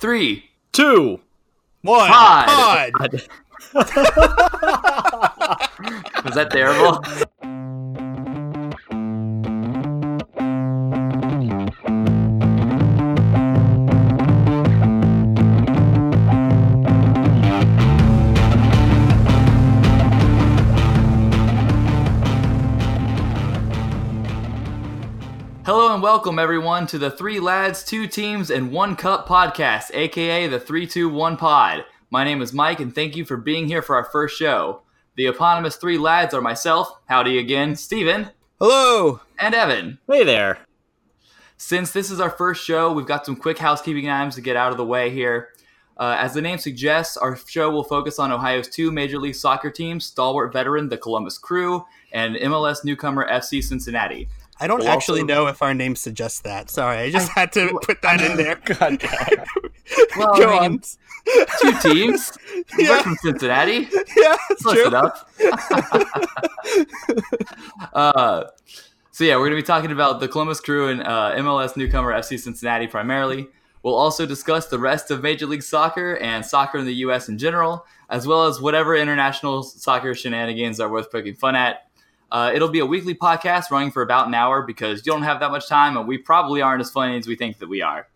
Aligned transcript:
three, 0.00 0.50
two, 0.72 1.20
one. 1.82 2.08
Pod. 2.10 2.92
Pod. 2.92 3.12
was 6.24 6.34
that 6.34 6.48
terrible? 6.50 7.04
welcome 26.10 26.40
everyone 26.40 26.88
to 26.88 26.98
the 26.98 27.08
Three 27.08 27.38
Lads, 27.38 27.84
Two 27.84 28.08
Teams, 28.08 28.50
and 28.50 28.72
One 28.72 28.96
Cup 28.96 29.28
podcast, 29.28 29.94
aka 29.94 30.48
the 30.48 30.58
321 30.58 31.36
Pod. 31.36 31.84
My 32.10 32.24
name 32.24 32.42
is 32.42 32.52
Mike 32.52 32.80
and 32.80 32.92
thank 32.92 33.14
you 33.14 33.24
for 33.24 33.36
being 33.36 33.68
here 33.68 33.80
for 33.80 33.94
our 33.94 34.02
first 34.06 34.36
show. 34.36 34.82
The 35.14 35.26
eponymous 35.26 35.76
three 35.76 35.98
lads 35.98 36.34
are 36.34 36.40
myself, 36.40 36.98
howdy 37.06 37.38
again, 37.38 37.76
Steven, 37.76 38.30
Hello. 38.58 39.20
and 39.38 39.54
Evan. 39.54 40.00
Hey 40.08 40.24
there. 40.24 40.58
Since 41.56 41.92
this 41.92 42.10
is 42.10 42.18
our 42.18 42.30
first 42.30 42.64
show, 42.64 42.92
we've 42.92 43.06
got 43.06 43.24
some 43.24 43.36
quick 43.36 43.58
housekeeping 43.58 44.08
items 44.08 44.34
to 44.34 44.40
get 44.40 44.56
out 44.56 44.72
of 44.72 44.78
the 44.78 44.84
way 44.84 45.10
here. 45.10 45.50
Uh, 45.96 46.16
as 46.18 46.34
the 46.34 46.42
name 46.42 46.58
suggests, 46.58 47.16
our 47.16 47.36
show 47.36 47.70
will 47.70 47.84
focus 47.84 48.18
on 48.18 48.32
Ohio's 48.32 48.66
two 48.66 48.90
Major 48.90 49.20
League 49.20 49.36
Soccer 49.36 49.70
teams, 49.70 50.06
stalwart 50.06 50.52
veteran 50.52 50.88
the 50.88 50.98
Columbus 50.98 51.38
Crew 51.38 51.86
and 52.12 52.34
MLS 52.34 52.84
newcomer 52.84 53.30
FC 53.30 53.62
Cincinnati. 53.62 54.28
I 54.60 54.66
don't 54.66 54.80
We'll 54.80 54.88
actually 54.88 55.22
also- 55.22 55.34
know 55.34 55.46
if 55.46 55.62
our 55.62 55.72
name 55.74 55.96
suggests 55.96 56.40
that. 56.40 56.68
Sorry, 56.70 56.98
I 56.98 57.10
just 57.10 57.28
had 57.30 57.52
to 57.54 57.78
put 57.82 58.02
that 58.02 58.20
in 58.20 58.36
there. 58.42 58.56
God 58.64 58.98
damn. 58.98 59.44
Well, 60.18 60.36
Go 60.36 60.58
I 60.58 60.68
mean, 60.68 60.80
on. 61.26 61.50
two 61.60 61.72
teams. 61.88 62.36
Yeah. 62.78 62.90
We're 62.98 63.02
from 63.02 63.16
Cincinnati. 63.16 63.88
Yeah, 64.16 64.36
that's 64.48 64.62
Close 64.62 64.74
true. 64.76 64.86
enough. 64.86 65.24
uh, 67.92 68.44
so 69.10 69.24
yeah, 69.24 69.34
we're 69.36 69.40
going 69.48 69.50
to 69.52 69.56
be 69.56 69.62
talking 69.62 69.90
about 69.92 70.20
the 70.20 70.28
Columbus 70.28 70.60
Crew 70.60 70.88
and 70.88 71.02
uh, 71.02 71.32
MLS 71.36 71.76
newcomer 71.76 72.12
FC 72.12 72.38
Cincinnati 72.38 72.86
primarily. 72.86 73.48
We'll 73.82 73.94
also 73.96 74.26
discuss 74.26 74.66
the 74.68 74.78
rest 74.78 75.10
of 75.10 75.22
Major 75.22 75.46
League 75.46 75.62
Soccer 75.62 76.16
and 76.18 76.44
soccer 76.44 76.78
in 76.78 76.84
the 76.86 76.94
U.S. 76.96 77.28
in 77.28 77.38
general, 77.38 77.86
as 78.08 78.26
well 78.26 78.46
as 78.46 78.60
whatever 78.60 78.94
international 78.94 79.62
soccer 79.62 80.14
shenanigans 80.14 80.80
are 80.80 80.88
worth 80.90 81.10
poking 81.10 81.34
fun 81.34 81.56
at. 81.56 81.88
Uh, 82.30 82.52
it'll 82.54 82.68
be 82.68 82.78
a 82.78 82.86
weekly 82.86 83.14
podcast 83.14 83.70
running 83.70 83.90
for 83.90 84.02
about 84.02 84.28
an 84.28 84.34
hour 84.34 84.62
because 84.62 85.04
you 85.04 85.12
don't 85.12 85.22
have 85.22 85.40
that 85.40 85.50
much 85.50 85.68
time, 85.68 85.96
and 85.96 86.06
we 86.06 86.16
probably 86.16 86.62
aren't 86.62 86.80
as 86.80 86.90
funny 86.90 87.16
as 87.16 87.26
we 87.26 87.34
think 87.34 87.58
that 87.58 87.68
we 87.68 87.82
are. 87.82 88.06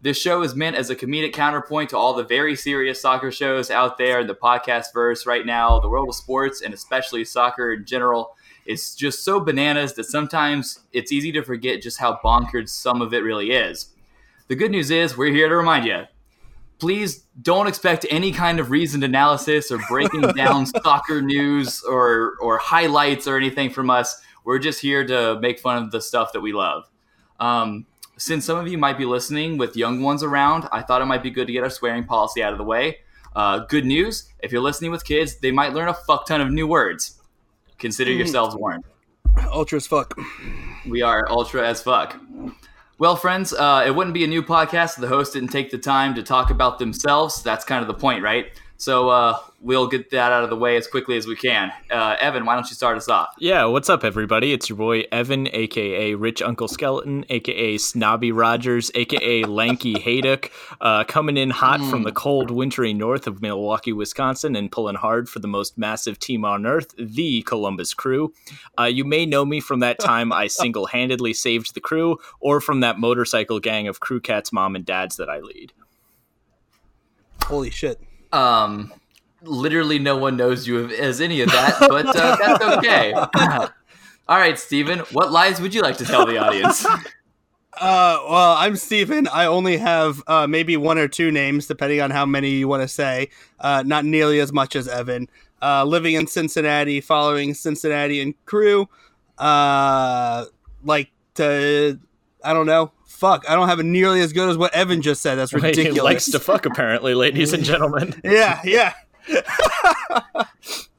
This 0.00 0.16
show 0.16 0.42
is 0.42 0.54
meant 0.54 0.76
as 0.76 0.90
a 0.90 0.96
comedic 0.96 1.32
counterpoint 1.32 1.90
to 1.90 1.96
all 1.96 2.14
the 2.14 2.22
very 2.22 2.54
serious 2.54 3.00
soccer 3.00 3.32
shows 3.32 3.68
out 3.68 3.98
there 3.98 4.20
in 4.20 4.28
the 4.28 4.34
podcast 4.34 4.92
verse 4.94 5.26
right 5.26 5.44
now. 5.44 5.80
The 5.80 5.88
world 5.88 6.08
of 6.08 6.14
sports 6.14 6.62
and 6.62 6.72
especially 6.72 7.24
soccer 7.24 7.72
in 7.72 7.84
general 7.84 8.36
is 8.64 8.94
just 8.94 9.24
so 9.24 9.40
bananas 9.40 9.94
that 9.94 10.04
sometimes 10.04 10.80
it's 10.92 11.10
easy 11.10 11.32
to 11.32 11.42
forget 11.42 11.82
just 11.82 11.98
how 11.98 12.20
bonkers 12.22 12.68
some 12.68 13.02
of 13.02 13.12
it 13.12 13.24
really 13.24 13.50
is. 13.50 13.88
The 14.46 14.54
good 14.54 14.70
news 14.70 14.92
is 14.92 15.16
we're 15.16 15.32
here 15.32 15.48
to 15.48 15.56
remind 15.56 15.84
you. 15.84 16.04
Please 16.78 17.24
don't 17.42 17.66
expect 17.66 18.06
any 18.10 18.32
kind 18.32 18.60
of 18.60 18.70
reasoned 18.70 19.04
analysis 19.04 19.70
or 19.70 19.78
breaking 19.88 20.20
down 20.36 20.66
soccer 20.66 21.20
news 21.20 21.82
or 21.82 22.34
or 22.40 22.58
highlights 22.58 23.26
or 23.26 23.36
anything 23.36 23.70
from 23.70 23.90
us. 23.90 24.20
We're 24.44 24.58
just 24.58 24.80
here 24.80 25.06
to 25.06 25.38
make 25.40 25.58
fun 25.58 25.82
of 25.82 25.90
the 25.90 26.00
stuff 26.00 26.32
that 26.32 26.40
we 26.40 26.52
love. 26.52 26.84
Um, 27.40 27.86
since 28.16 28.44
some 28.44 28.58
of 28.58 28.66
you 28.68 28.78
might 28.78 28.98
be 28.98 29.04
listening 29.04 29.58
with 29.58 29.76
young 29.76 30.02
ones 30.02 30.22
around, 30.22 30.68
I 30.72 30.82
thought 30.82 31.02
it 31.02 31.06
might 31.06 31.22
be 31.22 31.30
good 31.30 31.46
to 31.46 31.52
get 31.52 31.62
our 31.62 31.70
swearing 31.70 32.04
policy 32.04 32.42
out 32.42 32.52
of 32.52 32.58
the 32.58 32.64
way. 32.64 32.98
Uh, 33.34 33.60
good 33.60 33.84
news: 33.84 34.28
if 34.40 34.52
you're 34.52 34.62
listening 34.62 34.90
with 34.90 35.04
kids, 35.04 35.36
they 35.36 35.50
might 35.50 35.74
learn 35.74 35.88
a 35.88 35.94
fuck 35.94 36.26
ton 36.26 36.40
of 36.40 36.50
new 36.50 36.66
words. 36.66 37.20
Consider 37.78 38.10
yourselves 38.12 38.56
warned. 38.56 38.84
Ultra 39.52 39.76
as 39.76 39.86
fuck. 39.86 40.18
We 40.88 41.02
are 41.02 41.30
ultra 41.30 41.66
as 41.66 41.82
fuck. 41.82 42.16
Well, 43.00 43.14
friends, 43.14 43.52
uh, 43.52 43.84
it 43.86 43.94
wouldn't 43.94 44.12
be 44.12 44.24
a 44.24 44.26
new 44.26 44.42
podcast 44.42 44.94
if 44.94 45.02
the 45.02 45.06
host 45.06 45.34
didn't 45.34 45.50
take 45.50 45.70
the 45.70 45.78
time 45.78 46.16
to 46.16 46.22
talk 46.24 46.50
about 46.50 46.80
themselves. 46.80 47.44
That's 47.44 47.64
kind 47.64 47.80
of 47.80 47.86
the 47.86 47.94
point, 47.94 48.24
right? 48.24 48.50
So 48.80 49.08
uh, 49.08 49.36
we'll 49.60 49.88
get 49.88 50.10
that 50.12 50.30
out 50.30 50.44
of 50.44 50.50
the 50.50 50.56
way 50.56 50.76
as 50.76 50.86
quickly 50.86 51.16
as 51.16 51.26
we 51.26 51.34
can. 51.34 51.72
Uh, 51.90 52.14
Evan, 52.20 52.46
why 52.46 52.54
don't 52.54 52.68
you 52.70 52.76
start 52.76 52.96
us 52.96 53.08
off? 53.08 53.34
Yeah, 53.36 53.64
what's 53.64 53.90
up, 53.90 54.04
everybody? 54.04 54.52
It's 54.52 54.68
your 54.68 54.78
boy 54.78 55.02
Evan, 55.10 55.48
aka 55.52 56.14
Rich 56.14 56.42
Uncle 56.42 56.68
Skeleton, 56.68 57.24
aka 57.28 57.76
Snobby 57.76 58.30
Rogers, 58.30 58.92
aka 58.94 59.42
Lanky 59.42 59.94
Haydock, 59.98 60.52
uh, 60.80 61.02
coming 61.02 61.36
in 61.36 61.50
hot 61.50 61.80
from 61.90 62.04
the 62.04 62.12
cold, 62.12 62.52
wintry 62.52 62.94
north 62.94 63.26
of 63.26 63.42
Milwaukee, 63.42 63.92
Wisconsin, 63.92 64.54
and 64.54 64.70
pulling 64.70 64.94
hard 64.94 65.28
for 65.28 65.40
the 65.40 65.48
most 65.48 65.76
massive 65.76 66.20
team 66.20 66.44
on 66.44 66.64
earth, 66.64 66.94
the 66.96 67.42
Columbus 67.42 67.94
Crew. 67.94 68.32
Uh, 68.78 68.84
you 68.84 69.04
may 69.04 69.26
know 69.26 69.44
me 69.44 69.58
from 69.58 69.80
that 69.80 69.98
time 69.98 70.32
I 70.32 70.46
single 70.58 70.86
handedly 70.86 71.32
saved 71.34 71.74
the 71.74 71.80
crew, 71.80 72.18
or 72.38 72.60
from 72.60 72.78
that 72.80 73.00
motorcycle 73.00 73.58
gang 73.58 73.88
of 73.88 73.98
crew 73.98 74.20
cats, 74.20 74.52
mom, 74.52 74.76
and 74.76 74.86
dads 74.86 75.16
that 75.16 75.28
I 75.28 75.40
lead. 75.40 75.72
Holy 77.42 77.70
shit. 77.70 78.00
Um, 78.32 78.92
literally, 79.42 79.98
no 79.98 80.16
one 80.16 80.36
knows 80.36 80.66
you 80.66 80.88
as 80.88 81.20
any 81.20 81.40
of 81.40 81.50
that, 81.50 81.76
but 81.80 82.06
uh, 82.06 82.36
that's 82.36 82.64
okay. 82.78 83.12
All 84.28 84.36
right, 84.36 84.58
Stephen, 84.58 85.00
what 85.12 85.32
lies 85.32 85.60
would 85.60 85.74
you 85.74 85.80
like 85.80 85.96
to 85.98 86.04
tell 86.04 86.26
the 86.26 86.38
audience? 86.38 86.86
Uh, 87.80 88.18
well, 88.28 88.56
I'm 88.56 88.74
Stephen. 88.74 89.28
I 89.28 89.46
only 89.46 89.76
have 89.76 90.22
uh, 90.26 90.48
maybe 90.48 90.76
one 90.76 90.98
or 90.98 91.06
two 91.06 91.30
names, 91.30 91.66
depending 91.66 92.00
on 92.00 92.10
how 92.10 92.26
many 92.26 92.50
you 92.50 92.66
want 92.66 92.82
to 92.82 92.88
say. 92.88 93.28
Uh, 93.60 93.84
not 93.86 94.04
nearly 94.04 94.40
as 94.40 94.52
much 94.52 94.74
as 94.74 94.88
Evan. 94.88 95.28
Uh, 95.62 95.84
living 95.84 96.14
in 96.14 96.26
Cincinnati, 96.26 97.00
following 97.00 97.54
Cincinnati 97.54 98.20
and 98.20 98.34
crew. 98.46 98.88
Uh, 99.36 100.46
like 100.82 101.10
to, 101.34 102.00
I 102.44 102.52
don't 102.52 102.66
know. 102.66 102.92
Fuck, 103.06 103.44
I 103.48 103.54
don't 103.56 103.68
have 103.68 103.80
it 103.80 103.84
nearly 103.84 104.20
as 104.20 104.32
good 104.32 104.48
as 104.48 104.56
what 104.56 104.72
Evan 104.74 105.02
just 105.02 105.22
said. 105.22 105.34
That's 105.36 105.52
ridiculous. 105.54 105.76
He 105.76 105.82
ridiculous. 105.82 106.04
likes 106.04 106.30
to 106.30 106.38
fuck, 106.40 106.66
apparently, 106.66 107.14
ladies 107.14 107.52
and 107.52 107.64
gentlemen. 107.64 108.20
yeah, 108.24 108.60
yeah. 108.64 108.94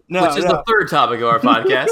no, 0.09 0.23
Which 0.27 0.37
is 0.37 0.45
no. 0.45 0.51
the 0.51 0.63
third 0.67 0.89
topic 0.89 1.21
of 1.21 1.27
our 1.27 1.39
podcast. 1.39 1.87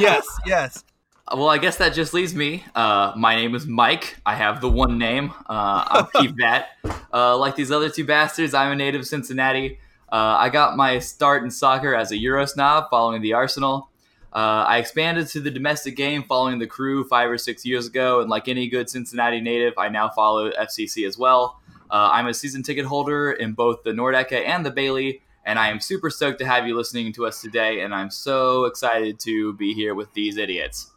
yes, 0.00 0.26
yes. 0.46 0.84
Well, 1.30 1.48
I 1.50 1.58
guess 1.58 1.76
that 1.76 1.92
just 1.92 2.14
leaves 2.14 2.34
me. 2.34 2.64
Uh, 2.74 3.12
my 3.14 3.36
name 3.36 3.54
is 3.54 3.66
Mike. 3.66 4.16
I 4.24 4.34
have 4.34 4.60
the 4.62 4.68
one 4.68 4.98
name. 4.98 5.30
Uh, 5.48 5.84
I'll 5.86 6.06
keep 6.22 6.36
that. 6.38 6.70
Uh, 7.12 7.36
like 7.36 7.54
these 7.54 7.70
other 7.70 7.90
two 7.90 8.04
bastards, 8.06 8.54
I'm 8.54 8.72
a 8.72 8.76
native 8.76 9.02
of 9.02 9.06
Cincinnati. 9.06 9.78
Uh, 10.10 10.36
I 10.38 10.48
got 10.48 10.74
my 10.76 10.98
start 11.00 11.42
in 11.44 11.50
soccer 11.50 11.94
as 11.94 12.10
a 12.12 12.16
Euro 12.16 12.46
snob 12.46 12.88
following 12.88 13.20
the 13.20 13.34
Arsenal. 13.34 13.90
Uh, 14.32 14.64
I 14.68 14.78
expanded 14.78 15.26
to 15.28 15.40
the 15.40 15.50
domestic 15.50 15.96
game 15.96 16.22
following 16.22 16.58
the 16.58 16.66
crew 16.66 17.04
five 17.04 17.30
or 17.30 17.38
six 17.38 17.64
years 17.64 17.86
ago, 17.86 18.20
and 18.20 18.28
like 18.28 18.48
any 18.48 18.68
good 18.68 18.90
Cincinnati 18.90 19.40
native, 19.40 19.74
I 19.78 19.88
now 19.88 20.10
follow 20.10 20.50
FCC 20.50 21.06
as 21.06 21.16
well. 21.16 21.60
Uh, 21.90 22.10
I'm 22.12 22.26
a 22.26 22.34
season 22.34 22.62
ticket 22.62 22.84
holder 22.84 23.32
in 23.32 23.52
both 23.52 23.82
the 23.82 23.92
Nordecke 23.92 24.46
and 24.46 24.64
the 24.64 24.70
Bailey, 24.70 25.22
and 25.46 25.58
I 25.58 25.70
am 25.70 25.80
super 25.80 26.10
stoked 26.10 26.38
to 26.40 26.46
have 26.46 26.66
you 26.66 26.76
listening 26.76 27.12
to 27.14 27.26
us 27.26 27.40
today, 27.40 27.80
and 27.80 27.94
I'm 27.94 28.10
so 28.10 28.66
excited 28.66 29.18
to 29.20 29.54
be 29.54 29.72
here 29.72 29.94
with 29.94 30.12
these 30.12 30.36
idiots. 30.36 30.90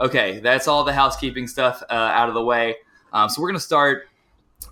Okay, 0.00 0.40
that's 0.40 0.66
all 0.66 0.84
the 0.84 0.92
housekeeping 0.92 1.46
stuff 1.46 1.82
uh, 1.90 1.92
out 1.92 2.28
of 2.28 2.34
the 2.34 2.42
way. 2.42 2.76
Um, 3.12 3.28
so 3.28 3.42
we're 3.42 3.48
gonna 3.48 3.60
start 3.60 4.08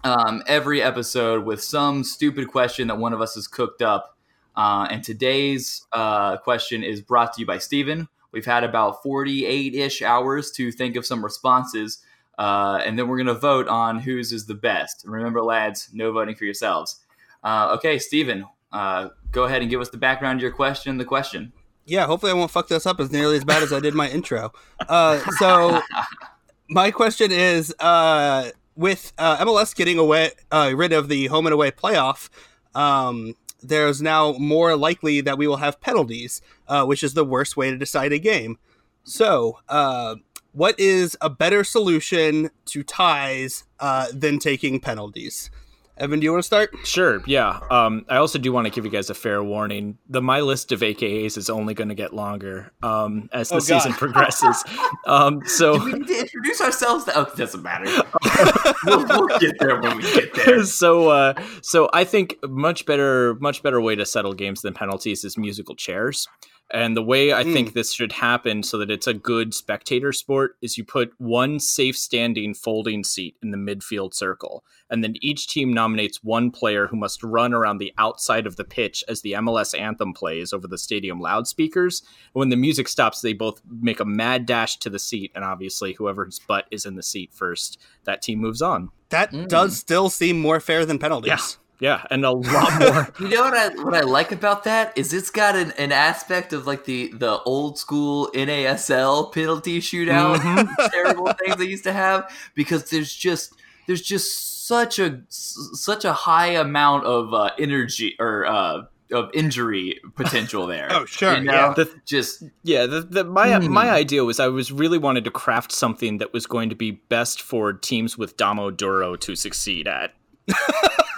um, 0.05 0.43
every 0.47 0.81
episode 0.81 1.44
with 1.44 1.62
some 1.62 2.05
stupid 2.05 2.49
question 2.49 2.88
that 2.88 2.97
one 2.97 3.12
of 3.12 3.21
us 3.21 3.34
has 3.34 3.47
cooked 3.47 3.82
up. 3.82 4.16
Uh, 4.56 4.89
and 4.91 5.05
today's 5.05 5.87
uh, 5.93 6.37
question 6.39 6.83
is 6.83 7.00
brought 7.00 7.33
to 7.34 7.41
you 7.41 7.47
by 7.47 7.59
Stephen. 7.59 8.09
We've 8.33 8.47
had 8.47 8.65
about 8.65 9.03
48 9.03 9.75
ish 9.75 10.03
hours 10.03 10.50
to 10.53 10.72
think 10.72 10.97
of 10.97 11.06
some 11.06 11.22
responses, 11.22 11.99
uh, 12.39 12.81
and 12.84 12.99
then 12.99 13.09
we're 13.09 13.19
gonna 13.19 13.34
vote 13.34 13.69
on 13.69 13.99
whose 13.99 14.33
is 14.33 14.47
the 14.47 14.55
best. 14.55 15.05
Remember, 15.06 15.43
lads, 15.43 15.91
no 15.93 16.12
voting 16.12 16.34
for 16.34 16.44
yourselves. 16.44 17.00
Uh, 17.44 17.73
okay, 17.75 17.99
Stephen, 17.99 18.44
uh, 18.73 19.08
go 19.31 19.44
ahead 19.44 19.62
and 19.62 19.70
give 19.70 19.81
us 19.81 19.91
the 19.91 19.97
background 19.97 20.41
to 20.41 20.43
your 20.43 20.53
question 20.53 20.97
the 20.99 21.05
question. 21.05 21.53
Yeah, 21.85 22.06
hopefully 22.06 22.32
I 22.32 22.35
won't 22.35 22.50
fuck 22.50 22.69
this 22.69 22.85
up 22.85 22.99
as 22.99 23.12
nearly 23.12 23.37
as 23.37 23.44
bad 23.44 23.62
as 23.62 23.73
I 23.73 23.79
did 23.79 23.94
my 23.94 24.11
intro. 24.11 24.53
Uh, 24.88 25.19
so 25.38 25.81
my 26.69 26.91
question 26.91 27.31
is, 27.31 27.75
uh, 27.79 28.50
with 28.75 29.12
uh, 29.19 29.38
MLS 29.38 29.75
getting 29.75 29.99
away 29.99 30.32
uh, 30.50 30.73
rid 30.75 30.93
of 30.93 31.08
the 31.08 31.26
home 31.26 31.47
and 31.47 31.55
away 31.55 31.70
playoff, 31.70 32.29
um, 32.75 33.35
there's 33.62 34.03
now 34.03 34.32
more 34.32 34.76
likely 34.76 35.20
that 35.20 35.38
we 35.38 35.47
will 35.47 35.56
have 35.56 35.81
penalties, 35.81 36.43
uh, 36.69 36.85
which 36.85 37.03
is 37.03 37.14
the 37.14 37.25
worst 37.25 37.56
way 37.56 37.70
to 37.70 37.76
decide 37.76 38.12
a 38.12 38.19
game. 38.19 38.58
So, 39.05 39.58
uh, 39.69 40.17
what 40.53 40.79
is 40.81 41.17
a 41.20 41.29
better 41.29 41.64
solution 41.64 42.50
to 42.67 42.82
ties 42.82 43.64
uh, 43.79 44.08
than 44.12 44.38
taking 44.38 44.81
penalties? 44.81 45.50
Evan, 45.98 46.20
do 46.20 46.25
you 46.25 46.32
want 46.32 46.43
to 46.43 46.46
start? 46.46 46.75
Sure. 46.84 47.22
Yeah. 47.26 47.58
Um, 47.70 48.04
I 48.08 48.16
also 48.16 48.38
do 48.38 48.52
want 48.52 48.66
to 48.66 48.70
give 48.70 48.84
you 48.84 48.90
guys 48.90 49.08
a 49.08 49.14
fair 49.14 49.43
warning. 49.43 49.96
The 50.10 50.20
my 50.20 50.40
list 50.40 50.70
of 50.72 50.81
AKAs 50.81 51.38
is 51.38 51.48
only 51.48 51.72
going 51.72 51.88
to 51.88 51.94
get 51.94 52.12
longer 52.12 52.70
um, 52.82 53.31
as 53.32 53.48
the 53.48 53.54
Oh, 53.54 53.58
God. 53.60 53.64
season 53.64 53.93
progresses. 53.94 54.62
um, 55.06 55.40
Do 55.40 55.46
so. 55.48 55.82
we 55.82 55.93
need 55.94 56.06
to 56.08 56.20
introduce 56.20 56.60
ourselves? 56.60 57.08
Oh, 57.14 57.22
it 57.22 57.37
doesn't 57.37 57.62
matter. 57.62 57.87
we'll, 58.84 59.06
we'll 59.06 59.38
get 59.38 59.58
there 59.58 59.81
when 59.81 59.96
we 59.96 60.02
get 60.02 60.34
there. 60.34 60.62
so 60.64 61.08
uh 61.08 61.34
so 61.62 61.88
i 61.93 62.04
think 62.04 62.37
much 62.44 62.84
better 62.87 63.34
much 63.40 63.62
better 63.62 63.81
way 63.81 63.94
to 63.94 64.04
settle 64.04 64.32
games 64.32 64.62
than 64.62 64.75
penalties 64.75 65.25
is 65.25 65.37
musical 65.38 65.75
chairs 65.75 66.28
and 66.73 66.97
the 66.97 67.03
way 67.03 67.33
i 67.33 67.45
think 67.45 67.73
this 67.75 67.93
should 67.93 68.11
happen 68.11 68.63
so 68.63 68.77
that 68.79 68.91
it's 68.91 69.07
a 69.07 69.15
good 69.15 69.55
spectator 69.55 70.13
sport 70.13 70.57
is 70.61 70.77
you 70.77 70.85
put 70.85 71.13
one 71.19 71.61
safe 71.61 71.97
standing 71.97 72.53
folding 72.55 73.05
seat 73.05 73.37
in 73.43 73.53
the 73.53 73.57
midfield 73.57 74.13
circle 74.13 74.65
and 74.91 75.03
then 75.05 75.15
each 75.21 75.47
team 75.47 75.73
nominates 75.73 76.25
one 76.25 76.51
player 76.51 76.87
who 76.89 76.97
must 76.97 77.23
run 77.23 77.55
around 77.55 77.79
the 77.79 77.93
outside 77.99 78.47
of 78.49 78.57
the 78.57 78.65
pitch 78.65 79.05
as 79.09 79.23
the 79.23 79.33
mls 79.33 79.79
anthem 79.79 80.13
plays 80.13 80.53
over 80.53 80.67
the 80.67 80.79
stadium 80.79 81.21
loudspeakers 81.21 82.03
when 82.33 82.49
the 82.49 82.57
music 82.57 82.89
stops 82.89 83.21
they 83.21 83.33
both 83.33 83.63
make 83.81 84.01
a 84.01 84.05
mad 84.05 84.45
dash 84.45 84.77
to 84.77 84.91
the 84.91 84.99
seat 84.99 85.31
and 85.37 85.45
obviously 85.45 85.93
whoever's 85.93 86.41
butt 86.49 86.67
is 86.73 86.85
in 86.85 86.97
the 86.97 87.03
seat 87.03 87.31
first 87.33 87.79
that 88.05 88.23
team 88.23 88.41
moves 88.41 88.61
on 88.61 88.91
That 89.11 89.31
Mm. 89.31 89.47
does 89.49 89.77
still 89.79 90.11
seem 90.11 90.41
more 90.41 90.59
fair 90.59 90.85
than 90.85 90.99
penalties. 90.99 91.29
Yeah. 91.29 91.39
Yeah, 91.78 92.02
and 92.11 92.25
a 92.25 92.31
lot 92.31 92.81
more. 92.81 93.08
You 93.20 93.28
know 93.37 93.43
what 93.43 93.55
I 93.55 93.69
what 93.82 93.94
I 93.94 94.00
like 94.00 94.32
about 94.32 94.64
that 94.64 94.96
is 94.96 95.12
it's 95.12 95.31
got 95.31 95.55
an, 95.56 95.73
an 95.73 95.93
aspect 95.93 96.52
of 96.52 96.67
like 96.67 96.84
the 96.84 97.08
the 97.12 97.38
old 97.43 97.78
school 97.78 98.31
NASL 98.34 99.32
penalty 99.32 99.81
shootout 99.81 100.40
terrible 100.90 101.32
things 101.34 101.56
they 101.56 101.67
used 101.67 101.84
to 101.84 101.93
have 101.93 102.31
because 102.55 102.88
there's 102.90 103.14
just 103.14 103.52
there's 103.87 104.00
just 104.02 104.67
such 104.67 104.99
a 104.99 105.20
such 105.28 106.05
a 106.05 106.12
high 106.12 106.49
amount 106.52 107.05
of 107.05 107.32
uh, 107.34 107.50
energy 107.58 108.17
or 108.19 108.46
uh, 108.46 108.82
of 109.12 109.31
injury 109.34 110.00
potential 110.17 110.67
there. 110.75 110.88
Oh, 110.90 111.05
sure, 111.05 111.37
You 111.37 111.44
know? 111.44 111.52
yeah. 111.52 111.75
The- 111.76 111.90
just 112.06 112.43
yeah, 112.64 112.87
the, 112.87 113.02
the, 113.02 113.22
my 113.25 113.58
Hmm. 113.61 113.70
my 113.72 113.90
idea 113.90 114.25
was 114.25 114.40
I 114.40 114.49
was 114.49 114.72
really 114.72 114.99
wanted 114.99 115.25
to 115.25 115.31
craft 115.31 115.72
something 115.72 116.19
that 116.19 116.32
was 116.32 116.46
going 116.46 116.70
to 116.70 116.75
be 116.75 116.93
best 116.93 117.43
for 117.43 117.72
teams 117.75 118.17
with 118.17 118.37
Damo 118.38 118.70
Duro 118.70 119.14
to 119.17 119.37
succeed 119.37 119.87
at. 119.87 120.14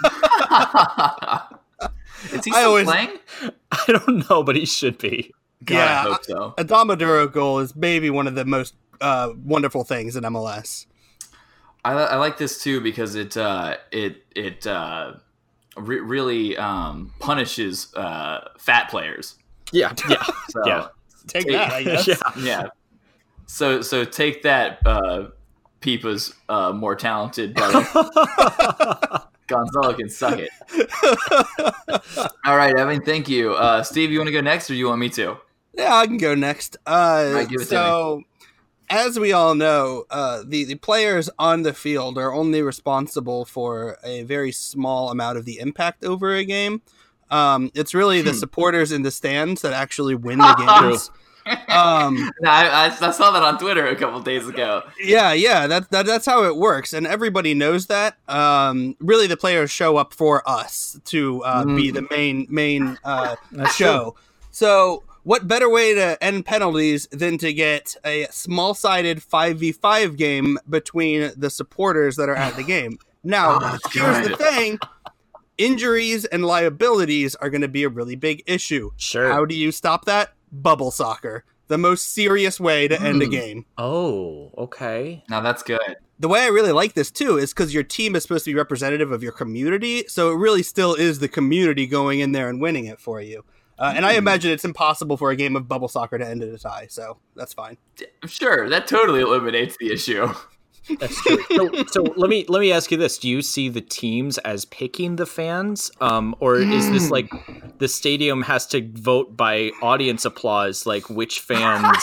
is 2.33 2.45
he 2.45 2.51
I 2.51 2.55
still 2.55 2.69
always- 2.69 2.85
playing? 2.85 3.17
I 3.71 3.83
don't 3.87 4.29
know, 4.29 4.43
but 4.43 4.55
he 4.55 4.65
should 4.65 4.97
be. 4.97 5.31
God, 5.63 5.75
Yeah, 5.75 5.99
I 5.99 6.01
hope 6.11 6.23
so. 6.25 6.53
A 6.57 6.63
Damaduro 6.65 7.31
goal 7.31 7.59
is 7.59 7.75
maybe 7.75 8.09
one 8.09 8.27
of 8.27 8.35
the 8.35 8.45
most 8.45 8.75
uh, 9.01 9.31
wonderful 9.43 9.83
things 9.83 10.15
in 10.15 10.23
MLS. 10.23 10.85
I, 11.85 11.93
I 11.93 12.15
like 12.17 12.37
this 12.37 12.61
too 12.63 12.81
because 12.81 13.15
it 13.15 13.37
uh, 13.37 13.77
it 13.91 14.23
it 14.35 14.65
uh, 14.67 15.13
re- 15.77 15.99
really 16.01 16.57
um, 16.57 17.13
punishes 17.19 17.93
uh, 17.95 18.49
fat 18.57 18.89
players. 18.89 19.35
Yeah, 19.71 19.93
yeah, 20.09 20.23
So, 20.49 20.61
yeah. 20.65 20.87
Take 21.27 21.43
Take- 21.43 21.51
that, 21.53 21.71
I 21.73 21.83
guess. 21.83 22.07
yeah. 22.07 22.15
yeah. 22.39 22.67
So 23.45 23.81
so 23.81 24.03
take 24.03 24.43
that, 24.43 24.79
uh, 24.85 25.27
Pipa's 25.81 26.33
uh, 26.49 26.71
more 26.73 26.95
talented 26.95 27.53
brother. 27.53 27.85
Gonzalo 29.49 29.93
can 29.93 30.09
suck 30.09 30.39
it. 30.39 30.49
All 32.45 32.55
right, 32.57 32.75
Evan. 32.77 33.01
Thank 33.01 33.27
you. 33.29 33.53
Uh, 33.53 33.83
Steve, 33.83 34.11
you 34.11 34.19
want 34.19 34.27
to 34.27 34.31
go 34.33 34.41
next, 34.41 34.69
or 34.69 34.73
you 34.75 34.87
want 34.87 34.99
me 34.99 35.09
to? 35.09 35.37
Yeah, 35.73 35.95
I 35.95 36.07
can 36.07 36.17
go 36.17 36.35
next. 36.35 36.77
Uh, 36.85 37.31
right, 37.33 37.47
give 37.49 37.61
it 37.61 37.65
to 37.65 37.69
so, 37.69 38.23
as 38.89 39.19
we 39.19 39.31
all 39.33 39.55
know, 39.55 40.05
uh, 40.09 40.43
the 40.45 40.63
the 40.65 40.75
players 40.75 41.29
on 41.39 41.61
the 41.63 41.73
field 41.73 42.17
are 42.17 42.33
only 42.33 42.61
responsible 42.61 43.45
for 43.45 43.97
a 44.03 44.23
very 44.23 44.51
small 44.51 45.09
amount 45.11 45.37
of 45.37 45.45
the 45.45 45.59
impact 45.59 46.03
over 46.03 46.33
a 46.35 46.43
game. 46.43 46.81
Um, 47.31 47.71
it's 47.75 47.93
really 47.93 48.21
the 48.21 48.31
Hmm. 48.31 48.37
supporters 48.37 48.91
in 48.91 49.03
the 49.03 49.11
stands 49.11 49.61
that 49.61 49.73
actually 49.73 50.15
win 50.15 50.39
the 50.39 50.55
games. 50.81 51.11
Um, 51.69 52.31
No, 52.41 52.49
I, 52.49 52.67
I, 52.67 52.85
I 52.85 53.11
saw 53.11 53.31
that 53.31 53.43
on 53.43 53.57
Twitter 53.57 53.87
a 53.87 53.95
couple 53.95 54.19
days 54.21 54.47
ago. 54.47 54.83
yeah, 54.99 55.33
yeah, 55.33 55.67
that, 55.67 55.91
that 55.91 56.05
that's 56.05 56.25
how 56.25 56.43
it 56.43 56.55
works, 56.55 56.93
and 56.93 57.07
everybody 57.07 57.53
knows 57.53 57.87
that. 57.87 58.17
Um, 58.27 58.95
really, 58.99 59.27
the 59.27 59.37
players 59.37 59.71
show 59.71 59.97
up 59.97 60.13
for 60.13 60.47
us 60.47 60.99
to 61.05 61.43
uh, 61.43 61.65
be 61.65 61.91
the 61.91 62.07
main 62.11 62.47
main 62.49 62.97
uh, 63.03 63.35
show. 63.75 64.15
So, 64.51 65.03
what 65.23 65.47
better 65.47 65.69
way 65.69 65.93
to 65.93 66.21
end 66.23 66.45
penalties 66.45 67.07
than 67.11 67.37
to 67.39 67.53
get 67.53 67.95
a 68.05 68.27
small 68.31 68.73
sided 68.73 69.19
5v5 69.19 70.17
game 70.17 70.57
between 70.69 71.31
the 71.35 71.49
supporters 71.49 72.15
that 72.15 72.29
are 72.29 72.35
at 72.35 72.55
the 72.55 72.63
game? 72.63 72.97
Now, 73.23 73.55
Oh, 73.55 73.59
that's 73.59 73.93
here's 73.93 74.27
the 74.27 74.37
thing 74.37 74.79
injuries 75.59 76.23
and 76.25 76.45
liabilities 76.45 77.35
are 77.35 77.49
going 77.49 77.61
to 77.61 77.67
be 77.67 77.83
a 77.83 77.89
really 77.89 78.15
big 78.15 78.41
issue. 78.47 78.89
Sure. 78.97 79.31
How 79.31 79.45
do 79.45 79.53
you 79.53 79.71
stop 79.71 80.05
that? 80.05 80.33
Bubble 80.51 80.91
soccer. 80.91 81.43
The 81.67 81.77
most 81.77 82.13
serious 82.13 82.59
way 82.59 82.87
to 82.87 82.99
end 82.99 83.21
a 83.21 83.25
Hmm. 83.25 83.31
game. 83.31 83.65
oh, 83.77 84.51
okay. 84.57 85.23
Now 85.29 85.39
that's 85.41 85.61
good. 85.63 85.79
The 86.19 86.27
way 86.27 86.41
I 86.41 86.47
really 86.47 86.71
like 86.71 86.93
this 86.93 87.11
too 87.11 87.37
is 87.37 87.53
because 87.53 87.73
your 87.73 87.83
team 87.83 88.15
is 88.15 88.23
supposed 88.23 88.43
to 88.45 88.51
be 88.51 88.55
representative 88.55 89.11
of 89.11 89.21
your 89.23 89.31
community, 89.31 90.03
so 90.07 90.31
it 90.31 90.35
really 90.35 90.63
still 90.63 90.93
is 90.95 91.19
the 91.19 91.27
community 91.27 91.85
going 91.87 92.19
in 92.19 92.31
there 92.31 92.49
and 92.49 92.59
winning 92.59 92.85
it 92.85 92.99
for 92.99 93.21
you. 93.21 93.45
Uh, 93.77 93.93
and 93.95 94.05
I 94.05 94.13
imagine 94.13 94.51
it's 94.51 94.65
impossible 94.65 95.15
for 95.15 95.31
a 95.31 95.35
game 95.37 95.55
of 95.55 95.67
bubble 95.69 95.87
soccer 95.87 96.17
to 96.17 96.27
end 96.27 96.43
in 96.43 96.53
a 96.53 96.57
tie, 96.57 96.87
so 96.89 97.17
that's 97.35 97.53
fine. 97.53 97.77
Sure, 98.27 98.67
that 98.69 98.87
totally 98.87 99.21
eliminates 99.21 99.77
the 99.79 99.91
issue. 99.93 100.27
That's 100.99 101.21
true. 101.21 101.43
So, 101.55 101.69
so 101.87 102.03
let 102.15 102.29
me 102.29 102.45
let 102.47 102.59
me 102.59 102.71
ask 102.71 102.91
you 102.91 102.97
this: 102.97 103.17
Do 103.17 103.29
you 103.29 103.41
see 103.41 103.69
the 103.69 103.81
teams 103.81 104.37
as 104.39 104.65
picking 104.65 105.17
the 105.17 105.25
fans, 105.25 105.91
um, 106.01 106.35
or 106.39 106.59
is 106.59 106.89
this 106.91 107.07
Mm. 107.07 107.11
like 107.11 107.29
the 107.77 107.87
stadium 107.87 108.43
has 108.43 108.65
to 108.67 108.87
vote 108.93 109.37
by 109.37 109.71
audience 109.81 110.25
applause, 110.25 110.85
like 110.85 111.09
which 111.09 111.39
fans? 111.39 111.97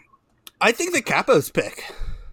I 0.60 0.72
think 0.72 0.92
the 0.92 1.02
Capos 1.02 1.52
pick. 1.52 1.84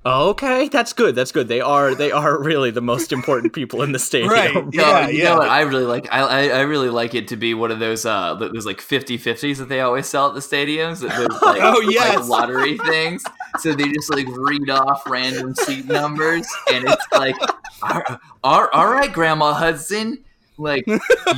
Okay, 0.06 0.68
that's 0.70 0.94
good. 0.94 1.16
That's 1.16 1.32
good. 1.32 1.48
They 1.48 1.62
are 1.62 1.96
they 1.96 2.12
are 2.12 2.40
really 2.40 2.70
the 2.70 2.82
most 2.82 3.12
important 3.12 3.54
people 3.54 3.82
in 3.82 3.92
the 3.92 3.98
stadium. 4.10 4.30
Right. 4.32 4.54
No, 4.54 4.70
Yeah, 4.72 5.08
you 5.08 5.18
yeah. 5.24 5.30
know 5.30 5.38
what 5.40 5.50
I 5.50 5.62
really 5.62 5.86
like? 5.86 6.08
I, 6.14 6.20
I 6.20 6.48
I 6.50 6.62
really 6.62 6.90
like 6.90 7.16
it 7.16 7.28
to 7.30 7.36
be 7.38 7.56
one 7.56 7.72
of 7.72 7.80
those 7.80 8.06
uh 8.06 8.36
those 8.36 8.68
like 8.68 8.78
50-50s 8.82 9.58
that 9.58 9.68
they 9.68 9.82
always 9.82 10.06
sell 10.06 10.28
at 10.28 10.36
the 10.36 10.42
stadiums. 10.42 11.00
Those, 11.02 11.10
like, 11.42 11.62
Oh, 11.64 11.82
like 11.84 11.92
yes. 11.92 12.30
lottery 12.30 12.78
things. 12.78 13.24
So 13.60 13.74
they 13.74 13.92
just 13.92 14.14
like 14.14 14.28
read 14.30 14.70
off 14.70 15.02
random 15.10 15.56
seat 15.56 15.86
numbers, 15.86 16.46
and 16.72 16.88
it's 16.88 17.06
like, 17.14 17.36
all, 17.82 18.02
all, 18.44 18.68
all 18.74 18.88
right, 18.92 19.12
Grandma 19.12 19.54
Hudson, 19.54 20.24
like 20.58 20.86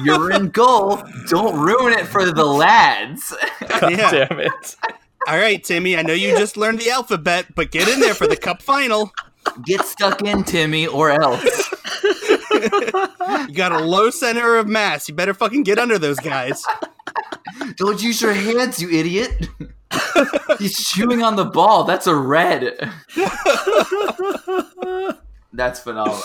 you're 0.04 0.32
in 0.32 0.50
goal. 0.50 1.02
Don't 1.30 1.58
ruin 1.58 1.94
it 1.94 2.06
for 2.08 2.32
the 2.32 2.44
lads. 2.46 3.34
God 3.80 3.92
Yeah. 3.92 4.12
damn 4.28 4.40
it! 4.42 4.76
All 5.28 5.38
right, 5.38 5.64
Timmy, 5.64 5.98
I 5.98 6.02
know 6.04 6.14
you 6.14 6.38
just 6.38 6.58
learned 6.58 6.80
the 6.80 6.90
alphabet, 6.90 7.54
but 7.56 7.72
get 7.72 7.88
in 7.88 8.00
there 8.00 8.14
for 8.14 8.28
the 8.28 8.38
cup 8.38 8.62
final. 8.62 9.12
Get 9.66 9.82
stuck 9.86 10.22
in, 10.22 10.44
Timmy, 10.44 10.88
or 10.88 11.12
else. 11.12 11.44
You 12.52 13.54
got 13.54 13.72
a 13.72 13.80
low 13.80 14.10
center 14.10 14.58
of 14.58 14.68
mass. 14.68 15.08
You 15.08 15.16
better 15.16 15.34
fucking 15.34 15.64
get 15.64 15.80
under 15.80 15.98
those 15.98 16.20
guys. 16.20 16.64
Don't 17.76 18.02
use 18.02 18.22
your 18.22 18.34
hands, 18.34 18.82
you 18.82 18.90
idiot. 18.90 19.50
He's 20.60 20.88
chewing 20.88 21.24
on 21.24 21.36
the 21.36 21.46
ball. 21.46 21.84
That's 21.84 22.08
a 22.08 22.16
red. 22.16 22.92
That's 25.54 25.80
phenomenal. 25.80 26.22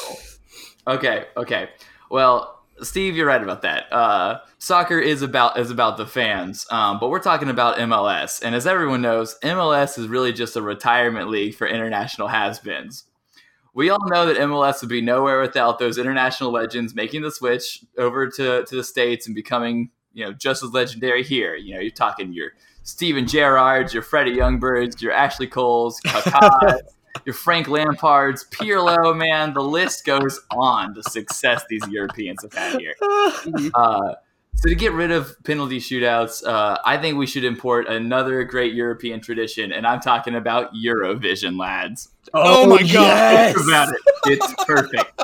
Okay, 0.86 1.26
okay. 1.36 1.70
Well, 2.10 2.61
Steve, 2.82 3.16
you're 3.16 3.26
right 3.26 3.42
about 3.42 3.62
that. 3.62 3.92
Uh, 3.92 4.40
soccer 4.58 4.98
is 4.98 5.22
about 5.22 5.58
is 5.58 5.70
about 5.70 5.96
the 5.96 6.06
fans, 6.06 6.66
um, 6.70 6.98
but 6.98 7.10
we're 7.10 7.20
talking 7.20 7.48
about 7.48 7.78
MLS, 7.78 8.42
and 8.42 8.54
as 8.54 8.66
everyone 8.66 9.02
knows, 9.02 9.36
MLS 9.42 9.98
is 9.98 10.08
really 10.08 10.32
just 10.32 10.56
a 10.56 10.62
retirement 10.62 11.28
league 11.28 11.54
for 11.54 11.66
international 11.66 12.28
has-beens. 12.28 13.04
We 13.74 13.88
all 13.88 14.06
know 14.08 14.26
that 14.26 14.36
MLS 14.36 14.82
would 14.82 14.90
be 14.90 15.00
nowhere 15.00 15.40
without 15.40 15.78
those 15.78 15.96
international 15.96 16.50
legends 16.50 16.94
making 16.94 17.22
the 17.22 17.30
switch 17.30 17.84
over 17.96 18.28
to, 18.28 18.64
to 18.64 18.76
the 18.76 18.84
states 18.84 19.26
and 19.26 19.34
becoming, 19.34 19.90
you 20.12 20.24
know, 20.24 20.32
just 20.32 20.62
as 20.62 20.72
legendary 20.72 21.22
here. 21.22 21.56
You 21.56 21.74
know, 21.74 21.80
you're 21.80 21.90
talking 21.90 22.34
your 22.34 22.50
Steven 22.82 23.24
Gerrards, 23.24 23.94
your 23.94 24.02
Freddie 24.02 24.36
Ljungbergs, 24.36 25.00
your 25.00 25.12
Ashley 25.12 25.46
Coles, 25.46 25.98
Kaká, 26.06 26.80
your 27.24 27.34
Frank 27.34 27.66
Lampards, 27.66 28.48
Pirlo, 28.50 29.16
man, 29.16 29.54
the 29.54 29.62
list 29.62 30.04
goes 30.04 30.40
on. 30.50 30.94
The 30.94 31.02
success 31.02 31.64
these 31.68 31.86
Europeans 31.88 32.42
have 32.42 32.52
had 32.52 32.80
here. 32.80 32.94
Uh, 33.74 34.14
so 34.54 34.68
to 34.68 34.74
get 34.74 34.92
rid 34.92 35.10
of 35.10 35.34
penalty 35.44 35.78
shootouts, 35.80 36.46
uh, 36.46 36.78
I 36.84 36.96
think 36.96 37.16
we 37.16 37.26
should 37.26 37.42
import 37.42 37.88
another 37.88 38.44
great 38.44 38.74
European 38.74 39.20
tradition, 39.20 39.72
and 39.72 39.86
I'm 39.86 40.00
talking 40.00 40.34
about 40.34 40.72
Eurovision, 40.74 41.58
lads. 41.58 42.10
Oh 42.34 42.66
my 42.66 42.82
God. 42.82 43.54
Think 43.54 43.66
about 43.66 43.88
it. 43.88 44.00
It's 44.26 44.64
perfect. 44.64 45.20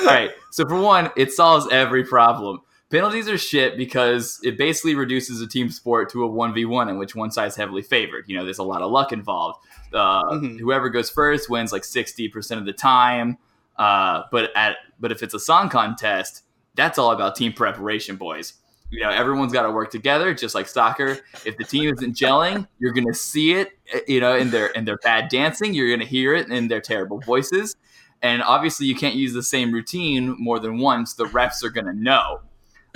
All 0.00 0.06
right. 0.06 0.30
So 0.50 0.66
for 0.66 0.80
one, 0.80 1.10
it 1.16 1.32
solves 1.32 1.68
every 1.70 2.04
problem. 2.04 2.62
Penalties 2.90 3.28
are 3.28 3.38
shit 3.38 3.76
because 3.76 4.40
it 4.42 4.58
basically 4.58 4.94
reduces 4.96 5.40
a 5.40 5.46
team 5.46 5.70
sport 5.70 6.10
to 6.10 6.24
a 6.24 6.26
one 6.26 6.52
v 6.52 6.64
one 6.64 6.88
in 6.88 6.98
which 6.98 7.14
one 7.14 7.30
side's 7.30 7.54
heavily 7.56 7.82
favored. 7.82 8.24
You 8.26 8.36
know, 8.36 8.44
there's 8.44 8.58
a 8.58 8.64
lot 8.64 8.82
of 8.82 8.90
luck 8.90 9.12
involved. 9.12 9.60
Uh, 9.94 10.24
Mhm. 10.24 10.58
Whoever 10.58 10.88
goes 10.90 11.08
first 11.08 11.48
wins 11.48 11.72
like 11.72 11.84
sixty 11.84 12.28
percent 12.28 12.58
of 12.60 12.66
the 12.66 12.72
time. 12.72 13.38
Uh, 13.78 14.24
but 14.32 14.50
at 14.56 14.76
but 14.98 15.12
if 15.12 15.22
it's 15.22 15.34
a 15.34 15.38
song 15.40 15.68
contest, 15.68 16.42
that's 16.74 16.98
all 16.98 17.12
about 17.12 17.36
team 17.36 17.52
preparation, 17.52 18.16
boys. 18.16 18.54
You 18.90 19.00
know, 19.02 19.10
everyone's 19.10 19.52
got 19.52 19.62
to 19.62 19.70
work 19.70 19.92
together, 19.92 20.34
just 20.34 20.56
like 20.56 20.66
soccer. 20.66 21.18
If 21.44 21.56
the 21.58 21.64
team 21.64 21.94
isn't 21.94 22.16
gelling, 22.16 22.66
you're 22.80 22.92
gonna 22.92 23.14
see 23.14 23.52
it. 23.52 23.70
You 24.08 24.18
know, 24.20 24.34
in 24.34 24.50
their 24.50 24.66
in 24.66 24.84
their 24.84 24.98
bad 24.98 25.28
dancing, 25.30 25.74
you're 25.74 25.88
gonna 25.90 26.08
hear 26.08 26.34
it 26.34 26.48
in 26.48 26.66
their 26.66 26.80
terrible 26.80 27.20
voices. 27.20 27.76
And 28.20 28.42
obviously, 28.42 28.86
you 28.86 28.96
can't 28.96 29.14
use 29.14 29.32
the 29.32 29.44
same 29.44 29.70
routine 29.72 30.34
more 30.40 30.58
than 30.58 30.78
once. 30.78 31.14
The 31.14 31.26
refs 31.26 31.62
are 31.62 31.70
gonna 31.70 31.94
know. 31.94 32.40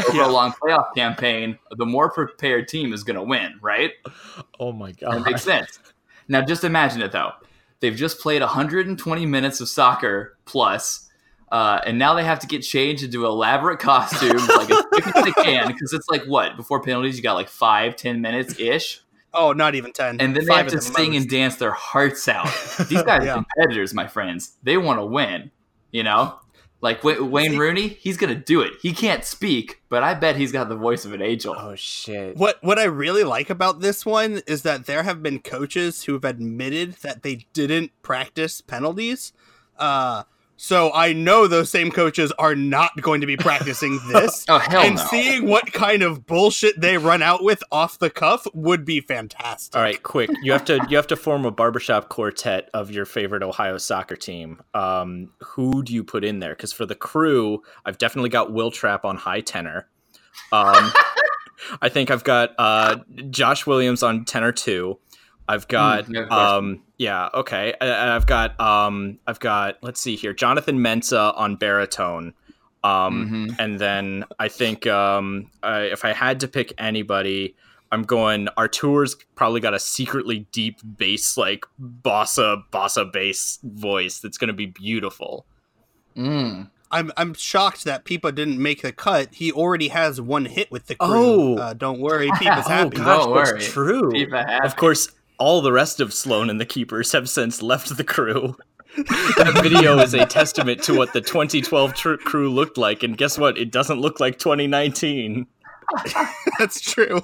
Over 0.09 0.19
Yeah. 0.19 0.27
a 0.27 0.29
long 0.31 0.53
playoff 0.53 0.95
campaign, 0.95 1.59
the 1.77 1.87
more 1.87 2.11
prepared 2.11 2.69
team 2.69 2.93
is 2.93 3.05
gonna 3.05 3.23
win, 3.23 3.59
right? 3.63 3.93
Oh 4.59 4.73
my 4.73 4.93
god, 4.93 5.13
That 5.13 5.19
god. 5.19 5.27
makes 5.27 5.43
sense. 5.43 5.79
Now, 6.29 6.43
just 6.43 6.65
imagine 6.65 7.01
it 7.03 7.13
though. 7.13 7.33
They've 7.81 7.95
just 7.95 8.19
played 8.21 8.41
120 8.43 9.27
minutes 9.27 9.61
of 9.61 9.69
soccer 9.69 10.37
plus, 10.47 11.09
uh, 11.53 11.81
and 11.87 11.99
now 11.99 12.15
they 12.15 12.25
have 12.25 12.39
to 12.41 12.47
get 12.47 12.61
changed 12.63 13.03
into 13.05 13.27
elaborate 13.27 13.79
costumes 13.79 14.49
like 14.49 14.71
as 14.71 14.83
quick 14.87 15.07
as 15.17 15.25
they 15.25 15.33
can 15.43 15.67
because 15.69 15.93
it's 15.93 16.09
like 16.09 16.25
what 16.25 16.57
before 16.57 16.81
penalties 16.83 17.17
you 17.17 17.23
got 17.23 17.35
like 17.35 17.49
five, 17.49 17.95
ten 17.97 18.21
minutes 18.21 18.59
ish, 18.59 19.01
Oh, 19.33 19.53
not 19.53 19.75
even 19.75 19.93
ten. 19.93 20.21
and 20.21 20.35
then 20.35 20.45
they 20.47 20.55
have 20.55 20.69
to 20.69 20.77
the 20.77 20.83
sing 20.83 21.11
most. 21.13 21.21
and 21.23 21.31
dance 21.31 21.57
their 21.57 21.73
hearts 21.73 22.27
out. 22.29 22.47
These 22.89 23.03
guys 23.03 23.25
Yeah. 23.27 23.35
are 23.37 23.45
competitors, 23.45 23.93
my 23.95 24.07
friends. 24.09 24.57
They 24.63 24.77
want 24.77 24.99
to 24.99 25.05
win. 25.07 25.51
You 25.93 26.03
know, 26.05 26.39
like 26.85 27.03
Wa- 27.03 27.21
Wayne 27.25 27.53
See- 27.53 27.59
Rooney, 27.59 27.89
he's 27.89 28.17
gonna 28.17 28.35
do 28.35 28.61
it. 28.61 28.75
He 28.83 28.93
can't 28.93 29.25
speak, 29.25 29.81
but 29.89 30.03
I 30.03 30.13
bet 30.15 30.37
he's 30.37 30.53
got 30.53 30.69
the 30.69 30.77
voice 30.77 31.05
of 31.05 31.13
an 31.15 31.23
angel. 31.23 31.57
Oh 31.59 31.75
shit. 31.75 32.37
What 32.37 32.59
what 32.63 32.79
I 32.79 32.85
really 32.85 33.25
like 33.25 33.49
about 33.51 33.81
this 33.81 34.05
one 34.07 34.43
is 34.47 34.63
that 34.63 34.87
there 34.87 35.03
have 35.03 35.23
been 35.23 35.41
coaches 35.41 36.05
who 36.05 36.13
have 36.13 36.25
admitted 36.25 36.93
that 37.03 37.23
they 37.23 37.47
didn't 37.55 37.91
practice 38.03 38.61
penalties. 38.61 39.33
Uh, 39.79 40.23
so 40.57 40.93
I 40.93 41.13
know 41.13 41.47
those 41.47 41.71
same 41.71 41.91
coaches 41.91 42.33
are 42.39 42.55
not 42.55 42.91
going 43.01 43.21
to 43.21 43.27
be 43.27 43.37
practicing 43.37 43.99
this. 44.13 44.45
Oh 44.49 44.59
hell 44.59 44.83
and 44.83 44.97
no! 44.97 45.07
seeing 45.11 45.47
what 45.47 45.73
kind 45.73 46.03
of 46.03 46.27
bullshit 46.27 46.81
they 46.81 46.97
run 46.99 47.23
out 47.23 47.43
with 47.43 47.63
off 47.73 47.99
the 47.99 48.11
cuff 48.11 48.47
would 48.55 48.85
be 48.85 49.01
fantastic. 49.01 49.77
All 49.77 49.83
right, 49.83 50.03
quick. 50.03 50.31
You 50.43 50.53
have 50.53 50.65
to 50.67 50.85
you 50.89 50.97
have 50.97 51.07
to 51.09 51.17
form 51.17 51.45
a 51.45 51.51
barbershop 51.51 52.09
quartet 52.09 52.71
of 52.73 52.91
your 52.91 53.05
favorite 53.05 53.43
Ohio 53.43 53.79
soccer 53.79 54.17
team. 54.17 54.63
Um, 54.75 55.31
who 55.41 55.83
do 55.83 55.93
you 55.93 56.05
put 56.05 56.25
in 56.25 56.39
there? 56.39 56.55
Because 56.55 56.73
for 56.73 56.87
the 56.87 56.95
crew, 56.95 57.63
I've 57.85 57.99
definitely 57.99 58.31
got 58.31 58.53
Wil 58.53 58.71
Trapp 58.71 59.05
on 59.05 59.17
high 59.17 59.41
tenor. 59.41 59.89
Um, 60.53 60.93
I 61.83 61.89
think 61.89 62.11
I've 62.11 62.25
got 62.25 62.51
uh, 62.59 62.97
Josh 63.31 63.67
Williams 63.67 64.03
on 64.03 64.25
tenor 64.25 64.53
two. 64.53 64.99
I've 65.49 65.69
got 65.69 66.07
Mm, 66.07 66.15
yeah, 66.15 66.55
um, 66.57 66.83
yeah, 66.99 67.29
okay. 67.35 67.75
And 67.81 67.91
I've 67.91 68.27
got 68.27 68.59
um, 68.61 69.19
I've 69.27 69.41
got 69.41 69.77
let's 69.83 70.01
see 70.01 70.17
here, 70.17 70.33
Jonathan 70.33 70.79
Mensah 70.79 71.37
on 71.37 71.57
baritone. 71.57 72.35
Um, 72.83 73.29
Mhm. 73.51 73.57
and 73.59 73.79
then 73.79 74.25
I 74.39 74.49
think 74.49 74.87
um, 74.87 75.51
I, 75.63 75.83
if 75.83 76.05
I 76.05 76.13
had 76.13 76.41
to 76.41 76.49
pick 76.49 76.73
anybody, 76.79 77.57
I'm 77.93 78.03
going. 78.03 78.49
Artur's 78.57 79.17
probably 79.37 79.61
got 79.61 79.73
a 79.75 79.79
secretly 79.79 80.47
deep 80.53 80.81
bass, 80.99 81.37
like 81.39 81.65
bossa 81.81 82.63
bossa 82.73 83.11
bass 83.11 83.59
voice 83.63 84.19
that's 84.21 84.37
going 84.39 84.49
to 84.49 84.55
be 84.55 84.67
beautiful. 84.67 85.47
Mm. 86.17 86.71
I'm 86.91 87.11
I'm 87.17 87.35
shocked 87.35 87.85
that 87.85 88.05
Pipa 88.05 88.33
didn't 88.35 88.59
make 88.63 88.83
the 88.83 88.93
cut. 88.93 89.35
He 89.35 89.51
already 89.51 89.89
has 89.89 90.21
one 90.21 90.45
hit 90.45 90.71
with 90.71 90.87
the 90.87 90.95
crew. 90.95 91.55
Oh. 91.55 91.57
uh, 91.59 91.73
don't 91.75 92.01
worry, 92.01 92.31
Pipa's 92.39 92.65
oh 92.67 92.71
happy. 92.71 92.97
gosh, 92.99 93.25
Don't 93.25 93.31
worry. 93.33 93.61
true. 93.63 94.11
Keep 94.13 94.33
happy. 94.33 94.65
Of 94.67 94.77
course, 94.77 95.09
all 95.39 95.61
the 95.61 95.73
rest 95.73 96.01
of 96.01 96.13
Sloan 96.15 96.51
and 96.51 96.61
the 96.61 96.67
Keepers 96.67 97.13
have 97.13 97.29
since 97.29 97.63
left 97.63 97.97
the 97.97 98.05
crew. 98.05 98.57
that 98.97 99.59
video 99.63 99.99
is 99.99 100.15
a 100.15 100.25
testament 100.25 100.83
to 100.85 100.95
what 100.97 101.13
the 101.13 101.21
2012 101.21 101.95
tr- 101.95 102.15
crew 102.15 102.49
looked 102.51 102.79
like, 102.79 103.03
and 103.03 103.17
guess 103.19 103.37
what? 103.37 103.59
It 103.59 103.73
doesn't 103.73 104.01
look 104.01 104.21
like 104.21 104.39
2019. 104.39 105.47
That's 106.59 106.81
true. 106.81 107.21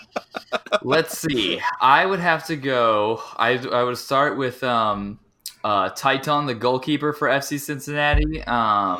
Let's 0.82 1.18
see. 1.18 1.60
I 1.80 2.06
would 2.06 2.20
have 2.20 2.46
to 2.46 2.56
go. 2.56 3.22
I 3.36 3.58
I 3.58 3.82
would 3.82 3.98
start 3.98 4.36
with 4.38 4.62
um, 4.64 5.18
uh, 5.64 5.90
Tytoń, 5.90 6.46
the 6.46 6.54
goalkeeper 6.54 7.12
for 7.12 7.28
FC 7.28 7.58
Cincinnati, 7.60 8.42
um, 8.44 8.56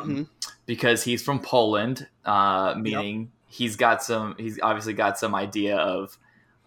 Mhm. 0.09 0.27
because 0.65 1.03
he's 1.03 1.23
from 1.23 1.39
Poland, 1.39 2.07
uh, 2.25 2.75
meaning 2.77 3.31
he's 3.47 3.75
got 3.75 4.03
some. 4.03 4.35
He's 4.37 4.59
obviously 4.61 4.93
got 4.93 5.17
some 5.17 5.33
idea 5.35 5.77
of 5.77 6.17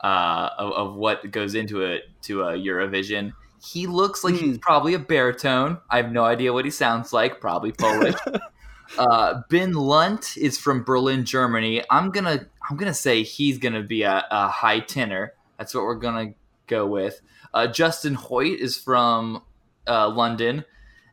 uh, 0.03 0.51
of, 0.59 0.73
of 0.73 0.95
what 0.95 1.31
goes 1.31 1.55
into 1.55 1.83
it 1.83 2.05
to 2.23 2.43
a 2.43 2.53
Eurovision. 2.53 3.33
He 3.65 3.87
looks 3.87 4.25
like 4.25 4.35
he's 4.35 4.59
probably 4.59 4.95
a 4.95 4.99
baritone. 4.99 5.79
I 5.89 5.99
have 5.99 6.11
no 6.11 6.25
idea 6.25 6.53
what 6.53 6.65
he 6.65 6.71
sounds 6.71 7.13
like. 7.13 7.41
Probably 7.41 7.71
Polish. 7.73 8.17
uh, 8.99 9.43
ben 9.49 9.73
Lunt 9.73 10.37
is 10.37 10.59
from 10.59 10.83
Berlin, 10.83 11.25
Germany. 11.25 11.83
I'm 11.89 12.11
gonna 12.11 12.47
I'm 12.69 12.77
gonna 12.77 12.95
say 12.95 13.23
he's 13.23 13.59
gonna 13.59 13.83
be 13.83 14.03
a, 14.03 14.25
a 14.31 14.49
high 14.49 14.81
tenor. 14.81 15.35
That's 15.59 15.75
what 15.75 15.85
we're 15.85 15.95
gonna 15.95 16.35
go 16.67 16.87
with. 16.87 17.21
Uh, 17.55 17.69
Justin 17.69 18.17
Hoyte 18.17 18.57
is 18.59 18.77
from 18.77 19.43
uh, 19.87 20.09
London, 20.09 20.65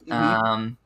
Mhm. 0.08 0.14
um, 0.14 0.78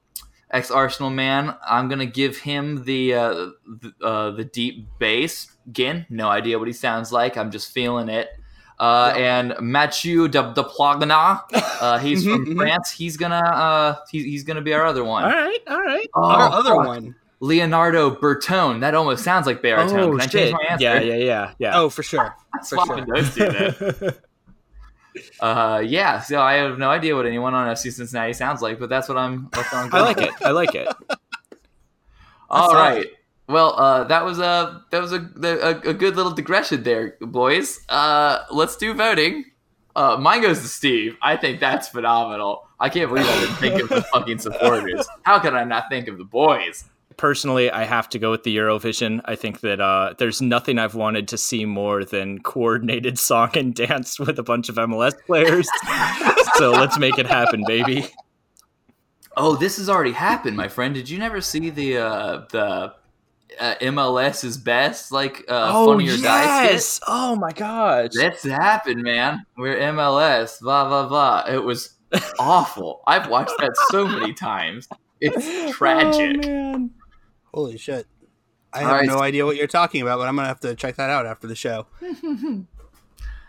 ex 0.53 0.71
Arsenal 0.71 1.09
man. 1.09 1.55
I'm 1.67 1.89
gonna 1.89 2.05
give 2.05 2.37
him 2.37 2.85
the 2.85 3.13
uh, 3.15 3.33
the, 3.67 3.93
uh, 4.01 4.31
the 4.31 4.45
deep 4.45 4.87
bass. 4.99 5.51
Again, 5.67 6.05
no 6.09 6.29
idea 6.29 6.57
what 6.59 6.67
he 6.67 6.73
sounds 6.73 7.11
like. 7.11 7.35
I'm 7.37 7.51
just 7.51 7.71
feeling 7.73 8.07
it. 8.09 8.29
Uh, 8.79 9.13
And 9.15 9.53
Mathieu 9.61 10.27
de, 10.27 10.51
de 10.55 10.63
Plagna, 10.63 11.41
uh, 11.79 11.97
he's 12.05 12.25
from. 12.25 12.55
France. 12.57 12.91
He's 12.91 13.17
gonna 13.17 13.35
uh, 13.35 13.95
he's, 14.11 14.23
he's 14.25 14.43
gonna 14.43 14.61
be 14.61 14.73
our 14.73 14.85
other 14.85 15.03
one. 15.03 15.23
All 15.23 15.29
right, 15.29 15.59
all 15.67 15.81
right. 15.81 16.09
Oh, 16.15 16.23
Our 16.23 16.51
other 16.51 16.75
fuck. 16.75 16.87
one. 16.87 17.15
Leonardo 17.39 18.15
Bertone. 18.15 18.79
That 18.81 18.95
almost 18.95 19.23
sounds 19.23 19.45
like 19.47 19.61
baritone. 19.61 20.11
Can 20.17 20.21
I 20.21 20.25
change 20.27 20.53
my 20.53 20.59
answer? 20.69 20.87
Oh, 20.87 20.93
Yeah, 20.93 20.99
yeah, 21.01 21.15
yeah, 21.15 21.53
yeah. 21.59 21.77
Oh, 21.79 21.89
for 21.89 22.01
sure. 22.01 22.35
For 22.59 22.63
Swapping 22.63 23.05
sure. 23.05 23.15
those 23.15 23.35
two 23.35 23.49
then. 23.49 24.13
Uh, 25.39 25.83
yeah. 25.85 26.19
So 26.19 26.41
I 26.41 26.53
have 26.53 26.77
no 26.77 26.89
idea 26.89 27.15
what 27.15 27.25
anyone 27.25 27.53
on 27.53 27.67
FC 27.67 27.91
Cincinnati 27.91 28.33
sounds 28.33 28.61
like, 28.61 28.79
but 28.79 28.89
that's 28.89 29.07
what 29.07 29.17
I'm. 29.17 29.49
That's 29.51 29.71
what 29.71 29.85
I'm 29.85 29.93
I 29.93 30.01
like 30.01 30.17
it. 30.17 30.31
I 30.43 30.51
like 30.51 30.75
it. 30.75 30.87
All 32.49 32.71
That's 32.71 32.73
right. 32.73 33.07
Well, 33.47 33.73
uh, 33.77 34.03
that 34.05 34.23
was 34.23 34.39
a 34.39 34.83
that 34.91 35.01
was 35.01 35.11
a, 35.11 35.29
a 35.43 35.89
a 35.89 35.93
good 35.93 36.15
little 36.15 36.31
digression 36.31 36.83
there, 36.83 37.17
boys. 37.19 37.81
Uh, 37.89 38.43
let's 38.51 38.77
do 38.77 38.93
voting. 38.93 39.45
Uh, 39.95 40.17
mine 40.19 40.41
goes 40.41 40.61
to 40.61 40.67
Steve. 40.67 41.17
I 41.21 41.35
think 41.35 41.59
that's 41.59 41.87
phenomenal. 41.87 42.67
I 42.79 42.89
can't 42.89 43.09
believe 43.09 43.27
I 43.27 43.39
didn't 43.39 43.55
think 43.55 43.81
of 43.81 43.89
the 43.89 44.01
fucking 44.13 44.39
supporters. 44.39 45.07
How 45.23 45.39
could 45.39 45.53
I 45.53 45.63
not 45.63 45.89
think 45.89 46.07
of 46.07 46.17
the 46.17 46.23
boys? 46.23 46.85
Personally, 47.17 47.69
I 47.69 47.83
have 47.83 48.09
to 48.09 48.19
go 48.19 48.31
with 48.31 48.43
the 48.43 48.55
Eurovision. 48.55 49.21
I 49.25 49.35
think 49.35 49.61
that 49.61 49.79
uh, 49.79 50.13
there's 50.17 50.41
nothing 50.41 50.79
I've 50.79 50.95
wanted 50.95 51.27
to 51.29 51.37
see 51.37 51.65
more 51.65 52.03
than 52.03 52.39
coordinated 52.39 53.19
song 53.29 53.51
and 53.55 53.73
dance 53.73 54.19
with 54.19 54.39
a 54.39 54.43
bunch 54.43 54.69
of 54.69 54.75
MLS 54.75 55.13
players. 55.25 55.67
so 56.55 56.71
let's 56.71 56.97
make 56.97 57.17
it 57.17 57.27
happen, 57.27 57.63
baby. 57.67 58.05
Oh, 59.35 59.55
this 59.55 59.77
has 59.77 59.89
already 59.89 60.11
happened, 60.11 60.55
my 60.55 60.67
friend. 60.67 60.93
Did 60.93 61.09
you 61.09 61.17
never 61.17 61.41
see 61.41 61.69
the 61.69 61.97
uh, 61.97 62.45
the 62.51 62.93
uh, 63.59 63.75
MLS 63.81 64.43
is 64.43 64.57
best 64.57 65.11
like 65.11 65.43
uh, 65.49 65.71
oh 65.73 65.87
funny 65.87 66.09
or 66.09 66.17
die! 66.17 66.77
Oh 67.07 67.35
my 67.35 67.51
gosh! 67.51 68.11
That's 68.13 68.43
happened, 68.43 69.01
man. 69.01 69.45
We're 69.57 69.77
MLS, 69.77 70.59
blah 70.61 70.87
blah 70.87 71.07
blah. 71.07 71.45
It 71.51 71.63
was 71.63 71.95
awful. 72.39 73.01
I've 73.07 73.27
watched 73.29 73.57
that 73.59 73.75
so 73.89 74.07
many 74.07 74.33
times. 74.33 74.87
It's 75.19 75.75
tragic. 75.75 76.45
Oh, 76.45 76.47
man. 76.47 76.91
Holy 77.53 77.77
shit. 77.77 78.07
I 78.73 78.79
have 78.79 78.91
right. 78.91 79.05
no 79.05 79.19
idea 79.19 79.45
what 79.45 79.55
you're 79.55 79.67
talking 79.67 80.01
about, 80.01 80.17
but 80.17 80.27
I'm 80.27 80.35
gonna 80.35 80.47
have 80.47 80.59
to 80.61 80.73
check 80.73 80.95
that 80.95 81.09
out 81.09 81.27
after 81.27 81.45
the 81.47 81.55
show. 81.55 81.85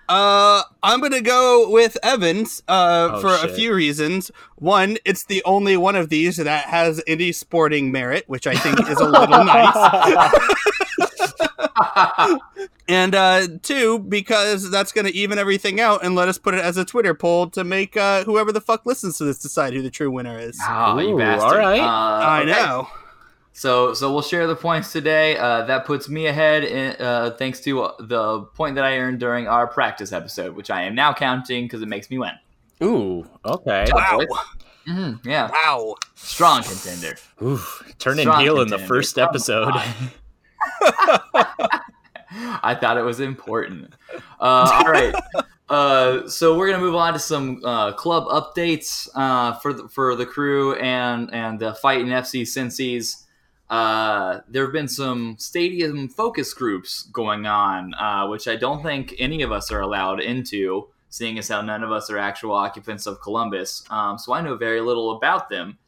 uh, 0.09 0.63
I'm 0.83 1.01
gonna 1.01 1.23
go 1.23 1.71
with 1.71 1.97
Evans 2.03 2.63
uh, 2.69 3.09
Oh, 3.13 3.21
for 3.21 3.29
a 3.47 3.49
few 3.49 3.75
reasons. 3.75 4.31
One, 4.57 4.99
it's 5.07 5.25
the 5.25 5.43
only 5.45 5.79
one 5.79 5.97
of 5.97 6.11
these 6.11 6.37
that 6.37 6.67
has 6.67 7.03
any 7.07 7.33
sporting 7.33 7.91
merit, 7.91 8.25
which 8.27 8.47
I 8.47 8.55
think 8.55 8.81
is 8.89 9.01
a 9.01 9.09
little 9.09 9.45
nice. 9.45 9.75
And 12.87 13.15
uh, 13.15 13.49
two, 13.63 13.99
because 13.99 14.71
that's 14.71 14.93
gonna 14.93 15.09
even 15.09 15.39
everything 15.39 15.81
out 15.81 16.05
and 16.05 16.15
let 16.15 16.29
us 16.29 16.37
put 16.37 16.53
it 16.53 16.61
as 16.61 16.77
a 16.77 16.85
Twitter 16.85 17.15
poll 17.15 17.49
to 17.51 17.65
make 17.65 17.97
uh, 17.97 18.25
whoever 18.25 18.53
the 18.53 18.61
fuck 18.61 18.85
listens 18.85 19.17
to 19.19 19.25
this 19.25 19.39
decide 19.39 19.73
who 19.73 19.81
the 19.81 19.91
true 19.91 20.11
winner 20.11 20.39
is. 20.39 20.61
Oh, 20.69 20.99
you 20.99 21.15
Ooh, 21.15 21.19
bastard. 21.19 21.51
all 21.51 21.57
right. 21.57 21.81
Uh, 21.81 21.87
I 21.87 22.43
okay. 22.43 22.91
Know. 23.55 23.61
So, 23.61 23.95
so 23.95 24.13
we'll 24.13 24.23
share 24.23 24.47
the 24.47 24.57
points 24.57 24.93
today. 24.93 25.37
Uh, 25.39 25.65
that 25.67 25.85
puts 25.87 26.09
me 26.09 26.27
ahead, 26.27 26.65
in, 26.65 26.97
uh, 27.01 27.31
thanks 27.39 27.61
to 27.61 27.91
the 28.01 28.41
point 28.55 28.75
that 28.75 28.85
I 28.85 28.99
earned 28.99 29.21
during 29.21 29.47
our 29.47 29.67
practice 29.67 30.13
episode, 30.13 30.55
which 30.57 30.71
I 30.71 30.83
am 30.83 30.95
now 30.95 31.13
counting 31.15 31.65
because 31.65 31.83
it 31.83 31.89
makes 31.89 32.11
me 32.11 32.19
win. 32.19 32.33
Ooh, 32.83 33.27
okay. 33.45 33.87
Wow. 33.93 34.21
Mhm, 34.89 35.25
yeah, 35.25 35.51
Wow. 35.51 35.95
strong 36.15 36.63
contender. 36.63 37.17
Ooh, 37.43 37.59
turning 37.99 38.25
Strong 38.25 38.41
heel 38.43 38.61
in 38.61 38.69
the 38.69 38.79
first 38.79 39.15
Come 39.15 39.29
episode. 39.29 39.73
I 42.63 42.75
thought 42.79 42.97
it 42.99 43.03
was 43.03 43.21
important. 43.21 43.95
Uh, 44.41 44.83
all 44.85 44.85
right. 44.91 45.15
Uh, 45.71 46.29
so 46.29 46.59
we're 46.59 46.67
gonna 46.71 46.83
move 46.83 46.95
on 46.97 47.13
to 47.15 47.19
some 47.19 47.61
uh, 47.65 47.93
club 47.93 48.27
updates 48.27 49.09
uh, 49.15 49.55
for 49.61 49.73
the, 49.73 49.89
for 49.89 50.15
the 50.17 50.27
crew 50.27 50.75
and 50.75 51.33
and 51.33 51.59
the 51.59 51.73
fighting 51.75 52.09
FC 52.09 52.43
Cincy's. 52.43 53.24
Uh, 53.71 54.40
there 54.49 54.64
have 54.64 54.73
been 54.73 54.88
some 54.88 55.37
stadium 55.38 56.09
focus 56.09 56.52
groups 56.52 57.04
going 57.04 57.47
on, 57.47 57.94
uh, 57.94 58.26
which 58.28 58.47
I 58.47 58.56
don't 58.56 58.83
think 58.83 59.14
any 59.18 59.42
of 59.42 59.52
us 59.52 59.73
are 59.73 59.80
allowed 59.80 60.21
into, 60.21 60.88
seeing 61.09 61.38
as 61.38 61.49
how 61.49 61.62
none 61.62 61.83
of 61.83 61.90
us 61.90 62.11
are 62.11 62.18
actual 62.18 62.52
occupants 62.52 63.06
of 63.06 63.21
Columbus. 63.21 63.83
Um, 63.90 64.18
so 64.18 64.33
I 64.33 64.42
know 64.42 64.56
very 64.56 64.80
little 64.80 65.16
about 65.16 65.49
them. 65.49 65.78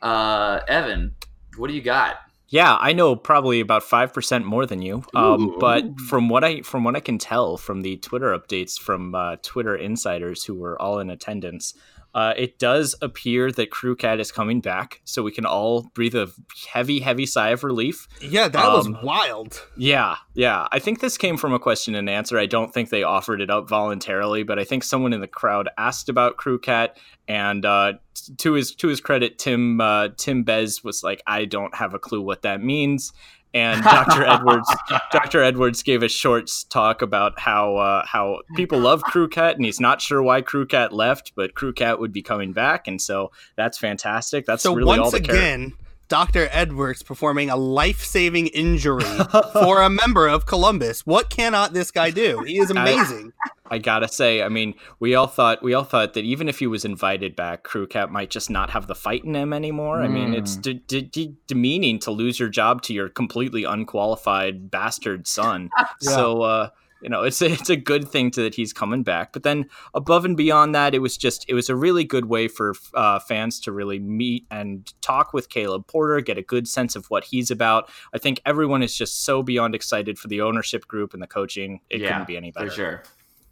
Uh, 0.00 0.60
Evan, 0.66 1.14
what 1.56 1.68
do 1.68 1.74
you 1.74 1.82
got? 1.82 2.16
Yeah, 2.48 2.76
I 2.78 2.92
know 2.92 3.16
probably 3.16 3.58
about 3.58 3.82
five 3.82 4.14
percent 4.14 4.44
more 4.44 4.66
than 4.66 4.80
you. 4.80 5.02
Um, 5.14 5.56
but 5.58 5.98
from 6.08 6.28
what 6.28 6.44
I 6.44 6.62
from 6.62 6.84
what 6.84 6.94
I 6.94 7.00
can 7.00 7.18
tell 7.18 7.56
from 7.56 7.82
the 7.82 7.96
Twitter 7.96 8.38
updates 8.38 8.78
from 8.78 9.16
uh, 9.16 9.36
Twitter 9.42 9.74
insiders 9.74 10.44
who 10.44 10.54
were 10.54 10.80
all 10.80 11.00
in 11.00 11.10
attendance, 11.10 11.74
uh, 12.16 12.32
it 12.34 12.58
does 12.58 12.94
appear 13.02 13.52
that 13.52 13.70
Crew 13.70 13.94
Cat 13.94 14.20
is 14.20 14.32
coming 14.32 14.62
back, 14.62 15.02
so 15.04 15.22
we 15.22 15.30
can 15.30 15.44
all 15.44 15.82
breathe 15.94 16.14
a 16.14 16.30
heavy, 16.72 17.00
heavy 17.00 17.26
sigh 17.26 17.50
of 17.50 17.62
relief. 17.62 18.08
Yeah, 18.22 18.48
that 18.48 18.72
was 18.72 18.86
Um, 18.86 18.96
wild. 19.02 19.62
Yeah, 19.76 20.16
yeah. 20.32 20.66
I 20.72 20.78
think 20.78 21.00
this 21.00 21.18
came 21.18 21.36
from 21.36 21.52
a 21.52 21.58
question 21.58 21.94
and 21.94 22.08
answer. 22.08 22.38
I 22.38 22.46
don't 22.46 22.72
think 22.72 22.88
they 22.88 23.02
offered 23.02 23.42
it 23.42 23.50
up 23.50 23.68
voluntarily, 23.68 24.44
but 24.44 24.58
I 24.58 24.64
think 24.64 24.82
someone 24.82 25.12
in 25.12 25.20
the 25.20 25.26
crowd 25.28 25.68
asked 25.76 26.08
about 26.08 26.38
Crew 26.38 26.58
Cat, 26.58 26.96
and 27.28 27.66
uh, 27.66 27.92
to 28.38 28.54
his 28.54 28.74
to 28.76 28.88
his 28.88 29.00
credit, 29.02 29.38
Tim 29.38 29.78
uh, 29.80 30.08
Tim 30.16 30.42
Bez 30.42 30.82
was 30.82 31.02
like, 31.02 31.22
"I 31.26 31.44
don't 31.44 31.74
have 31.74 31.92
a 31.92 31.98
clue 31.98 32.22
what 32.22 32.40
that 32.42 32.62
means." 32.62 33.12
And 33.56 33.82
Dr. 33.84 34.22
Edwards, 34.22 34.68
Dr. 35.10 35.42
Edwards 35.42 35.82
gave 35.82 36.02
a 36.02 36.10
short 36.10 36.50
talk 36.68 37.00
about 37.00 37.40
how 37.40 37.76
uh, 37.76 38.04
how 38.04 38.42
people 38.54 38.78
love 38.78 39.02
Crew 39.02 39.28
Cat, 39.28 39.56
and 39.56 39.64
he's 39.64 39.80
not 39.80 40.02
sure 40.02 40.22
why 40.22 40.42
Crew 40.42 40.66
Cat 40.66 40.92
left, 40.92 41.32
but 41.34 41.54
Crew 41.54 41.72
Cat 41.72 41.98
would 41.98 42.12
be 42.12 42.20
coming 42.20 42.52
back, 42.52 42.86
and 42.86 43.00
so 43.00 43.32
that's 43.56 43.78
fantastic. 43.78 44.44
That's 44.44 44.62
so 44.62 44.74
really 44.74 44.98
all 44.98 45.04
once 45.04 45.12
the 45.12 45.22
care- 45.22 45.36
again, 45.36 45.72
Dr. 46.08 46.48
Edwards 46.52 47.02
performing 47.02 47.50
a 47.50 47.56
life-saving 47.56 48.46
injury 48.48 49.02
for 49.52 49.82
a 49.82 49.90
member 49.90 50.28
of 50.28 50.46
Columbus. 50.46 51.04
What 51.04 51.30
cannot 51.30 51.72
this 51.72 51.90
guy 51.90 52.10
do? 52.10 52.42
He 52.46 52.58
is 52.58 52.70
amazing. 52.70 53.32
I 53.68 53.78
gotta 53.78 54.06
say, 54.06 54.42
I 54.42 54.48
mean, 54.48 54.74
we 55.00 55.16
all 55.16 55.26
thought 55.26 55.60
we 55.62 55.74
all 55.74 55.82
thought 55.82 56.14
that 56.14 56.24
even 56.24 56.48
if 56.48 56.60
he 56.60 56.68
was 56.68 56.84
invited 56.84 57.34
back, 57.34 57.64
Crew 57.64 57.88
Cat 57.88 58.12
might 58.12 58.30
just 58.30 58.48
not 58.48 58.70
have 58.70 58.86
the 58.86 58.94
fight 58.94 59.24
in 59.24 59.34
him 59.34 59.52
anymore. 59.52 60.02
I 60.02 60.06
mean, 60.08 60.34
it's 60.34 60.54
de- 60.54 60.74
de- 60.74 61.02
de- 61.02 61.34
demeaning 61.48 61.98
to 62.00 62.12
lose 62.12 62.38
your 62.38 62.48
job 62.48 62.82
to 62.82 62.94
your 62.94 63.08
completely 63.08 63.64
unqualified 63.64 64.70
bastard 64.70 65.26
son. 65.26 65.70
Yeah. 66.02 66.10
So, 66.10 66.42
uh, 66.42 66.68
you 67.06 67.10
know, 67.10 67.22
it's 67.22 67.40
a, 67.40 67.46
it's 67.52 67.70
a 67.70 67.76
good 67.76 68.08
thing 68.08 68.32
to, 68.32 68.42
that 68.42 68.56
he's 68.56 68.72
coming 68.72 69.04
back. 69.04 69.32
But 69.32 69.44
then 69.44 69.70
above 69.94 70.24
and 70.24 70.36
beyond 70.36 70.74
that, 70.74 70.94
it 70.94 70.98
was 70.98 71.16
just 71.16 71.46
it 71.48 71.54
was 71.54 71.70
a 71.70 71.76
really 71.76 72.04
good 72.04 72.26
way 72.26 72.48
for 72.48 72.74
uh, 72.94 73.20
fans 73.20 73.60
to 73.60 73.72
really 73.72 74.00
meet 74.00 74.44
and 74.50 74.92
talk 75.00 75.32
with 75.32 75.48
Caleb 75.48 75.86
Porter, 75.86 76.20
get 76.20 76.36
a 76.36 76.42
good 76.42 76.66
sense 76.66 76.96
of 76.96 77.06
what 77.06 77.24
he's 77.24 77.50
about. 77.50 77.88
I 78.12 78.18
think 78.18 78.40
everyone 78.44 78.82
is 78.82 78.94
just 78.94 79.24
so 79.24 79.42
beyond 79.42 79.74
excited 79.74 80.18
for 80.18 80.26
the 80.26 80.40
ownership 80.40 80.88
group 80.88 81.14
and 81.14 81.22
the 81.22 81.28
coaching. 81.28 81.80
It 81.88 82.00
yeah, 82.00 82.08
couldn't 82.08 82.26
be 82.26 82.36
any 82.36 82.50
better. 82.50 82.68
for 82.68 82.74
sure. 82.74 83.02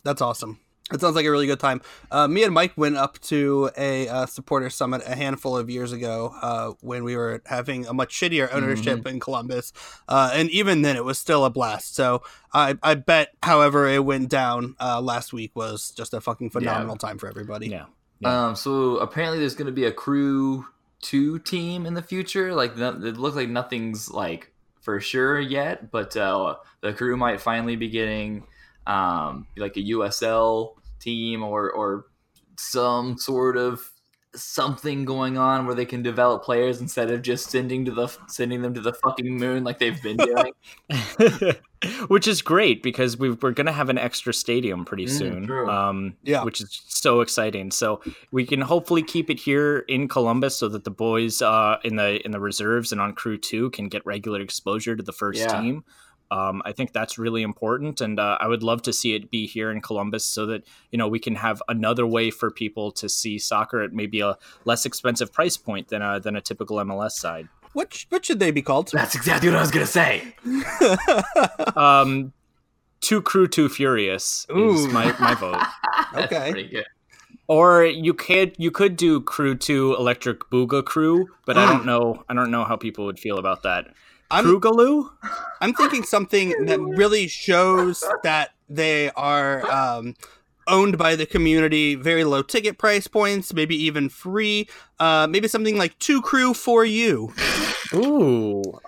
That's 0.02 0.20
awesome. 0.20 0.58
It 0.92 1.00
sounds 1.00 1.16
like 1.16 1.24
a 1.24 1.30
really 1.30 1.46
good 1.46 1.60
time. 1.60 1.80
Uh, 2.10 2.28
me 2.28 2.44
and 2.44 2.52
Mike 2.52 2.74
went 2.76 2.96
up 2.96 3.18
to 3.20 3.70
a 3.76 4.06
uh, 4.06 4.26
supporter 4.26 4.68
summit 4.68 5.02
a 5.06 5.16
handful 5.16 5.56
of 5.56 5.70
years 5.70 5.92
ago 5.92 6.34
uh, 6.42 6.72
when 6.82 7.04
we 7.04 7.16
were 7.16 7.40
having 7.46 7.86
a 7.86 7.94
much 7.94 8.14
shittier 8.14 8.52
ownership 8.52 9.06
in 9.06 9.18
Columbus, 9.18 9.72
uh, 10.08 10.30
and 10.34 10.50
even 10.50 10.82
then 10.82 10.96
it 10.96 11.04
was 11.04 11.18
still 11.18 11.46
a 11.46 11.50
blast. 11.50 11.94
So 11.94 12.22
I, 12.52 12.76
I 12.82 12.96
bet, 12.96 13.30
however 13.42 13.86
it 13.86 14.04
went 14.04 14.28
down 14.28 14.76
uh, 14.78 15.00
last 15.00 15.32
week 15.32 15.56
was 15.56 15.90
just 15.90 16.12
a 16.12 16.20
fucking 16.20 16.50
phenomenal 16.50 16.96
time 16.96 17.16
for 17.16 17.28
everybody. 17.28 17.68
Yeah. 17.68 17.86
Um, 18.22 18.54
so 18.54 18.98
apparently 18.98 19.38
there's 19.38 19.54
going 19.54 19.66
to 19.66 19.72
be 19.72 19.84
a 19.86 19.92
crew 19.92 20.66
two 21.00 21.38
team 21.38 21.86
in 21.86 21.94
the 21.94 22.02
future. 22.02 22.54
Like 22.54 22.76
no, 22.76 22.90
it 22.90 23.16
looks 23.16 23.36
like 23.36 23.48
nothing's 23.48 24.10
like 24.10 24.52
for 24.82 25.00
sure 25.00 25.40
yet, 25.40 25.90
but 25.90 26.14
uh, 26.16 26.56
the 26.82 26.92
crew 26.92 27.16
might 27.16 27.40
finally 27.40 27.76
be 27.76 27.88
getting 27.88 28.46
um, 28.86 29.46
like 29.56 29.76
a 29.76 29.80
USL 29.80 30.74
team 31.00 31.42
or 31.42 31.70
or 31.70 32.06
some 32.58 33.18
sort 33.18 33.56
of 33.56 33.90
something 34.36 35.04
going 35.04 35.38
on 35.38 35.64
where 35.64 35.76
they 35.76 35.84
can 35.84 36.02
develop 36.02 36.42
players 36.42 36.80
instead 36.80 37.08
of 37.08 37.22
just 37.22 37.50
sending 37.50 37.84
to 37.84 37.92
the 37.92 38.08
sending 38.26 38.62
them 38.62 38.74
to 38.74 38.80
the 38.80 38.92
fucking 38.92 39.36
moon 39.38 39.62
like 39.62 39.78
they've 39.78 40.02
been 40.02 40.16
doing. 40.90 41.54
which 42.08 42.26
is 42.26 42.42
great 42.42 42.82
because 42.82 43.16
we, 43.18 43.30
we're 43.30 43.52
going 43.52 43.66
to 43.66 43.72
have 43.72 43.90
an 43.90 43.98
extra 43.98 44.32
stadium 44.32 44.84
pretty 44.84 45.04
Mm, 45.04 45.10
soon 45.18 45.46
true. 45.46 45.68
um, 45.70 46.16
Yeah. 46.24 46.42
which 46.44 46.60
is 46.60 46.82
so 46.86 47.20
exciting 47.20 47.70
so 47.70 48.00
we 48.32 48.46
can 48.46 48.60
hopefully 48.62 49.02
keep 49.02 49.28
it 49.30 49.38
here 49.38 49.80
in 49.86 50.08
columbus 50.08 50.56
so 50.56 50.68
that 50.68 50.84
the 50.84 50.90
boys 50.90 51.42
uh, 51.42 51.76
in 51.84 51.96
the 51.96 52.24
in 52.24 52.30
the 52.32 52.40
reserves 52.40 52.90
and 52.90 53.00
on 53.00 53.12
crew 53.12 53.36
2 53.36 53.70
can 53.70 53.88
get 53.88 54.04
regular 54.06 54.40
exposure 54.40 54.96
to 54.96 55.02
the 55.02 55.12
first 55.12 55.40
Yeah. 55.40 55.60
team 55.60 55.84
um, 56.34 56.62
I 56.64 56.72
think 56.72 56.92
that's 56.92 57.16
really 57.18 57.42
important, 57.42 58.00
and 58.00 58.18
uh, 58.18 58.36
I 58.40 58.46
would 58.48 58.62
love 58.62 58.82
to 58.82 58.92
see 58.92 59.14
it 59.14 59.30
be 59.30 59.46
here 59.46 59.70
in 59.70 59.80
Columbus, 59.80 60.24
so 60.24 60.46
that 60.46 60.64
you 60.90 60.98
know 60.98 61.06
we 61.06 61.20
can 61.20 61.36
have 61.36 61.62
another 61.68 62.06
way 62.16 62.30
for 62.30 62.50
people 62.50 62.90
to 62.92 63.08
see 63.08 63.38
soccer 63.38 63.80
at 63.82 63.92
maybe 63.92 64.20
a 64.20 64.36
less 64.64 64.84
expensive 64.84 65.32
price 65.32 65.56
point 65.56 65.88
than 65.88 66.02
a 66.02 66.18
than 66.18 66.34
a 66.34 66.40
typical 66.40 66.76
MLS 66.78 67.12
side. 67.12 67.46
What 67.72 67.94
sh- 67.94 68.06
what 68.08 68.24
should 68.24 68.40
they 68.40 68.50
be 68.50 68.62
called? 68.62 68.90
That's 68.92 69.14
exactly 69.14 69.48
what 69.50 69.58
I 69.58 69.60
was 69.60 69.70
gonna 69.70 69.86
say. 69.86 70.34
Um, 71.76 72.32
too 73.00 73.20
crew, 73.20 73.46
too 73.46 73.68
furious 73.68 74.46
is 74.48 74.86
Ooh. 74.86 74.88
my, 74.88 75.14
my 75.20 75.34
vote. 75.34 75.62
That's 76.12 76.32
Okay. 76.32 76.52
pretty 76.52 76.68
good. 76.68 76.86
Or 77.46 77.84
you 77.84 78.14
could 78.14 78.54
you 78.58 78.70
could 78.70 78.96
do 78.96 79.20
crew 79.20 79.54
two 79.54 79.94
electric 79.98 80.40
booga 80.50 80.82
crew, 80.82 81.26
but 81.44 81.58
I 81.58 81.66
don't 81.66 81.84
know 81.84 82.24
I 82.28 82.34
don't 82.34 82.50
know 82.50 82.64
how 82.64 82.76
people 82.76 83.04
would 83.04 83.18
feel 83.18 83.38
about 83.38 83.62
that. 83.64 83.88
I'm 84.34 84.44
Krugaloo? 84.44 85.10
I'm 85.60 85.72
thinking 85.74 86.02
something 86.02 86.66
that 86.66 86.80
really 86.80 87.28
shows 87.28 88.02
that 88.24 88.50
they 88.68 89.10
are 89.12 89.70
um, 89.70 90.16
owned 90.66 90.98
by 90.98 91.14
the 91.14 91.24
community, 91.24 91.94
very 91.94 92.24
low 92.24 92.42
ticket 92.42 92.76
price 92.76 93.06
points, 93.06 93.54
maybe 93.54 93.76
even 93.76 94.08
free. 94.08 94.68
Uh, 94.98 95.28
maybe 95.30 95.46
something 95.46 95.78
like 95.78 95.96
two 96.00 96.20
crew 96.20 96.52
for 96.52 96.84
you. 96.84 97.32
Ooh. 97.94 98.62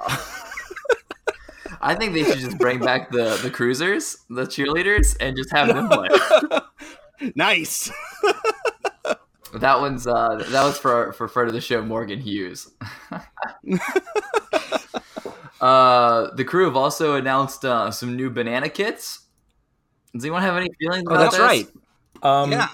I 1.80 1.94
think 1.94 2.14
they 2.14 2.24
should 2.24 2.40
just 2.40 2.58
bring 2.58 2.80
back 2.80 3.12
the 3.12 3.38
the 3.42 3.50
cruisers, 3.50 4.16
the 4.28 4.46
cheerleaders, 4.46 5.16
and 5.20 5.36
just 5.36 5.52
have 5.52 5.68
them 5.68 5.88
play. 5.90 6.08
Nice. 7.36 7.90
That 9.60 9.80
one's 9.80 10.06
uh, 10.06 10.44
that 10.50 10.64
was 10.64 10.78
for 10.78 11.12
for 11.12 11.28
friend 11.28 11.48
of 11.48 11.54
the 11.54 11.60
show 11.60 11.82
Morgan 11.82 12.20
Hughes. 12.20 12.70
uh, 15.60 16.34
the 16.34 16.44
crew 16.44 16.64
have 16.64 16.76
also 16.76 17.14
announced 17.14 17.64
uh, 17.64 17.90
some 17.90 18.16
new 18.16 18.30
banana 18.30 18.68
kits. 18.68 19.20
Does 20.14 20.24
anyone 20.24 20.42
have 20.42 20.56
any 20.56 20.70
feelings 20.78 21.04
Oh, 21.08 21.14
about 21.14 21.20
that's 21.32 21.36
this? 21.36 21.42
right. 21.42 21.68
Um, 22.22 22.52
yeah. 22.52 22.68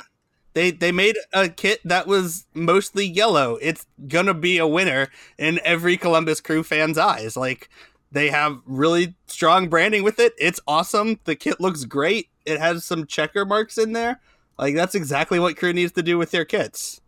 They 0.55 0.71
they 0.71 0.93
made 0.93 1.17
a 1.33 1.49
kit 1.49 1.81
that 1.85 2.07
was 2.07 2.47
mostly 2.55 3.07
yellow. 3.07 3.57
It's 3.63 3.87
gonna 4.07 4.35
be 4.35 4.59
a 4.59 4.67
winner 4.67 5.09
in 5.39 5.61
every 5.65 5.97
Columbus 5.97 6.41
Crew 6.41 6.63
fan's 6.63 6.99
eyes. 6.99 7.37
Like 7.37 7.71
they 8.11 8.29
have 8.29 8.61
really 8.67 9.15
strong 9.27 9.69
branding 9.69 10.03
with 10.03 10.19
it. 10.21 10.35
It's 10.39 10.61
awesome. 10.69 11.19
The 11.25 11.37
kit 11.37 11.59
looks 11.59 11.85
great. 11.85 12.29
It 12.45 12.61
has 12.61 12.85
some 12.85 13.07
checker 13.07 13.47
marks 13.47 13.79
in 13.79 13.93
there. 13.93 14.21
Like 14.63 14.75
that's 14.77 14.95
exactly 14.95 15.39
what 15.41 15.57
Crew 15.57 15.73
needs 15.73 15.93
to 15.93 16.03
do 16.03 16.17
with 16.19 16.31
their 16.31 16.45
kits. 16.45 17.01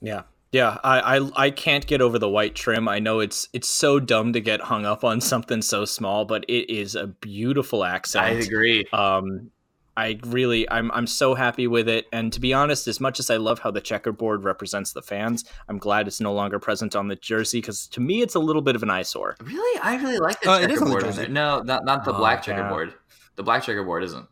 Yeah. 0.00 0.22
Yeah, 0.50 0.76
I, 0.84 1.16
I 1.18 1.30
I 1.46 1.50
can't 1.50 1.86
get 1.86 2.00
over 2.02 2.18
the 2.18 2.28
white 2.28 2.54
trim. 2.54 2.86
I 2.88 2.98
know 2.98 3.20
it's 3.20 3.48
it's 3.54 3.68
so 3.70 3.98
dumb 3.98 4.32
to 4.34 4.40
get 4.40 4.60
hung 4.60 4.84
up 4.84 5.02
on 5.04 5.20
something 5.32 5.62
so 5.62 5.84
small, 5.86 6.24
but 6.26 6.44
it 6.48 6.70
is 6.70 6.94
a 6.94 7.06
beautiful 7.06 7.84
accent. 7.84 8.26
I 8.26 8.30
agree. 8.30 8.84
Um, 8.92 9.50
I 9.94 10.18
really, 10.26 10.68
I'm, 10.70 10.90
I'm 10.92 11.06
so 11.06 11.34
happy 11.34 11.66
with 11.66 11.86
it. 11.86 12.06
And 12.12 12.32
to 12.32 12.40
be 12.40 12.54
honest, 12.54 12.88
as 12.88 12.98
much 12.98 13.20
as 13.20 13.28
I 13.28 13.36
love 13.36 13.58
how 13.58 13.70
the 13.70 13.80
checkerboard 13.82 14.42
represents 14.42 14.94
the 14.94 15.02
fans, 15.02 15.44
I'm 15.68 15.76
glad 15.76 16.06
it's 16.06 16.18
no 16.20 16.32
longer 16.32 16.58
present 16.58 16.96
on 16.96 17.08
the 17.08 17.16
jersey 17.16 17.58
because 17.60 17.86
to 17.88 18.00
me, 18.00 18.22
it's 18.22 18.34
a 18.34 18.38
little 18.38 18.62
bit 18.62 18.74
of 18.74 18.82
an 18.82 18.88
eyesore. 18.90 19.36
Really, 19.42 19.80
I 19.82 19.96
really 19.96 20.18
like 20.18 20.40
the 20.40 20.50
Uh, 20.50 20.58
it 20.60 20.70
is 20.70 20.80
on 20.80 20.88
the 20.88 20.94
checkerboard. 20.94 21.14
jersey. 21.16 21.28
No, 21.32 21.60
not 21.60 21.84
not 21.84 22.04
the 22.06 22.12
Oh, 22.14 22.16
black 22.18 22.46
yeah. 22.46 22.56
checkerboard. 22.56 22.94
The 23.36 23.42
black 23.42 23.62
checkerboard 23.64 24.02
isn't. 24.04 24.26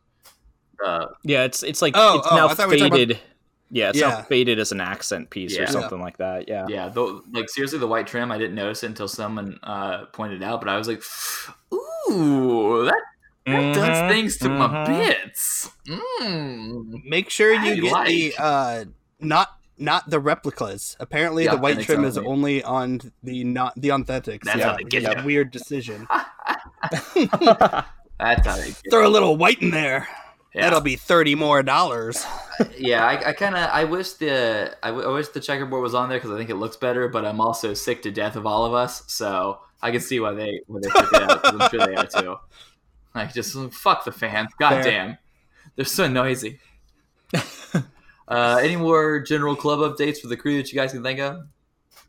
Uh, 0.85 1.07
Yeah, 1.25 1.45
it's 1.45 1.63
it's 1.63 1.83
like 1.83 1.95
Oh, 1.97 2.19
it's 2.19 2.29
oh, 2.31 2.37
now 2.37 2.49
I 2.49 2.55
thought 2.55 2.69
we 2.69 2.75
were 2.75 2.79
talking 2.79 2.93
faded. 3.09 3.21
Yeah, 3.73 3.91
it's 3.91 3.99
Yeah. 4.01 4.09
now 4.09 4.23
faded 4.23 4.59
as 4.59 4.73
an 4.73 4.81
accent 4.81 5.31
piece 5.31 5.55
Yeah. 5.57 5.63
or 5.65 5.67
something 5.69 6.01
like 6.01 6.17
that. 6.19 6.49
Yeah. 6.49 6.67
yeah, 6.69 6.89
though, 6.89 7.23
like 7.33 7.49
seriously, 7.49 7.79
the 7.79 7.87
white 7.87 8.07
trim. 8.07 8.33
I 8.33 8.39
didn't 8.39 8.57
notice 8.57 8.83
it 8.83 8.87
until 8.87 9.07
someone 9.09 9.59
uh, 9.63 10.07
pointed 10.07 10.43
it 10.43 10.45
out, 10.45 10.61
but 10.61 10.69
I 10.69 10.77
was 10.77 10.89
like, 10.89 11.03
"Ooh, 11.73 12.85
that 12.85 13.03
that 13.47 13.75
does 13.75 13.99
Mhm, 13.99 14.09
things 14.09 14.37
to 14.39 14.49
my 14.49 14.67
mhm. 14.69 14.87
bits." 14.87 15.71
Mm. 15.89 17.05
Make 17.05 17.31
sure 17.31 17.55
I 17.57 17.65
you 17.73 17.83
get 17.83 18.07
the 18.07 18.35
uh 18.39 18.85
not 19.21 19.51
not 19.79 20.11
the 20.11 20.19
replicas. 20.21 20.97
Apparently 21.01 21.45
The 21.47 21.53
the 21.53 21.57
white 21.59 21.81
trim 21.81 22.05
is 22.05 22.19
only 22.19 22.63
on 22.65 23.01
the 23.23 23.45
not 23.45 23.75
the 23.81 23.89
authentics. 23.91 24.43
That's 24.45 24.59
yeah, 24.59 24.71
how 24.71 24.77
they 24.77 24.85
get 24.85 25.03
yeah, 25.03 25.19
ya. 25.21 25.25
weird 25.25 25.51
decision. 25.53 26.07
That's 26.91 28.47
how 28.47 28.57
they 28.57 28.67
get 28.83 28.91
Throw 28.91 29.07
a 29.07 29.09
little 29.09 29.37
white 29.37 29.63
in 29.63 29.71
there. 29.71 30.09
Yeah. 30.55 30.63
That'll 30.63 30.81
be 30.81 30.97
thirty 30.97 31.35
more 31.37 31.63
dollars. 31.63 32.25
yeah, 32.77 33.07
I, 33.07 33.29
I 33.29 33.33
kind 33.33 33.55
of 33.57 33.71
I 33.71 33.85
wish 33.85 34.15
the 34.15 34.77
I, 34.83 34.89
w- 34.89 35.09
I 35.09 35.13
wish 35.13 35.29
the 35.29 35.39
checkerboard 35.41 35.81
was 35.83 35.95
on 35.95 36.09
there 36.09 36.19
because 36.19 36.33
I 36.33 36.37
think 36.37 36.51
it 36.51 36.57
looks 36.57 36.77
better. 36.77 37.07
But 37.09 37.25
I'm 37.25 37.41
also 37.41 37.73
sick 37.73 38.03
to 38.03 38.11
death 38.11 38.35
of 38.35 38.47
all 38.47 38.65
of 38.65 38.75
us, 38.75 39.05
so 39.07 39.61
I 39.81 39.93
can 39.93 40.01
see 40.01 40.19
why 40.19 40.33
they 40.33 40.61
why 40.67 40.81
they 40.83 40.89
took 40.89 41.13
it 41.13 41.23
out. 41.23 41.41
I'm 41.61 41.71
sure 41.71 41.87
they 41.87 41.95
are 41.95 42.07
too. 42.07 42.37
Like 43.15 43.33
just 43.33 43.57
fuck 43.73 44.05
the 44.05 44.13
fans, 44.13 44.51
god 44.59 44.71
Fair. 44.71 44.83
damn, 44.83 45.19
they're 45.77 45.85
so 45.85 46.09
noisy. 46.09 46.59
uh, 48.29 48.57
any 48.63 48.77
more 48.77 49.21
general 49.21 49.55
club 49.57 49.79
updates 49.81 50.19
for 50.19 50.27
the 50.29 50.37
crew 50.37 50.57
that 50.57 50.73
you 50.73 50.79
guys 50.79 50.93
can 50.93 51.03
think 51.03 51.21
of? 51.21 51.47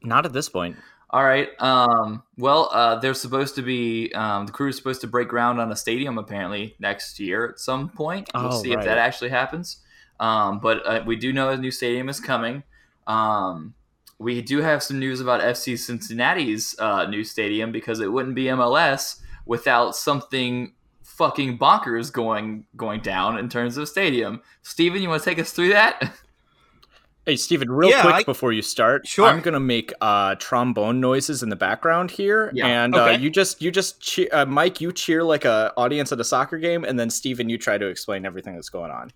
Not 0.04 0.26
at 0.26 0.34
this 0.34 0.50
point. 0.50 0.78
All 1.12 1.24
right. 1.24 1.50
Um, 1.60 2.24
well, 2.38 2.70
uh, 2.72 2.96
they're 3.00 3.14
supposed 3.14 3.56
to 3.56 3.62
be 3.62 4.12
um, 4.14 4.46
the 4.46 4.52
crew 4.54 4.70
is 4.70 4.78
supposed 4.78 5.02
to 5.02 5.08
break 5.08 5.28
ground 5.28 5.60
on 5.60 5.70
a 5.72 5.76
stadium 5.76 6.18
apparently 6.18 6.76
next 6.80 7.20
year 7.20 7.50
at 7.50 7.60
some 7.60 7.90
point. 7.90 8.30
We'll 8.34 8.54
Oh, 8.54 8.62
see 8.64 8.72
if 8.72 8.80
that 8.86 8.98
actually 8.98 9.30
happens. 9.30 9.78
Um, 10.22 10.60
but 10.60 10.86
uh, 10.86 11.04
we 11.06 11.18
do 11.18 11.34
know 11.34 11.50
a 11.50 11.58
new 11.58 11.72
stadium 11.72 12.08
is 12.08 12.20
coming. 12.22 12.64
Um, 13.08 13.74
we 14.20 14.42
do 14.42 14.62
have 14.62 14.84
some 14.84 15.00
news 15.00 15.20
about 15.20 15.42
FC 15.42 15.78
Cincinnati's 15.78 16.76
uh, 16.80 17.06
new 17.08 17.24
stadium 17.24 17.72
because 17.74 18.00
it 18.00 18.12
wouldn't 18.14 18.36
be 18.36 18.46
MLS 18.46 19.20
without 19.46 19.96
something 19.96 20.74
fucking 21.04 21.58
bonkers 21.58 22.12
going 22.14 22.66
going 22.78 23.02
down 23.02 23.38
in 23.38 23.50
terms 23.50 23.76
of 23.78 23.90
stadium. 23.90 24.42
Steven, 24.62 25.02
you 25.02 25.10
want 25.10 25.24
to 25.24 25.30
take 25.30 25.40
us 25.40 25.52
through 25.52 25.70
that? 25.70 26.14
Hey, 27.32 27.38
Steven, 27.38 27.72
real 27.72 27.92
Yeah, 27.92 28.02
quick 28.02 28.14
I- 28.14 28.24
before 28.24 28.52
you 28.52 28.62
start, 28.62 29.08
Sure. 29.08 29.26
I'm 29.26 29.40
gonna 29.40 29.58
make 29.62 29.94
uh, 30.02 30.36
trombone 30.36 31.00
noises 31.00 31.42
in 31.44 31.48
the 31.48 31.56
background 31.56 32.12
here, 32.12 32.52
Yeah. 32.54 32.68
and 32.68 32.94
uh, 32.94 33.12
you 33.18 33.30
just 33.30 33.62
you 33.62 33.72
just 33.72 34.02
cheer, 34.02 34.28
uh, 34.34 34.46
Mike, 34.46 34.82
you 34.82 34.92
cheer 34.92 35.24
like 35.24 35.46
a 35.46 35.72
audience 35.78 36.12
at 36.12 36.20
a 36.20 36.26
soccer 36.26 36.58
game, 36.58 36.84
and 36.84 37.00
then 37.00 37.10
Steven, 37.10 37.48
you 37.48 37.58
try 37.58 37.78
to 37.78 37.86
explain 37.88 38.26
everything 38.26 38.56
that's 38.56 38.68
going 38.68 38.92
on. 38.92 39.14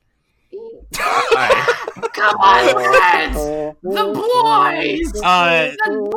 Come 0.95 2.37
on, 2.37 2.75
lads! 2.75 3.35
The 3.83 4.05
boys! 4.13 5.21
Uh, 5.21 5.71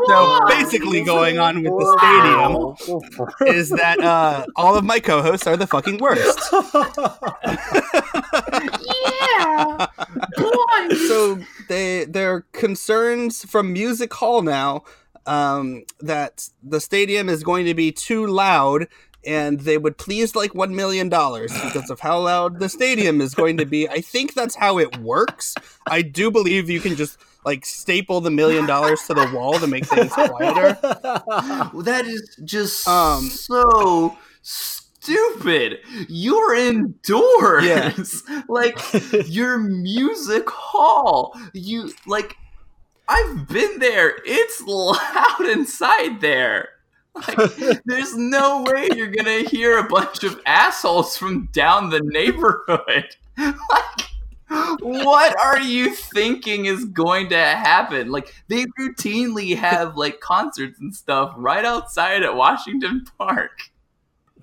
so 0.06 0.40
basically, 0.48 1.02
going 1.02 1.38
on 1.38 1.62
with 1.62 1.72
the 1.72 2.76
stadium 2.78 3.56
is 3.56 3.70
that 3.70 4.00
uh, 4.00 4.46
all 4.56 4.76
of 4.76 4.84
my 4.84 5.00
co-hosts 5.00 5.46
are 5.46 5.56
the 5.56 5.66
fucking 5.66 5.98
worst. 5.98 6.38
yeah, 8.84 9.86
boys. 10.36 11.08
so 11.08 11.38
they 11.68 12.04
there 12.04 12.34
are 12.34 12.40
concerns 12.52 13.44
from 13.44 13.72
Music 13.72 14.12
Hall 14.14 14.42
now 14.42 14.84
um, 15.26 15.84
that 16.00 16.48
the 16.62 16.80
stadium 16.80 17.28
is 17.28 17.42
going 17.42 17.66
to 17.66 17.74
be 17.74 17.92
too 17.92 18.26
loud, 18.26 18.88
and 19.26 19.61
they 19.61 19.78
would 19.78 19.98
please 19.98 20.35
like 20.37 20.54
one 20.54 20.74
million 20.74 21.09
dollars 21.09 21.52
because 21.62 21.90
of 21.90 22.00
how 22.00 22.20
loud 22.20 22.61
the 22.61 22.68
stadium 22.68 23.20
is 23.20 23.35
going 23.35 23.57
to 23.59 23.66
be. 23.66 23.88
I 23.88 24.00
think 24.00 24.35
that's 24.35 24.54
how 24.54 24.78
it 24.78 24.98
works. 24.98 25.54
I 25.90 26.02
do 26.02 26.31
believe 26.31 26.70
you 26.70 26.81
can 26.81 26.96
just 26.96 27.18
like 27.44 27.64
staple 27.66 28.20
the 28.20 28.31
million 28.31 28.66
dollars 28.66 29.00
to 29.07 29.14
the 29.14 29.31
wall 29.35 29.59
to 29.59 29.66
make 29.66 29.87
things 29.87 30.12
quieter. 30.12 30.78
that 30.83 32.04
is 32.07 32.37
just 32.44 32.87
Um, 32.87 33.24
so 33.24 34.16
stupid. 34.42 35.78
You're 36.09 36.54
indoors. 36.54 37.64
Yeah. 37.64 37.92
like 38.48 38.78
your 39.28 39.59
music 39.59 40.48
hall. 40.48 41.38
You 41.52 41.92
like 42.07 42.37
I've 43.09 43.48
been 43.48 43.78
there. 43.78 44.16
It's 44.24 44.62
loud 44.66 45.48
inside 45.50 46.20
there. 46.20 46.68
Like, 47.26 47.83
there's 47.85 48.16
no 48.16 48.62
way 48.62 48.88
you're 48.94 49.11
gonna 49.11 49.48
hear 49.48 49.78
a 49.78 49.88
bunch 49.88 50.24
of 50.24 50.40
assholes 50.46 51.16
from 51.16 51.46
down 51.52 51.90
the 51.90 52.00
neighborhood. 52.00 53.16
Like, 53.70 54.81
what 54.81 55.38
are 55.44 55.61
you 55.61 55.94
thinking 55.94 56.64
is 56.64 56.87
going 56.87 57.28
to 57.28 57.37
happen? 57.37 58.11
Like, 58.11 58.35
they 58.48 58.64
routinely 58.81 59.54
have 59.57 59.96
like 59.96 60.20
concerts 60.20 60.81
and 60.81 60.94
stuff 60.94 61.35
right 61.37 61.64
outside 61.64 62.22
at 62.22 62.35
Washington 62.35 63.07
Park. 63.18 63.61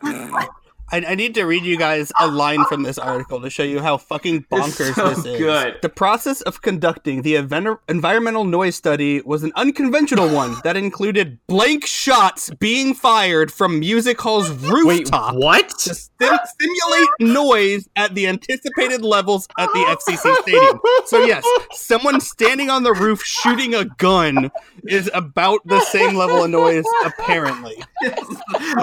I, 0.91 0.97
I 1.09 1.15
need 1.15 1.33
to 1.35 1.43
read 1.45 1.63
you 1.63 1.77
guys 1.77 2.11
a 2.19 2.27
line 2.27 2.63
from 2.65 2.83
this 2.83 2.97
article 2.97 3.41
to 3.41 3.49
show 3.49 3.63
you 3.63 3.79
how 3.81 3.97
fucking 3.97 4.43
bonkers 4.51 4.93
so 4.93 5.09
this 5.09 5.25
is. 5.25 5.37
good. 5.39 5.77
The 5.81 5.89
process 5.89 6.41
of 6.41 6.61
conducting 6.61 7.23
the 7.23 7.35
event- 7.35 7.79
environmental 7.89 8.43
noise 8.43 8.75
study 8.75 9.21
was 9.21 9.43
an 9.43 9.51
unconventional 9.55 10.29
one 10.29 10.55
that 10.63 10.77
included 10.77 11.39
blank 11.47 11.85
shots 11.87 12.51
being 12.59 12.93
fired 12.93 13.51
from 13.51 13.79
Music 13.79 14.19
Hall's 14.21 14.49
rooftop. 14.51 15.33
Wait, 15.35 15.43
what? 15.43 15.69
to 15.79 15.95
sim- 15.95 16.09
simulate 16.19 17.09
noise 17.19 17.89
at 17.95 18.13
the 18.13 18.27
anticipated 18.27 19.01
levels 19.01 19.47
at 19.57 19.67
the 19.73 19.79
FCC 19.79 20.35
stadium. 20.43 20.79
So 21.05 21.25
yes, 21.25 21.43
someone 21.71 22.21
standing 22.21 22.69
on 22.69 22.83
the 22.83 22.93
roof 22.93 23.23
shooting 23.23 23.73
a 23.73 23.85
gun 23.85 24.51
is 24.87 25.09
about 25.13 25.61
the 25.65 25.81
same 25.85 26.15
level 26.15 26.43
of 26.43 26.51
noise, 26.51 26.85
apparently. 27.05 27.75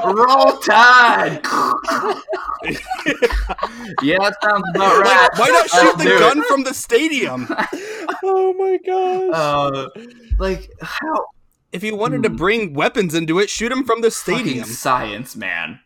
Roll 0.05 0.59
Tide. 0.59 1.41
yeah, 4.03 4.19
that 4.19 4.37
sounds 4.43 4.65
about 4.75 5.01
right. 5.03 5.29
Like, 5.33 5.39
why 5.39 5.49
not 5.49 5.69
shoot 5.69 5.99
the 5.99 6.05
do 6.05 6.17
it. 6.17 6.19
gun 6.19 6.43
from 6.45 6.65
the 6.65 6.75
stadium? 6.75 7.47
oh 8.25 8.55
my 8.59 8.79
gosh! 8.85 9.33
Uh, 9.35 9.89
like 10.39 10.71
how 10.81 11.27
If 11.73 11.83
you 11.83 11.97
wanted 11.97 12.23
to 12.25 12.31
bring 12.31 12.75
weapons 12.75 13.15
into 13.15 13.39
it, 13.39 13.51
shoot 13.51 13.69
them 13.71 13.85
from 13.85 14.01
the 14.01 14.11
fucking 14.11 14.45
stadium. 14.45 14.65
science, 14.67 15.37
man. 15.37 15.81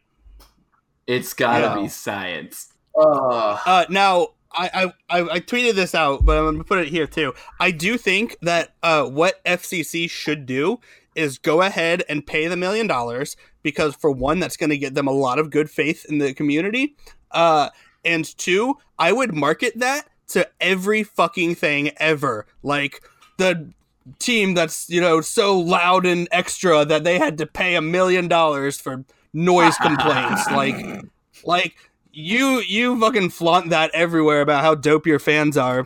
It's 1.06 1.32
gotta 1.34 1.64
Yeah. 1.76 1.82
be 1.82 1.88
science. 1.88 2.72
Uh, 2.98 3.58
Uh, 3.64 3.84
now, 3.90 4.28
I, 4.52 4.92
I, 5.10 5.18
I 5.18 5.20
I 5.34 5.40
tweeted 5.40 5.74
this 5.74 5.94
out, 5.94 6.24
but 6.24 6.36
I'm 6.38 6.44
going 6.44 6.58
to 6.58 6.64
put 6.64 6.78
it 6.78 6.88
here 6.88 7.06
too. 7.06 7.34
I 7.60 7.70
do 7.70 7.98
think 7.98 8.36
that 8.42 8.74
uh, 8.82 9.04
what 9.04 9.44
FCC 9.44 10.08
should 10.10 10.46
do 10.46 10.80
is 11.16 11.38
go 11.38 11.62
ahead 11.62 12.04
and 12.08 12.26
pay 12.26 12.46
the 12.46 12.56
million 12.56 12.86
dollars 12.86 13.36
because, 13.62 13.96
for 13.96 14.10
one, 14.10 14.38
that's 14.38 14.56
going 14.56 14.70
to 14.70 14.78
get 14.78 14.94
them 14.94 15.08
a 15.08 15.12
lot 15.12 15.38
of 15.38 15.50
good 15.50 15.70
faith 15.70 16.04
in 16.08 16.18
the 16.18 16.34
community. 16.34 16.94
Uh, 17.30 17.70
and 18.04 18.36
two, 18.38 18.76
I 18.98 19.12
would 19.12 19.34
market 19.34 19.78
that 19.78 20.08
to 20.28 20.48
every 20.60 21.02
fucking 21.02 21.54
thing 21.56 21.90
ever. 21.96 22.46
Like 22.62 23.02
the 23.38 23.72
team 24.18 24.54
that's, 24.54 24.88
you 24.88 25.00
know, 25.00 25.20
so 25.20 25.58
loud 25.58 26.06
and 26.06 26.28
extra 26.30 26.84
that 26.84 27.04
they 27.04 27.18
had 27.18 27.38
to 27.38 27.46
pay 27.46 27.74
a 27.74 27.82
million 27.82 28.28
dollars 28.28 28.80
for 28.80 29.04
noise 29.32 29.76
complaints. 29.78 30.46
like, 30.50 31.02
like 31.44 31.76
you 32.12 32.60
you 32.60 32.98
fucking 32.98 33.28
flaunt 33.28 33.70
that 33.70 33.90
everywhere 33.92 34.40
about 34.40 34.62
how 34.62 34.74
dope 34.74 35.06
your 35.06 35.18
fans 35.18 35.56
are 35.56 35.84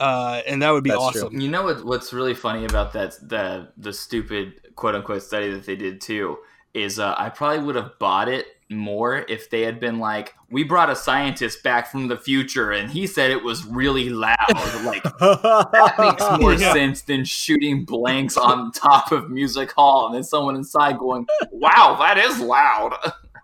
uh 0.00 0.40
and 0.48 0.60
that 0.62 0.70
would 0.70 0.82
be 0.84 0.90
That's 0.90 1.12
true. 1.12 1.22
awesome 1.26 1.40
you 1.40 1.48
know 1.48 1.62
what? 1.64 1.84
What's 1.84 2.12
really 2.12 2.34
funny 2.34 2.64
about 2.64 2.92
that 2.94 3.12
the 3.22 3.68
the 3.76 3.92
stupid 3.92 4.74
quote 4.74 4.94
unquote 4.94 5.22
study 5.22 5.50
that 5.52 5.66
they 5.66 5.76
did 5.76 6.00
too 6.00 6.38
is 6.74 6.98
uh, 6.98 7.14
I 7.18 7.28
probably 7.30 7.64
would 7.64 7.74
have 7.74 7.98
bought 7.98 8.28
it 8.28 8.46
more 8.70 9.24
if 9.28 9.50
they 9.50 9.62
had 9.62 9.80
been 9.80 9.98
like, 9.98 10.34
we 10.52 10.62
brought 10.62 10.88
a 10.88 10.94
scientist 10.94 11.64
back 11.64 11.90
from 11.90 12.06
the 12.06 12.16
future 12.16 12.70
and 12.70 12.88
he 12.88 13.08
said 13.08 13.32
it 13.32 13.42
was 13.42 13.66
really 13.66 14.08
loud. 14.08 14.36
like 14.84 15.02
that 15.02 15.94
makes 15.98 16.40
more 16.40 16.54
Yeah. 16.54 16.72
sense 16.72 17.02
than 17.02 17.24
shooting 17.24 17.84
blanks 17.84 18.36
on 18.36 18.70
top 18.70 19.10
of 19.10 19.28
music 19.30 19.72
hall 19.72 20.06
and 20.06 20.14
then 20.14 20.22
someone 20.22 20.54
inside 20.54 20.96
going, 20.98 21.26
"Wow, 21.50 21.96
that 21.98 22.16
is 22.16 22.38
loud." 22.40 22.94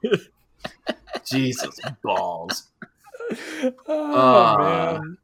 Jesus 1.24 1.78
balls. 2.04 2.68
oh 3.88 4.14
Uh, 4.24 4.56
man! 5.00 5.18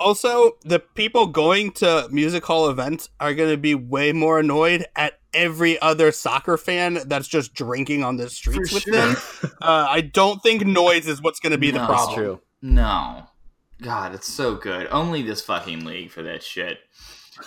Also 0.00 0.52
the 0.62 0.80
people 0.80 1.26
going 1.26 1.70
to 1.72 2.08
music 2.10 2.44
hall 2.44 2.68
events 2.68 3.08
are 3.20 3.34
going 3.34 3.50
to 3.50 3.56
be 3.56 3.74
way 3.74 4.12
more 4.12 4.40
annoyed 4.40 4.86
at 4.96 5.20
every 5.32 5.80
other 5.80 6.10
soccer 6.10 6.56
fan 6.56 6.98
that's 7.06 7.28
just 7.28 7.54
drinking 7.54 8.02
on 8.02 8.16
the 8.16 8.28
streets 8.28 8.70
For 8.70 8.74
with 8.76 8.82
sure. 8.82 8.92
them 8.94 9.16
uh, 9.62 9.86
i 9.88 10.00
don't 10.00 10.42
think 10.42 10.66
noise 10.66 11.06
is 11.06 11.22
what's 11.22 11.38
going 11.38 11.52
to 11.52 11.58
be 11.58 11.70
the 11.70 11.78
No. 11.78 11.86
That's 11.86 12.04
problem 12.04 12.18
true. 12.18 12.40
No. 12.62 13.26
God, 13.80 14.14
it's 14.14 14.26
so 14.30 14.56
good. 14.56 14.88
Only 14.90 15.22
this 15.22 15.40
fucking 15.40 15.84
league 15.84 16.10
for 16.10 16.22
that 16.24 16.42
shit. 16.42 16.78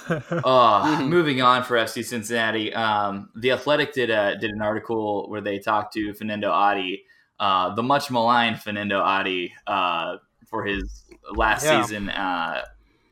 Uh. 0.09 1.01
Moving 1.05 1.41
on 1.43 1.63
for 1.63 1.75
FC 1.75 2.03
Cincinnati, 2.03 2.73
um, 2.73 3.29
the 3.35 3.51
Athletic 3.51 3.93
did 3.93 4.09
a 4.09 4.35
did 4.39 4.49
an 4.49 4.61
article 4.61 5.29
where 5.29 5.41
they 5.41 5.59
talked 5.59 5.93
to 5.93 6.13
Fanendo 6.13 6.49
Adi, 6.49 7.03
uh, 7.39 7.75
the 7.75 7.83
much 7.83 8.09
maligned 8.09 8.55
Fanendo 8.55 8.99
Adi, 8.99 9.53
uh, 9.67 10.15
for 10.53 10.63
his 10.65 11.03
last 11.35 11.65
Yeah. 11.65 11.81
season 11.81 12.09
uh, 12.09 12.63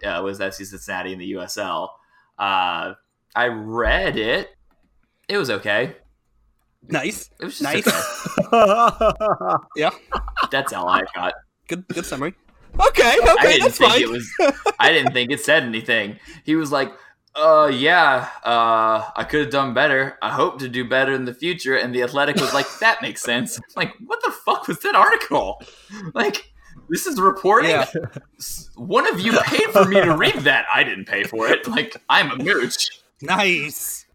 uh, 0.06 0.21
was 0.23 0.39
FC 0.39 0.63
Cincinnati 0.65 1.12
in 1.13 1.17
the 1.19 1.32
USL. 1.34 1.89
Uh, 2.38 2.93
I 3.36 3.47
read 3.47 4.15
it. 4.15 4.49
It 5.27 5.38
was 5.38 5.49
okay. 5.49 5.95
nice 6.88 7.30
It 7.39 7.45
was 7.45 7.58
just 7.60 7.63
Nice. 7.63 7.88
okay. 8.54 9.89
That's 10.51 10.73
all 10.73 10.88
I 10.88 11.01
got. 11.15 11.34
good 11.67 11.88
good 11.88 12.06
summary 12.06 12.34
okay 12.80 13.04
I 13.23 13.36
okay 13.38 13.47
didn't 13.54 13.63
that's 13.63 13.77
think 13.77 13.91
fine 13.91 14.01
it 14.01 14.10
was. 14.10 14.25
I 14.80 14.91
didn't 14.91 15.13
think 15.13 15.32
it 15.32 15.39
said 15.41 15.63
anything. 15.63 16.19
He 16.45 16.56
was 16.56 16.71
like, 16.71 16.89
"Uh, 17.36 17.69
yeah, 17.73 18.30
uh, 18.45 19.10
I 19.15 19.25
could 19.30 19.41
have 19.41 19.49
done 19.51 19.73
better. 19.73 20.17
I 20.21 20.30
hope 20.32 20.58
to 20.60 20.69
do 20.69 20.88
better 20.88 21.13
in 21.13 21.25
the 21.25 21.34
future." 21.34 21.75
And 21.75 21.93
the 21.93 22.01
Athletic 22.04 22.38
was 22.38 22.54
like, 22.54 22.67
"That 22.80 23.01
makes 23.01 23.21
sense." 23.21 23.58
I'm 23.58 23.63
like, 23.75 23.93
what 24.06 24.19
the 24.23 24.32
fuck 24.32 24.67
was 24.69 24.80
that 24.80 24.95
article? 24.95 25.62
Like, 26.13 26.51
This 26.91 27.08
is 27.08 27.21
reporting. 27.21 27.69
Yeah. 27.69 27.89
One 28.75 29.08
of 29.08 29.21
you 29.21 29.39
paid 29.43 29.69
for 29.71 29.86
me 29.86 30.01
to 30.01 30.17
read 30.17 30.39
that. 30.39 30.65
I 30.71 30.84
didn't 30.84 31.06
pay 31.06 31.23
for 31.23 31.47
it. 31.47 31.65
Like 31.65 31.95
I'm 32.10 32.32
a 32.32 32.43
mooch. 32.43 32.89
Nice. 33.21 34.06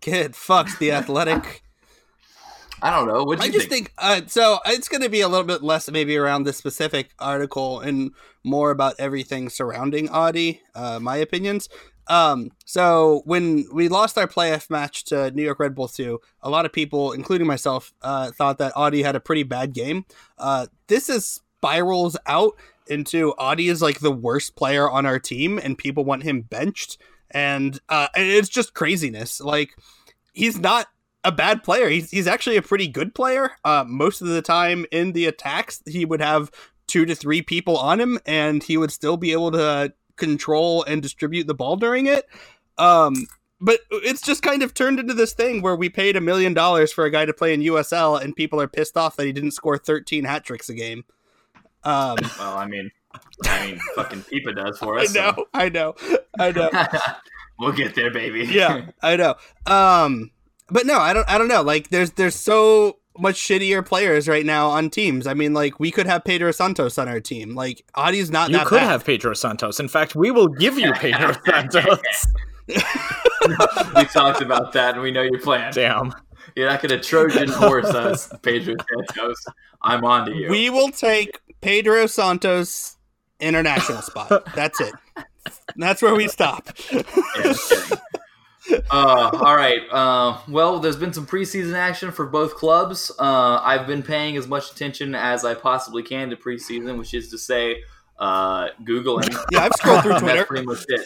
Kid 0.00 0.34
fucks 0.34 0.78
the 0.78 0.92
athletic. 0.92 1.62
I 2.80 2.90
don't 2.90 3.08
know. 3.08 3.24
What 3.24 3.40
do 3.40 3.44
I 3.44 3.50
just 3.50 3.68
think? 3.68 3.88
think 3.88 3.94
uh, 3.98 4.20
so. 4.28 4.60
It's 4.66 4.88
going 4.88 5.02
to 5.02 5.08
be 5.08 5.22
a 5.22 5.28
little 5.28 5.44
bit 5.44 5.64
less 5.64 5.90
maybe 5.90 6.16
around 6.16 6.44
this 6.44 6.56
specific 6.56 7.10
article 7.18 7.80
and 7.80 8.12
more 8.44 8.70
about 8.70 8.94
everything 9.00 9.48
surrounding 9.48 10.08
Adi. 10.08 10.62
Uh, 10.72 11.00
my 11.00 11.16
opinions. 11.16 11.68
Um, 12.06 12.52
so 12.64 13.22
when 13.24 13.66
we 13.72 13.88
lost 13.88 14.16
our 14.16 14.28
playoff 14.28 14.70
match 14.70 15.04
to 15.06 15.32
New 15.32 15.42
York 15.42 15.58
Red 15.58 15.74
Bull 15.74 15.88
2, 15.88 16.20
a 16.42 16.50
lot 16.50 16.64
of 16.64 16.72
people, 16.72 17.10
including 17.10 17.48
myself, 17.48 17.92
uh, 18.02 18.30
thought 18.30 18.58
that 18.58 18.72
Adi 18.76 19.02
had 19.02 19.16
a 19.16 19.20
pretty 19.20 19.42
bad 19.42 19.72
game. 19.72 20.04
Uh, 20.38 20.68
this 20.86 21.08
is 21.08 21.40
spirals 21.60 22.16
out 22.26 22.54
into 22.86 23.34
Adi 23.38 23.68
is 23.68 23.82
like 23.82 24.00
the 24.00 24.10
worst 24.10 24.56
player 24.56 24.90
on 24.90 25.04
our 25.06 25.18
team, 25.18 25.58
and 25.62 25.76
people 25.76 26.04
want 26.04 26.22
him 26.22 26.40
benched, 26.42 26.98
and 27.30 27.78
uh, 27.88 28.08
it's 28.14 28.48
just 28.48 28.74
craziness. 28.74 29.40
Like 29.40 29.76
he's 30.32 30.58
not 30.58 30.86
a 31.22 31.30
bad 31.30 31.62
player. 31.62 31.88
He's 31.88 32.10
he's 32.10 32.26
actually 32.26 32.56
a 32.56 32.62
pretty 32.62 32.88
good 32.88 33.14
player. 33.14 33.52
Uh, 33.64 33.84
most 33.86 34.22
of 34.22 34.28
the 34.28 34.42
time 34.42 34.86
in 34.90 35.12
the 35.12 35.26
attacks, 35.26 35.82
he 35.86 36.04
would 36.04 36.22
have 36.22 36.50
two 36.86 37.04
to 37.04 37.14
three 37.14 37.42
people 37.42 37.76
on 37.76 38.00
him, 38.00 38.18
and 38.24 38.62
he 38.62 38.76
would 38.76 38.90
still 38.90 39.18
be 39.18 39.32
able 39.32 39.52
to 39.52 39.92
control 40.16 40.82
and 40.84 41.02
distribute 41.02 41.46
the 41.46 41.54
ball 41.54 41.76
during 41.76 42.06
it. 42.06 42.26
Um, 42.78 43.26
but 43.60 43.80
it's 43.90 44.22
just 44.22 44.42
kind 44.42 44.62
of 44.62 44.72
turned 44.72 44.98
into 44.98 45.12
this 45.12 45.34
thing 45.34 45.60
where 45.60 45.76
we 45.76 45.90
paid 45.90 46.16
a 46.16 46.20
million 46.20 46.54
dollars 46.54 46.90
for 46.90 47.04
a 47.04 47.10
guy 47.10 47.26
to 47.26 47.34
play 47.34 47.52
in 47.52 47.60
USL, 47.60 48.20
and 48.20 48.34
people 48.34 48.60
are 48.60 48.66
pissed 48.66 48.96
off 48.96 49.16
that 49.16 49.26
he 49.26 49.32
didn't 49.32 49.50
score 49.50 49.76
13 49.76 50.24
hat 50.24 50.44
tricks 50.44 50.70
a 50.70 50.74
game. 50.74 51.04
Um, 51.84 52.16
Well, 52.38 52.58
I 52.58 52.66
mean, 52.66 52.90
I 53.44 53.66
mean, 53.66 53.80
fucking 53.96 54.22
Pipa 54.22 54.54
does 54.54 54.78
for 54.78 54.98
I 54.98 55.02
us. 55.02 55.12
so- 55.12 55.20
know, 55.20 55.44
I 55.54 55.68
know, 55.68 55.94
I 56.38 56.52
know. 56.52 56.70
we'll 57.58 57.72
get 57.72 57.94
there, 57.94 58.10
baby. 58.10 58.44
yeah, 58.46 58.86
I 59.02 59.16
know. 59.16 59.34
Um, 59.66 60.30
but 60.70 60.86
no, 60.86 60.98
I 60.98 61.12
don't. 61.12 61.28
I 61.28 61.36
don't 61.38 61.48
know. 61.48 61.62
Like, 61.62 61.88
there's 61.90 62.12
there's 62.12 62.36
so 62.36 62.98
much 63.18 63.34
shittier 63.36 63.84
players 63.84 64.28
right 64.28 64.46
now 64.46 64.68
on 64.68 64.88
teams. 64.88 65.26
I 65.26 65.34
mean, 65.34 65.52
like 65.52 65.80
we 65.80 65.90
could 65.90 66.06
have 66.06 66.24
Pedro 66.24 66.52
Santos 66.52 66.96
on 66.96 67.08
our 67.08 67.18
team. 67.20 67.54
Like, 67.56 67.84
Adi's 67.96 68.30
not 68.30 68.50
You 68.50 68.58
that 68.58 68.66
could 68.68 68.78
bad. 68.78 68.86
have 68.88 69.04
Pedro 69.04 69.34
Santos. 69.34 69.80
In 69.80 69.88
fact, 69.88 70.14
we 70.14 70.30
will 70.30 70.48
give 70.48 70.78
you 70.78 70.92
Pedro 70.92 71.34
Santos. 71.44 71.98
we 72.68 74.04
talked 74.04 74.40
about 74.42 74.72
that, 74.72 74.94
and 74.94 75.02
we 75.02 75.10
know 75.10 75.22
your 75.22 75.40
plan. 75.40 75.72
Damn. 75.72 76.12
You're 76.56 76.68
not 76.68 76.82
gonna 76.82 77.00
Trojan 77.00 77.48
horse 77.48 77.86
us, 77.86 78.32
Pedro 78.42 78.74
Santos. 78.94 79.44
I'm 79.82 80.04
on 80.04 80.26
to 80.26 80.34
you. 80.34 80.50
We 80.50 80.70
will 80.70 80.90
take 80.90 81.40
Pedro 81.60 82.06
Santos 82.06 82.96
international 83.40 84.02
spot. 84.02 84.54
That's 84.54 84.80
it. 84.80 84.94
That's 85.76 86.02
where 86.02 86.14
we 86.14 86.28
stop. 86.28 86.68
Yeah, 86.92 87.02
uh, 88.90 89.30
all 89.32 89.56
right. 89.56 89.80
Uh, 89.90 90.38
well, 90.48 90.78
there's 90.80 90.96
been 90.96 91.12
some 91.12 91.26
preseason 91.26 91.74
action 91.74 92.12
for 92.12 92.26
both 92.26 92.54
clubs. 92.56 93.10
Uh, 93.18 93.60
I've 93.62 93.86
been 93.86 94.02
paying 94.02 94.36
as 94.36 94.46
much 94.46 94.70
attention 94.70 95.14
as 95.14 95.44
I 95.44 95.54
possibly 95.54 96.02
can 96.02 96.30
to 96.30 96.36
preseason, 96.36 96.98
which 96.98 97.14
is 97.14 97.30
to 97.30 97.38
say, 97.38 97.82
uh, 98.18 98.68
Googling. 98.84 99.34
Yeah, 99.50 99.64
I've 99.64 99.72
scrolled 99.72 100.02
through 100.02 100.10
That's 100.12 100.22
Twitter. 100.22 100.44
pretty 100.44 100.66
much 100.66 100.84
it. 100.88 101.00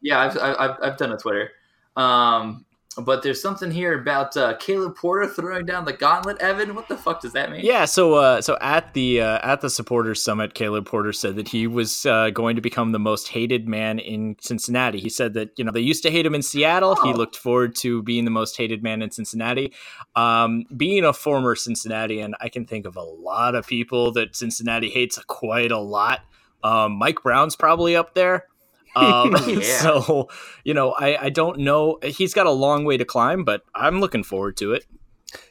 Yeah, 0.00 0.20
I've, 0.20 0.38
I've, 0.38 0.76
I've 0.82 0.96
done 0.96 1.12
a 1.12 1.16
Twitter. 1.16 1.50
Um, 1.96 2.64
but 2.94 3.22
there's 3.22 3.40
something 3.40 3.70
here 3.70 3.98
about 3.98 4.36
uh, 4.36 4.54
Caleb 4.58 4.96
Porter 4.96 5.26
throwing 5.26 5.64
down 5.64 5.84
the 5.84 5.92
gauntlet. 5.92 6.38
Evan, 6.40 6.74
what 6.74 6.88
the 6.88 6.96
fuck 6.96 7.20
does 7.20 7.32
that 7.32 7.50
mean? 7.50 7.64
Yeah, 7.64 7.84
so 7.86 8.14
uh, 8.14 8.40
so 8.42 8.58
at 8.60 8.92
the 8.94 9.20
uh, 9.20 9.38
at 9.42 9.60
the 9.60 9.70
supporters 9.70 10.22
summit, 10.22 10.54
Caleb 10.54 10.86
Porter 10.86 11.12
said 11.12 11.36
that 11.36 11.48
he 11.48 11.66
was 11.66 12.04
uh, 12.06 12.30
going 12.30 12.56
to 12.56 12.62
become 12.62 12.92
the 12.92 12.98
most 12.98 13.28
hated 13.28 13.66
man 13.68 13.98
in 13.98 14.36
Cincinnati. 14.40 15.00
He 15.00 15.08
said 15.08 15.34
that 15.34 15.50
you 15.56 15.64
know 15.64 15.72
they 15.72 15.80
used 15.80 16.02
to 16.02 16.10
hate 16.10 16.26
him 16.26 16.34
in 16.34 16.42
Seattle. 16.42 16.96
He 16.96 17.10
Oh. 17.10 17.16
looked 17.16 17.36
forward 17.36 17.74
to 17.76 18.02
being 18.02 18.24
the 18.24 18.30
most 18.30 18.56
hated 18.56 18.82
man 18.82 19.00
in 19.02 19.10
Cincinnati. 19.10 19.72
Um, 20.16 20.64
being 20.76 21.04
a 21.04 21.12
former 21.12 21.54
Cincinnatian, 21.54 22.34
I 22.40 22.48
can 22.48 22.66
think 22.66 22.86
of 22.86 22.96
a 22.96 23.02
lot 23.02 23.54
of 23.54 23.66
people 23.66 24.12
that 24.12 24.34
Cincinnati 24.36 24.90
hates 24.90 25.18
quite 25.26 25.70
a 25.72 25.78
lot. 25.78 26.20
Um, 26.64 26.92
Mike 26.92 27.22
Brown's 27.22 27.56
probably 27.56 27.96
up 27.96 28.14
there. 28.14 28.46
Um, 28.94 29.36
Yeah. 29.48 29.78
So 29.80 30.28
you 30.64 30.74
know, 30.74 30.92
I, 30.92 31.26
I 31.26 31.30
don't 31.30 31.58
know. 31.60 31.98
He's 32.02 32.34
got 32.34 32.46
a 32.46 32.50
long 32.50 32.84
way 32.84 32.96
to 32.96 33.04
climb, 33.04 33.44
but 33.44 33.62
I'm 33.74 34.00
looking 34.00 34.22
forward 34.22 34.56
to 34.58 34.72
it. 34.72 34.86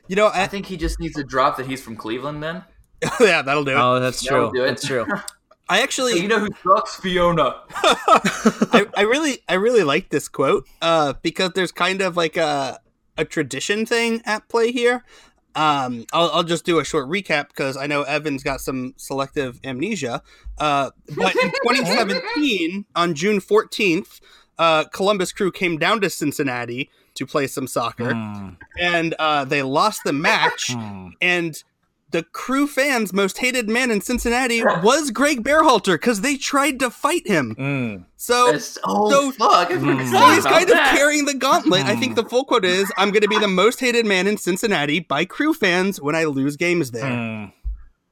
You 0.07 0.15
know, 0.15 0.27
I 0.27 0.43
I, 0.43 0.47
think 0.47 0.67
he 0.67 0.77
just 0.77 0.99
needs 0.99 1.15
to 1.15 1.23
drop 1.23 1.57
that 1.57 1.67
he's 1.67 1.81
from 1.81 1.95
Cleveland. 1.95 2.43
Then 2.43 2.63
yeah, 3.19 3.41
that'll 3.41 3.63
do 3.63 3.71
it. 3.71 3.77
Oh, 3.77 3.99
that's 3.99 4.21
That'll 4.21 4.49
true. 4.49 4.59
do. 4.59 4.65
That's 4.65 4.85
true. 4.85 5.05
I 5.69 5.81
actually, 5.83 6.19
you 6.19 6.27
know 6.27 6.39
who 6.39 6.49
sucks? 6.63 6.97
Fiona. 6.97 7.61
I, 7.73 8.87
I 8.97 9.01
really 9.03 9.39
I 9.47 9.53
really 9.53 9.83
like 9.83 10.09
this 10.09 10.27
quote 10.27 10.67
uh, 10.81 11.13
because 11.21 11.51
there's 11.55 11.71
kind 11.71 12.01
of 12.01 12.17
like 12.17 12.35
a 12.35 12.81
a 13.17 13.23
tradition 13.23 13.85
thing 13.85 14.21
at 14.25 14.49
play 14.49 14.71
here. 14.73 15.05
Um, 15.55 16.05
I'll, 16.13 16.29
I'll 16.31 16.43
just 16.43 16.65
do 16.65 16.79
a 16.79 16.85
short 16.85 17.09
recap 17.09 17.49
because 17.49 17.75
I 17.75 17.85
know 17.87 18.03
Evan's 18.03 18.43
got 18.43 18.61
some 18.61 18.93
selective 18.97 19.59
amnesia. 19.63 20.21
Uh, 20.57 20.91
but 21.15 21.35
in 21.35 21.51
2017, 21.63 22.85
on 22.95 23.13
June 23.15 23.39
14th, 23.39 24.21
uh, 24.57 24.85
Columbus 24.85 25.31
Crew 25.31 25.51
came 25.51 25.77
down 25.77 26.01
to 26.01 26.09
Cincinnati 26.09 26.89
to 27.15 27.25
play 27.25 27.47
some 27.47 27.67
soccer, 27.67 28.11
Mm, 28.13 28.55
and 28.79 29.13
uh, 29.19 29.43
they 29.43 29.61
lost 29.63 30.03
the 30.05 30.13
match. 30.13 30.69
mm. 30.69 31.11
And 31.21 31.61
the 32.11 32.23
crew 32.23 32.67
fans' 32.67 33.13
most 33.13 33.37
hated 33.37 33.69
man 33.69 33.91
in 33.91 34.01
Cincinnati 34.01 34.63
was 34.83 35.11
Gregg 35.11 35.43
Berhalter 35.43 35.95
because 35.95 36.21
they 36.21 36.37
tried 36.37 36.79
to 36.79 36.89
fight 36.89 37.27
him. 37.27 37.55
Mm. 37.55 38.05
So 38.17 38.51
That's, 38.51 38.77
oh 38.83 39.09
so- 39.09 39.31
fuck! 39.31 39.69
Mm. 39.69 40.11
so 40.11 40.29
he's 40.29 40.45
about 40.45 40.53
kind 40.53 40.69
of 40.69 40.77
carrying 40.77 41.25
the 41.25 41.33
gauntlet. 41.33 41.85
I 41.85 41.95
think 41.95 42.15
the 42.15 42.25
full 42.25 42.45
quote 42.45 42.65
is 42.65 42.91
I'm 42.97 43.11
going 43.11 43.21
to 43.21 43.27
be 43.27 43.39
the 43.39 43.47
most 43.47 43.79
hated 43.79 44.05
man 44.05 44.27
in 44.27 44.37
Cincinnati 44.37 44.99
by 44.99 45.25
crew 45.25 45.53
fans 45.53 46.01
when 46.01 46.15
I 46.15 46.25
lose 46.25 46.55
games 46.57 46.91
there. 46.91 47.03
Mm. 47.03 47.53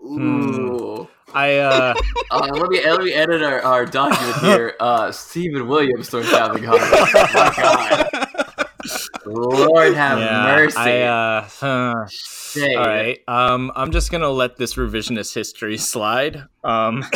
Ooh. 0.01 1.07
I 1.33 1.57
uh 1.57 1.93
Uh, 2.31 2.47
let 2.53 2.69
me 2.69 2.83
let 2.83 3.01
me 3.01 3.11
edit 3.13 3.41
our, 3.41 3.61
our 3.63 3.85
document 3.85 4.37
here. 4.41 4.75
Uh, 4.79 5.11
Stephen 5.11 5.67
Williams 5.67 6.09
throws 6.09 6.29
down 6.29 6.53
the 6.53 6.59
gauntlet. 6.59 6.91
My 7.33 7.53
God, 7.57 8.67
Lord 9.25 9.93
have 9.95 10.19
yeah, 10.19 10.43
mercy. 10.55 10.77
I 10.77 11.01
uh 11.01 11.41
huh. 11.59 12.05
Dang. 12.53 12.77
all 12.77 12.85
right. 12.87 13.19
Um 13.27 13.71
I'm 13.75 13.91
just 13.91 14.11
going 14.11 14.21
to 14.21 14.29
let 14.29 14.57
this 14.57 14.75
revisionist 14.75 15.33
history 15.33 15.77
slide. 15.77 16.43
Um 16.63 17.03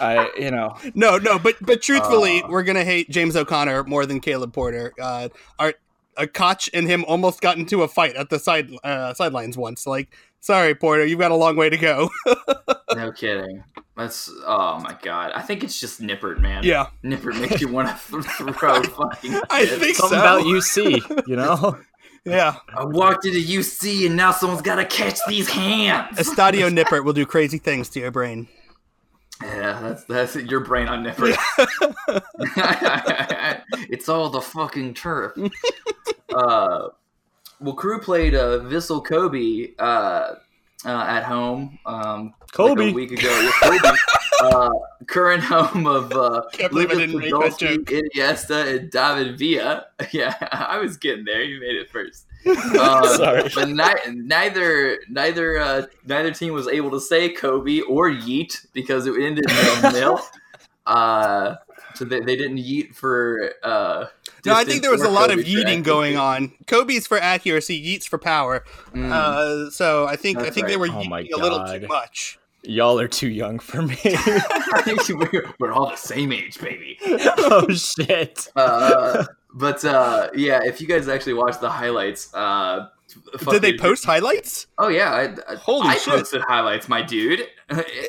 I 0.00 0.30
you 0.38 0.50
know, 0.50 0.76
No, 0.94 1.18
no, 1.18 1.38
but 1.38 1.56
but 1.60 1.82
truthfully, 1.82 2.42
Uh. 2.42 2.48
we're 2.48 2.62
going 2.62 2.76
to 2.76 2.84
hate 2.84 3.10
James 3.10 3.34
O'Connor 3.36 3.84
more 3.84 4.06
than 4.06 4.20
Caleb 4.20 4.52
Porter. 4.52 4.92
Uh, 5.00 5.28
our 5.58 5.74
a 6.16 6.26
Koch 6.26 6.68
and 6.74 6.88
him 6.88 7.04
almost 7.06 7.40
got 7.40 7.58
into 7.58 7.82
a 7.82 7.88
fight 7.88 8.14
at 8.16 8.28
the 8.30 8.38
side 8.40 8.70
uh, 8.84 9.14
sidelines 9.14 9.56
once. 9.56 9.86
Like, 9.86 10.08
sorry, 10.40 10.74
Porter, 10.74 11.06
you've 11.06 11.18
got 11.20 11.30
a 11.30 11.36
long 11.36 11.56
way 11.56 11.68
to 11.70 11.76
go. 11.76 12.10
No 12.96 13.12
kidding. 13.12 13.62
That's 13.98 14.30
oh 14.46 14.80
my 14.80 14.96
god. 15.02 15.32
I 15.34 15.42
think 15.42 15.62
it's 15.62 15.78
just 15.78 16.00
Nippert, 16.00 16.38
man. 16.40 16.64
yeah, 16.64 16.86
Nippert 17.04 17.38
makes 17.38 17.60
you 17.60 17.68
want 17.68 17.86
to 17.88 17.94
throw 17.94 18.82
fucking. 18.82 19.38
I 19.50 19.66
shit. 19.66 19.78
think 19.78 19.96
something 19.96 20.18
so. 20.18 20.24
about 20.24 20.42
UC, 20.44 21.28
you 21.28 21.36
know? 21.36 21.78
Yeah. 22.24 22.56
I 22.76 22.84
walked 22.84 23.26
into 23.26 23.40
UC 23.40 24.06
and 24.06 24.16
now 24.16 24.32
someone's 24.32 24.62
got 24.62 24.76
to 24.76 24.84
catch 24.84 25.18
these 25.26 25.48
hands. 25.48 26.18
Estadio 26.18 26.70
Nippert 26.70 27.04
will 27.04 27.12
do 27.12 27.26
crazy 27.26 27.58
things 27.58 27.88
to 27.90 28.00
your 28.00 28.10
brain. 28.10 28.48
Yeah, 29.42 29.80
that's 29.80 30.04
that's 30.04 30.34
your 30.34 30.60
brain 30.60 30.88
on 30.88 31.04
Nippert. 31.04 31.36
it's 33.88 34.08
all 34.08 34.30
the 34.30 34.40
fucking 34.40 34.94
turf. 34.94 35.32
uh, 36.34 36.88
well, 37.60 37.74
crew 37.74 38.00
played 38.00 38.34
uh, 38.34 38.60
Vissel 38.60 39.04
Kobe 39.04 39.74
uh, 39.78 40.34
uh, 40.84 40.90
at 41.08 41.24
home 41.24 41.78
um, 41.86 42.34
Kobe. 42.52 42.84
like 42.84 42.92
a 42.92 42.94
week 42.94 43.12
ago. 43.12 43.28
Yeah, 43.28 43.50
Kobe, 43.62 43.96
uh, 44.42 44.70
current 45.06 45.42
home 45.42 45.86
of 45.86 46.12
uh, 46.12 46.42
Can't 46.52 46.70
believe 46.72 46.90
Lucas 46.90 46.98
didn't 46.98 47.18
make 47.18 47.30
that 47.30 47.84
Podolski. 47.84 48.10
Iniesta, 48.14 48.76
and 48.78 48.90
David 48.90 49.38
Villa. 49.38 49.86
Yeah, 50.12 50.34
I 50.52 50.78
was 50.78 50.96
getting 50.96 51.24
there. 51.24 51.42
You 51.42 51.60
made 51.60 51.76
it 51.76 51.90
first. 51.90 52.26
Um, 52.46 53.04
Sorry. 53.16 53.50
but 53.54 53.68
ni- 53.68 54.12
neither 54.14 54.98
neither 55.10 55.58
uh, 55.58 55.86
neither 56.06 56.30
team 56.32 56.52
was 56.52 56.68
able 56.68 56.90
to 56.92 57.00
say 57.00 57.30
Kobe 57.30 57.80
or 57.80 58.08
Yeet 58.10 58.66
because 58.72 59.06
it 59.06 59.14
ended 59.20 59.44
nil 59.48 59.92
nil. 59.92 60.20
Uh, 60.86 61.56
so 61.94 62.04
they, 62.04 62.20
they 62.20 62.36
didn't 62.36 62.58
yeet 62.58 62.94
for. 62.94 63.52
Uh, 63.62 64.06
No, 64.44 64.54
I 64.54 64.64
think 64.64 64.82
there 64.82 64.90
was 64.90 65.02
a 65.02 65.10
lot 65.10 65.30
of 65.30 65.36
Kobe 65.38 65.42
for 65.42 65.48
yeeting 65.48 65.82
going 65.82 66.16
on. 66.16 66.52
Kobe's 66.66 67.06
for 67.06 67.18
accuracy, 67.18 67.74
Yeats 67.76 68.06
for 68.06 68.18
power. 68.18 68.64
Mm. 68.92 69.10
Uh, 69.10 69.70
so 69.70 70.06
I 70.06 70.16
think 70.16 70.38
I 70.38 70.42
That's 70.44 70.54
think 70.54 70.66
they 70.68 70.76
were 70.76 70.86
Oh 70.86 70.90
yeeting 70.90 71.32
a 71.32 71.36
little 71.36 71.64
too 71.66 71.86
much. 71.86 72.38
Y'all 72.62 72.98
are 72.98 73.08
too 73.08 73.28
young 73.28 73.58
for 73.60 73.82
me. 73.82 73.96
we're, 75.10 75.54
we're 75.58 75.72
all 75.72 75.90
the 75.90 75.96
same 75.96 76.32
age, 76.32 76.58
baby. 76.60 76.98
oh 77.02 77.66
shit. 77.72 78.48
Uh, 78.56 79.24
but 79.54 79.84
uh, 79.84 80.28
yeah, 80.34 80.60
if 80.64 80.80
you 80.80 80.86
guys 80.86 81.08
actually 81.08 81.34
watch 81.34 81.60
the 81.60 81.70
highlights, 81.70 82.32
uh, 82.34 82.88
Did 83.08 83.62
they 83.62 83.72
fucking- 83.72 83.78
post 83.78 84.04
highlights? 84.04 84.66
Oh 84.76 84.88
yeah, 84.88 85.12
I, 85.12 85.52
I, 85.52 85.56
Holy 85.56 85.88
I 85.88 85.96
shit. 85.96 86.12
posted 86.14 86.42
highlights, 86.42 86.88
my 86.88 87.00
dude. 87.00 87.46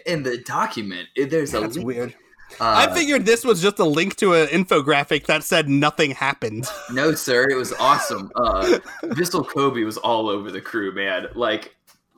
In 0.05 0.23
the 0.23 0.37
document, 0.39 1.07
there's 1.15 1.53
a 1.53 1.59
That's 1.61 1.75
link. 1.75 1.87
weird. 1.87 2.15
Uh, 2.61 2.87
I 2.89 2.93
figured 2.93 3.25
this 3.25 3.43
was 3.45 3.61
just 3.61 3.79
a 3.79 3.85
link 3.85 4.15
to 4.17 4.33
an 4.33 4.47
infographic 4.47 5.25
that 5.27 5.43
said 5.43 5.69
nothing 5.69 6.11
happened. 6.11 6.65
No, 6.91 7.13
sir, 7.13 7.47
it 7.49 7.55
was 7.55 7.73
awesome. 7.73 8.31
Uh, 8.35 8.79
Vissel 9.03 9.47
Kobe 9.47 9.83
was 9.83 9.97
all 9.97 10.29
over 10.29 10.51
the 10.51 10.61
crew, 10.61 10.93
man. 10.93 11.27
Like, 11.35 11.75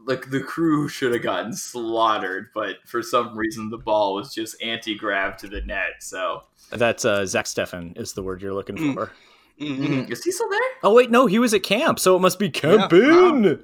like 0.07 0.29
the 0.31 0.39
crew 0.41 0.87
should 0.87 1.13
have 1.13 1.21
gotten 1.21 1.53
slaughtered, 1.53 2.47
but 2.55 2.77
for 2.85 3.03
some 3.03 3.37
reason 3.37 3.69
the 3.69 3.77
ball 3.77 4.15
was 4.15 4.33
just 4.33 4.61
anti-grav 4.63 5.37
to 5.37 5.47
the 5.47 5.61
net. 5.61 5.91
So, 5.99 6.41
That's 6.71 7.05
uh, 7.05 7.25
Zach 7.27 7.45
Steffen 7.45 7.97
is 7.99 8.13
the 8.13 8.23
word 8.23 8.41
you're 8.41 8.53
looking 8.53 8.77
Mm. 8.77 8.93
for. 8.95 9.11
Mhm. 9.59 10.09
is 10.09 10.23
he 10.23 10.31
still 10.31 10.49
there? 10.49 10.59
Oh 10.81 10.93
wait, 10.95 11.11
no, 11.11 11.27
he 11.27 11.37
was 11.37 11.53
at 11.53 11.61
camp, 11.61 11.99
so 11.99 12.15
it 12.15 12.19
must 12.19 12.39
be 12.39 12.49
camping. 12.49 13.59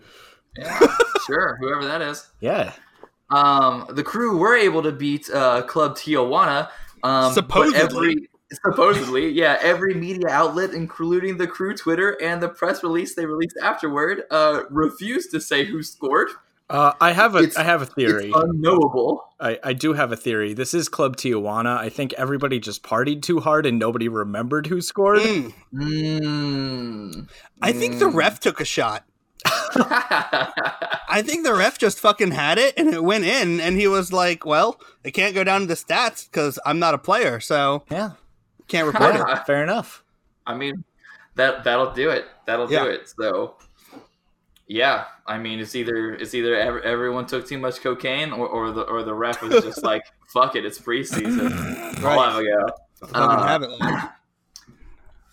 Yeah, 0.55 0.79
sure, 1.25 1.57
whoever 1.59 1.85
that 1.85 2.03
is. 2.03 2.27
Yeah. 2.39 2.73
Um, 3.29 3.85
the 3.89 4.03
crew 4.03 4.37
were 4.37 4.55
able 4.55 4.81
to 4.83 4.91
beat 4.91 5.29
uh, 5.29 5.63
Club 5.63 5.95
Tijuana. 5.97 6.69
Um, 7.03 7.33
Supposedly. 7.33 7.79
every, 7.81 8.29
supposedly, 8.63 9.29
yeah, 9.29 9.57
every 9.61 9.93
media 9.93 10.29
outlet, 10.29 10.71
including 10.73 11.37
the 11.37 11.47
crew 11.47 11.75
Twitter 11.75 12.17
and 12.21 12.41
the 12.41 12.49
press 12.49 12.83
release 12.83 13.15
they 13.15 13.25
released 13.25 13.57
afterward, 13.61 14.23
uh, 14.31 14.63
refused 14.69 15.31
to 15.31 15.41
say 15.41 15.65
who 15.65 15.83
scored. 15.83 16.29
Uh, 16.69 16.91
I 16.99 17.13
have 17.13 17.35
a 17.35 17.39
I 17.39 17.41
It's- 17.43 17.65
have 17.65 17.81
a 17.81 17.85
theory. 17.85 18.27
It's 18.29 18.35
unknowable. 18.37 19.23
I, 19.39 19.57
I 19.63 19.73
do 19.73 19.93
have 19.93 20.11
a 20.11 20.17
theory. 20.17 20.53
This 20.53 20.73
is 20.73 20.89
Club 20.89 21.15
Tijuana. 21.15 21.77
I 21.77 21.87
think 21.89 22.11
everybody 22.13 22.59
just 22.59 22.81
partied 22.83 23.21
too 23.21 23.39
hard 23.39 23.65
and 23.65 23.77
nobody 23.79 24.09
remembered 24.09 24.67
who 24.67 24.81
scored. 24.81 25.19
Mm. 25.19 25.53
Mm. 25.73 27.29
I 27.61 27.71
think 27.71 27.99
the 27.99 28.07
ref 28.07 28.39
took 28.39 28.59
a 28.59 28.65
shot. 28.65 29.03
I 31.09 31.21
think 31.25 31.43
the 31.45 31.53
ref 31.53 31.77
just 31.77 31.99
fucking 31.99 32.31
had 32.31 32.57
it 32.57 32.73
and 32.77 32.93
it 32.93 33.03
went 33.03 33.23
in, 33.25 33.59
and 33.59 33.77
he 33.77 33.87
was 33.87 34.11
like, 34.13 34.45
"Well, 34.45 34.79
it 35.03 35.11
can't 35.11 35.33
go 35.35 35.43
down 35.43 35.61
to 35.61 35.67
the 35.67 35.73
stats 35.75 36.29
because 36.29 36.59
I'm 36.65 36.79
not 36.79 36.93
a 36.93 36.97
player, 36.97 37.39
so 37.39 37.83
Yeah. 37.89 38.11
can't 38.67 38.87
report 38.87 39.15
it." 39.15 39.23
Fair 39.47 39.63
enough. 39.63 40.03
I 40.45 40.55
mean, 40.55 40.83
that 41.35 41.63
that'll 41.63 41.91
do 41.93 42.09
it. 42.09 42.25
That'll 42.45 42.71
Yeah. 42.71 42.83
do 42.83 42.89
it. 42.89 43.09
So, 43.19 43.55
yeah, 44.67 45.05
I 45.25 45.37
mean, 45.37 45.59
it's 45.59 45.75
either 45.75 46.13
it's 46.13 46.33
either 46.33 46.55
ev- 46.55 46.83
everyone 46.83 47.25
took 47.25 47.47
too 47.47 47.57
much 47.57 47.81
cocaine, 47.81 48.31
or, 48.31 48.47
or 48.47 48.71
the 48.71 48.81
or 48.81 49.03
the 49.03 49.13
ref 49.13 49.41
was 49.41 49.63
just 49.63 49.83
like, 49.91 50.03
"Fuck 50.33 50.55
it, 50.55 50.65
it's 50.65 50.79
preseason, 50.79 51.51
I'll 52.03 52.17
Right. 52.17 52.29
have 52.31 52.39
a 52.39 52.43
go." 52.43 52.67
Fucking 52.99 53.15
Uh, 53.15 53.47
have 53.47 53.63
it. 53.63 53.69
like- 53.79 54.09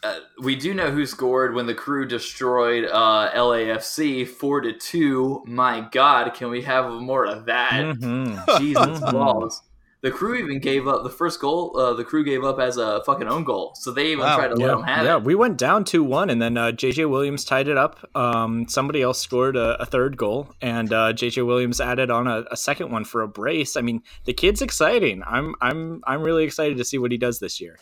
Uh, 0.04 0.18
we 0.42 0.54
do 0.54 0.74
know 0.74 0.90
who 0.90 1.06
scored 1.06 1.54
when 1.54 1.66
the 1.66 1.74
crew 1.74 2.06
destroyed 2.06 2.84
uh, 2.84 3.30
LAFC 3.34 4.28
four 4.28 4.60
to 4.60 4.72
two. 4.72 5.42
My 5.46 5.88
God, 5.92 6.34
can 6.34 6.50
we 6.50 6.60
have 6.62 6.90
more 6.92 7.24
of 7.24 7.46
that? 7.46 7.72
Mhm. 7.72 8.58
Jesus 8.58 9.00
Mhm. 9.00 9.12
balls. 9.12 9.62
The 10.02 10.10
crew 10.10 10.34
even 10.34 10.58
gave 10.58 10.86
up 10.86 11.02
the 11.02 11.08
first 11.08 11.40
goal. 11.40 11.74
Uh, 11.78 11.94
the 11.94 12.04
crew 12.04 12.22
gave 12.22 12.44
up 12.44 12.58
as 12.60 12.76
a 12.76 13.02
fucking 13.04 13.26
own 13.26 13.42
goal, 13.42 13.72
so 13.74 13.90
they 13.90 14.08
even 14.12 14.26
Wow. 14.26 14.36
tried 14.36 14.48
to 14.48 14.54
let 14.56 14.66
them 14.66 14.82
have 14.82 14.98
yeah, 15.06 15.12
it. 15.12 15.16
Yeah, 15.20 15.24
we 15.24 15.34
went 15.34 15.56
down 15.56 15.84
two 15.84 16.04
one, 16.04 16.28
and 16.28 16.42
then 16.42 16.58
uh, 16.58 16.72
JJ 16.72 17.08
Williams 17.08 17.42
tied 17.42 17.68
it 17.68 17.78
up. 17.78 18.06
Um, 18.14 18.68
somebody 18.68 19.00
else 19.00 19.18
scored 19.18 19.56
a, 19.56 19.80
a 19.80 19.86
third 19.86 20.18
goal, 20.18 20.48
and 20.60 20.92
uh, 20.92 21.14
JJ 21.14 21.46
Williams 21.46 21.80
added 21.80 22.10
on 22.10 22.26
a, 22.26 22.44
a 22.50 22.56
second 22.58 22.90
one 22.90 23.04
for 23.06 23.22
a 23.22 23.28
brace. 23.28 23.78
I 23.78 23.80
mean, 23.80 24.02
the 24.26 24.34
kid's 24.34 24.60
exciting. 24.60 25.22
I'm 25.26 25.54
I'm 25.62 26.02
I'm 26.06 26.20
really 26.20 26.44
excited 26.44 26.76
to 26.76 26.84
see 26.84 26.98
what 26.98 27.10
he 27.10 27.16
does 27.16 27.38
this 27.38 27.58
year. 27.58 27.78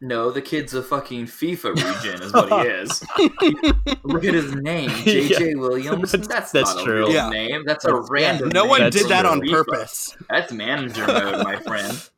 No, 0.00 0.30
the 0.30 0.40
kid's 0.42 0.74
a 0.74 0.82
fucking 0.82 1.26
FIFA 1.26 1.74
region, 2.04 2.22
is 2.22 2.32
what 2.32 2.62
he 2.62 2.68
is. 2.68 3.02
Look 4.04 4.24
at 4.24 4.34
his 4.34 4.54
name, 4.54 4.90
JJ 4.90 5.58
Williams. 5.58 6.12
That's- 6.12 6.28
That's, 6.28 6.52
that's 6.52 6.74
not 6.76 6.84
true. 6.84 7.04
a 7.04 7.06
real 7.08 7.12
Yeah. 7.14 7.28
name. 7.30 7.62
That's 7.66 7.84
a 7.84 7.88
Yeah, 7.90 8.00
random. 8.08 8.48
no 8.50 8.62
name 8.62 8.70
one 8.70 8.80
That's 8.82 8.96
did 8.96 9.08
that 9.08 9.26
on 9.26 9.40
FIFA. 9.40 9.50
purpose. 9.50 10.16
That's 10.30 10.52
manager 10.52 11.04
mode, 11.08 11.42
my 11.44 11.56
friend. 11.56 12.08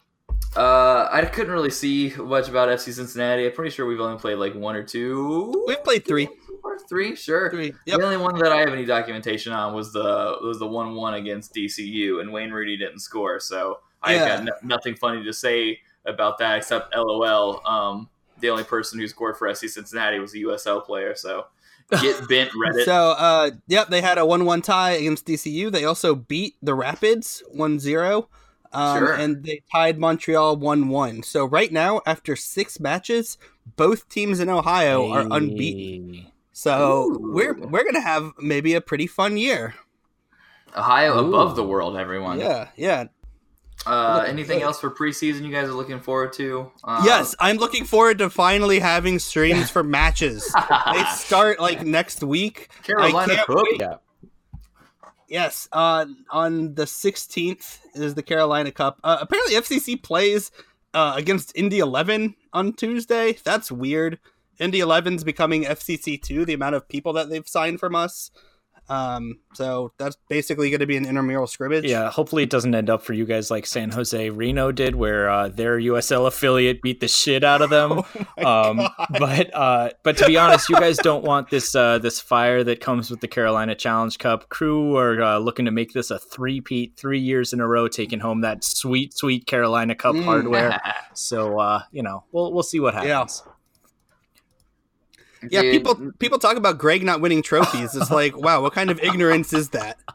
Uh, 0.57 1.09
I 1.11 1.25
couldn't 1.25 1.53
really 1.53 1.71
see 1.71 2.13
much 2.19 2.49
about 2.49 2.69
FC 2.69 2.93
Cincinnati. 2.93 3.47
I'm 3.47 3.53
pretty 3.53 3.71
sure 3.71 3.87
we've 3.87 4.01
only 4.01 4.19
played 4.19 4.35
like 4.37 4.55
one 4.55 4.75
or 4.77 4.83
two. 4.83 5.65
We've 5.67 5.83
played 5.83 6.05
three. 6.05 6.29
or 6.65 6.79
three, 6.89 7.15
sure. 7.17 7.49
Three. 7.51 7.73
Yep. 7.87 7.99
The 7.99 8.05
only 8.05 8.17
one 8.17 8.37
that 8.41 8.51
I 8.53 8.57
have 8.59 8.71
any 8.71 8.85
documentation 8.85 9.53
on 9.53 9.75
was 9.75 9.93
the 9.93 10.37
was 10.43 10.59
the 10.59 10.67
one 10.67 10.95
one 10.97 11.15
against 11.15 11.55
DCU, 11.55 12.21
and 12.21 12.33
Wayne 12.33 12.51
Rooney 12.51 12.77
didn't 12.77 12.99
score, 12.99 13.39
so 13.41 13.79
I 14.03 14.17
got 14.17 14.45
no, 14.45 14.53
nothing 14.65 14.97
funny 14.97 15.23
to 15.25 15.33
say 15.33 15.79
about 16.07 16.39
that 16.39 16.59
except 16.59 16.95
LOL. 16.95 17.67
Um, 17.67 18.09
the 18.41 18.51
only 18.51 18.65
person 18.65 18.99
who 18.99 19.07
scored 19.07 19.37
for 19.37 19.49
FC 19.49 19.69
Cincinnati 19.69 20.19
was 20.19 20.35
a 20.35 20.39
USL 20.39 20.85
player, 20.85 21.15
so 21.15 21.47
get 22.01 22.17
bent 22.29 22.51
Reddit. 22.51 22.85
So, 22.85 23.13
uh, 23.13 23.51
yep, 23.67 23.89
they 23.89 24.01
had 24.01 24.19
a 24.19 24.27
1 24.27 24.45
1 24.45 24.63
tie 24.63 24.93
against 24.93 25.27
DCU. 25.27 25.71
They 25.71 25.85
also 25.85 26.15
beat 26.15 26.57
the 26.63 26.75
Rapids 26.75 27.43
1 27.51 27.79
0. 27.79 28.29
Um, 28.73 28.99
Sure. 28.99 29.13
And 29.13 29.45
they 29.45 29.63
tied 29.73 29.99
Montreal 29.99 30.57
1 30.57 30.89
1. 30.89 31.23
So, 31.23 31.45
right 31.45 31.73
now, 31.73 32.01
after 32.07 32.37
six 32.37 32.79
matches, 32.81 33.39
both 33.77 34.09
teams 34.09 34.41
in 34.41 34.49
Ohio 34.49 35.11
are 35.11 35.27
unbeaten. 35.31 36.27
So, 36.53 37.05
Ooh. 37.05 37.33
we're, 37.33 37.55
we're 37.55 37.83
going 37.83 37.95
to 37.95 38.01
have 38.01 38.33
maybe 38.39 38.75
a 38.75 38.81
pretty 38.81 39.07
fun 39.07 39.37
year. 39.37 39.75
Ohio 40.77 41.17
Ooh. 41.17 41.29
above 41.29 41.57
the 41.57 41.65
world, 41.65 41.97
everyone. 41.97 42.39
Yeah, 42.39 42.69
yeah. 42.77 43.07
Uh, 43.87 44.25
anything 44.27 44.59
good. 44.59 44.65
else 44.65 44.79
for 44.79 44.91
preseason 44.91 45.43
you 45.43 45.51
guys 45.51 45.69
are 45.69 45.73
looking 45.73 46.01
forward 46.01 46.33
to? 46.35 46.71
Uh, 46.85 47.03
yes, 47.05 47.35
I'm 47.41 47.57
looking 47.57 47.85
forward 47.85 48.19
to 48.19 48.29
finally 48.29 48.79
having 48.79 49.19
streams 49.19 49.71
for 49.71 49.83
matches. 49.83 50.53
They 50.93 51.05
start 51.15 51.61
like 51.61 51.85
next 51.85 52.23
week. 52.23 52.69
Carolina 52.83 53.37
Cup. 53.47 53.65
Yeah. 53.79 53.95
Yes, 55.29 55.69
uh, 55.73 56.07
on 56.31 56.75
the 56.75 56.85
16th 56.85 57.79
is 57.95 58.15
the 58.15 58.23
Carolina 58.23 58.73
Cup. 58.73 58.99
Uh, 59.05 59.19
apparently, 59.21 59.55
FCC 59.55 60.03
plays 60.03 60.51
uh, 60.93 61.15
against 61.17 61.57
Indy 61.57 61.79
11 61.79 62.35
on 62.53 62.73
Tuesday. 62.73 63.39
That's 63.45 63.71
weird. 63.71 64.19
Indy 64.59 64.81
11's 64.81 65.25
becoming 65.25 65.65
FCC 65.65 66.21
2, 66.21 66.45
the 66.45 66.53
amount 66.53 66.75
of 66.75 66.89
people 66.89 67.13
that 67.15 67.31
they've 67.31 67.49
signed 67.49 67.81
from 67.81 67.95
us. 67.95 68.31
Um, 68.91 69.39
so 69.55 69.93
that's 69.99 70.17
basically 70.29 70.69
going 70.71 70.81
to 70.81 70.87
be 70.87 70.97
an 70.97 71.07
intramural 71.07 71.47
scrimmage. 71.47 71.85
Yeah, 71.85 72.11
hopefully 72.11 72.43
it 72.43 72.51
doesn't 72.51 72.75
end 72.75 72.91
up 72.91 73.03
for 73.03 73.13
you 73.13 73.25
guys 73.25 73.51
like 73.51 73.65
San 73.65 73.91
Jose 73.91 74.31
Reno 74.31 74.73
did, 74.73 74.97
where 74.97 75.31
uh, 75.31 75.49
their 75.49 75.79
USL 75.79 76.27
affiliate 76.27 76.83
beat 76.83 76.99
the 77.01 77.07
shit 77.09 77.45
out 77.45 77.63
of 77.63 77.71
them. 77.71 78.03
Oh 78.43 78.71
um, 78.71 78.89
but 79.19 79.55
uh, 79.55 79.91
but 80.03 80.17
to 80.17 80.27
be 80.27 80.39
honest, 80.39 80.69
you 80.71 80.77
guys 80.77 80.97
don't 80.97 81.23
want 81.25 81.51
this 81.51 81.75
uh, 81.75 81.99
this 81.99 82.21
fire 82.21 82.65
that 82.65 82.81
comes 82.81 83.11
with 83.11 83.21
the 83.21 83.29
Carolina 83.29 83.75
Challenge 83.75 84.19
Cup. 84.19 84.49
Crew 84.49 84.97
are 84.97 85.23
uh, 85.23 85.39
looking 85.39 85.67
to 85.67 85.71
make 85.71 85.93
this 85.93 86.11
a 86.11 86.19
three-peat, 86.19 86.97
three 86.97 87.19
years 87.21 87.53
in 87.53 87.61
a 87.61 87.69
row, 87.69 87.87
taking 87.87 88.19
home 88.21 88.41
that 88.41 88.65
sweet, 88.65 89.13
sweet 89.17 89.47
Carolina 89.47 89.95
Cup 89.95 90.15
Mm. 90.15 90.25
hardware. 90.25 90.81
So 91.15 91.59
uh, 91.61 91.83
you 91.93 92.03
know, 92.03 92.25
we'll 92.33 92.53
we'll 92.53 92.63
see 92.63 92.81
what 92.81 92.95
happens. 92.95 93.43
Yeah, 93.47 93.50
Dude, 95.49 95.73
people 95.73 96.13
people 96.19 96.39
talk 96.39 96.57
about 96.57 96.79
Greg 96.79 97.03
not 97.03 97.21
winning 97.21 97.43
trophies. 97.43 97.95
It's 97.95 98.11
like, 98.11 98.37
wow, 98.37 98.63
what 98.63 98.73
kind 98.73 98.91
of 98.91 99.01
ignorance 99.01 99.53
is 99.53 99.71
that? 99.71 99.99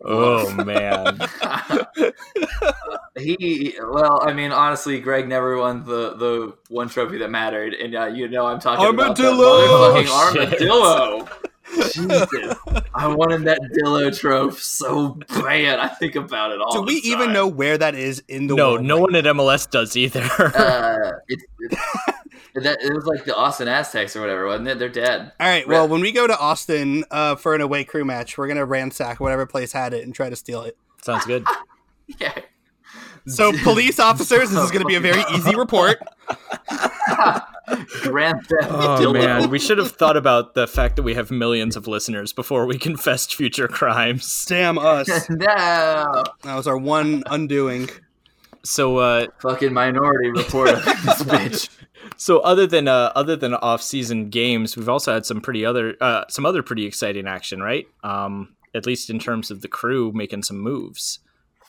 Oh 0.00 0.50
man, 0.64 1.20
he 3.16 3.76
well, 3.80 4.20
I 4.26 4.32
mean, 4.32 4.50
honestly, 4.50 4.98
Greg 4.98 5.28
never 5.28 5.56
won 5.58 5.84
the 5.84 6.16
the 6.16 6.56
one 6.70 6.88
trophy 6.88 7.18
that 7.18 7.30
mattered, 7.30 7.74
and 7.74 7.94
uh, 7.94 8.06
you 8.06 8.26
know 8.26 8.46
I'm 8.46 8.58
talking 8.58 8.86
about 8.86 9.16
that 9.16 9.34
Armadillo! 10.10 11.28
Motherfucking 11.74 11.92
shit. 11.92 12.10
armadillo. 12.10 12.56
Jesus, 12.66 12.84
I 12.94 13.08
wanted 13.08 13.44
that 13.44 13.60
Dillo 13.60 14.18
trophy 14.18 14.60
so 14.60 15.18
bad. 15.28 15.78
I 15.78 15.88
think 15.88 16.16
about 16.16 16.52
it 16.52 16.60
all. 16.60 16.72
Do 16.72 16.78
the 16.80 16.84
we 16.86 16.94
even 17.10 17.32
know 17.32 17.46
where 17.46 17.76
that 17.78 17.94
is 17.94 18.22
in 18.28 18.46
the 18.46 18.54
no, 18.54 18.72
world? 18.72 18.82
no 18.82 18.94
no 18.96 19.00
one 19.02 19.14
at 19.14 19.24
MLS 19.24 19.70
does 19.70 19.96
either. 19.96 20.22
Uh, 20.22 21.10
it, 21.28 21.40
it, 21.58 21.78
that 22.54 22.80
it 22.82 22.92
was 22.94 23.04
like 23.06 23.24
the 23.24 23.34
Austin 23.34 23.68
Aztecs 23.68 24.14
or 24.14 24.20
whatever, 24.20 24.46
wasn't 24.46 24.68
it? 24.68 24.78
They're 24.78 24.88
dead. 24.88 25.32
All 25.40 25.46
right. 25.48 25.66
Well, 25.66 25.88
when 25.88 26.00
we 26.00 26.12
go 26.12 26.26
to 26.26 26.38
Austin 26.38 27.04
uh, 27.10 27.34
for 27.34 27.54
an 27.54 27.60
away 27.60 27.84
crew 27.84 28.04
match, 28.04 28.38
we're 28.38 28.48
gonna 28.48 28.64
ransack 28.64 29.20
whatever 29.20 29.46
place 29.46 29.72
had 29.72 29.92
it 29.92 30.04
and 30.04 30.14
try 30.14 30.30
to 30.30 30.36
steal 30.36 30.62
it. 30.62 30.76
Sounds 31.02 31.24
good. 31.26 31.44
Yeah. 32.20 32.38
So, 33.26 33.52
police 33.62 33.98
officers, 33.98 34.50
this 34.50 34.62
is 34.62 34.70
gonna 34.70 34.84
be 34.84 34.96
a 34.96 35.00
very 35.00 35.22
easy 35.34 35.54
report. 35.56 35.98
Grand 38.02 38.46
Theft 38.46 38.70
Oh 38.70 39.12
man, 39.12 39.48
we 39.48 39.58
should 39.58 39.78
have 39.78 39.92
thought 39.92 40.16
about 40.16 40.54
the 40.54 40.66
fact 40.66 40.96
that 40.96 41.02
we 41.02 41.14
have 41.14 41.30
millions 41.30 41.76
of 41.76 41.86
listeners 41.86 42.32
before 42.32 42.66
we 42.66 42.78
confessed 42.78 43.34
future 43.34 43.68
crimes. 43.68 44.44
Damn 44.46 44.78
us! 44.78 45.08
no, 45.30 45.36
That 45.46 46.54
was 46.54 46.66
our 46.66 46.76
one 46.76 47.22
undoing. 47.26 47.88
So, 48.64 48.98
uh, 48.98 49.26
fucking 49.40 49.72
Minority 49.72 50.30
Report 50.30 50.70
of 50.70 50.84
this 50.84 51.22
bitch. 51.22 51.68
so 52.16 52.40
other 52.40 52.66
than 52.66 52.88
uh, 52.88 53.12
other 53.14 53.36
than 53.36 53.54
off-season 53.54 54.30
games, 54.30 54.76
we've 54.76 54.88
also 54.88 55.12
had 55.12 55.26
some 55.26 55.40
pretty 55.40 55.64
other 55.64 55.96
uh, 56.00 56.24
some 56.28 56.44
other 56.46 56.62
pretty 56.62 56.84
exciting 56.86 57.26
action, 57.26 57.62
right? 57.62 57.86
Um, 58.02 58.54
at 58.74 58.86
least 58.86 59.08
in 59.08 59.18
terms 59.18 59.50
of 59.50 59.62
the 59.62 59.68
crew 59.68 60.12
making 60.14 60.42
some 60.42 60.58
moves. 60.58 61.20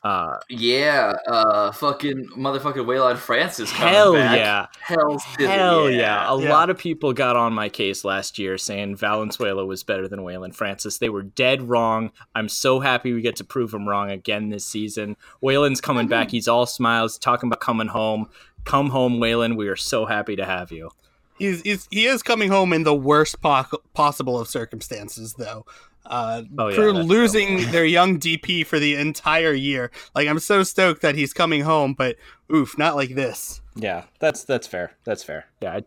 Uh, 0.06 0.38
Yeah, 0.50 1.14
uh, 1.28 1.72
fucking 1.72 2.28
motherfucking 2.38 2.86
Waylon 2.86 3.18
Francis 3.18 3.72
hell 3.72 4.14
back. 4.14 4.38
yeah. 4.38 4.68
Hell, 4.80 5.18
Hell 5.40 5.90
yeah. 5.90 6.32
A 6.32 6.40
Yeah. 6.40 6.54
lot 6.54 6.70
of 6.70 6.78
people 6.78 7.12
got 7.12 7.36
on 7.36 7.54
my 7.54 7.70
case 7.70 8.06
last 8.06 8.38
year 8.38 8.60
saying 8.60 8.98
Valenzuela 8.98 9.66
was 9.66 9.84
better 9.84 10.08
than 10.08 10.20
Waylon 10.20 10.54
Francis. 10.54 11.00
They 11.00 11.10
were 11.10 11.24
dead 11.24 11.68
wrong. 11.68 12.12
I'm 12.36 12.50
so 12.50 12.82
happy 12.82 13.14
we 13.14 13.22
get 13.22 13.36
to 13.38 13.44
prove 13.44 13.72
them 13.72 13.90
wrong 13.90 14.12
again 14.12 14.50
this 14.50 14.64
season. 14.64 15.18
Waylon's 15.42 15.82
coming 15.82 16.08
back. 16.08 16.30
He's 16.30 16.48
all 16.48 16.68
smiles, 16.68 17.18
talking 17.18 17.48
about 17.50 17.62
coming 17.62 17.88
home. 17.88 18.30
Come 18.64 18.92
home, 18.92 19.18
Waylon. 19.20 19.56
We 19.58 19.68
are 19.70 19.76
so 19.76 20.06
happy 20.06 20.36
to 20.36 20.46
have 20.46 20.72
you. 20.72 20.92
He's, 21.40 21.62
he's 21.64 21.88
he 21.90 22.06
is 22.06 22.22
coming 22.22 22.50
home 22.50 22.72
in 22.74 22.84
the 22.84 22.94
worst 22.96 23.42
po- 23.42 23.66
possible 23.96 24.40
of 24.40 24.48
circumstances, 24.48 25.34
though. 25.34 25.66
Uh, 26.06 26.44
Oh, 26.58 26.68
yeah, 26.70 26.76
crew 26.76 26.94
that's 26.94 27.08
losing 27.08 27.72
their 27.72 27.86
young 27.86 28.20
DP 28.20 28.66
for 28.66 28.80
the 28.80 28.96
entire 28.96 29.54
year. 29.54 29.92
Like 30.14 30.28
I'm 30.28 30.40
so 30.40 30.64
stoked 30.64 31.02
that 31.02 31.16
he's 31.16 31.34
coming 31.34 31.62
home, 31.62 31.94
but 31.94 32.16
oof, 32.54 32.78
not 32.78 32.96
like 32.96 33.16
this. 33.16 33.62
Yeah, 33.76 34.04
that's 34.20 34.44
that's 34.44 34.68
fair. 34.68 34.94
That's 35.04 35.24
fair. 35.24 35.46
Yeah, 35.62 35.74
I- 35.78 35.84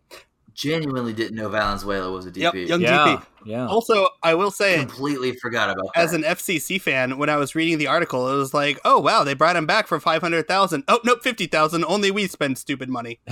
Genuinely 0.54 1.12
didn't 1.12 1.36
know 1.36 1.48
Valenzuela 1.48 2.10
was 2.10 2.26
a 2.26 2.32
Yep, 2.32 2.52
DP. 2.52 2.68
young 2.68 2.80
yeah, 2.80 2.88
DP. 3.06 3.22
yeah. 3.46 3.66
Also, 3.68 4.08
I 4.24 4.34
will 4.34 4.50
say, 4.50 4.76
Completely 4.80 5.36
forgot 5.36 5.70
about 5.70 5.94
that. 5.94 6.00
as 6.00 6.12
an 6.14 6.24
FCC 6.24 6.80
fan, 6.80 7.16
when 7.16 7.28
I 7.30 7.36
was 7.36 7.54
reading 7.54 7.78
the 7.78 7.86
article, 7.86 8.28
it 8.28 8.36
was 8.36 8.52
like, 8.52 8.80
oh 8.84 8.98
wow, 8.98 9.22
they 9.22 9.34
brought 9.34 9.54
him 9.54 9.66
back 9.66 9.86
for 9.86 10.00
five 10.00 10.20
hundred 10.20 10.48
thousand. 10.48 10.82
Oh 10.88 10.98
nope, 11.04 11.22
fifty 11.22 11.46
thousand. 11.46 11.84
Only 11.84 12.10
we 12.10 12.26
spend 12.26 12.58
stupid 12.58 12.88
money. 12.88 13.20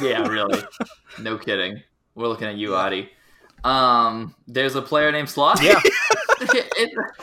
yeah, 0.00 0.26
really. 0.26 0.62
no 1.20 1.36
kidding. 1.36 1.82
We're 2.14 2.28
looking 2.28 2.48
at 2.48 2.56
you, 2.56 2.74
Adi. 2.74 3.10
Um, 3.64 4.34
there's 4.46 4.74
a 4.74 4.82
player 4.82 5.10
named 5.12 5.28
Sloth. 5.28 5.62
yeah, 5.62 5.80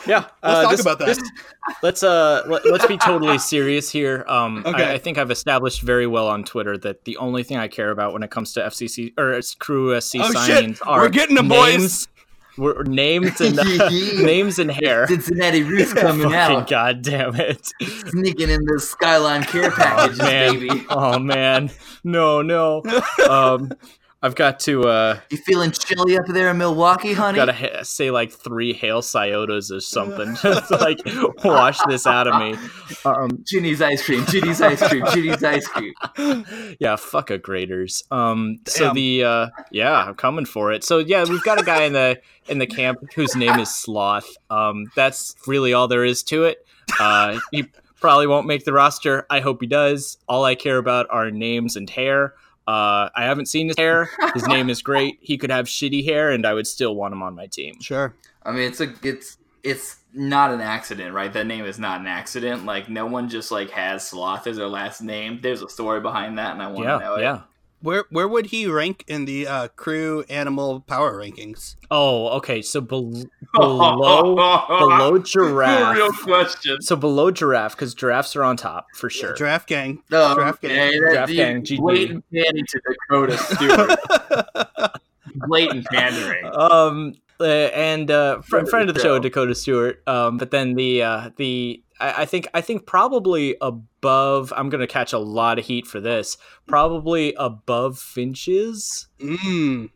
yeah. 0.06 0.26
Let's 0.42 0.62
talk 0.62 0.70
this- 0.70 0.80
about 0.80 0.98
that. 1.00 1.06
this- 1.06 1.30
let's 1.82 2.02
uh, 2.02 2.42
let, 2.46 2.64
us 2.66 2.86
be 2.86 2.96
totally 2.96 3.38
serious 3.38 3.90
here. 3.90 4.24
Um, 4.28 4.62
Okay. 4.66 4.84
I, 4.84 4.92
I 4.94 4.98
think 4.98 5.18
I've 5.18 5.30
established 5.30 5.82
very 5.82 6.06
well 6.06 6.28
on 6.28 6.44
Twitter 6.44 6.78
that 6.78 7.04
the 7.04 7.16
only 7.18 7.42
thing 7.42 7.56
I 7.56 7.68
care 7.68 7.90
about 7.90 8.12
when 8.12 8.22
it 8.22 8.30
comes 8.30 8.52
to 8.54 8.60
FCC 8.60 9.12
or 9.18 9.32
it's 9.32 9.54
Crew 9.54 9.98
SC 10.00 10.16
Oh, 10.16 10.30
signings 10.32 10.76
shit. 10.76 10.86
are 10.86 11.00
We're 11.00 11.08
getting 11.08 11.36
'em, 11.38 11.48
boys. 11.48 11.76
names, 11.78 12.08
we're, 12.56 12.82
names 12.84 13.40
and 13.40 13.58
uh, 13.58 13.64
names 14.20 14.58
and 14.58 14.70
hair. 14.70 15.06
Cincinnati 15.06 15.62
Roots 15.62 15.92
coming 15.92 16.32
out, 16.34 16.68
God 16.68 17.02
damn 17.02 17.34
it! 17.36 17.66
sneaking 18.08 18.50
in 18.50 18.64
the 18.64 18.80
Skyline 18.80 19.42
care 19.44 19.70
packages, 19.70 20.18
man. 20.18 20.54
baby. 20.58 20.86
Oh 20.88 21.18
man, 21.18 21.70
no, 22.02 22.42
no. 22.42 22.82
Um, 23.28 23.70
I've 24.20 24.34
got 24.34 24.58
to 24.60 24.82
uh, 24.88 25.20
You 25.30 25.36
feeling 25.38 25.70
chilly 25.70 26.18
up 26.18 26.26
there 26.26 26.50
in 26.50 26.58
Milwaukee, 26.58 27.12
honey? 27.12 27.36
gotta 27.36 27.52
ha- 27.52 27.84
say 27.84 28.10
like 28.10 28.32
three 28.32 28.72
hail 28.72 29.00
sciotas 29.00 29.70
or 29.70 29.80
something. 29.80 30.34
Just 30.42 30.70
like 30.72 30.98
wash 31.44 31.78
this 31.86 32.04
out 32.04 32.26
of 32.26 32.40
me. 32.40 32.54
Um, 33.04 33.44
Jeni's 33.44 33.80
ice 33.80 34.04
cream, 34.04 34.24
Jeni's 34.24 34.60
ice 34.60 34.82
cream, 34.88 35.04
Jeni's 35.12 35.44
ice 35.44 35.68
cream. 35.68 35.94
yeah, 36.80 36.96
fuck 36.96 37.30
a 37.30 37.38
Graeter's. 37.38 38.02
Um, 38.10 38.58
so 38.66 38.86
Damn. 38.86 38.94
the 38.96 39.22
uh, 39.24 39.46
yeah, 39.70 39.92
I'm 39.94 40.14
coming 40.14 40.46
for 40.46 40.72
it. 40.72 40.82
So 40.82 40.98
yeah, 40.98 41.24
we've 41.24 41.44
got 41.44 41.60
a 41.60 41.64
guy 41.64 41.84
in 41.84 41.92
the 41.92 42.20
in 42.48 42.58
the 42.58 42.66
camp 42.66 42.98
whose 43.14 43.36
name 43.36 43.58
is 43.60 43.72
Sloth. 43.72 44.36
Um, 44.50 44.86
that's 44.96 45.36
really 45.46 45.72
all 45.72 45.86
there 45.86 46.04
is 46.04 46.24
to 46.24 46.42
it. 46.44 46.66
Uh, 46.98 47.38
he 47.52 47.66
probably 48.00 48.26
won't 48.26 48.48
make 48.48 48.64
the 48.64 48.72
roster. 48.72 49.26
I 49.30 49.38
hope 49.40 49.60
he 49.60 49.68
does. 49.68 50.18
All 50.28 50.44
I 50.44 50.56
care 50.56 50.78
about 50.78 51.06
are 51.10 51.30
names 51.30 51.76
and 51.76 51.88
hair. 51.88 52.34
Uh, 52.68 53.08
I 53.16 53.24
haven't 53.24 53.46
seen 53.46 53.68
his 53.68 53.76
hair. 53.78 54.10
His 54.34 54.46
name 54.54 54.68
is 54.68 54.82
great. 54.82 55.18
He 55.22 55.38
could 55.38 55.50
have 55.50 55.66
shitty 55.66 56.04
hair, 56.04 56.30
and 56.30 56.44
I 56.46 56.52
would 56.52 56.66
still 56.66 56.94
want 56.94 57.12
him 57.14 57.22
on 57.22 57.34
my 57.34 57.46
team. 57.46 57.80
Sure. 57.80 58.14
I 58.42 58.52
mean, 58.52 58.64
it's 58.68 58.80
a, 58.82 58.92
it's, 59.02 59.38
it's 59.62 59.96
not 60.12 60.52
an 60.52 60.60
accident, 60.60 61.14
right? 61.14 61.32
That 61.32 61.46
name 61.46 61.64
is 61.64 61.78
not 61.78 62.00
an 62.00 62.06
accident. 62.06 62.66
Like, 62.66 62.90
no 62.90 63.06
one 63.06 63.30
just 63.30 63.50
like 63.50 63.70
has 63.70 64.06
Sloth 64.06 64.46
as 64.46 64.56
their 64.58 64.68
last 64.68 65.00
name. 65.00 65.40
There's 65.42 65.62
a 65.62 65.68
story 65.70 66.00
behind 66.00 66.36
that, 66.38 66.52
and 66.52 66.62
I 66.62 66.66
want 66.66 66.84
to 66.88 66.98
know 66.98 67.16
Yeah, 67.16 67.18
it. 67.18 67.22
yeah. 67.22 67.40
Where 67.80 68.04
where 68.10 68.26
would 68.26 68.46
he 68.46 68.66
rank 68.66 69.04
in 69.06 69.24
the 69.24 69.46
uh, 69.46 69.68
crew 69.68 70.24
animal 70.28 70.80
power 70.80 71.16
rankings? 71.16 71.76
Oh, 71.90 72.28
okay. 72.38 72.60
So 72.60 72.80
bel- 72.80 73.12
below 73.54 74.34
below 74.68 75.18
giraffe. 75.18 75.96
Real 75.96 76.12
question. 76.12 76.80
So 76.82 76.96
below 76.96 77.30
giraffe, 77.30 77.76
because 77.76 77.94
giraffes 77.94 78.34
are 78.34 78.42
on 78.42 78.56
top 78.56 78.86
for 78.96 79.08
sure. 79.08 79.34
Draft 79.34 79.68
gang. 79.68 80.02
No, 80.10 80.34
Draft 80.34 80.64
okay, 80.64 80.74
gang. 80.74 80.90
that 81.00 81.10
Draft 81.12 81.28
dude, 81.28 81.36
gang, 81.36 81.62
GG. 81.62 81.78
blatant 81.78 82.24
panty 82.32 82.66
to 82.66 82.80
Dakota 83.08 83.38
Stewart. 83.38 84.92
blatant 85.46 85.86
pandering. 85.86 86.50
um 86.54 87.14
uh, 87.40 87.44
and 87.44 88.10
uh 88.10 88.40
fr- 88.40 88.64
friend 88.66 88.88
of 88.88 88.96
the 88.96 89.00
show 89.00 89.18
dakota 89.20 89.54
stewart 89.54 90.02
um 90.08 90.38
but 90.38 90.50
then 90.50 90.74
the 90.74 91.00
uh 91.02 91.30
the 91.36 91.80
I, 92.00 92.22
I 92.22 92.24
think 92.24 92.48
i 92.54 92.60
think 92.60 92.86
probably 92.86 93.56
above 93.60 94.52
i'm 94.56 94.68
gonna 94.68 94.86
catch 94.86 95.12
a 95.12 95.18
lot 95.18 95.58
of 95.58 95.64
heat 95.66 95.86
for 95.86 96.00
this 96.00 96.36
probably 96.66 97.34
above 97.34 97.98
finches 97.98 99.08
Mm. 99.20 99.90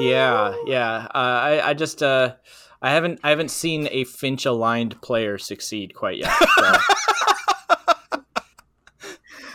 yeah 0.00 0.54
yeah 0.66 1.06
uh, 1.14 1.18
i 1.18 1.70
i 1.70 1.74
just 1.74 2.02
uh 2.02 2.34
i 2.82 2.90
haven't 2.90 3.20
i 3.22 3.30
haven't 3.30 3.50
seen 3.50 3.88
a 3.90 4.04
finch 4.04 4.46
aligned 4.46 5.00
player 5.02 5.38
succeed 5.38 5.94
quite 5.94 6.18
yet 6.18 6.32
so. 6.58 6.72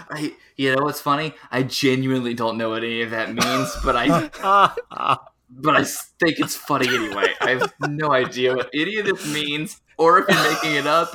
I, 0.07 0.33
you 0.55 0.75
know 0.75 0.83
what's 0.83 1.01
funny? 1.01 1.33
I 1.51 1.63
genuinely 1.63 2.35
don't 2.35 2.57
know 2.57 2.69
what 2.69 2.83
any 2.83 3.01
of 3.01 3.09
that 3.09 3.33
means, 3.33 3.75
but 3.83 3.95
I 3.95 4.29
Ah, 4.43 4.75
ah. 4.91 5.25
But 5.55 5.75
I 5.75 5.83
think 5.83 6.39
it's 6.39 6.55
funny 6.55 6.87
anyway. 6.87 7.33
I 7.41 7.51
have 7.51 7.73
no 7.89 8.11
idea 8.11 8.55
what 8.55 8.69
any 8.73 8.97
of 8.97 9.05
this 9.05 9.25
means, 9.33 9.81
or 9.97 10.19
if 10.19 10.29
you're 10.29 10.51
making 10.53 10.75
it 10.75 10.87
up. 10.87 11.13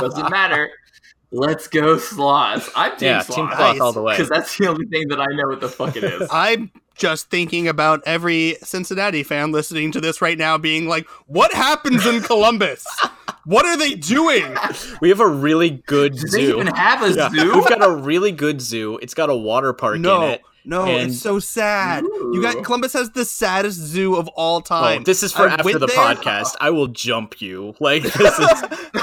Doesn't 0.00 0.30
matter. 0.30 0.70
Let's 1.30 1.66
go 1.66 1.96
sloths. 1.96 2.68
I'm 2.76 2.96
team 2.98 3.08
yeah 3.08 3.22
team 3.22 3.48
sloth 3.56 3.80
all 3.80 3.92
the 3.92 4.02
way 4.02 4.14
because 4.14 4.28
that's 4.28 4.56
the 4.58 4.68
only 4.68 4.86
thing 4.86 5.08
that 5.08 5.20
I 5.20 5.26
know 5.30 5.48
what 5.48 5.60
the 5.60 5.68
fuck 5.68 5.96
it 5.96 6.04
is. 6.04 6.28
I'm 6.30 6.70
just 6.94 7.30
thinking 7.30 7.68
about 7.68 8.02
every 8.04 8.56
Cincinnati 8.62 9.22
fan 9.22 9.50
listening 9.50 9.92
to 9.92 10.00
this 10.00 10.20
right 10.20 10.36
now 10.36 10.58
being 10.58 10.86
like, 10.86 11.08
what 11.26 11.52
happens 11.54 12.04
in 12.06 12.20
Columbus? 12.20 12.86
What 13.44 13.64
are 13.64 13.76
they 13.76 13.94
doing? 13.94 14.54
we 15.00 15.08
have 15.08 15.20
a 15.20 15.26
really 15.28 15.70
good 15.70 16.12
Do 16.12 16.20
they 16.28 16.46
zoo 16.46 16.60
even 16.60 16.66
have 16.68 17.02
a 17.02 17.12
Yeah, 17.12 17.30
zoo? 17.30 17.54
We've 17.54 17.68
got 17.68 17.82
a 17.82 17.90
really 17.90 18.30
good 18.30 18.60
zoo. 18.60 18.98
It's 19.02 19.14
got 19.14 19.30
a 19.30 19.36
water 19.36 19.72
park 19.72 19.96
in 19.96 20.04
it. 20.06 20.42
No, 20.64 20.84
And- 20.84 21.10
it's 21.10 21.20
so 21.20 21.38
sad. 21.38 22.04
You 22.04 22.40
got 22.42 22.62
Columbus 22.64 22.92
has 22.94 23.10
the 23.10 23.24
saddest 23.24 23.78
zoo 23.78 24.16
of 24.16 24.28
all 24.28 24.60
time. 24.60 25.00
Oh, 25.00 25.04
this 25.04 25.22
is 25.22 25.32
for 25.32 25.48
I 25.48 25.54
after 25.54 25.78
the 25.78 25.86
there- 25.86 25.96
podcast. 25.96 26.54
I 26.60 26.70
will 26.70 26.88
jump 26.88 27.40
you. 27.40 27.74
Like 27.80 28.02
this 28.04 28.38
is 28.38 28.62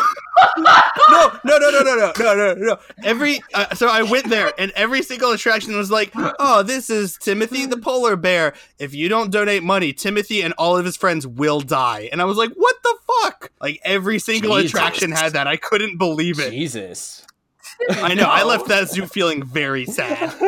no, 0.57 1.32
no, 1.43 1.57
no, 1.57 1.70
no, 1.70 1.82
no, 1.84 1.95
no, 1.95 2.14
no, 2.18 2.34
no, 2.36 2.53
no. 2.53 2.80
Every 3.03 3.41
uh, 3.53 3.74
so 3.76 3.88
I 3.88 4.03
went 4.03 4.30
there, 4.30 4.51
and 4.57 4.72
every 4.72 5.01
single 5.01 5.32
attraction 5.32 5.76
was 5.76 5.91
like, 5.91 6.12
"Oh, 6.16 6.64
this 6.64 6.89
is 6.89 7.18
Timothy 7.18 7.66
the 7.66 7.78
polar 7.78 8.16
bear. 8.16 8.53
If 8.78 8.93
you 8.93 9.10
don't 9.10 9.32
donate 9.32 9.64
money, 9.64 9.91
Timothy 9.93 10.41
and 10.41 10.53
all 10.57 10.78
of 10.78 10.86
his 10.86 10.95
friends 10.95 11.28
will 11.28 11.60
die." 11.62 12.10
And 12.12 12.22
I 12.22 12.26
was 12.26 12.38
like, 12.38 12.51
"What 12.53 12.76
the 12.84 12.95
fuck?" 13.22 13.51
Like 13.62 13.80
every 13.84 14.20
single 14.20 14.55
Jesus. 14.55 14.72
attraction 14.72 15.12
had 15.12 15.34
that. 15.34 15.47
I 15.47 15.57
couldn't 15.57 15.97
believe 15.97 16.39
it. 16.39 16.51
Jesus. 16.51 17.26
I 17.91 18.13
know. 18.13 18.23
I 18.23 18.43
left 18.43 18.67
that 18.67 18.89
zoo 18.89 19.05
feeling 19.05 19.43
very 19.43 19.86
sad. 19.86 20.34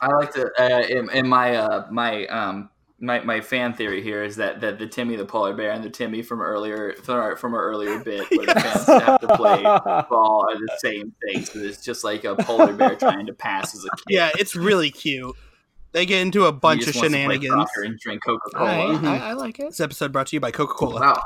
I 0.00 0.08
like 0.12 0.32
to 0.34 0.50
uh, 0.58 0.86
in, 0.88 1.10
in 1.10 1.28
my 1.28 1.56
uh, 1.56 1.86
my 1.90 2.26
um 2.26 2.70
my, 2.98 3.20
my 3.20 3.42
fan 3.42 3.74
theory 3.74 4.02
here 4.02 4.24
is 4.24 4.36
that, 4.36 4.62
that 4.62 4.78
the 4.78 4.86
Timmy 4.86 5.16
the 5.16 5.26
polar 5.26 5.52
bear 5.54 5.70
and 5.70 5.84
the 5.84 5.90
Timmy 5.90 6.22
from 6.22 6.40
earlier 6.40 6.94
from 7.02 7.16
our, 7.16 7.36
from 7.36 7.52
our 7.54 7.62
earlier 7.62 7.98
bit 7.98 8.26
where 8.30 8.46
the 8.46 8.54
fans 8.58 8.86
have 9.04 9.20
to 9.20 9.36
play 9.36 9.62
ball 9.62 10.46
are 10.48 10.56
the 10.56 10.76
same 10.78 11.12
thing. 11.22 11.44
So 11.44 11.58
it's 11.58 11.84
just 11.84 12.04
like 12.04 12.24
a 12.24 12.36
polar 12.36 12.72
bear 12.72 12.94
trying 12.96 13.26
to 13.26 13.34
pass 13.34 13.74
as 13.74 13.84
a 13.84 13.88
kid. 13.96 14.04
Yeah, 14.08 14.30
it's 14.38 14.56
really 14.56 14.90
cute. 14.90 15.36
They 15.92 16.06
get 16.06 16.22
into 16.22 16.44
a 16.46 16.52
He 16.52 16.58
bunch 16.58 16.80
of 16.82 16.86
just 16.88 16.98
wants 17.00 17.14
to 17.14 17.24
play 17.26 17.34
shenanigans. 17.38 17.70
and 17.76 17.98
drink 17.98 18.22
Coca 18.24 18.50
Cola. 18.54 18.70
Mhm. 18.70 19.04
I, 19.06 19.18
I 19.30 19.32
like 19.34 19.58
it. 19.60 19.66
This 19.70 19.80
episode 19.80 20.10
brought 20.12 20.28
to 20.28 20.36
you 20.36 20.40
by 20.40 20.50
Coca 20.50 20.72
Cola. 20.74 21.00
Wow. 21.00 21.22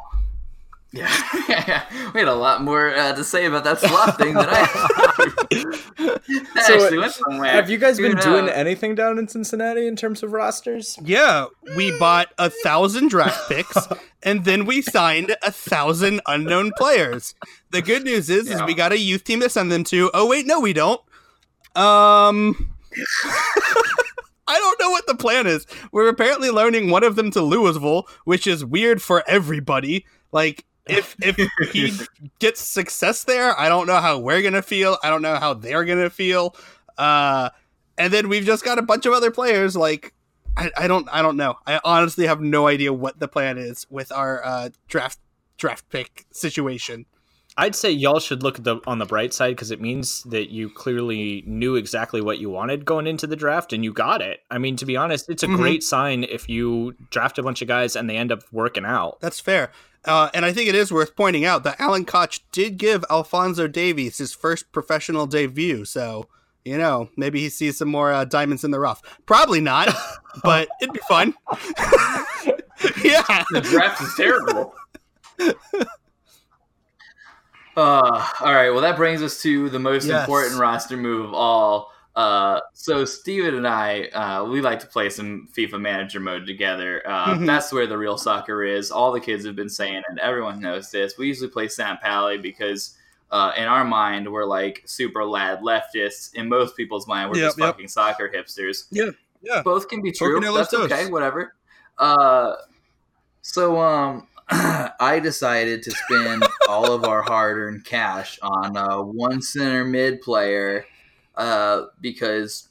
Yeah, 0.92 1.86
we 2.14 2.20
had 2.20 2.28
a 2.28 2.34
lot 2.34 2.62
more 2.62 2.92
uh, 2.94 3.12
to 3.12 3.22
say 3.22 3.46
about 3.46 3.62
that 3.62 3.78
slot 3.78 4.18
thing 4.18 4.34
than 4.34 4.48
I. 4.48 4.66
that 4.66 6.20
So, 6.66 6.74
actually 6.74 6.98
went 6.98 7.12
somewhere. 7.12 7.50
Have 7.50 7.70
you 7.70 7.78
guys 7.78 7.98
Who 7.98 8.08
been 8.08 8.18
doing 8.18 8.48
anything 8.48 8.96
down 8.96 9.18
in 9.18 9.28
Cincinnati 9.28 9.86
in 9.86 9.94
terms 9.94 10.22
of 10.22 10.32
rosters? 10.32 10.98
Yeah, 11.02 11.46
we 11.76 11.96
bought 11.98 12.28
a 12.38 12.50
thousand 12.50 13.08
draft 13.08 13.48
picks, 13.48 13.88
and 14.22 14.44
then 14.44 14.66
we 14.66 14.82
signed 14.82 15.36
a 15.42 15.52
thousand 15.52 16.22
unknown 16.26 16.72
players. 16.76 17.34
The 17.70 17.82
good 17.82 18.02
news 18.02 18.28
is, 18.28 18.50
is 18.50 18.62
we 18.64 18.74
got 18.74 18.90
a 18.92 18.98
youth 18.98 19.22
team 19.22 19.40
to 19.40 19.48
send 19.48 19.70
them 19.70 19.84
to. 19.84 20.10
Oh 20.12 20.26
wait, 20.26 20.46
no, 20.46 20.58
we 20.58 20.72
don't. 20.72 21.00
Um, 21.76 22.74
I 24.48 24.58
don't 24.58 24.80
know 24.80 24.90
what 24.90 25.06
the 25.06 25.14
plan 25.14 25.46
is. 25.46 25.66
We're 25.92 26.08
apparently 26.08 26.50
loaning 26.50 26.90
one 26.90 27.04
of 27.04 27.14
them 27.14 27.30
to 27.30 27.40
Louisville, 27.40 28.08
which 28.24 28.48
is 28.48 28.64
weird 28.64 29.00
for 29.00 29.22
everybody. 29.28 30.04
Like, 30.32 30.64
if 30.90 31.16
if 31.20 31.36
he 31.72 31.92
gets 32.38 32.60
success 32.60 33.24
there, 33.24 33.58
I 33.58 33.68
don't 33.68 33.86
know 33.86 33.96
how 34.00 34.18
we're 34.18 34.42
gonna 34.42 34.62
feel. 34.62 34.98
I 35.02 35.10
don't 35.10 35.22
know 35.22 35.36
how 35.36 35.54
they're 35.54 35.84
gonna 35.84 36.10
feel. 36.10 36.54
Uh, 36.98 37.50
and 37.98 38.12
then 38.12 38.28
we've 38.28 38.44
just 38.44 38.64
got 38.64 38.78
a 38.78 38.82
bunch 38.82 39.06
of 39.06 39.12
other 39.12 39.30
players. 39.30 39.76
Like, 39.76 40.14
I, 40.56 40.70
I 40.76 40.86
don't 40.88 41.08
I 41.12 41.22
don't 41.22 41.36
know. 41.36 41.54
I 41.66 41.80
honestly 41.84 42.26
have 42.26 42.40
no 42.40 42.66
idea 42.66 42.92
what 42.92 43.18
the 43.18 43.28
plan 43.28 43.58
is 43.58 43.86
with 43.90 44.10
our 44.12 44.44
uh, 44.44 44.70
draft 44.88 45.18
draft 45.56 45.88
pick 45.90 46.26
situation. 46.32 47.06
I'd 47.56 47.74
say 47.74 47.90
y'all 47.90 48.20
should 48.20 48.42
look 48.42 48.58
at 48.58 48.64
the 48.64 48.78
on 48.86 48.98
the 48.98 49.04
bright 49.04 49.34
side 49.34 49.50
because 49.56 49.70
it 49.70 49.80
means 49.80 50.22
that 50.24 50.50
you 50.50 50.70
clearly 50.70 51.42
knew 51.46 51.74
exactly 51.74 52.20
what 52.22 52.38
you 52.38 52.48
wanted 52.48 52.84
going 52.86 53.06
into 53.06 53.26
the 53.26 53.36
draft 53.36 53.72
and 53.72 53.84
you 53.84 53.92
got 53.92 54.22
it. 54.22 54.40
I 54.50 54.56
mean, 54.58 54.76
to 54.76 54.86
be 54.86 54.96
honest, 54.96 55.28
it's 55.28 55.42
a 55.42 55.46
Mhm. 55.48 55.56
great 55.56 55.82
sign 55.82 56.24
if 56.24 56.48
you 56.48 56.94
draft 57.10 57.38
a 57.38 57.42
bunch 57.42 57.60
of 57.60 57.68
guys 57.68 57.96
and 57.96 58.08
they 58.08 58.16
end 58.16 58.30
up 58.32 58.44
working 58.52 58.84
out. 58.86 59.18
That's 59.20 59.40
fair. 59.40 59.72
Uh, 60.04 60.30
and 60.32 60.44
I 60.46 60.52
think 60.52 60.68
it 60.68 60.74
is 60.74 60.90
worth 60.92 61.14
pointing 61.14 61.44
out 61.44 61.62
that 61.64 61.78
Alan 61.80 62.04
Koch 62.06 62.40
did 62.52 62.78
give 62.78 63.04
Alfonso 63.10 63.66
Davies 63.68 64.18
his 64.18 64.32
first 64.32 64.72
professional 64.72 65.26
debut. 65.26 65.84
So, 65.84 66.26
you 66.64 66.78
know, 66.78 67.10
maybe 67.16 67.40
he 67.40 67.48
sees 67.50 67.76
some 67.78 67.88
more 67.88 68.10
uh, 68.12 68.24
diamonds 68.24 68.64
in 68.64 68.70
the 68.70 68.80
rough. 68.80 69.02
Probably 69.26 69.60
not, 69.60 69.88
but 70.42 70.68
it'd 70.80 70.94
be 70.94 71.00
fun. 71.08 71.34
yeah. 73.02 73.44
The 73.50 73.60
draft 73.62 74.00
is 74.02 74.14
terrible. 74.16 74.74
Uh, 77.76 78.26
all 78.40 78.52
right. 78.52 78.70
Well, 78.70 78.80
that 78.80 78.96
brings 78.96 79.22
us 79.22 79.40
to 79.42 79.68
the 79.70 79.78
most 79.78 80.06
Yes. 80.06 80.22
important 80.22 80.58
roster 80.60 80.96
move 80.96 81.24
of 81.26 81.34
all. 81.34 81.92
Uh, 82.20 82.60
so 82.74 83.04
Steven 83.06 83.54
and 83.54 83.66
I, 83.66 84.02
uh, 84.08 84.44
we 84.44 84.60
like 84.60 84.78
to 84.80 84.86
play 84.86 85.08
some 85.08 85.48
FIFA 85.56 85.80
Manager 85.80 86.20
mode 86.20 86.44
together. 86.46 87.02
Uh, 87.06 87.34
Mhm. 87.34 87.46
That's 87.46 87.72
where 87.72 87.86
the 87.86 87.96
real 87.96 88.18
soccer 88.18 88.62
is. 88.62 88.90
All 88.90 89.10
the 89.10 89.20
kids 89.20 89.46
have 89.46 89.56
been 89.56 89.70
saying, 89.70 90.02
and 90.06 90.18
everyone 90.18 90.60
knows 90.60 90.90
this. 90.90 91.16
We 91.16 91.28
usually 91.28 91.48
play 91.48 91.68
St. 91.68 91.98
Pauli 92.00 92.36
because, 92.36 92.94
uh, 93.30 93.52
in 93.56 93.64
our 93.64 93.84
mind, 93.84 94.30
we're 94.30 94.44
like 94.44 94.82
super 94.84 95.24
lad 95.24 95.60
leftists. 95.62 96.34
In 96.34 96.46
most 96.48 96.76
people's 96.76 97.06
mind, 97.06 97.30
we're 97.30 97.38
Yep, 97.38 97.46
just 97.46 97.58
yep. 97.58 97.68
fucking 97.68 97.88
soccer 97.88 98.28
hipsters. 98.28 98.84
Yeah, 98.90 99.10
yeah. 99.40 99.62
Both 99.62 99.88
can 99.88 100.02
be 100.02 100.12
true. 100.12 100.40
That's 100.40 100.74
okay. 100.74 101.06
Whatever. 101.10 101.54
Uh, 101.96 102.56
so 103.40 103.80
um, 103.80 104.26
I 104.50 105.20
decided 105.22 105.82
to 105.84 105.90
spend 105.90 106.44
all 106.68 106.92
of 106.92 107.04
our 107.04 107.22
hard-earned 107.22 107.86
cash 107.86 108.38
on 108.42 108.76
uh, 108.76 109.00
one 109.00 109.40
center 109.40 109.86
mid 109.86 110.20
player 110.20 110.84
uh, 111.36 111.86
because 112.00 112.68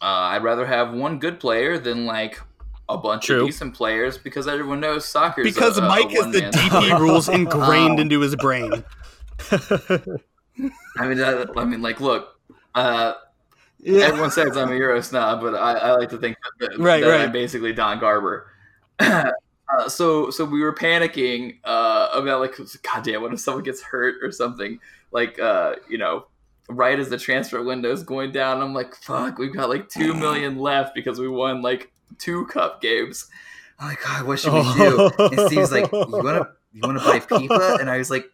uh, 0.00 0.04
I'd 0.04 0.42
rather 0.42 0.66
have 0.66 0.92
one 0.92 1.18
good 1.18 1.40
player 1.40 1.78
than 1.78 2.06
like 2.06 2.40
a 2.88 2.98
bunch 2.98 3.26
True. 3.26 3.40
of 3.42 3.46
decent 3.46 3.74
players 3.74 4.18
because 4.18 4.46
everyone 4.48 4.80
knows 4.80 5.04
soccer. 5.06 5.42
Because 5.42 5.78
a, 5.78 5.82
a, 5.82 5.88
Mike 5.88 6.10
has 6.10 6.32
the 6.32 6.42
DP 6.42 6.98
rules 6.98 7.28
ingrained 7.30 7.94
Um, 7.94 8.00
into 8.00 8.20
his 8.20 8.36
brain. 8.36 8.84
I 9.50 11.06
mean, 11.08 11.20
I, 11.20 11.44
I 11.56 11.64
mean, 11.64 11.82
like, 11.82 12.00
look. 12.00 12.38
Uh, 12.74 13.14
Yeah. 13.84 14.04
Everyone 14.04 14.30
says 14.30 14.56
I'm 14.56 14.70
a 14.70 14.76
Euro 14.76 15.00
snob, 15.00 15.40
but 15.40 15.54
I, 15.54 15.72
I 15.72 15.92
like 15.92 16.08
to 16.10 16.18
think 16.18 16.36
that, 16.60 16.78
Right, 16.78 17.02
that 17.02 17.10
right. 17.10 17.20
I'm 17.22 17.32
basically 17.32 17.72
Don 17.72 17.98
Garber. 17.98 18.46
uh, 19.00 19.32
so 19.88 20.30
so 20.30 20.44
we 20.44 20.60
were 20.60 20.72
panicking 20.74 21.58
uh, 21.64 22.08
about 22.12 22.40
like, 22.40 22.54
God 22.82 23.02
damn, 23.02 23.22
what 23.22 23.32
if 23.32 23.40
someone 23.40 23.64
gets 23.64 23.82
hurt 23.82 24.22
or 24.22 24.30
something? 24.30 24.78
Like, 25.10 25.38
uh, 25.40 25.76
you 25.88 25.98
know, 25.98 26.26
right 26.68 26.98
as 26.98 27.08
the 27.08 27.18
transfer 27.18 27.62
window 27.62 27.90
is 27.92 28.02
going 28.02 28.32
down, 28.32 28.60
I'm 28.62 28.74
like, 28.74 28.94
fuck, 28.94 29.38
we've 29.38 29.54
got 29.54 29.68
like 29.68 29.88
two 29.88 30.14
million 30.14 30.58
left 30.58 30.94
because 30.94 31.18
we 31.18 31.28
won 31.28 31.62
like 31.62 31.92
two 32.18 32.46
cup 32.46 32.80
games. 32.80 33.28
I'm 33.78 33.88
like, 33.88 34.02
God, 34.02 34.26
what 34.26 34.38
should 34.38 34.52
we 34.52 34.62
do? 34.74 35.10
And 35.18 35.40
Steve's 35.48 35.72
like, 35.72 35.90
you 35.90 36.06
wanna 36.08 36.48
you 36.72 36.80
wanna 36.82 37.00
buy 37.00 37.18
Pipa? 37.18 37.78
And 37.80 37.90
I 37.90 37.98
was 37.98 38.10
like, 38.10 38.26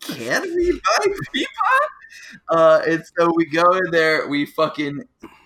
can 0.00 0.42
we 0.42 0.72
buy 0.72 1.06
Pipa? 1.34 1.48
Uh, 2.48 2.82
and 2.86 3.04
so 3.18 3.32
we 3.34 3.46
go 3.46 3.72
in 3.72 3.90
there, 3.90 4.28
we 4.28 4.46
fucking 4.46 5.02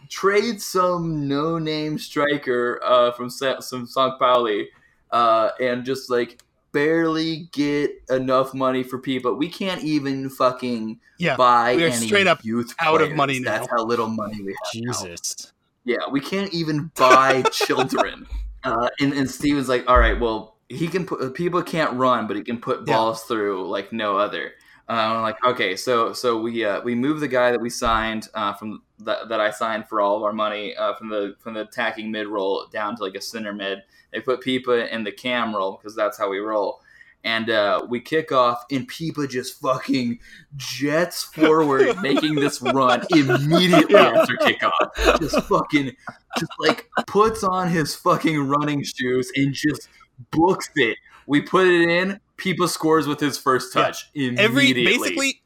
trade 0.09 0.61
some 0.61 1.29
no-name 1.29 1.99
striker 1.99 2.81
uh, 2.83 3.13
from 3.13 3.29
Sa- 3.29 3.61
some 3.61 3.87
St. 3.87 4.19
Pauli, 4.19 4.69
uh, 5.11 5.51
and 5.61 5.85
just 5.85 6.11
like 6.11 6.43
barely 6.79 7.49
get 7.53 7.91
enough 8.11 8.55
money 8.55 8.83
for 8.83 8.99
Pipa. 8.99 9.37
We 9.37 9.49
can't 9.49 9.83
even 9.83 10.31
fucking 10.31 11.01
Yeah, 11.19 11.37
buy 11.37 11.75
we 11.77 11.85
are 11.85 11.89
any 11.89 12.07
straight 12.07 12.27
up 12.27 12.45
youth 12.45 12.75
out 12.81 13.03
of 13.03 13.13
money 13.13 13.41
now. 13.41 13.51
That's 13.53 13.69
how 13.71 13.85
little 13.85 14.09
money 14.09 14.41
we 14.43 14.53
have. 14.53 14.83
now. 14.85 14.93
Jesus. 14.93 15.53
Yeah, 15.85 15.97
we 16.11 16.21
can't 16.21 16.53
even 16.55 16.91
buy 16.97 17.43
children. 17.53 18.27
Uh, 18.65 18.89
and, 19.01 19.13
and 19.13 19.29
Steven's 19.31 19.69
like, 19.69 19.89
all 19.89 19.99
right, 19.99 20.19
well, 20.19 20.57
he 20.69 20.87
can 20.87 21.07
put 21.07 21.35
people 21.35 21.63
can't 21.63 21.95
run, 21.95 22.27
but 22.27 22.37
he 22.37 22.43
can 22.43 22.59
put 22.61 22.87
Yeah. 22.87 22.95
balls 22.95 23.23
through 23.25 23.69
like 23.69 23.93
no 23.93 24.19
other. 24.19 24.53
Uh, 24.89 24.93
I'm 24.93 25.23
like, 25.23 25.37
okay, 25.45 25.77
so 25.77 26.15
so 26.15 26.41
we 26.41 26.65
uh, 26.65 26.81
we 26.81 26.95
moved 26.95 27.21
the 27.21 27.29
guy 27.29 27.51
that 27.51 27.61
we 27.61 27.69
signed 27.69 28.29
uh, 28.33 28.55
from 28.55 28.83
that, 29.01 29.29
that 29.29 29.39
I 29.39 29.51
signed 29.51 29.87
for 29.87 30.01
all 30.01 30.17
of 30.17 30.23
our 30.23 30.33
money 30.33 30.75
uh, 30.77 30.95
from 30.95 31.11
the 31.11 31.37
from 31.41 31.55
the 31.55 31.61
attacking 31.61 32.11
mid 32.11 32.27
roll 32.27 32.67
down 32.73 32.97
to 32.97 33.03
like 33.03 33.15
a 33.15 33.21
center 33.21 33.53
mid. 33.53 33.83
They 34.13 34.21
put 34.21 34.41
Pipa 34.41 34.91
in 34.91 35.05
the 35.05 35.13
cam 35.13 35.55
roll 35.55 35.77
because 35.77 35.95
that's 35.95 36.17
how 36.17 36.31
we 36.31 36.39
roll. 36.39 36.81
And 37.25 37.51
uh, 37.51 37.85
we 37.87 38.01
kick 38.01 38.33
off, 38.33 38.65
and 38.71 38.89
Pipa 38.89 39.29
just 39.29 39.61
fucking 39.61 40.21
jets 40.57 41.25
forward, 41.25 41.97
making 42.03 42.37
this 42.37 42.63
run 42.63 43.05
immediately 43.11 43.97
after 43.97 44.37
kickoff. 44.37 45.21
Just 45.21 45.43
fucking, 45.49 45.93
just 46.39 46.53
like 46.61 46.89
puts 47.07 47.45
on 47.45 47.69
his 47.69 47.95
fucking 47.95 48.39
running 48.39 48.83
shoes 48.85 49.31
and 49.37 49.53
just 49.53 49.89
books 50.31 50.71
it. 50.77 50.97
We 51.27 51.43
put 51.43 51.67
it 51.67 51.91
in. 51.91 52.21
Pipa 52.39 52.69
scores 52.69 53.07
with 53.07 53.21
his 53.21 53.37
first 53.37 53.73
touch 53.73 54.09
every 54.17 54.71
immediately. 54.71 54.85
basically 54.85 55.43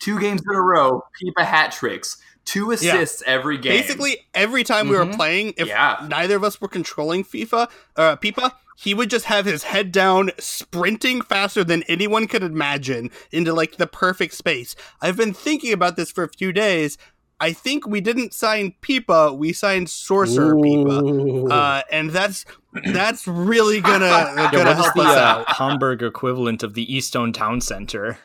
two 0.00 0.18
games 0.18 0.42
in 0.48 0.54
a 0.56 0.60
row. 0.60 1.02
Pipa 1.20 1.44
hat 1.44 1.70
tricks, 1.72 2.16
two 2.44 2.72
assists 2.72 3.22
every 3.26 3.56
game. 3.58 3.72
basically 3.72 4.18
every 4.34 4.64
time 4.64 4.88
we 4.88 4.96
were 4.96 5.06
Mhm. 5.06 5.16
playing, 5.16 5.54
if 5.56 5.68
yeah, 5.68 6.04
neither 6.08 6.36
of 6.36 6.44
us 6.44 6.60
were 6.60 6.68
controlling 6.68 7.24
FIFA 7.24 7.68
uh 7.96 8.16
Pipa, 8.16 8.52
he 8.76 8.94
would 8.94 9.10
just 9.10 9.26
have 9.26 9.44
his 9.46 9.62
head 9.64 9.92
down, 9.92 10.32
sprinting 10.40 11.22
faster 11.22 11.62
than 11.62 11.82
anyone 11.84 12.26
could 12.26 12.42
imagine 12.42 13.10
into 13.30 13.52
like 13.54 13.76
the 13.76 13.86
perfect 13.86 14.34
space. 14.34 14.74
I've 15.00 15.16
been 15.16 15.32
thinking 15.34 15.72
about 15.72 15.96
this 15.96 16.10
for 16.10 16.24
a 16.24 16.28
few 16.28 16.52
days. 16.52 16.98
I 17.42 17.52
think 17.52 17.86
we 17.88 18.00
didn't 18.00 18.32
sign 18.32 18.74
Pipa, 18.82 19.36
we 19.36 19.52
signed 19.52 19.90
Sorcerer 19.90 20.54
Pipa. 20.54 21.02
Ooh. 21.02 21.48
Uh, 21.48 21.82
and 21.90 22.10
that's 22.10 22.44
that's 22.92 23.26
really 23.26 23.80
gonna 23.80 24.06
Yeah, 24.36 24.50
gonna 24.52 24.70
what 24.70 24.78
is 24.78 24.84
help 24.84 24.94
the 24.94 25.02
us 25.02 25.16
uh, 25.16 25.20
out. 25.20 25.48
Hamburg 25.52 26.02
equivalent 26.02 26.62
of 26.62 26.74
the 26.74 26.94
Easton 26.94 27.32
Town 27.32 27.60
Center? 27.60 28.16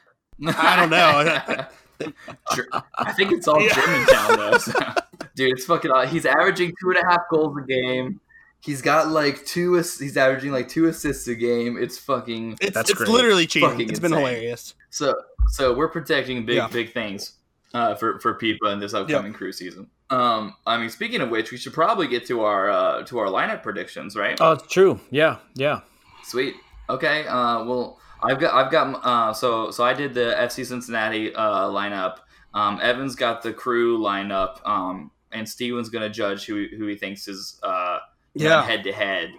I 0.46 0.76
don't 0.76 0.90
know. 0.92 1.66
I 3.00 3.14
think 3.14 3.32
it's 3.32 3.48
all 3.48 3.62
Yeah. 3.62 3.74
Germantown 3.74 4.38
though. 4.38 4.58
so- 4.60 4.74
Dude, 5.36 5.52
it's 5.54 5.66
fucking. 5.66 5.92
aw- 5.92 6.06
He's 6.06 6.26
averaging 6.26 6.74
two 6.82 6.90
and 6.92 6.98
a 7.00 7.06
half 7.10 7.22
goals 7.32 7.56
a 7.58 7.62
game. 7.66 8.20
He's 8.60 8.82
got 8.82 9.10
like 9.10 9.46
two. 9.46 9.76
He's 9.76 10.18
averaging 10.18 10.52
like 10.52 10.68
two 10.68 10.86
assists 10.86 11.28
a 11.28 11.36
game. 11.36 11.78
It's 11.80 11.98
fucking. 11.98 12.58
It's, 12.62 12.74
That's 12.74 12.90
it's 12.90 12.98
great. 13.00 13.10
literally 13.10 13.46
cheating. 13.48 13.70
Fucking 13.70 13.90
It's 13.90 14.00
been 14.00 14.12
hilarious. 14.14 14.74
So 14.90 15.16
so 15.50 15.74
we're 15.76 15.90
protecting 15.90 16.46
big 16.46 16.56
Yeah. 16.58 16.68
big 16.68 16.92
things 16.94 17.34
uh, 17.74 17.96
for 17.96 18.20
for 18.20 18.34
Pipa 18.36 18.68
in 18.68 18.80
this 18.80 18.94
upcoming 18.94 19.34
crew 19.34 19.52
season. 19.52 19.90
Um, 20.10 20.56
I 20.66 20.78
mean, 20.78 20.90
speaking 20.90 21.22
of 21.22 21.30
which, 21.30 21.52
we 21.52 21.58
should 21.58 21.74
probably 21.74 22.08
get 22.08 22.26
to 22.28 22.42
our 22.42 22.70
uh, 22.70 23.04
to 23.04 23.20
our 23.20 23.28
lineup 23.28 23.64
predictions, 23.64 24.16
right? 24.16 24.38
Oh, 24.40 24.54
it's 24.54 24.68
true. 24.68 25.00
Yeah, 25.12 25.38
yeah. 25.56 25.82
Sweet. 26.24 26.56
Okay. 26.90 27.28
Uh, 27.28 27.64
well, 27.66 28.00
I've 28.24 28.40
got 28.40 28.54
I've 28.54 28.72
got 28.72 29.06
uh, 29.06 29.34
so 29.34 29.72
so 29.72 29.84
I 29.84 29.94
did 29.94 30.14
the 30.14 30.36
FC 30.40 30.66
Cincinnati 30.66 31.34
uh, 31.36 31.66
lineup. 31.68 32.20
Um, 32.54 32.80
Evans 32.82 33.16
got 33.16 33.42
the 33.44 33.54
crew 33.54 34.00
lineup. 34.00 34.66
Um, 34.66 35.12
and 35.34 35.48
Steven's 35.48 35.90
gonna 35.90 36.10
judge 36.10 36.46
who 36.46 36.68
who 36.78 36.88
he 36.88 36.96
thinks 36.96 37.28
is 37.28 37.60
uh 37.62 38.00
Yeah. 38.34 38.64
head 38.64 38.84
to 38.86 38.94
head 38.94 39.32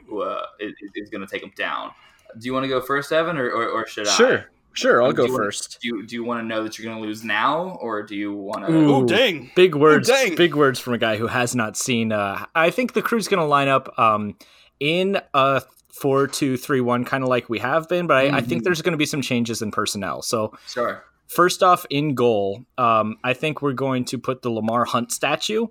is, 0.61 0.75
is 0.95 1.09
gonna 1.09 1.27
take 1.27 1.43
him 1.43 1.53
down. 1.57 1.93
Do 2.39 2.45
you 2.45 2.53
want 2.53 2.65
to 2.65 2.69
go 2.69 2.83
first, 2.83 3.11
Evan, 3.11 3.39
or 3.39 3.49
or, 3.51 3.69
or 3.69 3.87
should 3.87 4.07
I? 4.07 4.11
Sure, 4.13 4.51
sure. 4.73 5.03
I'll 5.03 5.11
Do 5.11 5.17
go 5.17 5.23
wanna- 5.25 5.37
first. 5.37 5.79
Do 5.81 5.89
you, 5.89 6.07
do 6.07 6.15
you 6.15 6.25
want 6.25 6.41
to 6.41 6.47
know 6.47 6.63
that 6.63 6.79
you're 6.79 6.85
going 6.91 7.01
to 7.03 7.07
lose 7.07 7.25
now, 7.25 7.79
or 7.81 8.03
do 8.03 8.15
you 8.15 8.33
want 8.33 8.67
to? 8.67 8.73
Ooh. 8.73 8.95
Oh 8.95 9.05
dang. 9.07 9.51
Big 9.55 9.75
words. 9.75 10.09
dang. 10.09 10.35
big 10.37 10.55
words 10.55 10.79
from 10.79 10.95
a 10.95 10.99
guy 10.99 11.17
who 11.17 11.27
has 11.27 11.55
not 11.55 11.77
seen. 11.77 12.13
Uh, 12.13 12.45
I 12.55 12.71
think 12.71 12.93
the 12.93 13.03
crew's 13.03 13.29
going 13.29 13.41
to 13.41 13.47
line 13.47 13.69
up 13.69 13.97
um, 13.99 14.37
in 14.81 15.21
a 15.35 15.63
four-two-three-one, 15.93 17.05
kind 17.05 17.23
of 17.23 17.29
like 17.29 17.49
we 17.49 17.59
have 17.59 17.89
been, 17.89 18.07
but 18.07 18.17
I, 18.17 18.39
I 18.39 18.41
think 18.41 18.63
Mhm. 18.63 18.65
there's 18.65 18.83
going 18.83 18.93
to 18.93 18.99
be 18.99 19.07
some 19.07 19.23
changes 19.23 19.63
in 19.63 19.71
personnel. 19.71 20.23
So 20.23 20.53
Sure. 20.69 21.05
First 21.27 21.63
off, 21.63 21.85
in 21.91 22.15
goal, 22.15 22.65
um, 22.79 23.17
I 23.23 23.35
think 23.35 23.61
we're 23.61 23.75
going 23.75 24.07
to 24.07 24.19
put 24.19 24.41
the 24.41 24.51
Lamar 24.51 24.87
Hunt 24.87 25.13
statue. 25.13 25.67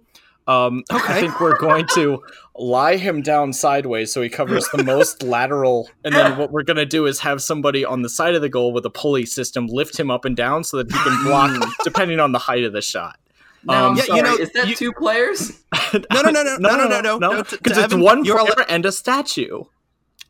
Um, 0.47 0.83
I 0.89 1.19
think 1.19 1.39
we're 1.41 1.57
going 1.57 1.85
to 1.95 2.23
lie 2.55 2.95
him 2.95 3.21
down 3.21 3.51
sideways 3.53 4.13
so 4.13 4.21
he 4.21 4.29
covers 4.29 4.67
the 4.73 4.83
most 4.83 5.21
lateral. 5.35 5.89
And 6.05 6.15
then 6.15 6.37
what 6.37 6.51
we're 6.51 6.63
going 6.63 6.77
to 6.77 6.85
do 6.85 7.05
is 7.05 7.19
have 7.19 7.41
somebody 7.41 7.83
on 7.83 8.01
the 8.01 8.09
side 8.09 8.33
of 8.33 8.41
the 8.41 8.49
goal 8.49 8.71
with 8.71 8.85
a 8.85 8.89
pulley 8.89 9.25
system 9.25 9.67
lift 9.67 9.99
him 9.99 10.09
up 10.09 10.23
and 10.25 10.35
down 10.37 10.63
so 10.63 10.77
that 10.77 10.91
he 10.91 10.97
can 10.97 11.23
block 11.25 11.69
depending 11.83 12.19
on 12.21 12.31
the 12.31 12.39
height 12.39 12.63
of 12.63 12.71
the 12.73 12.81
shot. 12.81 13.19
Now, 13.65 13.87
Um, 13.87 13.91
I'm 13.91 13.97
Yeah, 13.97 14.15
you 14.15 14.21
know, 14.23 14.35
is 14.35 14.51
that 14.53 14.67
you- 14.69 14.75
two 14.75 14.93
players? 14.93 15.51
No, 15.93 16.21
no, 16.21 16.31
no, 16.31 16.43
no, 16.43 16.57
no, 16.57 16.75
no, 16.75 16.87
no, 16.87 17.01
no, 17.01 17.17
no. 17.17 17.43
To- 17.43 17.57
Because 17.57 17.77
to 17.77 17.83
it's 17.83 17.93
Evan, 17.93 18.01
one 18.01 18.23
player 18.23 18.37
allo- 18.39 18.65
and 18.69 18.85
a 18.85 18.91
statue. 18.91 19.63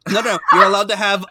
No, 0.09 0.21
no. 0.21 0.39
You're 0.53 0.63
allowed 0.65 0.87
to 0.89 0.95
have 0.95 1.25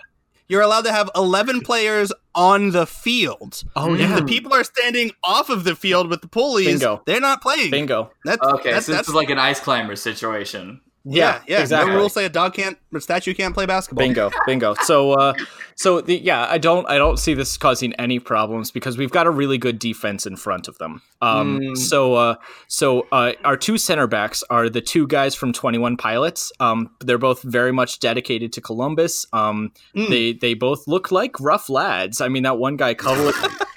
you're 0.48 0.62
allowed 0.62 0.84
to 0.84 0.92
have 0.92 1.10
11 1.16 1.62
players 1.62 2.12
on 2.34 2.70
the 2.70 2.86
field. 2.86 3.62
Oh, 3.74 3.94
If 3.94 4.00
yeah. 4.00 4.16
the 4.20 4.24
people 4.24 4.52
are 4.54 4.64
standing 4.64 5.10
off 5.24 5.48
of 5.50 5.64
the 5.64 5.74
field 5.74 6.08
with 6.08 6.20
the 6.22 6.28
pulleys, 6.28 6.66
Bingo. 6.66 7.02
they're 7.06 7.20
not 7.20 7.42
playing. 7.42 7.70
Bingo. 7.70 8.10
That's 8.24 8.42
Okay, 8.42 8.72
that's, 8.72 8.86
so 8.86 8.92
this 8.92 8.98
that's 8.98 9.08
is 9.08 9.14
like 9.14 9.30
an 9.30 9.38
ice 9.38 9.60
climber 9.60 9.96
situation. 9.96 10.80
Yeah, 11.08 11.40
yeah. 11.46 11.60
exactly. 11.60 11.92
No 11.92 11.98
rules 11.98 12.14
say 12.14 12.24
a 12.24 12.28
dog 12.28 12.54
can't, 12.54 12.76
a 12.94 13.00
statue 13.00 13.32
can't 13.34 13.54
play 13.54 13.64
basketball. 13.66 14.04
Bingo, 14.04 14.30
bingo. 14.46 14.74
So, 14.82 15.12
uh, 15.12 15.34
so 15.76 16.00
the, 16.00 16.16
yeah, 16.18 16.46
I 16.50 16.58
don't, 16.58 16.88
I 16.90 16.98
don't 16.98 17.18
see 17.18 17.32
this 17.34 17.56
causing 17.56 17.92
any 17.94 18.18
problems 18.18 18.70
because 18.70 18.98
we've 18.98 19.10
got 19.10 19.26
a 19.26 19.30
really 19.30 19.56
good 19.58 19.78
defense 19.78 20.26
in 20.26 20.36
front 20.36 20.66
of 20.68 20.78
them. 20.78 21.02
Um, 21.22 21.60
Mm. 21.60 21.76
so, 21.76 22.14
uh, 22.14 22.34
so 22.68 23.06
uh, 23.12 23.32
our 23.44 23.56
two 23.56 23.78
center 23.78 24.06
backs 24.06 24.42
are 24.50 24.68
the 24.68 24.80
two 24.80 25.06
guys 25.06 25.34
from 25.34 25.52
Twenty 25.52 25.78
One 25.78 25.96
Pilots. 25.96 26.52
Um, 26.60 26.90
they're 27.00 27.16
both 27.18 27.42
very 27.42 27.72
much 27.72 28.00
dedicated 28.00 28.52
to 28.54 28.60
Columbus. 28.60 29.26
Um, 29.32 29.72
Mm. 29.94 30.08
they 30.10 30.32
they 30.34 30.54
both 30.54 30.86
look 30.86 31.10
like 31.12 31.38
rough 31.40 31.70
lads. 31.70 32.20
I 32.20 32.28
mean, 32.28 32.42
that 32.42 32.58
one 32.58 32.76
guy 32.76 32.92
color, 33.06 33.32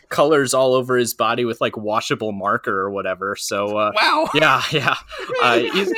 colors 0.10 0.54
all 0.54 0.74
over 0.74 0.98
his 0.98 1.14
body 1.14 1.46
with 1.46 1.62
like 1.62 1.78
washable 1.78 2.32
marker 2.32 2.78
or 2.80 2.90
whatever. 2.90 3.36
So, 3.36 3.78
uh, 3.78 3.92
Wow. 3.96 4.30
yeah, 4.34 4.62
yeah. 4.72 4.96
Uh, 5.42 5.60
he's 5.60 5.94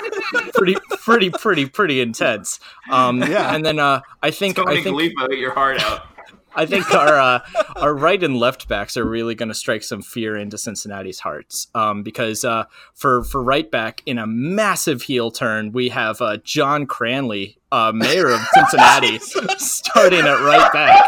pretty, 0.54 0.76
pretty, 1.02 1.30
pretty, 1.30 1.66
pretty 1.66 2.02
intense. 2.02 2.60
Um, 2.90 3.22
Yeah. 3.24 3.54
And 3.56 3.66
then 3.66 3.80
uh, 3.80 4.02
I 4.22 4.32
think 4.32 4.58
Tony 4.58 4.80
I 4.80 4.84
think 4.84 4.96
Galipo, 4.98 5.30
get 5.30 5.40
your 5.40 5.54
heart 5.54 5.82
out. 5.82 6.08
I 6.54 6.66
think 6.66 6.94
our 6.94 7.18
uh, 7.18 7.40
our 7.78 7.94
right 7.96 8.22
and 8.22 8.36
left 8.36 8.68
backs 8.68 8.98
are 8.98 9.06
really 9.06 9.36
going 9.36 9.48
to 9.48 9.56
strike 9.56 9.84
some 9.84 10.02
fear 10.02 10.36
into 10.36 10.58
Cincinnati's 10.58 11.22
hearts 11.22 11.68
um, 11.74 12.04
because 12.04 12.44
uh, 12.44 12.66
for 12.94 13.24
for 13.24 13.42
right 13.42 13.72
back 13.72 14.02
in 14.06 14.18
a 14.18 14.28
massive 14.28 15.04
heel 15.04 15.32
turn 15.32 15.72
we 15.72 15.88
have 15.88 16.20
uh, 16.22 16.36
John 16.44 16.86
Cranley, 16.88 17.58
uh, 17.72 17.94
mayor 17.96 18.28
of 18.32 18.42
Cincinnati, 18.54 19.18
starting 19.60 20.20
at 20.28 20.44
right 20.44 20.74
back. 20.74 21.08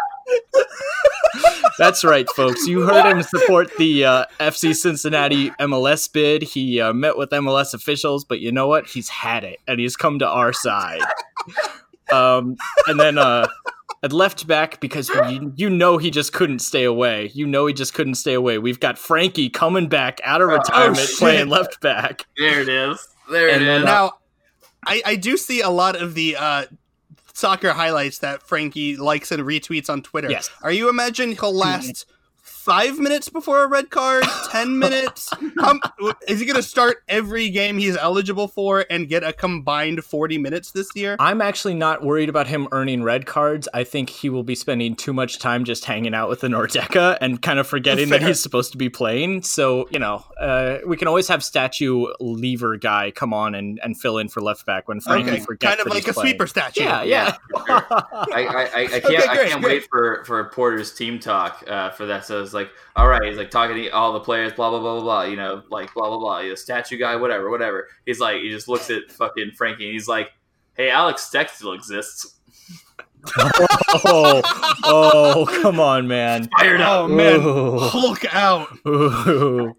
That's 1.84 2.04
right, 2.06 2.30
folks. 2.30 2.66
You 2.66 2.82
heard 2.88 3.06
him 3.06 3.22
support 3.24 3.70
the 3.78 4.06
uh, 4.06 4.26
FC 4.40 4.74
Cincinnati 4.74 5.50
MLS 5.60 6.12
bid. 6.12 6.42
He 6.44 6.80
uh, 6.80 6.94
met 6.94 7.18
with 7.18 7.30
MLS 7.32 7.74
officials, 7.74 8.24
but 8.24 8.40
you 8.40 8.52
know 8.54 8.68
what? 8.70 8.88
He's 8.88 9.10
had 9.10 9.44
it, 9.44 9.60
and 9.68 9.80
he's 9.82 9.98
come 9.98 10.20
to 10.20 10.28
our 10.28 10.54
side. 10.54 11.02
Um, 12.12 12.56
and 12.88 13.00
then 13.00 13.18
uh, 13.18 13.48
at 14.02 14.14
left 14.14 14.48
back, 14.48 14.80
because 14.80 15.10
you, 15.10 15.52
you 15.58 15.70
know 15.70 15.98
he 15.98 16.10
just 16.10 16.32
couldn't 16.32 16.60
stay 16.60 16.84
away. 16.86 17.32
You 17.34 17.46
know 17.48 17.66
he 17.66 17.74
just 17.74 17.94
couldn't 17.94 18.16
stay 18.16 18.34
away. 18.34 18.58
We've 18.60 18.80
got 18.80 18.98
Frankie 18.98 19.50
coming 19.50 19.88
back 19.88 20.22
out 20.24 20.42
of 20.42 20.50
Oh, 20.50 20.54
retirement 20.54 21.00
shit. 21.00 21.18
playing 21.20 21.50
left 21.50 21.82
back. 21.82 22.26
There 22.38 22.62
it 22.62 22.70
is. 22.70 23.08
There 23.30 23.48
it 23.50 23.56
And 23.58 23.66
then, 23.68 23.82
is. 23.82 23.88
uh, 23.88 23.92
Now, 23.92 24.12
I, 24.86 25.02
I 25.06 25.16
do 25.16 25.36
see 25.38 25.62
a 25.62 25.70
lot 25.70 25.96
of 26.02 26.14
the 26.14 26.36
uh, 26.38 26.66
soccer 27.34 27.74
highlights 27.74 28.20
that 28.20 28.44
Frankie 28.44 28.96
likes 28.96 29.32
and 29.32 29.44
retweets 29.44 29.90
on 29.90 30.02
Twitter. 30.02 30.30
Yes. 30.30 30.50
Are 30.62 30.72
you 30.72 30.90
imagine 30.90 31.32
he'll 31.32 31.54
last 31.54 32.06
five 32.44 33.00
minutes 33.00 33.30
before 33.30 33.64
a 33.64 33.68
red 33.68 33.90
card? 33.90 34.24
Ten 34.52 34.78
minutes? 34.78 35.32
Um, 35.64 35.80
is 36.28 36.40
he 36.40 36.46
going 36.46 36.58
to 36.58 36.62
start 36.64 36.98
every 37.08 37.50
game 37.50 37.78
he's 37.78 37.98
eligible 37.98 38.48
for 38.48 38.86
and 38.90 39.08
get 39.08 39.24
a 39.24 39.34
combined 39.34 40.04
forty 40.04 40.38
minutes 40.38 40.72
this 40.72 40.90
year? 40.96 41.16
I'm 41.20 41.42
actually 41.42 41.74
not 41.74 42.04
worried 42.04 42.30
about 42.30 42.48
him 42.48 42.68
earning 42.72 43.02
red 43.04 43.26
cards. 43.26 43.68
I 43.74 43.84
think 43.84 44.10
he 44.10 44.30
will 44.30 44.44
be 44.44 44.56
spending 44.56 44.96
too 44.96 45.14
much 45.14 45.40
time 45.40 45.64
just 45.64 45.86
hanging 45.86 46.14
out 46.14 46.30
with 46.30 46.42
the 46.42 46.48
Nordecke 46.50 47.18
and 47.22 47.42
kind 47.42 47.60
of 47.60 47.66
forgetting 47.68 48.10
that 48.10 48.22
he's 48.22 48.42
supposed 48.42 48.72
to 48.74 48.78
be 48.78 48.90
playing. 48.90 49.42
So, 49.44 49.88
you 49.90 50.00
know, 50.00 50.24
uh, 50.40 50.80
we 50.86 50.98
can 50.98 51.08
always 51.08 51.28
have 51.30 51.44
statue 51.44 52.08
lever 52.20 52.78
guy 52.78 53.12
come 53.12 53.34
on 53.34 53.56
and, 53.56 53.80
and 53.84 54.00
fill 54.00 54.18
in 54.18 54.28
for 54.28 54.42
left 54.42 54.66
back 54.66 54.88
when 54.88 55.00
Frankie 55.00 55.32
Okay, 55.32 55.40
forgets 55.40 55.70
kind 55.70 55.80
of 55.80 55.86
that 55.86 55.94
like 55.94 56.04
he's 56.04 56.12
a 56.12 56.14
playing. 56.14 56.30
sweeper 56.32 56.48
statue. 56.48 56.84
Yeah, 56.84 57.04
yeah. 57.04 57.38
I, 57.56 57.72
I, 58.34 58.44
I, 58.44 58.84
I 58.84 58.88
can't, 59.00 59.06
Okay, 59.06 59.18
I 59.28 59.36
can't 59.48 59.62
great. 59.62 59.74
wait 59.82 59.88
for, 59.90 60.24
for 60.26 60.44
Porter's 60.50 60.94
team 60.94 61.20
talk 61.20 61.64
uh, 61.68 61.92
for 61.92 62.06
that. 62.08 62.26
So 62.34 62.42
it's 62.42 62.54
like, 62.54 62.72
all 62.96 63.08
right, 63.08 63.22
he's 63.24 63.38
like 63.38 63.52
talking 63.52 63.76
to 63.76 63.90
all 63.90 64.12
the 64.12 64.20
players, 64.20 64.54
blah 64.54 64.72
blah 64.72 64.80
blah 64.80 64.94
blah 64.96 65.04
blah. 65.04 65.24
You 65.26 65.36
know, 65.36 65.62
like 65.70 65.94
blah 65.94 66.10
blah 66.10 66.18
blah. 66.18 66.40
You 66.40 66.50
know, 66.50 66.56
statue 66.56 66.98
guy, 66.98 67.16
whatever, 67.16 67.52
whatever. 67.52 67.90
He's 68.08 68.20
like, 68.20 68.38
he 68.38 68.50
just 68.50 68.68
looks 68.68 68.90
at 68.90 69.12
fucking 69.12 69.52
Frankie, 69.52 69.86
and 69.86 69.94
he's 69.94 70.08
like, 70.08 70.32
hey, 70.74 70.90
Alex 70.90 71.22
Steck 71.22 71.50
still 71.50 71.74
exists. 71.74 72.40
oh, 73.38 74.42
oh, 74.84 75.60
come 75.62 75.80
on, 75.80 76.08
man. 76.08 76.50
Fired 76.58 76.82
up. 76.82 77.02
Oh 77.02 77.08
man, 77.08 77.40
Ooh. 77.42 77.78
Hulk 77.78 78.26
out! 78.34 78.68
Ooh. 78.88 79.78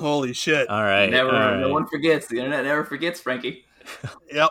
Holy 0.00 0.32
shit! 0.32 0.70
All 0.70 0.82
right. 0.82 1.10
Never, 1.10 1.28
all 1.28 1.50
right. 1.50 1.60
no 1.60 1.68
one 1.68 1.86
forgets. 1.86 2.28
The 2.28 2.38
internet 2.38 2.64
never 2.64 2.82
forgets, 2.82 3.20
Frankie. 3.20 3.66
Yep. 4.32 4.50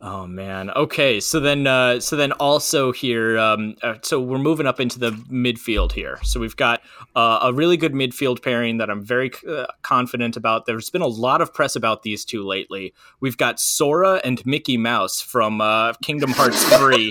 Oh 0.00 0.26
man. 0.26 0.70
Okay. 0.70 1.20
So 1.20 1.40
then, 1.40 1.66
uh, 1.66 2.00
so 2.00 2.16
then 2.16 2.32
also 2.32 2.92
here, 2.92 3.38
um, 3.38 3.74
uh, 3.82 3.94
so 4.02 4.20
we're 4.20 4.38
moving 4.38 4.66
up 4.66 4.78
into 4.80 4.98
the 4.98 5.10
midfield 5.10 5.92
here. 5.92 6.18
So 6.22 6.38
we've 6.40 6.56
got 6.56 6.80
uh, 7.14 7.40
a 7.42 7.52
really 7.52 7.76
good 7.76 7.92
midfield 7.92 8.42
pairing 8.42 8.78
that 8.78 8.88
I'm 8.90 9.04
very 9.04 9.30
uh, 9.48 9.66
confident 9.82 10.36
about. 10.36 10.66
There's 10.66 10.90
been 10.90 11.02
a 11.02 11.06
lot 11.06 11.40
of 11.40 11.52
press 11.52 11.74
about 11.76 12.02
these 12.02 12.24
two 12.24 12.46
lately. 12.46 12.94
We've 13.20 13.36
got 13.36 13.58
Sora 13.58 14.20
and 14.24 14.44
Mickey 14.46 14.76
Mouse 14.76 15.20
from 15.20 15.60
uh, 15.60 15.94
Kingdom 16.02 16.30
Hearts 16.32 16.62
Three. 16.78 17.10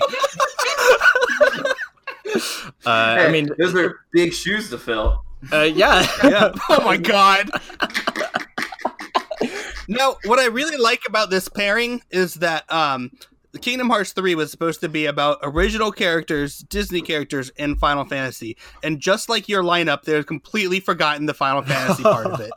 uh, 2.86 2.90
I 2.90 3.30
mean, 3.30 3.50
those 3.58 3.74
are 3.74 4.00
big 4.12 4.32
shoes 4.32 4.70
to 4.70 4.78
fill. 4.78 5.24
uh, 5.52 5.62
yeah. 5.62 6.06
Yeah. 6.24 6.52
Oh 6.70 6.82
my 6.84 6.96
god. 6.96 7.50
now, 9.88 10.16
what 10.24 10.38
I 10.38 10.46
really 10.46 10.76
like 10.76 11.02
about 11.06 11.30
this 11.30 11.48
pairing 11.48 12.02
is 12.10 12.34
that 12.34 12.70
um, 12.72 13.10
Kingdom 13.58 13.88
Hearts 13.88 14.12
3 14.12 14.34
was 14.34 14.50
supposed 14.50 14.80
to 14.80 14.88
be 14.88 15.06
about 15.06 15.38
original 15.42 15.92
characters, 15.92 16.58
Disney 16.58 17.00
characters, 17.00 17.50
and 17.58 17.78
Final 17.78 18.04
Fantasy. 18.04 18.56
And 18.82 19.00
just 19.00 19.28
like 19.28 19.48
your 19.48 19.62
lineup, 19.62 20.02
they've 20.02 20.26
completely 20.26 20.80
forgotten 20.80 21.26
the 21.26 21.34
Final 21.34 21.62
Fantasy 21.62 22.02
part 22.02 22.26
of 22.26 22.40
it. 22.40 22.50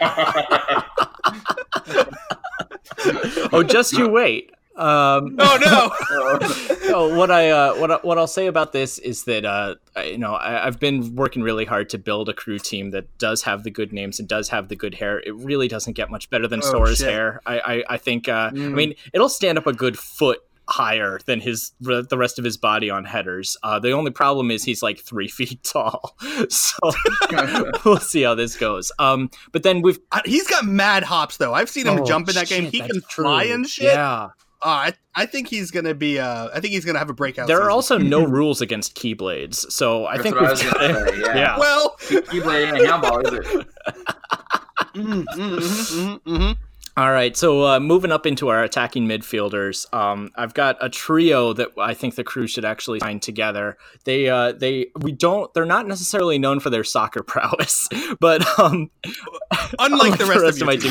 oh, 3.52 3.62
just 3.62 3.92
you 3.92 4.08
wait. 4.08 4.52
Um, 4.78 5.36
Oh 5.40 5.58
no! 5.60 6.68
so 6.88 7.14
what 7.16 7.30
I 7.30 7.50
uh, 7.50 7.74
what 7.76 7.90
I, 7.90 7.96
what 7.96 8.16
I'll 8.18 8.26
say 8.26 8.46
about 8.46 8.72
this 8.72 8.98
is 8.98 9.24
that 9.24 9.44
uh, 9.44 9.74
I, 9.96 10.04
you 10.04 10.18
know 10.18 10.34
I, 10.34 10.66
I've 10.66 10.78
been 10.78 11.14
working 11.16 11.42
really 11.42 11.64
hard 11.64 11.90
to 11.90 11.98
build 11.98 12.28
a 12.28 12.32
crew 12.34 12.58
team 12.58 12.90
that 12.90 13.18
does 13.18 13.42
have 13.42 13.64
the 13.64 13.70
good 13.70 13.92
names 13.92 14.18
and 14.20 14.28
does 14.28 14.48
have 14.50 14.68
the 14.68 14.76
good 14.76 14.94
hair. 14.94 15.18
It 15.20 15.34
really 15.34 15.68
doesn't 15.68 15.94
get 15.94 16.10
much 16.10 16.30
better 16.30 16.46
than 16.46 16.60
Oh, 16.62 16.70
Sora's 16.70 16.98
shit. 16.98 17.08
hair. 17.08 17.40
I 17.46 17.58
I, 17.60 17.84
I 17.90 17.96
think 17.98 18.28
uh, 18.28 18.50
I 18.52 18.56
Mm. 18.56 18.74
mean 18.74 18.94
it'll 19.12 19.28
stand 19.28 19.58
up 19.58 19.66
a 19.66 19.72
good 19.72 19.98
foot 19.98 20.38
higher 20.70 21.18
than 21.24 21.40
his 21.40 21.72
the 21.80 22.06
rest 22.18 22.38
of 22.38 22.44
his 22.44 22.56
body 22.58 22.90
on 22.90 23.04
headers. 23.06 23.56
Uh, 23.62 23.78
the 23.78 23.90
only 23.92 24.10
problem 24.10 24.50
is 24.50 24.64
he's 24.64 24.82
like 24.82 24.98
three 25.00 25.26
feet 25.38 25.62
tall, 25.64 26.14
so 26.50 26.76
we'll 27.84 27.98
see 28.00 28.22
how 28.22 28.34
this 28.34 28.56
goes. 28.56 28.92
Um, 28.98 29.30
but 29.52 29.62
then 29.62 29.80
we've 29.82 29.98
Uh, 30.12 30.20
He's 30.24 30.46
got 30.46 30.64
mad 30.66 31.04
hops, 31.04 31.38
though. 31.38 31.54
I've 31.54 31.70
seen 31.70 31.86
him 31.86 32.00
Oh, 32.00 32.04
jump 32.04 32.28
in 32.28 32.34
that 32.34 32.48
game. 32.48 32.64
He 32.70 32.80
can 32.80 33.00
fly 33.00 33.44
and 33.44 33.66
shit. 33.66 33.86
Yeah. 33.86 34.28
Uh, 34.60 34.90
I, 34.90 34.92
I 35.14 35.26
think 35.26 35.48
he's 35.48 35.70
gonna 35.70 35.94
be. 35.94 36.18
Uh, 36.18 36.48
I 36.52 36.60
think 36.60 36.72
he's 36.74 36.84
gonna 36.84 36.98
have 36.98 37.10
a 37.10 37.14
breakout. 37.14 37.46
There 37.46 37.62
are 37.62 37.70
also 37.70 37.96
no 37.96 38.24
rules 38.26 38.60
against 38.60 38.96
keyblades, 38.96 39.70
so 39.70 40.06
I 40.06 40.16
That's 40.16 40.22
think 40.22 40.34
what 40.34 40.44
I 40.44 40.48
we've 40.48 40.50
was 40.50 40.62
got 40.62 40.80
gonna 40.80 41.08
say, 41.08 41.20
yeah. 41.20 41.36
yeah. 41.36 41.58
Well, 41.58 41.96
Keyblade 42.00 42.72
ain't 42.72 42.86
handball, 42.86 43.20
is 43.20 43.32
it? 43.34 43.44
mm, 44.94 45.24
mm, 45.24 45.24
mhm, 45.24 46.18
mhm, 46.18 46.20
mhm. 46.22 46.56
All 46.98 47.12
right, 47.12 47.36
so 47.36 47.64
uh, 47.64 47.78
moving 47.78 48.10
up 48.10 48.26
into 48.26 48.48
our 48.48 48.64
attacking 48.64 49.06
midfielders, 49.06 49.86
um, 49.94 50.30
I've 50.34 50.52
got 50.52 50.76
a 50.80 50.88
trio 50.88 51.52
that 51.52 51.68
I 51.78 51.94
think 51.94 52.16
the 52.16 52.24
crew 52.24 52.48
should 52.48 52.64
actually 52.64 52.98
sign 52.98 53.20
together. 53.20 53.78
They, 54.04 54.28
uh, 54.28 54.50
they, 54.50 54.86
we 54.96 55.12
don't, 55.12 55.54
they're 55.54 55.64
not 55.64 55.86
necessarily 55.86 56.40
known 56.40 56.58
for 56.58 56.70
their 56.70 56.82
soccer 56.82 57.22
prowess, 57.26 57.88
but 58.18 58.44
um, 58.58 58.90
unlike 59.78 60.18
the 60.18 60.26
rest, 60.26 60.60
of, 60.60 60.66
my 60.66 60.74
team. 60.74 60.90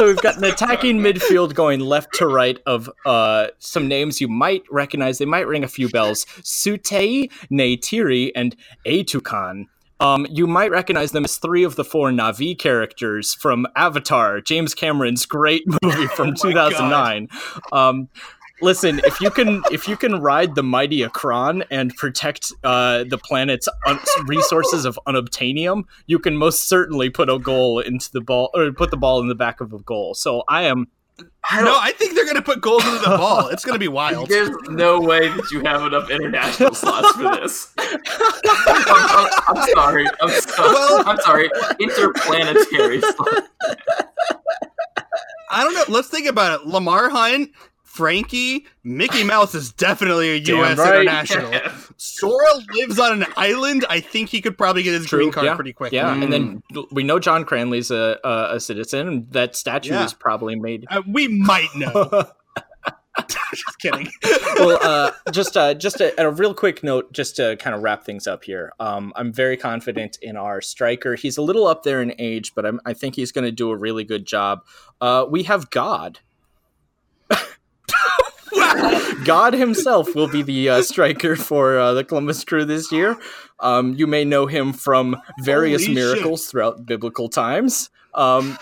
So 0.00 0.06
we've 0.06 0.16
got 0.16 0.38
an 0.38 0.44
attacking 0.44 1.00
midfield 1.00 1.52
going 1.52 1.80
left 1.80 2.14
to 2.14 2.26
right 2.26 2.58
of 2.64 2.88
uh, 3.04 3.48
some 3.58 3.86
names 3.86 4.18
you 4.18 4.28
might 4.28 4.62
recognize. 4.70 5.18
They 5.18 5.26
might 5.26 5.46
ring 5.46 5.62
a 5.62 5.68
few 5.68 5.90
bells: 5.90 6.24
Tsu'tey, 6.40 7.30
Neytiri, 7.50 8.30
and 8.34 8.56
Eytukan. 8.86 9.66
Um, 10.00 10.26
you 10.30 10.46
might 10.46 10.70
recognize 10.70 11.12
them 11.12 11.26
as 11.26 11.36
three 11.36 11.64
of 11.64 11.76
the 11.76 11.84
four 11.84 12.10
Navi 12.10 12.58
characters 12.58 13.34
from 13.34 13.66
Avatar, 13.76 14.40
James 14.40 14.74
Cameron's 14.74 15.26
great 15.26 15.64
movie 15.82 16.06
from 16.06 16.28
Oh 16.42 16.46
my 16.46 16.50
2009. 16.50 17.28
Um, 17.70 18.08
listen, 18.62 19.00
if 19.04 19.20
you 19.20 19.30
can, 19.30 19.62
if 19.70 19.88
you 19.88 19.96
can 19.96 20.20
ride 20.20 20.54
the 20.54 20.62
mighty 20.62 21.00
ikran 21.00 21.64
and 21.70 21.94
protect 21.96 22.52
uh, 22.64 23.04
the 23.04 23.18
planet's 23.18 23.68
un- 23.86 23.98
resources 24.26 24.84
of 24.84 24.98
unobtainium, 25.06 25.84
you 26.06 26.18
can 26.18 26.36
most 26.36 26.68
certainly 26.68 27.10
put 27.10 27.28
a 27.30 27.38
goal 27.38 27.80
into 27.80 28.10
the 28.12 28.20
ball 28.20 28.50
or 28.54 28.70
put 28.72 28.90
the 28.90 28.96
ball 28.96 29.20
in 29.20 29.28
the 29.28 29.34
back 29.34 29.60
of 29.60 29.72
a 29.72 29.78
goal. 29.80 30.14
So 30.14 30.44
I 30.48 30.62
am. 30.62 30.88
I 31.50 31.62
no. 31.62 31.76
I 31.78 31.92
think 31.92 32.14
they're 32.14 32.24
gonna 32.26 32.40
put 32.40 32.62
goals 32.62 32.82
into 32.86 32.98
the 33.00 33.16
ball. 33.18 33.48
It's 33.48 33.62
gonna 33.64 33.78
be 33.78 33.88
wild. 34.02 34.28
There's 34.28 34.50
no 34.70 35.00
way 35.00 35.28
that 35.28 35.50
you 35.52 35.60
have 35.60 35.82
enough 35.82 36.08
international 36.10 36.74
slots 36.74 37.12
for 37.12 37.22
this. 37.36 37.72
I'm, 37.78 38.00
I'm- 38.46 39.30
I'm 39.48 39.68
sorry. 39.74 40.06
I'm 40.22 40.30
sorry. 40.30 40.72
Well- 40.72 41.02
I'm 41.08 41.18
sorry. 41.18 41.50
Interplanetary 41.78 43.00
slots. 43.02 43.48
I 45.52 45.64
don't 45.64 45.74
know. 45.74 45.84
Let's 45.94 46.08
think 46.08 46.26
about 46.28 46.60
it. 46.60 46.66
Lamar 46.66 47.08
Hunt, 47.10 47.50
Frankie, 48.00 48.64
Mickey 48.82 49.24
Mouse 49.24 49.54
is 49.54 49.72
definitely 49.74 50.30
a 50.30 50.36
U.S. 50.56 50.78
right. 50.78 51.02
international. 51.02 51.52
Sora 51.98 52.46
lives 52.74 52.98
on 52.98 53.22
an 53.22 53.26
island. 53.36 53.84
I 53.90 54.00
think 54.00 54.30
he 54.30 54.40
could 54.40 54.56
probably 54.56 54.82
get 54.82 54.94
his 54.94 55.06
green 55.06 55.30
card 55.30 55.44
yeah, 55.44 55.54
pretty 55.54 55.74
quick. 55.74 55.92
Yeah, 55.92 56.10
and 56.10 56.22
Mm. 56.22 56.30
then 56.72 56.84
we 56.90 57.02
know 57.04 57.18
John 57.18 57.44
Cranley's 57.44 57.90
a 57.90 58.18
a, 58.24 58.54
a 58.56 58.60
citizen. 58.60 59.06
and 59.06 59.32
That 59.32 59.54
statue 59.54 59.90
Yeah. 59.92 60.04
was 60.04 60.14
probably 60.14 60.56
made. 60.56 60.86
Uh, 60.90 61.02
we 61.06 61.28
might 61.28 61.68
know. 61.76 62.08
Just 63.52 63.78
kidding. 63.80 64.08
well, 64.56 64.78
uh, 64.80 65.10
just 65.30 65.54
uh, 65.56 65.74
just 65.74 66.00
a, 66.00 66.18
a 66.18 66.30
real 66.30 66.54
quick 66.54 66.82
note, 66.82 67.12
just 67.12 67.36
to 67.36 67.56
kind 67.56 67.76
of 67.76 67.82
wrap 67.82 68.04
things 68.04 68.26
up 68.26 68.44
here. 68.44 68.72
Um, 68.80 69.12
I'm 69.14 69.30
very 69.30 69.58
confident 69.58 70.16
in 70.22 70.38
our 70.38 70.62
striker. 70.62 71.16
He's 71.16 71.36
a 71.36 71.42
little 71.42 71.66
up 71.66 71.82
there 71.82 72.00
in 72.00 72.14
age, 72.18 72.54
but 72.54 72.64
I'm, 72.64 72.80
I 72.86 72.94
think 72.94 73.16
he's 73.16 73.30
going 73.32 73.44
to 73.44 73.52
do 73.52 73.70
a 73.72 73.76
really 73.76 74.04
good 74.04 74.24
job. 74.24 74.64
Uh, 75.02 75.26
we 75.28 75.42
have 75.42 75.68
God. 75.70 76.20
God 79.24 79.54
himself 79.54 80.14
will 80.14 80.28
be 80.28 80.42
the 80.42 80.68
uh, 80.68 80.82
striker 80.82 81.36
for 81.36 81.78
uh, 81.78 81.92
the 81.94 82.04
Columbus 82.04 82.44
Crew 82.44 82.64
this 82.64 82.90
year. 82.90 83.16
Um, 83.60 83.94
you 83.94 84.06
may 84.06 84.24
know 84.24 84.46
him 84.46 84.72
from 84.72 85.16
various 85.42 85.82
Holy 85.82 85.94
shit. 85.94 86.04
miracles 86.04 86.46
throughout 86.46 86.86
biblical 86.86 87.28
times. 87.28 87.90
Um, 88.14 88.58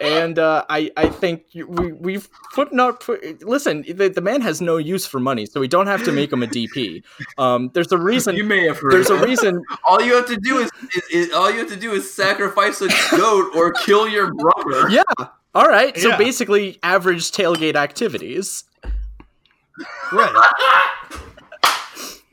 and 0.00 0.38
uh, 0.38 0.64
I, 0.70 0.90
I 0.96 1.08
think 1.08 1.44
we, 1.54 1.92
we've 1.92 2.28
put 2.54 2.72
not 2.72 3.00
put, 3.00 3.42
listen. 3.42 3.84
The, 3.86 4.08
the 4.08 4.22
man 4.22 4.40
has 4.40 4.60
no 4.60 4.78
use 4.78 5.06
for 5.06 5.20
money, 5.20 5.44
so 5.44 5.60
we 5.60 5.68
don't 5.68 5.86
have 5.86 6.02
to 6.04 6.12
make 6.12 6.32
him 6.32 6.42
a 6.42 6.46
DP. 6.46 7.02
Um, 7.36 7.70
there's 7.74 7.92
a 7.92 7.98
reason. 7.98 8.36
You 8.36 8.44
may 8.44 8.66
have 8.66 8.78
heard. 8.78 8.92
There's 8.92 9.10
a 9.10 9.22
reason. 9.22 9.62
All 9.88 10.00
you 10.00 10.14
have 10.14 10.26
to 10.26 10.36
do 10.36 10.58
is, 10.58 10.70
is, 10.96 11.28
is 11.28 11.32
all 11.34 11.50
you 11.50 11.58
have 11.58 11.68
to 11.68 11.76
do 11.76 11.92
is 11.92 12.10
sacrifice 12.12 12.80
a 12.80 12.88
goat 13.10 13.54
or 13.54 13.72
kill 13.72 14.08
your 14.08 14.32
brother. 14.32 14.88
Yeah. 14.88 15.02
All 15.54 15.66
right. 15.66 15.96
So 15.98 16.10
Yeah. 16.10 16.16
basically, 16.16 16.78
average 16.82 17.30
tailgate 17.32 17.74
activities. 17.74 18.64
Right. 20.12 20.34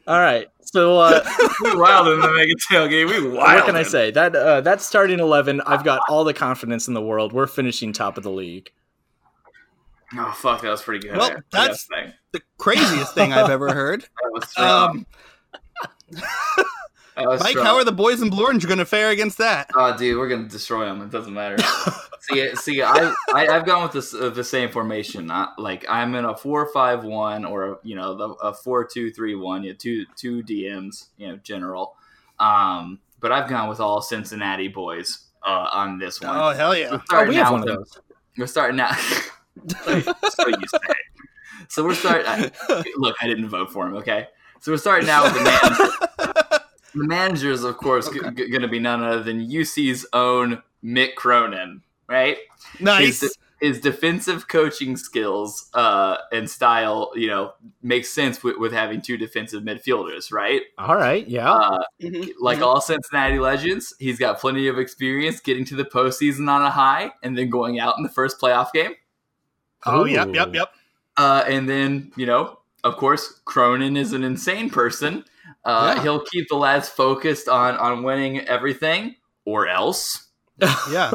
All 0.07 0.19
right. 0.19 0.47
So 0.61 0.99
uh, 0.99 1.23
We 1.61 1.75
wild 1.75 2.07
in 2.09 2.19
the 2.19 2.29
mega 2.31 2.53
tailgate. 2.69 3.07
We 3.09 3.21
wild. 3.29 3.55
what 3.55 3.65
can 3.65 3.75
I 3.75 3.83
say? 3.83 4.11
That 4.11 4.35
uh, 4.35 4.61
that 4.61 4.81
starting 4.81 5.19
eleven, 5.19 5.61
I've 5.61 5.83
got 5.83 6.01
all 6.09 6.23
the 6.23 6.33
confidence 6.33 6.87
in 6.87 6.93
the 6.93 7.01
world. 7.01 7.33
We're 7.33 7.47
finishing 7.47 7.93
top 7.93 8.17
of 8.17 8.23
the 8.23 8.31
league. 8.31 8.71
Oh 10.17 10.31
fuck, 10.37 10.61
that 10.61 10.69
was 10.69 10.81
pretty 10.81 11.07
good. 11.07 11.17
Well, 11.17 11.35
that's- 11.51 11.87
The 12.31 12.41
craziest 12.57 13.13
thing 13.13 13.33
I've 13.33 13.49
ever 13.49 13.73
heard. 13.73 14.03
That 14.21 14.31
was. 14.31 14.57
Um, 14.57 15.05
That 16.11 16.21
was 16.57 16.65
Mike, 17.25 17.39
strong. 17.49 17.65
how 17.65 17.75
are 17.75 17.83
the 17.83 17.91
boys 17.91 18.21
in 18.21 18.29
Blue 18.29 18.45
Orange 18.45 18.65
going 18.67 18.77
to 18.79 18.85
fare 18.85 19.09
against 19.09 19.37
that? 19.39 19.69
Oh, 19.75 19.95
dude, 19.97 20.17
we're 20.17 20.27
gonna 20.29 20.47
destroy 20.47 20.85
them. 20.85 21.01
It 21.01 21.09
doesn't 21.09 21.33
matter. 21.33 21.57
see, 22.21 22.55
see, 22.55 22.81
I, 22.81 23.13
I, 23.33 23.47
I've 23.47 23.65
gone 23.65 23.83
with 23.83 23.91
this 23.93 24.13
uh, 24.13 24.29
the 24.29 24.43
same 24.43 24.69
formation. 24.69 25.25
Not 25.25 25.57
like 25.57 25.85
I'm 25.89 26.13
in 26.15 26.25
a 26.25 26.35
four-five-one 26.37 27.45
or 27.45 27.71
a, 27.71 27.77
you 27.83 27.95
know 27.95 28.15
the, 28.15 28.29
a 28.35 28.53
four-two-three-one. 28.53 29.63
You 29.63 29.71
know, 29.71 29.75
two 29.77 30.05
two 30.15 30.43
DMs. 30.43 31.07
You 31.17 31.29
know, 31.29 31.35
general. 31.37 31.95
Um, 32.39 32.99
but 33.19 33.31
I've 33.31 33.49
gone 33.49 33.67
with 33.67 33.79
all 33.79 34.01
Cincinnati 34.01 34.67
boys 34.67 35.25
uh, 35.43 35.69
on 35.71 35.97
this 35.97 36.21
one. 36.21 36.35
Oh 36.37 36.49
hell 36.51 36.75
yeah! 36.77 36.91
We're 36.91 36.97
Oh, 36.97 37.01
starting 37.05 37.29
we 37.29 37.35
have 37.37 37.51
one 37.51 37.61
of 37.61 37.65
with- 37.67 37.75
those. 37.93 38.01
We're 38.37 38.45
starting 38.47 38.79
out. 38.79 38.93
so 39.83 39.95
you 39.97 40.67
say. 40.67 40.79
So 41.69 41.83
we're 41.83 41.95
starting. 41.95 42.51
Look, 42.97 43.15
I 43.21 43.27
didn't 43.27 43.49
vote 43.49 43.71
for 43.71 43.87
him. 43.87 43.95
Okay, 43.95 44.27
so 44.61 44.71
we're 44.71 44.77
starting 44.77 45.09
out 45.09 45.23
with 45.23 45.33
the 45.33 45.43
manager. 45.43 46.06
The 46.97 47.07
manager 47.07 47.51
is, 47.51 47.63
of 47.63 47.77
course, 47.77 48.07
Okay. 48.07 48.49
going 48.49 48.61
to 48.61 48.67
be 48.67 48.79
none 48.79 49.03
other 49.03 49.23
than 49.23 49.41
UC's 49.41 50.05
own 50.13 50.61
Mick 50.83 51.15
Cronin, 51.15 51.81
right? 52.07 52.37
Nice. 52.79 53.21
His, 53.21 53.37
his 53.59 53.79
defensive 53.81 54.47
coaching 54.47 54.95
skills 54.97 55.67
uh, 55.73 56.17
and 56.31 56.47
style, 56.47 57.11
you 57.15 57.27
know, 57.27 57.53
makes 57.81 58.09
sense 58.09 58.43
with, 58.43 58.57
with 58.57 58.71
having 58.71 59.01
two 59.01 59.17
defensive 59.17 59.63
midfielders, 59.63 60.31
right? 60.31 60.61
All 60.77 60.95
right. 60.95 61.27
Yeah. 61.27 61.51
Uh, 61.51 61.83
Mhm. 62.01 62.29
like 62.39 62.61
all 62.61 62.79
Cincinnati 62.81 63.39
legends, 63.39 63.95
he's 63.97 64.19
got 64.19 64.39
plenty 64.39 64.67
of 64.67 64.77
experience 64.77 65.39
getting 65.39 65.65
to 65.65 65.75
the 65.75 65.85
postseason 65.85 66.47
on 66.47 66.61
a 66.61 66.69
high 66.69 67.11
and 67.23 67.35
then 67.35 67.49
going 67.49 67.79
out 67.79 67.95
in 67.97 68.03
the 68.03 68.09
first 68.09 68.39
playoff 68.39 68.71
game. 68.73 68.91
oh 69.85 70.05
yep, 70.05 70.29
yep, 70.33 70.53
yep. 70.53 70.69
Uh, 71.17 71.43
and 71.47 71.67
then, 71.67 72.11
you 72.15 72.27
know, 72.27 72.59
of 72.83 72.95
course, 72.97 73.41
Cronin 73.45 73.97
is 73.97 74.13
an 74.13 74.23
insane 74.23 74.69
person. 74.69 75.25
Uh, 75.65 75.93
Yeah. 75.95 76.03
He'll 76.03 76.23
keep 76.25 76.47
the 76.49 76.55
lads 76.55 76.89
focused 76.89 77.47
on 77.49 77.75
on 77.77 78.03
winning 78.03 78.39
everything, 78.47 79.15
or 79.45 79.67
else. 79.67 80.27
Yeah. 80.91 81.11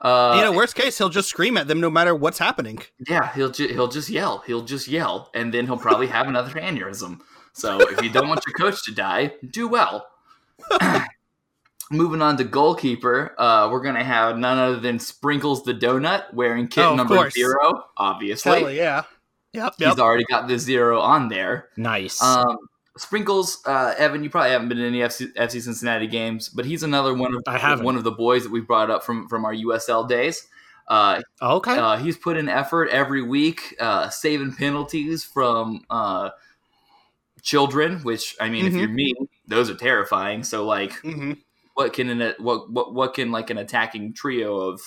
Uh, 0.00 0.34
you 0.36 0.42
know, 0.42 0.52
worst 0.52 0.76
case, 0.76 0.96
he'll 0.96 1.08
just 1.08 1.28
scream 1.28 1.56
at 1.56 1.66
them 1.66 1.80
no 1.80 1.90
matter 1.90 2.14
what's 2.14 2.38
happening. 2.38 2.78
yeah, 3.08 3.32
he'll 3.34 3.50
ju- 3.50 3.66
he'll 3.68 3.88
just 3.88 4.08
yell. 4.08 4.44
He'll 4.46 4.62
just 4.62 4.86
yell, 4.86 5.28
and 5.34 5.52
then 5.52 5.66
he'll 5.66 5.76
probably 5.76 6.06
have 6.06 6.28
another 6.28 6.52
aneurysm. 6.52 7.20
So 7.52 7.80
if 7.80 8.00
you 8.02 8.08
don't 8.08 8.28
want 8.28 8.40
your 8.46 8.54
coach 8.54 8.84
to 8.84 8.92
die, 8.94 9.32
do 9.50 9.66
well. 9.66 10.06
Moving 11.90 12.20
on 12.20 12.36
to 12.36 12.44
goalkeeper, 12.44 13.34
uh, 13.38 13.68
we're 13.72 13.80
gonna 13.82 14.04
have 14.04 14.36
none 14.38 14.58
other 14.58 14.78
than 14.78 14.98
Sprinkles 14.98 15.64
the 15.64 15.72
Donut 15.72 16.32
wearing 16.34 16.68
kit 16.68 16.84
Oh, 16.84 16.94
number 16.94 17.14
course. 17.16 17.32
zero. 17.34 17.84
Obviously, 17.96 18.60
Hell 18.60 18.70
yeah. 18.70 19.02
Yep, 19.54 19.74
yep. 19.80 19.90
he's 19.92 19.98
already 19.98 20.24
got 20.30 20.46
the 20.48 20.58
zero 20.58 21.00
on 21.00 21.28
there. 21.28 21.70
nice. 21.78 22.22
Um, 22.22 22.58
Sprinkles, 22.98 23.62
uh, 23.66 23.94
Evan, 23.96 24.22
you 24.24 24.30
probably 24.30 24.50
haven't 24.50 24.68
been 24.68 24.78
in 24.78 24.86
any 24.86 24.98
FC, 25.00 25.32
FC 25.34 25.60
Cincinnati 25.62 26.06
games, 26.06 26.48
but 26.48 26.64
he's 26.64 26.82
another 26.82 27.14
one 27.14 27.34
of 27.34 27.42
I 27.46 27.56
haven't. 27.58 27.84
one 27.84 27.96
of 27.96 28.04
the 28.04 28.10
boys 28.12 28.42
that 28.42 28.50
we 28.52 28.60
brought 28.60 28.90
up 28.90 29.04
from 29.04 29.28
from 29.28 29.44
our 29.44 29.54
USL 29.54 30.08
days. 30.08 30.46
Uh, 30.88 31.20
okay. 31.42 31.76
uh, 31.76 31.96
he's 31.98 32.16
put 32.16 32.36
in 32.36 32.48
effort 32.48 32.88
every 32.88 33.22
week, 33.22 33.76
uh, 33.78 34.08
saving 34.08 34.52
penalties 34.54 35.22
from 35.22 35.84
uh, 35.90 36.30
children. 37.42 37.98
Which 38.02 38.36
I 38.40 38.48
mean, 38.48 38.66
if 38.66 38.72
Mhm. 38.74 38.78
you're 38.80 38.88
me, 38.88 39.14
those 39.46 39.70
are 39.70 39.74
terrifying. 39.74 40.42
So 40.42 40.64
like, 40.66 40.92
hmm 41.00 41.32
what 41.74 41.92
can 41.92 42.10
an 42.10 42.34
what 42.38 42.70
what 42.70 42.92
what 42.92 43.14
can 43.14 43.30
like 43.30 43.50
an 43.50 43.58
attacking 43.58 44.12
trio 44.12 44.56
of 44.56 44.80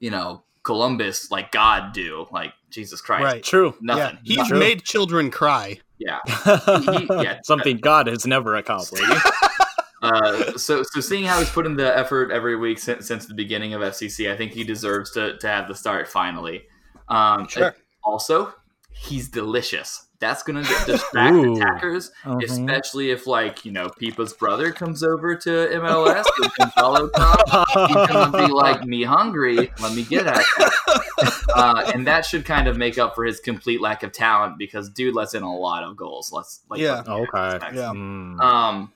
you 0.00 0.10
know 0.10 0.42
Columbus 0.64 1.30
like 1.30 1.52
God 1.52 1.92
do? 1.92 2.26
Like 2.32 2.52
Jesus 2.70 3.00
Christ, 3.00 3.22
Right. 3.22 3.42
True. 3.44 3.74
Yeah. 3.80 3.94
Nothing. 3.96 4.18
He's 4.24 4.48
True. 4.48 4.58
made 4.58 4.82
children 4.82 5.30
cry. 5.30 5.78
Yeah. 6.04 6.18
yeah. 7.22 7.38
Something 7.44 7.78
God 7.78 8.06
has 8.06 8.26
never 8.26 8.56
accomplished. 8.56 9.04
Uh, 10.02 10.58
so, 10.58 10.82
so 10.82 11.00
seeing 11.00 11.22
how 11.22 11.38
he's 11.38 11.48
put 11.48 11.64
in 11.64 11.76
the 11.76 11.96
effort 11.96 12.32
every 12.32 12.56
week 12.56 12.76
since, 12.80 13.06
since 13.06 13.26
the 13.26 13.34
beginning 13.34 13.72
of 13.72 13.82
FCC, 13.82 14.32
I 14.32 14.36
think 14.36 14.50
he 14.50 14.64
deserves 14.64 15.12
to, 15.12 15.38
to 15.38 15.46
have 15.46 15.68
the 15.68 15.76
start 15.76 16.08
finally. 16.08 16.64
Um, 17.08 17.46
Sure. 17.46 17.76
Also, 18.02 18.52
he's 18.90 19.28
delicious. 19.28 20.08
That's 20.18 20.42
gonna 20.42 20.64
distract 20.86 21.34
Ooh. 21.34 21.54
attackers, 21.54 22.10
Mhm. 22.24 22.42
especially 22.44 23.10
if 23.10 23.26
like 23.28 23.64
you 23.64 23.70
know 23.72 23.88
Pipa's 23.90 24.32
brother 24.32 24.70
comes 24.72 25.02
over 25.02 25.34
to 25.34 25.50
MLS 25.50 26.24
and 26.42 26.52
Gonzalo 26.58 27.08
Prop. 27.08 27.68
He's 27.88 28.06
gonna 28.08 28.46
be 28.46 28.52
like, 28.52 28.84
"Me 28.84 29.02
hungry? 29.02 29.72
Let 29.80 29.94
me 29.94 30.02
get 30.04 30.26
at 30.26 30.44
that." 30.58 31.41
Uh, 31.54 31.90
and 31.94 32.06
that 32.06 32.24
should 32.24 32.44
kind 32.44 32.68
of 32.68 32.76
make 32.76 32.98
up 32.98 33.14
for 33.14 33.24
his 33.24 33.40
complete 33.40 33.80
lack 33.80 34.02
of 34.02 34.12
talent 34.12 34.58
because 34.58 34.90
dude 34.90 35.14
lets 35.14 35.34
in 35.34 35.42
a 35.42 35.56
lot 35.56 35.84
of 35.84 35.96
goals. 35.96 36.32
Let's 36.32 36.60
like, 36.68 36.80
Yeah. 36.80 37.02
Okay. 37.06 37.58
Yeah. 37.74 37.92
Mm. 37.94 38.40
um, 38.40 38.92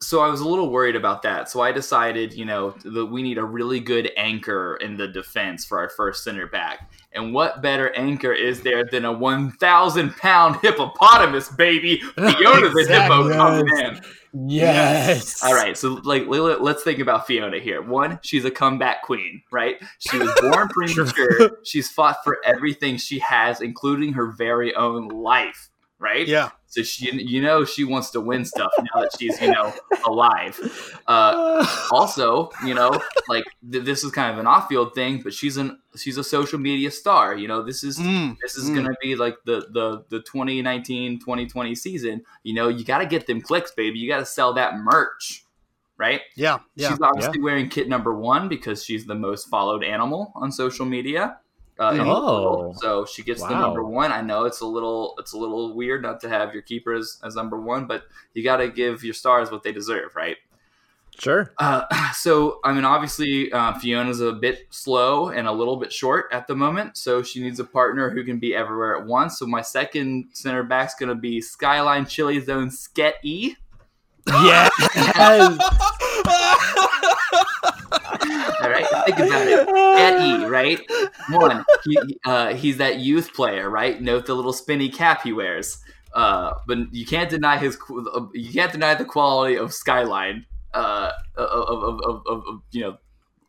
so 0.00 0.20
I 0.20 0.28
was 0.28 0.40
a 0.40 0.48
little 0.48 0.70
worried 0.70 0.96
about 0.96 1.22
that. 1.22 1.50
So 1.50 1.60
I 1.60 1.72
decided, 1.72 2.34
you 2.34 2.44
know, 2.44 2.74
that 2.84 3.06
we 3.06 3.22
need 3.22 3.38
a 3.38 3.44
really 3.44 3.80
good 3.80 4.10
anchor 4.16 4.76
in 4.76 4.96
the 4.96 5.08
defense 5.08 5.64
for 5.64 5.78
our 5.78 5.88
first 5.88 6.22
center 6.22 6.46
back. 6.46 6.90
And 7.14 7.32
what 7.32 7.62
better 7.62 7.94
anchor 7.94 8.32
is 8.32 8.60
there 8.62 8.84
than 8.84 9.04
a 9.04 9.12
1,000 9.12 10.16
pound 10.16 10.56
hippopotamus 10.62 11.48
baby, 11.50 11.98
Fiona 12.16 12.68
the 12.70 12.86
hippo 12.88 13.32
coming 13.32 13.66
in? 13.78 14.00
Yes. 14.48 15.42
All 15.44 15.54
right, 15.54 15.76
so 15.78 16.00
like 16.02 16.24
let's 16.26 16.82
think 16.82 16.98
about 16.98 17.26
Fiona 17.26 17.60
here. 17.60 17.82
One, 17.82 18.18
she's 18.22 18.44
a 18.44 18.50
comeback 18.50 19.02
queen, 19.02 19.42
right? 19.52 19.76
She 20.00 20.18
was 20.18 20.32
born 20.40 20.68
premature. 20.74 21.58
She's 21.64 21.88
fought 21.90 22.16
for 22.24 22.38
everything 22.44 22.96
she 22.96 23.20
has, 23.20 23.60
including 23.60 24.12
her 24.14 24.32
very 24.32 24.74
own 24.74 25.06
life, 25.08 25.70
right? 26.00 26.26
Yeah. 26.26 26.50
So 26.74 26.82
she, 26.82 27.14
you 27.22 27.40
know, 27.40 27.64
she 27.64 27.84
wants 27.84 28.10
to 28.10 28.20
win 28.20 28.44
stuff 28.44 28.72
now 28.78 29.02
that 29.02 29.10
she's, 29.16 29.40
you 29.40 29.52
know, 29.52 29.72
alive. 30.06 30.58
Uh, 31.06 31.64
also, 31.92 32.50
you 32.66 32.74
know, 32.74 33.00
like 33.28 33.44
th- 33.70 33.84
this 33.84 34.02
is 34.02 34.10
kind 34.10 34.32
of 34.32 34.38
an 34.38 34.46
off-field 34.48 34.92
thing, 34.92 35.20
but 35.22 35.32
she's 35.32 35.56
an 35.56 35.78
she's 35.96 36.16
a 36.18 36.24
social 36.24 36.58
media 36.58 36.90
star. 36.90 37.36
You 37.36 37.46
know, 37.46 37.62
this 37.62 37.84
is 37.84 37.98
Mm. 37.98 38.36
this 38.42 38.56
is 38.56 38.68
Mm. 38.68 38.74
gonna 38.74 38.94
be 39.00 39.14
like 39.14 39.36
the 39.44 39.68
the 39.70 40.04
the 40.08 40.20
2019-2020 40.22 41.76
season. 41.76 42.22
You 42.42 42.54
know, 42.54 42.68
you 42.68 42.84
got 42.84 42.98
to 42.98 43.06
get 43.06 43.26
them 43.28 43.40
clicks, 43.40 43.70
baby. 43.70 43.98
You 44.00 44.08
got 44.08 44.18
to 44.18 44.26
sell 44.26 44.52
that 44.54 44.76
merch, 44.76 45.44
right? 45.96 46.22
Yeah. 46.36 46.58
Yeah. 46.74 46.90
She's 46.90 47.00
obviously 47.00 47.40
wearing 47.40 47.68
kit 47.68 47.88
number 47.88 48.14
one 48.14 48.48
because 48.48 48.84
she's 48.84 49.06
the 49.06 49.14
most 49.14 49.48
followed 49.48 49.84
animal 49.84 50.32
on 50.34 50.50
social 50.50 50.86
media. 50.86 51.38
Uh, 51.78 51.90
in 51.94 52.00
Oh. 52.02 52.04
world. 52.06 52.76
so 52.78 53.04
she 53.04 53.22
gets 53.24 53.42
the 53.42 53.48
number 53.58 53.82
one. 53.84 54.12
I 54.12 54.20
know 54.20 54.44
it's 54.44 54.60
a 54.60 54.66
little 54.66 55.14
it's 55.18 55.32
a 55.32 55.38
little 55.38 55.74
weird 55.74 56.02
not 56.02 56.20
to 56.20 56.28
have 56.28 56.52
your 56.54 56.62
keeper 56.62 56.92
as, 56.94 57.18
as 57.24 57.34
number 57.34 57.60
one, 57.60 57.86
but 57.86 58.04
you 58.32 58.44
got 58.44 58.58
to 58.58 58.68
give 58.68 59.02
your 59.02 59.14
stars 59.14 59.50
what 59.50 59.62
they 59.64 59.72
deserve, 59.72 60.14
right? 60.14 60.36
Sure. 61.18 61.52
Uh, 61.58 61.84
so, 62.12 62.58
I 62.64 62.72
mean, 62.72 62.84
obviously, 62.84 63.52
uh, 63.52 63.74
Fiona's 63.74 64.20
a 64.20 64.32
bit 64.32 64.66
slow 64.70 65.28
and 65.28 65.46
a 65.46 65.52
little 65.52 65.76
bit 65.76 65.92
short 65.92 66.26
at 66.32 66.46
the 66.48 66.56
moment, 66.56 66.96
so 66.96 67.22
she 67.22 67.40
needs 67.40 67.60
a 67.60 67.64
partner 67.64 68.10
who 68.10 68.24
can 68.24 68.38
be 68.40 68.54
everywhere 68.54 68.96
at 68.96 69.06
once. 69.06 69.38
So, 69.38 69.46
my 69.46 69.62
second 69.62 70.26
center 70.32 70.62
back's 70.64 70.94
going 70.96 71.10
to 71.10 71.14
be 71.14 71.40
Skyline 71.40 72.06
Chili 72.06 72.40
Zone 72.40 72.68
Sket 72.68 73.14
E. 73.22 73.54
Yes. 74.26 74.70
All 78.60 78.70
right, 78.70 78.86
think 79.04 79.18
about 79.18 79.46
it. 79.46 79.68
Sket 79.68 80.42
E, 80.42 80.46
right? 80.46 80.80
One, 81.30 81.64
he, 81.84 82.18
uh, 82.24 82.54
he's 82.54 82.78
that 82.78 82.98
youth 82.98 83.34
player, 83.34 83.68
right? 83.68 84.00
Note 84.00 84.26
the 84.26 84.34
little 84.34 84.52
spinny 84.52 84.88
cap 84.88 85.22
he 85.22 85.32
wears. 85.32 85.78
Uh, 86.14 86.54
but 86.66 86.78
you 86.92 87.04
can't 87.04 87.28
deny 87.28 87.58
his, 87.58 87.76
you 88.32 88.52
can't 88.52 88.72
deny 88.72 88.94
the 88.94 89.04
quality 89.04 89.56
of 89.56 89.74
Skyline 89.74 90.46
uh, 90.72 91.10
of, 91.36 91.48
of, 91.48 92.00
of, 92.00 92.22
of, 92.26 92.46
of 92.46 92.60
you 92.70 92.80
know 92.82 92.96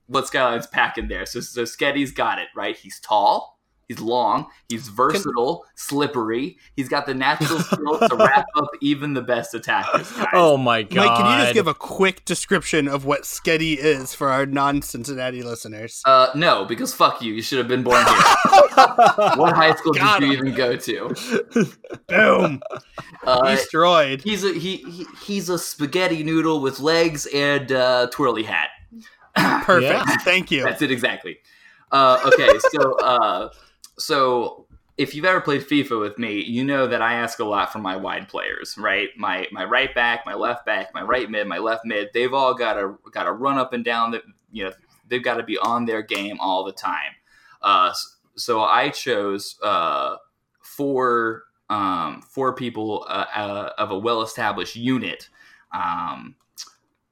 what 0.08 0.28
Skyline's 0.28 0.68
packing 0.68 1.08
there. 1.08 1.26
So 1.26 1.42
so 1.42 1.64
Sketty's 1.64 2.12
got 2.12 2.40
it 2.40 2.48
right. 2.56 2.76
He's 2.76 3.00
tall, 3.00 3.55
he's 3.88 4.00
long, 4.00 4.48
he's 4.70 4.88
versatile, 4.88 5.66
slippery. 5.76 6.58
He's 6.76 6.90
got 6.90 7.06
the 7.06 7.14
natural 7.14 7.60
skill 7.62 8.00
to 8.00 8.16
wrap 8.16 8.46
up 8.56 8.70
even 8.82 9.14
the 9.14 9.22
best 9.22 9.54
attackers. 9.54 10.12
Guys. 10.12 10.28
Oh 10.34 10.58
my 10.58 10.84
god. 10.84 11.06
Mike, 11.08 11.18
can 11.18 11.32
you 11.40 11.44
just 11.44 11.54
give 11.54 11.68
a 11.68 11.74
quick 11.74 12.26
description 12.26 12.88
of 12.88 13.06
what 13.06 13.24
Sketty 13.24 13.78
is 13.78 14.14
for 14.14 14.30
our 14.30 14.46
non-Cincinnati 14.46 15.44
listeners? 15.44 16.02
Uh, 16.06 16.30
no, 16.36 16.66
because 16.66 16.94
fuck 16.94 17.22
you. 17.22 17.34
You 17.34 17.42
should 17.42 17.58
have 17.58 17.68
been 17.68 17.84
born 17.84 18.04
here. 18.06 18.16
what 19.36 19.56
high 19.56 19.76
school 19.76 19.94
Got 19.94 20.20
did 20.20 20.32
you 20.32 20.34
even 20.38 20.54
go 20.54 20.76
to? 20.76 21.16
Boom, 22.08 22.62
Uh, 23.24 23.56
destroyed. 23.56 24.22
he's 24.24 24.44
a 24.44 24.54
he, 24.54 24.78
he 24.78 25.06
he's 25.24 25.50
a 25.50 25.58
spaghetti 25.58 26.24
noodle 26.24 26.62
with 26.62 26.80
legs 26.80 27.26
and 27.34 27.72
uh, 27.72 28.08
twirly 28.12 28.44
hat. 28.44 28.70
Perfect. 29.36 30.06
Yeah. 30.08 30.18
Thank 30.18 30.52
you. 30.52 30.64
That's 30.64 30.82
it 30.82 30.92
exactly. 30.92 31.38
Uh, 31.92 32.20
okay, 32.34 32.50
so 32.72 32.98
uh, 33.00 33.50
so 33.98 34.66
if 34.98 35.14
you've 35.14 35.26
ever 35.26 35.42
played 35.42 35.62
FIFA 35.62 36.00
with 36.00 36.18
me, 36.18 36.42
you 36.42 36.64
know 36.64 36.88
that 36.88 37.02
I 37.02 37.16
ask 37.16 37.40
a 37.40 37.44
lot 37.46 37.72
from 37.72 37.82
my 37.82 37.96
wide 37.98 38.30
players, 38.30 38.78
right? 38.78 39.10
My 39.18 39.48
my 39.52 39.66
right 39.66 39.94
back, 39.94 40.26
my 40.26 40.34
left 40.34 40.66
back, 40.66 40.94
my 40.94 41.02
right 41.02 41.30
mid, 41.30 41.48
my 41.48 41.58
left 41.58 41.86
mid. 41.86 42.10
They've 42.14 42.34
all 42.34 42.54
got 42.54 42.76
to 42.76 42.98
got 43.12 43.24
to 43.24 43.34
run 43.34 43.58
up 43.58 43.74
and 43.74 43.84
down. 43.84 44.12
The 44.12 44.22
you 44.52 44.64
know 44.64 44.72
they've 45.08 45.24
got 45.24 45.36
to 45.36 45.44
be 45.44 45.58
on 45.58 45.86
their 45.86 46.02
game 46.02 46.38
all 46.40 46.64
the 46.64 46.72
time. 46.72 47.12
Uh, 47.62 47.94
so 48.36 48.62
I 48.62 48.90
chose 48.90 49.56
uh, 49.62 50.16
four 50.62 51.44
um, 51.70 52.22
four 52.22 52.54
people 52.54 53.06
uh, 53.10 53.26
uh, 53.36 53.70
of 53.78 53.92
a 53.92 53.98
well 53.98 54.22
established 54.22 54.76
unit. 54.76 55.30
Um, 55.74 56.36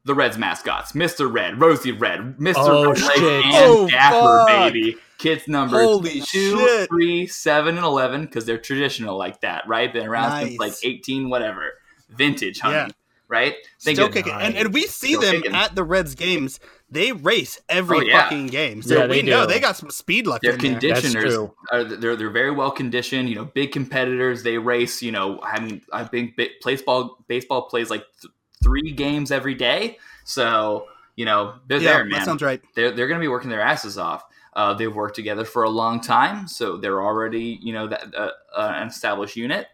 the 0.06 0.14
Reds 0.14 0.38
mascots, 0.38 0.92
Mr. 0.94 1.34
Red, 1.34 1.60
Rosie 1.62 1.92
Red, 1.94 2.38
Mr. 2.38 2.56
Oh, 2.58 2.92
Red 2.92 3.00
and 3.00 3.44
Oh, 3.56 3.88
Gapper, 3.88 4.46
fuck. 4.48 4.74
baby. 4.74 4.98
Kids 5.24 5.48
numbers 5.48 5.82
Holy 5.82 6.20
two, 6.22 6.58
shit. 6.60 6.90
three, 6.90 7.26
seven, 7.28 7.78
and 7.78 7.86
eleven 7.86 8.26
because 8.26 8.46
they're 8.46 8.58
traditional 8.58 9.18
like 9.18 9.42
that, 9.42 9.68
right? 9.68 9.92
Been 9.92 10.06
around 10.06 10.46
since 10.46 10.60
like 10.60 10.74
eighteen, 10.84 11.30
whatever, 11.30 11.74
vintage, 12.10 12.60
honey, 12.60 12.76
Yeah. 12.76 12.88
right? 13.30 13.56
Think 13.82 13.96
Still 13.96 14.08
of- 14.08 14.14
kicking, 14.14 14.34
and, 14.34 14.56
and 14.56 14.74
we 14.74 14.82
see 14.82 15.10
Still 15.16 15.22
them 15.22 15.36
kicking. 15.38 15.56
at 15.56 15.76
the 15.76 15.84
Reds 15.84 16.14
games. 16.16 16.60
They 16.90 17.12
race 17.12 17.60
every 17.70 17.98
Oh, 17.98 18.02
yeah. 18.02 18.24
fucking 18.24 18.48
game, 18.48 18.82
so 18.84 18.96
Yeah, 18.98 19.08
we 19.08 19.22
they 19.22 19.28
know 19.32 19.48
they 19.48 19.60
got 19.60 19.76
some 19.78 19.90
speed 19.90 20.28
luck. 20.28 20.42
They're 20.44 20.54
in 20.54 20.60
conditioners. 20.60 21.34
true. 21.34 21.54
Are, 21.72 21.84
they're 21.84 22.16
they're 22.16 22.30
very 22.30 22.52
well 22.52 22.70
conditioned. 22.70 23.30
You 23.30 23.36
know, 23.36 23.46
big 23.46 23.72
competitors. 23.72 24.44
They 24.44 24.58
race. 24.60 25.02
You 25.02 25.12
know, 25.14 25.40
I 25.42 25.60
mean, 25.60 25.82
I 25.92 26.04
think 26.04 26.40
baseball 26.64 27.18
baseball 27.28 27.64
plays 27.64 27.90
like 27.90 28.04
th- 28.22 28.32
three 28.62 28.92
games 28.92 29.32
every 29.32 29.56
day. 29.56 29.98
So 30.26 30.86
you 31.16 31.26
know, 31.26 31.56
they're 31.68 31.78
Yeah, 31.80 31.94
there, 31.94 32.06
man. 32.06 32.12
that 32.20 32.26
sounds 32.26 32.42
right. 32.42 32.62
they're 32.76 32.92
they're 32.92 33.08
going 33.08 33.20
to 33.20 33.24
be 33.24 33.28
working 33.30 33.50
their 33.50 33.62
asses 33.62 33.98
off. 33.98 34.24
Uh, 34.56 34.74
they've 34.74 34.93
worked 34.93 35.16
together 35.16 35.45
for 35.45 35.64
a 35.64 35.70
long 35.70 35.99
time, 36.01 36.47
so 36.47 36.78
they're 36.78 37.01
already 37.01 37.60
you 37.62 37.74
know 37.74 37.88
that 37.88 38.14
uh, 38.16 38.30
uh, 38.56 38.74
an 38.76 38.88
established 38.88 39.36
unit. 39.36 39.68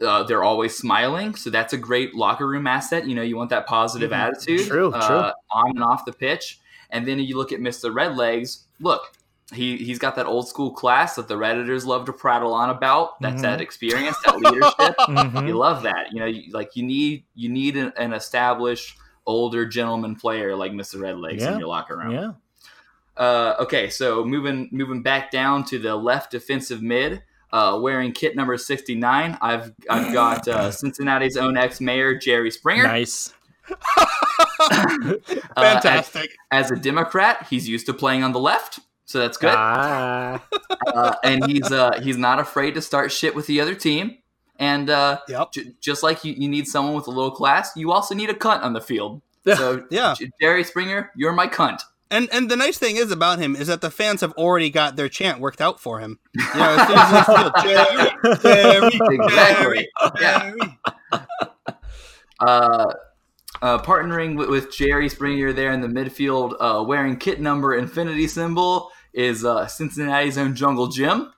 Uh, 0.00 0.22
they're 0.22 0.44
always 0.44 0.76
smiling, 0.76 1.34
so 1.34 1.50
that's 1.50 1.72
a 1.72 1.76
great 1.76 2.14
locker 2.14 2.46
room 2.46 2.66
asset. 2.68 3.06
You 3.06 3.14
know, 3.16 3.22
you 3.22 3.36
want 3.36 3.50
that 3.50 3.66
positive 3.66 4.12
Mhm. 4.12 4.16
attitude, 4.28 4.66
True, 4.68 4.92
uh, 4.92 5.06
true. 5.08 5.32
on 5.50 5.70
and 5.70 5.82
off 5.82 6.04
the 6.04 6.12
pitch. 6.12 6.60
And 6.90 7.06
then 7.06 7.18
you 7.18 7.36
look 7.36 7.50
at 7.52 7.60
Mister 7.60 7.90
Redlegs. 7.90 8.64
Look, 8.80 9.02
he 9.52 9.76
he's 9.76 9.98
got 9.98 10.14
that 10.16 10.26
old 10.26 10.46
school 10.48 10.70
class 10.70 11.16
that 11.16 11.26
the 11.26 11.34
redditors 11.34 11.84
love 11.84 12.04
to 12.06 12.12
prattle 12.12 12.54
on 12.54 12.70
about. 12.70 13.20
That's 13.20 13.40
Mhm. 13.40 13.42
that 13.42 13.60
experience, 13.60 14.16
that 14.24 14.38
leadership. 14.38 14.96
Mhm. 15.08 15.48
You 15.48 15.54
love 15.54 15.82
that. 15.82 16.12
You 16.12 16.20
know, 16.20 16.26
you, 16.26 16.52
like 16.52 16.76
you 16.76 16.84
need 16.84 17.24
you 17.34 17.48
need 17.48 17.76
an, 17.76 17.92
an 17.96 18.12
established 18.12 18.96
older 19.26 19.66
gentleman 19.66 20.14
player 20.16 20.54
like 20.54 20.72
Mr. 20.72 20.96
Redlegs 21.00 21.40
Yeah. 21.40 21.54
in 21.54 21.58
your 21.58 21.68
locker 21.68 21.96
room. 21.98 22.12
Yeah. 22.12 22.30
Uh, 23.18 23.56
okay, 23.60 23.90
so 23.90 24.24
moving 24.24 24.68
moving 24.72 25.02
back 25.02 25.30
down 25.30 25.64
to 25.64 25.78
the 25.78 25.94
left 25.96 26.30
defensive 26.30 26.82
mid, 26.82 27.22
uh, 27.52 27.78
wearing 27.82 28.12
kit 28.12 28.36
number 28.36 28.56
sixty 28.56 28.94
nine. 28.94 29.36
I've 29.40 29.72
I've 29.90 30.12
got 30.12 30.46
uh, 30.46 30.70
Cincinnati's 30.82 31.36
own 31.36 31.56
ex 31.56 31.80
mayor 31.80 32.14
Jerry 32.16 32.50
Springer. 32.50 32.84
Nice. 32.84 33.32
Uh, 34.60 35.14
as, 35.56 35.82
Fantastic. 35.82 36.30
as 36.50 36.70
a 36.70 36.76
Democrat, 36.76 37.46
he's 37.48 37.68
used 37.68 37.86
to 37.86 37.94
playing 37.94 38.22
on 38.24 38.32
the 38.32 38.38
left, 38.40 38.80
so 39.04 39.18
that's 39.18 39.36
good. 39.36 39.54
Ah. 39.56 40.44
uh, 40.86 41.14
and 41.24 41.44
he's 41.46 41.70
uh, 41.70 41.98
he's 42.02 42.16
not 42.16 42.38
afraid 42.40 42.74
to 42.74 42.82
start 42.82 43.12
shit 43.12 43.34
with 43.34 43.46
the 43.46 43.60
other 43.60 43.74
team. 43.74 44.18
And 44.58 44.90
uh, 44.90 45.20
Yep. 45.28 45.52
j- 45.52 45.72
just 45.80 46.02
like 46.02 46.24
you, 46.24 46.34
you 46.36 46.48
need 46.48 46.66
someone 46.66 46.94
with 46.94 47.06
a 47.06 47.10
little 47.10 47.30
class, 47.30 47.70
you 47.76 47.92
also 47.92 48.14
need 48.14 48.30
a 48.30 48.34
cunt 48.34 48.62
on 48.62 48.72
the 48.72 48.80
field. 48.80 49.22
So 49.46 49.84
Yeah. 49.90 50.14
J- 50.18 50.30
Jerry 50.40 50.64
Springer, 50.64 51.10
you're 51.16 51.32
my 51.32 51.46
cunt. 51.46 51.80
And 52.10 52.28
and 52.32 52.50
the 52.50 52.56
nice 52.56 52.78
thing 52.78 52.96
is 52.96 53.10
about 53.10 53.38
him 53.38 53.54
is 53.54 53.66
that 53.66 53.80
the 53.80 53.90
fans 53.90 54.22
have 54.22 54.32
already 54.32 54.70
got 54.70 54.96
their 54.96 55.08
chant 55.08 55.40
worked 55.40 55.60
out 55.60 55.78
for 55.80 56.00
him. 56.00 56.18
You 56.34 56.42
know, 56.54 56.76
as 56.78 56.88
soon 56.88 56.98
as 56.98 57.26
they 57.26 57.34
feel 57.34 57.52
Jerry, 57.62 58.90
Jerry, 59.00 59.18
Exactly. 59.20 59.88
Yeah. 60.20 60.52
Uh, 62.40 62.92
uh, 63.62 63.78
partnering 63.78 64.36
with, 64.36 64.48
with 64.48 64.72
Jerry 64.72 65.08
Springer 65.08 65.52
there 65.52 65.72
in 65.72 65.80
the 65.80 65.88
midfield, 65.88 66.54
uh, 66.60 66.84
wearing 66.84 67.16
kit 67.16 67.40
number 67.40 67.74
infinity 67.74 68.28
symbol 68.28 68.90
is 69.12 69.44
uh, 69.44 69.66
Cincinnati's 69.66 70.38
own 70.38 70.54
Jungle 70.54 70.88
Jim. 70.88 71.32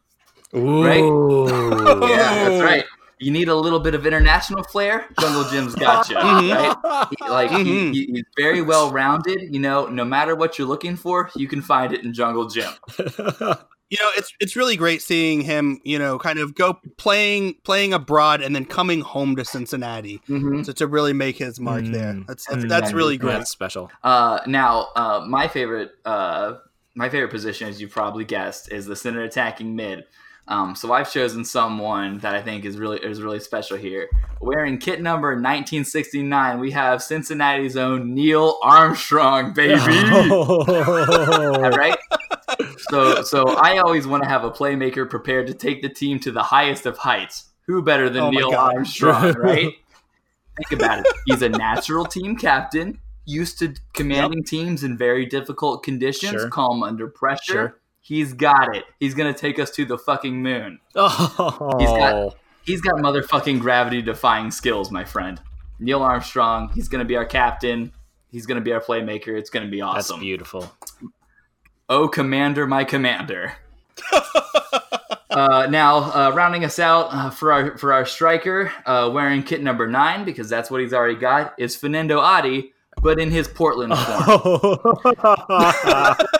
Ooh. 0.54 1.48
Yeah, 2.10 2.48
that's 2.48 2.62
right. 2.62 2.84
You 3.20 3.30
need 3.30 3.48
a 3.48 3.54
little 3.54 3.80
bit 3.80 3.94
of 3.94 4.06
international 4.06 4.62
flair. 4.64 5.06
Jungle 5.20 5.44
Jim's 5.44 5.74
got 5.74 6.08
you. 6.08 6.16
Mhm. 6.20 6.74
Right? 6.82 7.06
He- 7.18 7.28
like 7.30 7.50
he- 7.50 7.56
Mhm. 7.58 7.92
he, 7.92 8.06
he's 8.06 8.24
very 8.38 8.62
well 8.62 8.90
rounded. 8.90 9.52
You 9.54 9.60
know, 9.60 9.86
no 9.86 10.04
matter 10.04 10.34
what 10.34 10.58
you're 10.58 10.66
looking 10.68 10.96
for, 10.96 11.30
you 11.36 11.46
can 11.46 11.60
find 11.62 11.92
it 11.92 12.02
in 12.04 12.12
Jungle 12.14 12.46
Jim. 12.48 12.72
You 13.92 13.98
know, 14.00 14.10
it's 14.16 14.32
it's 14.38 14.54
really 14.54 14.76
great 14.76 15.02
seeing 15.02 15.40
him. 15.40 15.80
You 15.84 15.98
know, 15.98 16.16
kind 16.16 16.38
of 16.38 16.54
go 16.54 16.78
playing 16.96 17.56
playing 17.64 17.92
abroad 17.92 18.40
and 18.40 18.54
then 18.54 18.64
coming 18.64 19.00
home 19.00 19.34
to 19.34 19.44
Cincinnati 19.44 20.20
Mm-hmm. 20.28 20.62
to, 20.62 20.72
to 20.74 20.86
really 20.86 21.12
make 21.12 21.36
his 21.38 21.58
mark 21.58 21.82
there. 21.86 22.12
Mm. 22.12 22.24
That's 22.28 22.46
that's, 22.46 22.64
Mm. 22.64 22.68
that's 22.68 22.92
really 22.92 23.18
great. 23.18 23.32
That's 23.38 23.50
special. 23.50 23.90
Uh, 24.04 24.38
now, 24.46 24.90
uh, 24.94 25.24
my 25.28 25.48
favorite, 25.48 25.90
uh, 26.04 26.58
my 26.94 27.08
favorite 27.08 27.32
position, 27.32 27.68
as 27.68 27.80
you 27.80 27.88
probably 27.88 28.24
guessed, 28.24 28.70
is 28.70 28.86
the 28.86 28.94
center 28.94 29.22
attacking 29.24 29.74
mid. 29.74 30.04
Um, 30.50 30.74
so 30.74 30.92
I've 30.92 31.10
chosen 31.10 31.44
someone 31.44 32.18
that 32.18 32.34
I 32.34 32.42
think 32.42 32.64
is 32.64 32.76
really 32.76 32.98
is 32.98 33.22
really 33.22 33.38
special 33.38 33.76
here. 33.76 34.08
Wearing 34.40 34.78
kit 34.78 35.00
number 35.00 35.28
1969, 35.28 36.58
we 36.58 36.72
have 36.72 37.02
Cincinnati's 37.02 37.76
own 37.76 38.14
Neil 38.14 38.58
Armstrong, 38.62 39.52
baby. 39.54 39.74
All 40.30 41.70
right. 41.70 41.96
So, 42.90 43.22
so 43.22 43.44
I 43.50 43.78
always 43.78 44.06
want 44.08 44.24
to 44.24 44.28
have 44.28 44.42
a 44.42 44.50
playmaker 44.50 45.08
prepared 45.08 45.46
to 45.46 45.54
take 45.54 45.82
the 45.82 45.88
team 45.88 46.18
to 46.20 46.32
the 46.32 46.42
highest 46.42 46.84
of 46.86 46.98
heights. 46.98 47.50
Who 47.66 47.82
better 47.82 48.10
than 48.10 48.22
Oh 48.24 48.30
Neil. 48.30 48.52
Armstrong, 48.52 49.32
right? 49.38 49.72
Think 50.56 50.72
about 50.82 51.00
it. 51.00 51.06
He's 51.26 51.42
a 51.42 51.48
natural 51.48 52.04
team 52.04 52.36
captain, 52.36 52.98
used 53.24 53.60
to 53.60 53.74
commanding 53.94 54.42
teams 54.42 54.82
in 54.82 54.98
very 54.98 55.26
difficult 55.26 55.84
conditions, 55.84 56.32
Sure. 56.32 56.48
calm 56.50 56.82
under 56.82 57.06
pressure. 57.06 57.52
Sure. 57.52 57.79
He's 58.10 58.32
got 58.32 58.74
it. 58.74 58.82
He's 58.98 59.14
gonna 59.14 59.32
take 59.32 59.60
us 59.60 59.70
to 59.70 59.84
the 59.84 59.96
fucking 59.96 60.42
moon. 60.42 60.80
Oh. 60.96 61.76
He's 61.78 61.88
got- 61.88 62.36
He's 62.64 62.80
got 62.80 62.96
motherfucking 62.96 63.60
gravity 63.60 64.02
defying 64.02 64.50
skills, 64.50 64.90
my 64.90 65.04
friend. 65.04 65.40
Neil 65.78 66.02
Armstrong. 66.02 66.72
He's 66.74 66.88
gonna 66.88 67.04
be 67.04 67.14
our 67.16 67.24
captain. 67.24 67.92
He's 68.32 68.46
gonna 68.46 68.60
be 68.62 68.72
our 68.72 68.80
playmaker. 68.80 69.38
It's 69.38 69.48
gonna 69.48 69.68
be 69.68 69.80
awesome. 69.80 70.16
That's 70.16 70.24
beautiful. 70.24 70.72
Oh, 71.88 72.08
commander, 72.08 72.66
my 72.66 72.82
commander. 72.82 73.52
uh, 75.30 75.68
now, 75.70 75.96
uh, 76.12 76.32
rounding 76.34 76.64
us 76.64 76.80
out 76.80 77.14
uh, 77.14 77.30
for 77.30 77.52
our 77.52 77.78
for 77.78 77.92
our 77.92 78.04
striker, 78.04 78.72
uh, 78.86 79.08
wearing 79.14 79.44
kit 79.44 79.62
number 79.62 79.86
nine 79.86 80.24
because 80.24 80.48
that's 80.48 80.68
what 80.68 80.80
he's 80.80 80.92
already 80.92 81.14
got, 81.14 81.54
is 81.58 81.76
Fanendo 81.76 82.18
Adi, 82.18 82.72
but 83.02 83.20
in 83.20 83.30
his 83.30 83.46
Portland 83.46 83.96
form. 83.96 84.78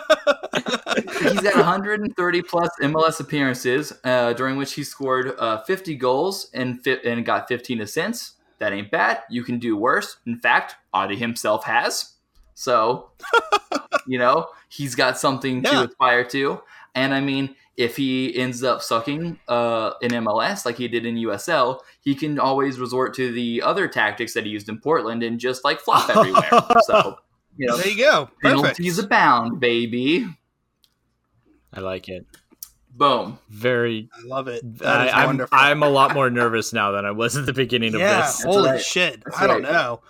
he's 1.21 1.41
got 1.41 1.55
130 1.55 2.41
plus 2.43 2.69
MLS 2.81 3.19
appearances, 3.19 3.93
uh, 4.03 4.33
during 4.33 4.57
which 4.57 4.73
he 4.73 4.83
scored 4.83 5.33
uh, 5.39 5.61
50 5.63 5.95
goals 5.95 6.49
and 6.53 6.83
fi- 6.83 6.99
and 7.05 7.25
got 7.25 7.47
15 7.47 7.81
assists. 7.81 8.33
That 8.59 8.73
ain't 8.73 8.91
bad. 8.91 9.21
You 9.29 9.43
can 9.43 9.57
do 9.59 9.75
worse. 9.75 10.17
In 10.27 10.37
fact, 10.39 10.75
Adi 10.93 11.15
himself 11.15 11.63
has. 11.65 12.13
So, 12.53 13.09
you 14.07 14.19
know, 14.19 14.47
he's 14.69 14.93
got 14.93 15.17
something 15.17 15.63
Yeah. 15.63 15.71
to 15.71 15.83
aspire 15.89 16.23
to. 16.25 16.61
And 16.93 17.13
I 17.13 17.21
mean, 17.21 17.55
if 17.77 17.95
he 17.95 18.35
ends 18.37 18.63
up 18.63 18.81
sucking 18.83 19.39
uh, 19.47 19.93
in 20.01 20.11
MLS 20.11 20.65
like 20.65 20.77
he 20.77 20.87
did 20.87 21.05
in 21.07 21.15
USL, 21.15 21.79
he 22.01 22.13
can 22.13 22.37
always 22.37 22.77
resort 22.79 23.15
to 23.15 23.31
the 23.31 23.61
other 23.63 23.87
tactics 23.87 24.33
that 24.35 24.45
he 24.45 24.51
used 24.51 24.69
in 24.69 24.77
Portland 24.79 25.23
and 25.23 25.39
just 25.39 25.63
like 25.63 25.79
flop 25.79 26.09
everywhere. 26.09 26.49
so, 26.83 27.15
you 27.57 27.65
know, 27.65 27.77
There 27.77 27.87
you 27.87 27.97
go. 27.97 28.25
Perfect. 28.25 28.43
penalties 28.43 28.99
abound, 28.99 29.59
baby. 29.59 30.27
I 31.73 31.79
like 31.79 32.09
it. 32.09 32.25
Boom. 32.93 33.39
Very. 33.49 34.09
I 34.13 34.25
love 34.27 34.47
it. 34.47 34.61
That 34.79 35.01
I, 35.01 35.05
is 35.07 35.13
I'm 35.13 35.25
wonderful. 35.27 35.57
I'm 35.57 35.83
a 35.83 35.89
lot 35.89 36.13
more 36.13 36.29
nervous 36.29 36.73
now 36.73 36.91
than 36.91 37.05
I 37.05 37.11
was 37.11 37.37
at 37.37 37.45
the 37.45 37.53
beginning 37.53 37.93
of 37.95 38.01
this. 38.01 38.43
Holy 38.43 38.69
right. 38.71 38.81
shit. 38.81 39.23
That's 39.23 39.37
I 39.39 39.47
don't 39.47 39.63
right. 39.63 39.71
know. 39.71 40.01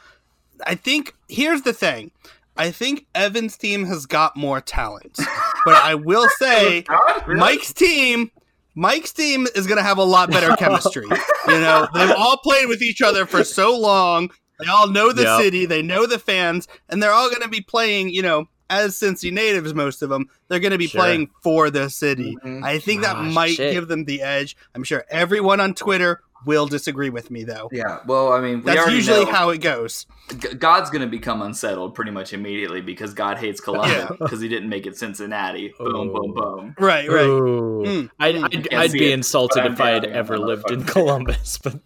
I 0.65 0.75
think 0.75 1.13
here's 1.29 1.61
the 1.61 1.73
thing. 1.73 2.11
I 2.57 2.71
think 2.71 3.05
Evan's 3.15 3.57
team 3.57 3.85
has 3.85 4.05
got 4.05 4.35
more 4.35 4.59
talent, 4.61 5.17
but 5.65 5.75
I 5.75 5.95
will 5.95 6.27
say 6.39 6.81
God, 6.81 7.27
really? 7.27 7.39
Mike's 7.39 7.73
team. 7.73 8.31
Mike's 8.75 9.11
team 9.13 9.47
is 9.55 9.67
going 9.67 9.77
to 9.77 9.83
have 9.83 9.97
a 9.97 10.03
lot 10.03 10.29
better 10.31 10.55
chemistry. 10.57 11.05
you 11.47 11.59
know, 11.59 11.87
they've 11.93 12.11
all 12.11 12.37
played 12.37 12.67
with 12.67 12.81
each 12.81 13.01
other 13.01 13.25
for 13.25 13.43
so 13.43 13.77
long. 13.77 14.31
They 14.59 14.67
all 14.67 14.87
know 14.89 15.11
the 15.11 15.23
Yep. 15.23 15.41
city, 15.41 15.65
they 15.65 15.81
know 15.81 16.05
the 16.05 16.19
fans, 16.19 16.67
and 16.89 17.01
they're 17.01 17.11
all 17.11 17.29
going 17.29 17.41
to 17.41 17.47
be 17.49 17.61
playing, 17.61 18.09
you 18.09 18.21
know, 18.21 18.47
as 18.71 18.95
Cincy 18.99 19.31
natives, 19.31 19.73
most 19.75 20.01
of 20.01 20.09
them, 20.09 20.27
they're 20.47 20.59
going 20.59 20.71
to 20.71 20.77
be 20.79 20.87
Sure. 20.87 21.01
playing 21.01 21.29
for 21.43 21.69
the 21.69 21.89
city. 21.89 22.35
Mhm. 22.43 22.63
I 22.63 22.79
think 22.79 23.01
that 23.03 23.17
Ah, 23.17 23.21
might 23.23 23.55
shit. 23.55 23.73
give 23.73 23.87
them 23.87 24.05
the 24.05 24.21
edge. 24.23 24.57
I'm 24.73 24.83
sure 24.83 25.03
everyone 25.11 25.59
on 25.59 25.73
Twitter 25.75 26.21
will 26.43 26.65
disagree 26.65 27.11
with 27.11 27.29
me, 27.29 27.43
though. 27.43 27.69
Yeah, 27.71 27.99
well, 28.07 28.33
I 28.33 28.39
mean, 28.41 28.63
we 28.63 28.73
That's 28.73 28.89
usually 28.89 29.25
know 29.25 29.31
how 29.31 29.49
it 29.51 29.59
goes. 29.59 30.07
G- 30.39 30.55
God's 30.55 30.89
going 30.89 31.01
to 31.03 31.07
become 31.07 31.43
unsettled 31.43 31.93
pretty 31.93 32.09
much 32.09 32.33
immediately 32.33 32.81
because 32.81 33.13
God 33.13 33.37
hates 33.37 33.61
Columbus 33.67 33.91
Yeah. 33.91 34.09
because 34.19 34.41
he 34.41 34.47
didn't 34.47 34.67
make 34.69 34.87
it 34.87 34.97
Cincinnati. 34.97 35.71
Boom, 35.77 36.11
boom, 36.11 36.33
Oh. 36.37 36.55
boom. 36.55 36.75
Right, 36.79 37.07
right. 37.07 37.25
Mm. 37.27 38.09
I'd. 38.19 38.35
I'd, 38.37 38.73
I'd 38.73 38.91
be 38.91 39.11
it, 39.11 39.13
insulted 39.13 39.65
if 39.67 39.79
I 39.79 39.89
had 39.91 40.05
ever 40.05 40.39
lived 40.39 40.71
in. 40.71 40.83
Columbus, 40.95 41.59
but 41.63 41.79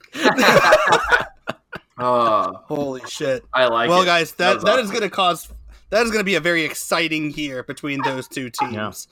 Oh, 1.98 2.62
Holy 2.66 3.02
shit. 3.10 3.44
I 3.54 3.68
like 3.68 3.90
well, 3.90 4.02
it. 4.02 4.06
guys, 4.06 4.34
that 4.34 4.56
was 4.56 4.64
that 4.66 4.80
is 4.80 4.86
awesome. 4.90 5.00
going 5.00 5.10
to 5.10 5.16
cause 5.16 5.48
that 5.96 6.04
is 6.06 6.12
going 6.12 6.20
to 6.20 6.26
be 6.26 6.36
a 6.36 6.42
very 6.42 6.64
exciting 6.64 7.32
year 7.32 7.64
between 7.64 8.02
those 8.04 8.28
two 8.28 8.50
teams. 8.60 9.08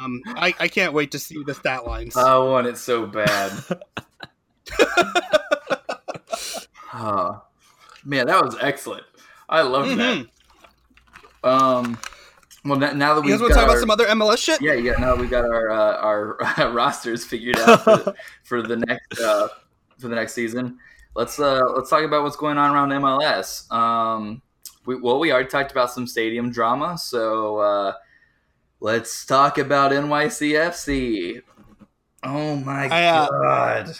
Um, 0.00 0.20
I, 0.26 0.54
I 0.60 0.68
can't 0.68 0.92
wait 0.92 1.10
to 1.12 1.18
see 1.18 1.42
the 1.46 1.54
stat 1.54 1.86
lines. 1.86 2.16
I 2.16 2.36
want 2.36 2.66
it 2.66 2.76
so 2.76 3.06
bad. 3.06 3.50
oh, 6.94 7.42
man, 8.04 8.26
that 8.26 8.44
was 8.44 8.56
excellent. 8.60 9.04
I 9.48 9.62
love 9.62 9.86
Mhm. 9.86 10.28
that. 11.42 11.48
Um, 11.48 11.98
well, 12.64 12.82
n- 12.84 12.98
now 12.98 13.14
that 13.14 13.22
we've 13.22 13.30
guys 13.32 13.40
want 13.40 13.54
got 13.54 13.60
to 13.60 13.66
talk 13.66 13.70
our, 13.70 13.70
about 13.70 13.80
some 13.80 13.90
other 13.90 14.06
MLS 14.08 14.38
shit? 14.38 14.60
yeah, 14.60 14.74
yeah, 14.74 14.92
now 14.92 15.14
that 15.14 15.18
we've 15.18 15.30
got 15.30 15.44
our 15.44 15.70
uh, 15.70 15.96
our 15.96 16.36
rosters 16.72 17.24
figured 17.24 17.58
out 17.58 17.82
for, 17.82 18.14
for 18.44 18.62
the 18.62 18.76
next 18.76 19.18
uh, 19.20 19.48
for 19.98 20.08
the 20.08 20.14
next 20.14 20.34
season. 20.34 20.78
Let's 21.14 21.40
uh, 21.40 21.62
let's 21.74 21.90
talk 21.90 22.04
about 22.04 22.22
what's 22.22 22.36
going 22.36 22.58
on 22.58 22.72
around 22.74 22.90
MLS. 22.90 23.70
Um, 23.72 24.42
we, 24.86 24.96
well, 24.96 25.18
we 25.18 25.32
already 25.32 25.48
talked 25.48 25.70
about 25.72 25.90
some 25.92 26.06
stadium 26.06 26.50
drama, 26.50 26.98
so 26.98 27.58
uh, 27.58 27.92
let's 28.80 29.24
talk 29.24 29.58
about 29.58 29.92
NYCFC. 29.92 31.42
Oh 32.24 32.56
my 32.56 32.86
I, 32.86 33.06
uh, 33.06 33.28
god! 33.28 33.92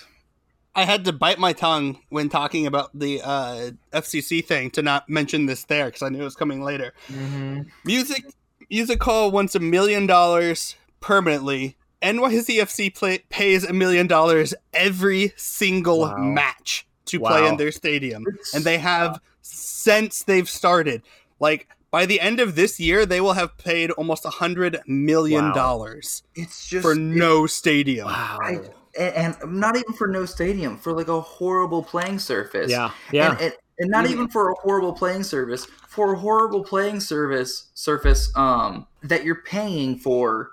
I 0.74 0.85
had 0.85 1.05
to 1.05 1.12
bite 1.12 1.39
my 1.39 1.53
tongue 1.53 1.99
when 2.09 2.28
talking 2.28 2.66
about 2.66 2.91
the 2.99 3.20
uh, 3.22 3.70
FCC 3.93 4.45
thing 4.45 4.70
to 4.72 4.83
not 4.83 5.09
mention 5.09 5.47
this 5.47 5.64
there 5.64 5.87
because 5.87 6.03
I 6.03 6.09
knew 6.09 6.20
it 6.20 6.24
was 6.24 6.37
coming 6.37 6.62
later. 6.62 6.95
Mm-hmm. 7.09 7.62
Music 7.85 8.24
Music 8.70 9.03
Hall 9.03 9.30
wants 9.30 9.55
a 9.55 9.61
million 9.61 10.07
dollars 10.07 10.76
permanently. 11.01 11.76
NYCFC 12.03 12.95
play, 12.97 13.18
pays 13.28 13.64
a 13.64 13.72
million 13.72 14.07
dollars 14.09 14.55
every 14.72 15.33
single 15.37 16.01
Wow. 16.01 16.16
match 16.16 16.87
to 17.07 17.20
play 17.20 17.47
in 17.47 17.57
their 17.59 17.70
stadium, 17.70 18.24
and 18.55 18.64
they 18.64 18.78
have 18.78 19.20
since 19.43 20.22
they've 20.22 20.49
started. 20.49 21.03
Like 21.40 21.68
by 21.90 22.07
the 22.07 22.20
end 22.20 22.40
of 22.40 22.55
this 22.55 22.80
year, 22.80 23.05
they 23.05 23.20
will 23.20 23.34
have 23.34 23.59
paid 23.59 23.90
almost 23.93 24.24
a 24.24 24.30
hundred 24.30 24.80
million 24.86 25.47
Wow. 25.47 25.53
dollars 25.53 26.22
It's 26.34 26.66
just 26.66 26.82
for 26.82 26.95
no 26.95 27.47
stadium. 27.47 28.07
wow. 28.07 28.38
I, 28.40 28.61
and, 28.99 29.36
and 29.43 29.61
not 29.61 29.76
even 29.76 29.93
for 29.95 30.07
no 30.07 30.24
stadium, 30.24 30.76
for 30.78 30.93
like 30.93 31.09
a 31.09 31.20
horrible 31.20 31.82
playing 31.82 32.18
surface. 32.18 32.70
yeah, 32.70 32.90
yeah. 33.11 33.32
And, 33.32 33.40
and, 33.40 33.53
and 33.78 33.90
not 33.90 34.07
even 34.07 34.28
for 34.28 34.51
a 34.51 34.55
horrible 34.55 34.93
playing 34.93 35.24
service, 35.24 35.64
for 35.88 36.12
a 36.14 36.18
horrible 36.18 36.62
playing 36.62 37.01
service 37.01 37.70
surface 37.74 38.30
um 38.36 38.86
that 39.03 39.24
you're 39.24 39.43
paying 39.43 39.99
for 39.99 40.51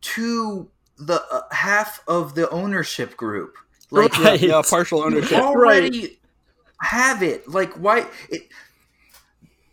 to 0.00 0.68
the 0.98 1.22
uh, 1.30 1.42
half 1.50 2.02
of 2.08 2.34
the 2.34 2.48
ownership 2.50 3.16
group. 3.16 3.56
Like 3.90 4.16
Right. 4.18 4.40
Yeah, 4.40 4.62
partial 4.68 5.02
ownership. 5.02 5.38
already 5.38 6.18
have 6.82 7.22
it. 7.22 7.48
Like 7.48 7.72
why 7.74 8.06
it 8.28 8.48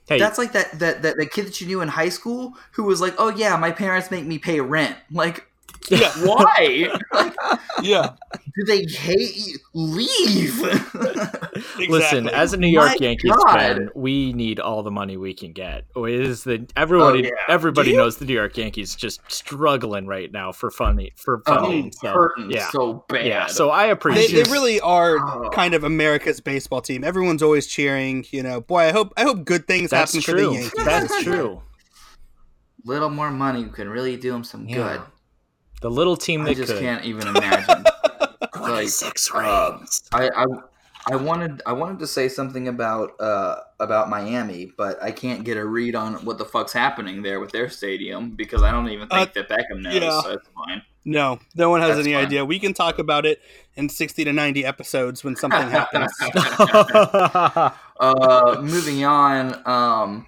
hey, 0.07 0.19
that's 0.19 0.37
like 0.37 0.51
that, 0.53 0.71
that 0.79 1.01
that 1.01 1.17
that 1.17 1.31
kid 1.31 1.47
that 1.47 1.61
you 1.61 1.67
knew 1.67 1.81
in 1.81 1.87
high 1.87 2.09
school 2.09 2.53
who 2.71 2.83
was 2.83 3.01
like, 3.01 3.15
"Oh 3.17 3.29
yeah, 3.29 3.55
my 3.57 3.71
parents 3.71 4.11
make 4.11 4.25
me 4.25 4.37
pay 4.37 4.59
rent." 4.59 4.97
Like 5.11 5.48
Yeah, 5.89 6.11
why? 6.25 6.91
like 7.13 7.33
yeah. 7.81 8.11
do 8.55 8.65
they 8.65 8.83
hate 8.85 9.35
you? 9.37 9.57
Leave. 9.73 10.59
Listen, 11.89 12.27
as 12.29 12.53
a 12.53 12.57
New 12.57 12.67
York 12.67 12.89
My 12.89 12.97
Yankees 12.99 13.31
God. 13.31 13.53
fan, 13.57 13.89
we 13.95 14.33
need 14.33 14.59
all 14.59 14.83
the 14.83 14.91
money 14.91 15.17
we 15.17 15.33
can 15.33 15.51
get. 15.53 15.85
Oh, 15.95 16.05
it 16.05 16.15
is 16.19 16.43
the 16.43 16.67
everybody 16.75 17.25
Oh, 17.25 17.29
yeah. 17.29 17.53
everybody 17.53 17.95
knows 17.95 18.17
the 18.17 18.25
New 18.25 18.33
York 18.33 18.57
Yankees 18.57 18.95
just 18.95 19.21
struggling 19.31 20.05
right 20.07 20.31
now 20.31 20.51
for 20.51 20.69
funny 20.69 21.11
for 21.15 21.41
oh, 21.47 21.89
so, 22.01 22.29
yeah, 22.49 22.69
so 22.69 23.05
bad. 23.07 23.25
yeah. 23.25 23.45
So 23.47 23.71
I 23.71 23.85
They, 23.85 23.91
appreciate. 23.91 24.45
they 24.45 24.51
really 24.51 24.79
are 24.81 25.17
Oh. 25.19 25.49
kind 25.49 25.73
of 25.73 25.83
America's 25.83 26.39
baseball 26.41 26.81
team. 26.81 27.03
Everyone's 27.03 27.41
always 27.43 27.67
cheering. 27.67 28.25
You 28.31 28.43
know, 28.43 28.61
boy, 28.61 28.79
I 28.79 28.91
hope 28.91 29.13
I 29.17 29.23
hope 29.23 29.45
good 29.45 29.65
things 29.67 29.89
that's 29.91 30.11
happen 30.13 30.21
for 30.23 30.31
true. 30.31 30.47
the 30.49 30.53
Yankees. 30.55 30.85
That's 30.85 31.23
true. 31.23 31.61
little 32.85 33.09
more 33.09 33.29
money 33.31 33.65
can 33.65 33.89
really 33.89 34.15
do 34.17 34.31
them 34.31 34.43
some 34.43 34.67
Yeah. 34.67 34.75
good. 34.97 35.01
The 35.81 35.89
little 35.91 36.17
team 36.17 36.41
I 36.41 36.45
that 36.45 36.55
just 36.57 36.73
could. 36.73 36.81
can't 36.81 37.05
even 37.05 37.27
imagine. 37.27 37.85
like, 38.59 38.89
Six 38.89 39.29
uh, 39.33 39.77
rings. 39.79 40.01
I, 40.11 40.29
I 40.35 40.45
I 41.11 41.15
wanted 41.15 41.61
I 41.65 41.73
wanted 41.73 41.99
to 41.99 42.07
say 42.07 42.27
something 42.29 42.67
about 42.67 43.19
uh 43.19 43.55
about 43.79 44.09
Miami, 44.09 44.71
but 44.77 45.01
I 45.01 45.11
can't 45.11 45.43
get 45.43 45.57
a 45.57 45.65
read 45.65 45.95
on 45.95 46.25
what 46.25 46.37
the 46.37 46.45
fuck's 46.45 46.73
happening 46.73 47.21
there 47.23 47.39
with 47.39 47.51
their 47.51 47.69
stadium 47.69 48.31
because 48.31 48.61
I 48.61 48.71
don't 48.71 48.89
even 48.89 49.07
think 49.07 49.33
that 49.33 49.49
Beckham 49.49 49.81
knows. 49.81 49.93
yeah. 49.95 50.21
So 50.21 50.31
it's 50.33 50.47
fine. 50.53 50.81
No, 51.05 51.39
no 51.55 51.69
one 51.69 51.79
has 51.81 51.95
That's 51.95 52.05
any 52.05 52.13
fine. 52.13 52.25
idea. 52.25 52.45
We 52.45 52.59
can 52.59 52.73
talk 52.73 52.99
about 52.99 53.25
it 53.25 53.41
in 53.75 53.87
sixty 53.89 54.23
to 54.25 54.33
ninety 54.33 54.65
episodes 54.65 55.23
when 55.23 55.35
something 55.35 55.59
happens. 55.69 56.11
uh, 57.99 58.61
moving 58.61 59.03
on. 59.05 59.55
Um, 59.67 60.27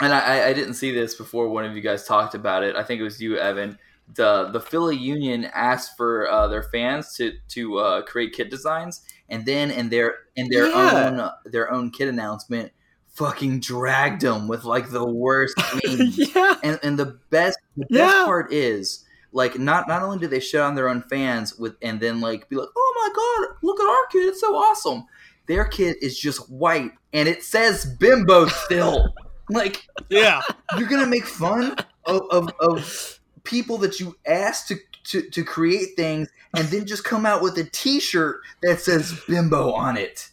and 0.00 0.12
I, 0.14 0.48
I 0.48 0.52
didn't 0.54 0.74
see 0.74 0.92
this 0.92 1.14
before 1.14 1.48
one 1.50 1.66
of 1.66 1.76
you 1.76 1.82
guys 1.82 2.04
talked 2.06 2.34
about 2.34 2.62
it. 2.62 2.74
I 2.74 2.82
think 2.82 3.00
it 3.00 3.04
was 3.04 3.20
you, 3.20 3.36
Evan. 3.36 3.78
The 4.14 4.50
the 4.52 4.60
Philly 4.60 4.96
Union 4.96 5.44
asked 5.54 5.96
for 5.96 6.28
uh, 6.30 6.48
their 6.48 6.62
fans 6.62 7.14
to 7.16 7.32
to 7.50 7.78
uh, 7.78 8.02
create 8.02 8.32
kit 8.32 8.50
designs, 8.50 9.02
and 9.28 9.46
then 9.46 9.70
in 9.70 9.88
their 9.88 10.14
in 10.36 10.48
their 10.48 10.68
Yeah. 10.68 11.08
own 11.44 11.52
their 11.52 11.70
own 11.70 11.90
kit 11.90 12.08
announcement, 12.08 12.72
fucking 13.08 13.60
dragged 13.60 14.22
them 14.22 14.48
with 14.48 14.64
like 14.64 14.90
the 14.90 15.04
worst 15.06 15.54
yeah. 15.84 16.54
and 16.62 16.78
and 16.82 16.98
the 16.98 17.18
best 17.30 17.58
the 17.76 17.86
best 17.86 18.14
Yeah. 18.16 18.24
part 18.24 18.52
is 18.52 19.04
like 19.32 19.58
not 19.58 19.86
not 19.86 20.02
only 20.02 20.18
do 20.18 20.26
they 20.26 20.40
shit 20.40 20.60
on 20.60 20.74
their 20.74 20.88
own 20.88 21.02
fans 21.02 21.56
with 21.56 21.76
and 21.82 22.00
then 22.00 22.20
like 22.20 22.48
be 22.48 22.56
like 22.56 22.68
oh 22.76 22.94
my 22.96 23.10
god 23.14 23.56
look 23.62 23.78
at 23.80 23.86
our 23.86 24.06
kid 24.10 24.28
it's 24.28 24.40
so 24.40 24.54
awesome 24.56 25.04
their 25.46 25.64
kid 25.64 25.96
is 26.02 26.18
just 26.18 26.50
white 26.50 26.90
and 27.12 27.28
it 27.28 27.44
says 27.44 27.84
bimbo 27.84 28.46
still 28.46 29.14
like 29.50 29.86
yeah, 30.08 30.40
you're 30.78 30.88
gonna 30.88 31.06
make 31.06 31.26
fun 31.26 31.76
of, 32.06 32.22
of, 32.30 32.48
of 32.60 33.19
people 33.44 33.78
that 33.78 34.00
you 34.00 34.16
asked 34.26 34.68
to, 34.68 34.76
to 35.04 35.22
to 35.30 35.44
create 35.44 35.96
things 35.96 36.28
and 36.54 36.66
then 36.68 36.86
just 36.86 37.04
come 37.04 37.24
out 37.24 37.42
with 37.42 37.56
a 37.58 37.64
t-shirt 37.64 38.40
that 38.62 38.80
says 38.80 39.20
bimbo 39.28 39.72
on 39.72 39.96
it 39.96 40.30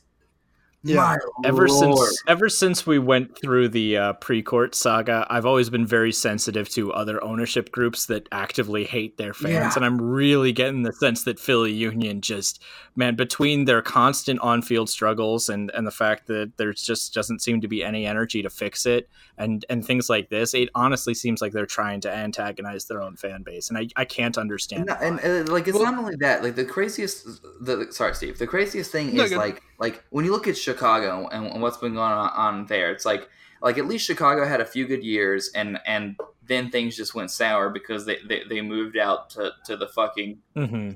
Yeah. 0.84 0.95
My 0.97 1.17
Ever 1.43 1.67
Lord. 1.67 1.97
since 1.97 2.23
ever 2.28 2.49
since 2.49 2.86
we 2.86 2.99
went 2.99 3.38
through 3.41 3.69
the 3.69 3.97
uh, 3.97 4.13
Precourt 4.13 4.75
saga, 4.75 5.25
I've 5.30 5.45
always 5.45 5.69
been 5.69 5.86
very 5.88 6.11
sensitive 6.11 6.69
to 6.69 6.93
other 6.93 7.21
ownership 7.23 7.71
groups 7.71 8.05
that 8.05 8.28
actively 8.32 8.86
hate 8.86 9.17
their 9.17 9.34
fans, 9.34 9.53
Yeah. 9.53 9.71
and 9.75 9.84
I'm 9.84 9.99
really 9.99 10.51
getting 10.51 10.84
the 10.84 10.93
sense 10.93 11.23
that 11.23 11.39
Philly 11.39 11.73
Union 11.73 12.21
just 12.21 12.61
man 12.95 13.15
between 13.15 13.65
their 13.65 13.82
constant 13.82 14.39
on-field 14.39 14.89
struggles 14.89 15.49
and 15.49 15.71
and 15.73 15.86
the 15.86 15.91
fact 15.91 16.28
that 16.28 16.53
there's 16.57 16.82
just 16.84 17.13
doesn't 17.13 17.41
seem 17.41 17.59
to 17.61 17.67
be 17.67 17.84
any 17.84 18.05
energy 18.05 18.41
to 18.43 18.49
fix 18.49 18.86
it 18.86 19.09
and 19.38 19.65
and 19.69 19.86
things 19.86 20.09
like 20.09 20.30
this, 20.30 20.53
it 20.53 20.69
honestly 20.75 21.13
seems 21.15 21.41
like 21.41 21.53
they're 21.53 21.65
trying 21.65 22.01
to 22.01 22.11
antagonize 22.11 22.86
their 22.86 23.01
own 23.01 23.15
fan 23.17 23.41
base, 23.41 23.69
and 23.69 23.78
I 23.78 23.88
I 23.95 24.05
can't 24.05 24.38
understand. 24.38 24.89
And, 25.01 25.19
and 25.21 25.49
uh, 25.49 25.51
like 25.51 25.67
it's 25.67 25.78
not 25.80 25.97
only 25.97 26.15
that. 26.19 26.43
Like 26.43 26.55
the 26.55 26.65
craziest, 26.65 27.25
the 27.61 27.88
sorry, 27.91 28.13
Steve. 28.13 28.38
The 28.38 28.47
craziest 28.47 28.91
thing 28.91 29.13
No, 29.15 29.23
is 29.23 29.32
good. 29.32 29.38
like 29.39 29.61
like 29.80 30.03
when 30.09 30.25
you 30.25 30.32
look 30.32 30.47
at 30.47 30.57
Chicago 30.57 31.28
and, 31.32 31.47
and 31.47 31.61
what's 31.61 31.78
been 31.78 31.93
going 31.93 32.11
on, 32.11 32.30
on 32.30 32.65
there. 32.65 32.91
It's 32.91 33.05
like 33.05 33.30
like 33.61 33.78
at 33.78 33.88
least 33.88 34.05
Chicago 34.05 34.45
had 34.45 34.61
a 34.61 34.65
few 34.65 34.88
good 34.88 35.03
years, 35.03 35.49
and 35.55 35.80
and 35.86 36.15
then 36.45 36.69
things 36.69 36.95
just 36.95 37.15
went 37.15 37.32
sour 37.32 37.69
because 37.69 38.05
they 38.05 38.17
they, 38.28 38.43
they 38.47 38.61
moved 38.61 38.97
out 38.97 39.30
to, 39.32 39.51
to 39.65 39.78
the 39.78 39.88
fucking 39.88 40.39
hmm 40.55 40.91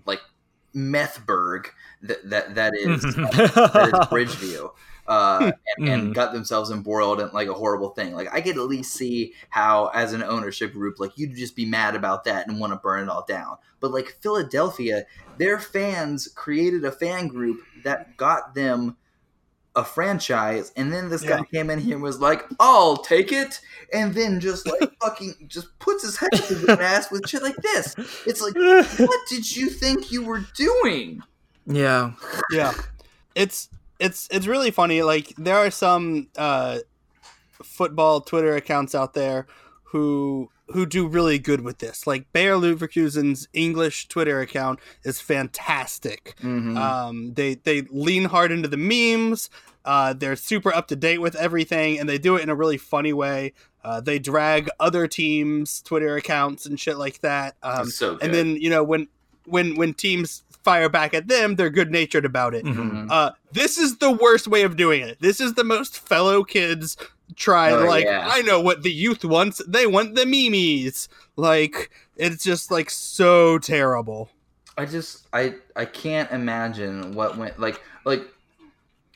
Methburg 0.75 1.65
that 2.01 2.29
that 2.29 2.55
that 2.55 2.73
is, 2.75 3.03
Mm-hmm. 3.03 3.23
that 3.23 3.88
is 3.88 4.07
Bridgeview. 4.07 4.71
Uh, 5.12 5.51
and, 5.78 5.89
and 5.89 6.01
Mhm. 6.03 6.14
got 6.14 6.32
themselves 6.32 6.72
embroiled 6.72 7.20
in 7.20 7.30
like 7.34 7.49
a 7.49 7.53
horrible 7.53 7.89
thing. 7.89 8.14
Like 8.14 8.34
I 8.34 8.39
could 8.39 8.55
at 8.55 8.64
least 8.64 8.93
see 8.93 9.34
how, 9.49 9.88
as 9.93 10.14
an 10.14 10.24
ownership 10.24 10.72
group, 10.72 10.99
like 11.01 11.18
you'd 11.18 11.36
just 11.36 11.53
be 11.55 11.66
mad 11.66 11.95
about 11.95 12.24
that 12.24 12.47
and 12.47 12.59
want 12.62 12.72
to 12.72 12.78
burn 12.78 13.03
it 13.03 13.09
all 13.09 13.26
down. 13.28 13.57
But 13.82 13.91
like 13.91 14.16
Philadelphia, 14.22 15.05
their 15.38 15.59
fans 15.59 16.30
created 16.34 16.86
a 16.86 16.93
fan 16.93 17.28
group 17.28 17.59
that 17.84 18.16
got 18.16 18.55
them 18.55 18.95
a 19.76 19.84
franchise, 19.84 20.72
and 20.78 20.93
then 20.93 21.09
this 21.09 21.24
guy 21.24 21.41
came 21.53 21.70
in 21.70 21.80
here 21.80 21.95
and 21.95 22.03
was 22.03 22.20
like, 22.20 22.45
"I'll 22.59 22.97
take 22.97 23.32
it," 23.32 23.59
and 23.93 24.14
then 24.14 24.39
just 24.39 24.66
like 24.68 24.91
fucking 25.01 25.34
just 25.47 25.78
puts 25.80 26.03
his 26.03 26.18
head 26.18 26.30
up 26.34 26.43
his 26.45 26.68
ass 26.70 27.12
with 27.12 27.28
shit 27.28 27.41
like 27.43 27.55
this. 27.57 27.95
It's 28.26 28.41
like, 28.41 28.53
what 28.99 29.20
did 29.30 29.55
you 29.55 29.70
think 29.70 30.12
you 30.12 30.24
were 30.26 30.45
doing? 30.55 31.22
yeah. 31.66 32.14
yeah 32.51 32.74
it's 33.36 33.70
it's 34.01 34.27
it's 34.31 34.47
really 34.47 34.71
funny 34.71 35.01
like 35.03 35.33
there 35.37 35.57
are 35.57 35.71
some 35.71 36.27
uh 36.37 36.79
football 37.63 38.21
twitter 38.21 38.55
accounts 38.55 38.95
out 38.95 39.13
there 39.13 39.45
who 39.83 40.49
who 40.67 40.85
do 40.85 41.05
really 41.05 41.37
good 41.37 41.59
with 41.61 41.79
this. 41.79 42.07
Like 42.07 42.31
bayer 42.31 42.55
leverkusen's 42.55 43.47
english 43.53 44.07
twitter 44.07 44.39
account 44.39 44.79
is 45.03 45.19
fantastic. 45.19 46.35
Mm-hmm. 46.41 46.77
um 46.77 47.33
they 47.33 47.55
they 47.55 47.81
lean 47.83 48.25
hard 48.25 48.51
into 48.51 48.67
the 48.69 48.77
memes. 48.77 49.49
Uh 49.83 50.13
they're 50.13 50.35
super 50.37 50.73
up 50.73 50.87
to 50.87 50.95
date 50.95 51.19
with 51.19 51.35
everything 51.35 51.99
and 51.99 52.07
they 52.07 52.17
do 52.17 52.35
it 52.37 52.41
in 52.43 52.49
a 52.49 52.55
really 52.55 52.77
funny 52.77 53.13
way. 53.13 53.53
Uh, 53.83 53.99
they 53.99 54.19
drag 54.19 54.69
other 54.79 55.07
teams 55.07 55.81
twitter 55.81 56.15
accounts 56.15 56.65
and 56.65 56.79
shit 56.79 56.97
like 56.97 57.19
that. 57.21 57.55
Um 57.61 57.87
so 57.89 58.13
good. 58.13 58.23
and 58.23 58.33
then 58.33 58.55
you 58.55 58.69
know 58.69 58.83
when 58.83 59.07
when 59.45 59.75
when 59.75 59.93
teams 59.93 60.43
fire 60.64 60.89
back 60.89 61.14
at 61.14 61.28
them 61.28 61.55
they're 61.55 61.70
good 61.70 61.91
natured 61.91 62.26
about 62.26 62.53
it. 62.53 62.64
Mhm. 62.66 63.07
uh 63.09 63.32
this 63.51 63.78
is 63.78 63.97
the 63.97 64.12
worst 64.12 64.47
way 64.47 64.62
of 64.64 64.76
doing 64.78 65.01
it. 65.01 65.18
This 65.20 65.39
is 65.39 65.53
the 65.55 65.64
most 65.64 65.99
fellow 66.07 66.43
kids 66.43 66.97
try 67.38 67.72
Oh, 67.72 67.86
like 67.86 68.03
yeah. 68.05 68.28
i 68.30 68.41
know 68.41 68.59
what 68.59 68.84
the 68.84 68.91
youth 68.91 69.24
wants 69.24 69.62
they 69.68 69.88
want 69.88 70.16
the 70.16 70.26
memes. 70.26 71.07
Like 71.36 71.89
it's 72.18 72.43
just 72.43 72.70
like 72.72 72.89
so 72.89 73.57
terrible. 73.57 74.30
I 74.78 74.86
just 74.86 75.28
I 75.34 75.55
I 75.76 75.86
can't 75.86 76.32
imagine 76.32 77.14
what 77.14 77.38
went 77.38 77.59
like 77.59 77.82
like 78.05 78.24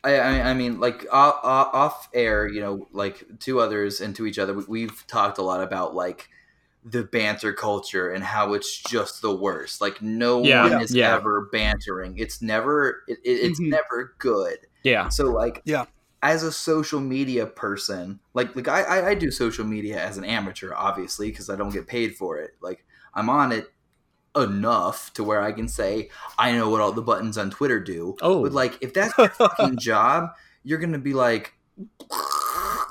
I 0.03 0.15
I, 0.17 0.49
I 0.49 0.53
mean 0.53 0.79
like 0.79 1.05
off, 1.11 1.39
off 1.43 2.09
air 2.13 2.47
you 2.47 2.61
know 2.61 2.87
like 2.91 3.23
to 3.41 3.59
others 3.59 4.01
and 4.01 4.15
to 4.15 4.25
each 4.25 4.39
other 4.39 4.53
we've 4.53 5.05
talked 5.07 5.37
a 5.37 5.41
lot 5.41 5.61
about 5.61 5.93
like 5.95 6.29
the 6.87 7.03
banter 7.03 7.51
culture 7.51 8.11
and 8.11 8.23
how 8.23 8.53
it's 8.53 8.77
just 8.83 9.21
the 9.23 9.35
worst 9.35 9.81
like 9.81 10.01
no 10.03 10.43
Yeah, 10.43 10.69
one 10.69 10.81
is 10.83 10.93
yeah. 10.93 11.15
ever 11.15 11.49
bantering 11.51 12.17
it's 12.19 12.41
never 12.43 13.03
it, 13.07 13.17
it- 13.23 13.29
it's 13.49 13.59
Mhm. 13.59 13.69
never 13.69 14.13
good 14.19 14.59
Yeah. 14.83 15.09
so 15.09 15.25
like 15.31 15.63
Yeah. 15.65 15.85
as 16.21 16.43
a 16.43 16.51
social 16.51 16.99
media 16.99 17.47
person 17.47 18.19
like 18.35 18.55
like 18.55 18.67
I, 18.67 18.83
I, 18.83 19.07
I 19.09 19.15
do 19.15 19.31
social 19.31 19.65
media 19.65 19.99
as 19.99 20.17
an 20.19 20.25
amateur 20.25 20.73
obviously 20.75 21.31
because 21.31 21.49
I 21.49 21.55
don't 21.55 21.73
get 21.73 21.87
paid 21.87 22.15
for 22.15 22.37
it 22.37 22.51
like 22.61 22.85
I'm 23.15 23.29
on 23.31 23.51
it 23.51 23.71
enough 24.37 25.11
to 25.13 25.23
where 25.23 25.41
I 25.41 25.53
can 25.53 25.67
say 25.67 26.09
I 26.37 26.51
know 26.51 26.69
what 26.69 26.81
all 26.81 26.91
the 26.91 27.01
buttons 27.01 27.37
on 27.37 27.49
Twitter 27.49 27.79
do 27.79 28.15
Oh. 28.21 28.43
but 28.43 28.51
like 28.51 28.77
if 28.81 28.93
that's 28.93 29.17
your 29.17 29.29
fucking 29.29 29.77
job 29.79 30.29
you're 30.63 30.77
gonna 30.79 30.99
be 30.99 31.13
like 31.13 31.53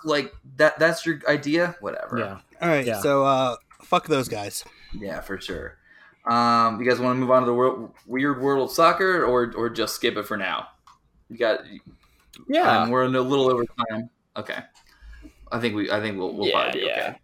like 0.04 0.34
that 0.56 0.78
that's 0.78 1.06
your 1.06 1.20
idea 1.28 1.74
whatever 1.80 2.18
Yeah. 2.18 2.38
all 2.62 2.68
right 2.68 2.86
Yeah. 2.86 3.00
so 3.00 3.24
uh 3.24 3.56
fuck 3.84 4.06
those 4.08 4.28
guys 4.28 4.64
Yeah, 4.92 5.20
for 5.20 5.40
sure 5.40 5.78
um 6.26 6.80
you 6.80 6.88
guys 6.88 6.98
want 7.00 7.16
to 7.16 7.20
move 7.20 7.30
on 7.30 7.42
to 7.42 7.46
the 7.46 7.54
world, 7.54 7.92
weird 8.06 8.40
world 8.40 8.70
of 8.70 8.74
soccer 8.74 9.24
or 9.24 9.52
or 9.56 9.68
just 9.68 9.94
skip 9.94 10.16
it 10.16 10.24
for 10.24 10.36
now 10.36 10.68
you 11.28 11.36
got 11.38 11.60
Yeah. 12.48 12.82
Um, 12.82 12.90
we're 12.90 13.04
in 13.04 13.14
a 13.14 13.20
little 13.20 13.50
over 13.50 13.64
time. 13.90 14.10
Okay. 14.36 14.58
I 15.52 15.60
think 15.60 15.74
we. 15.76 15.90
I 15.90 16.00
think 16.00 16.18
we'll, 16.18 16.34
we'll 16.34 16.48
Yeah, 16.48 16.62
probably 16.64 16.80
be 16.80 16.86
yeah. 16.86 17.14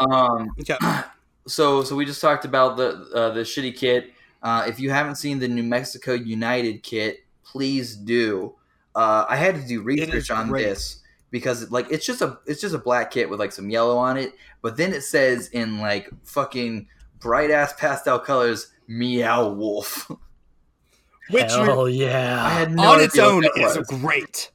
okay. 0.00 0.12
Um. 0.12 0.50
okay 0.60 0.76
So 1.46 1.84
so 1.84 1.94
we 1.94 2.04
just 2.04 2.20
talked 2.20 2.44
about 2.44 2.76
the 2.76 3.08
uh, 3.14 3.30
the 3.30 3.40
shitty 3.42 3.76
kit. 3.76 4.12
Uh, 4.42 4.64
if 4.66 4.80
you 4.80 4.90
haven't 4.90 5.14
seen 5.16 5.38
the 5.38 5.46
New 5.48 5.62
Mexico 5.62 6.12
United 6.12 6.82
kit, 6.82 7.24
please 7.44 7.94
do. 7.96 8.54
Uh, 8.94 9.24
I 9.28 9.36
had 9.36 9.54
to 9.54 9.66
do 9.66 9.82
research 9.82 10.30
on 10.30 10.48
great. 10.48 10.64
this 10.64 11.02
because 11.36 11.70
like 11.70 11.90
it's 11.90 12.06
just 12.06 12.22
a 12.22 12.38
it's 12.46 12.60
just 12.60 12.74
a 12.74 12.78
black 12.78 13.10
kit 13.10 13.28
with 13.28 13.38
like 13.38 13.52
some 13.52 13.68
yellow 13.68 13.98
on 13.98 14.16
it, 14.16 14.32
but 14.62 14.76
then 14.76 14.94
it 14.94 15.02
says 15.02 15.48
in 15.48 15.78
like 15.80 16.08
fucking 16.24 16.88
bright 17.20 17.50
ass 17.50 17.74
pastel 17.78 18.18
colors, 18.18 18.72
meow 18.88 19.48
wolf. 19.48 20.10
which 21.30 21.50
Hell 21.50 21.86
I 21.86 21.90
yeah. 21.90 22.48
had 22.48 22.74
no 22.74 22.92
on 22.92 23.00
its 23.00 23.18
own 23.18 23.42
that 23.42 23.52
is 23.56 23.76
was. 23.76 23.86
great 23.88 24.50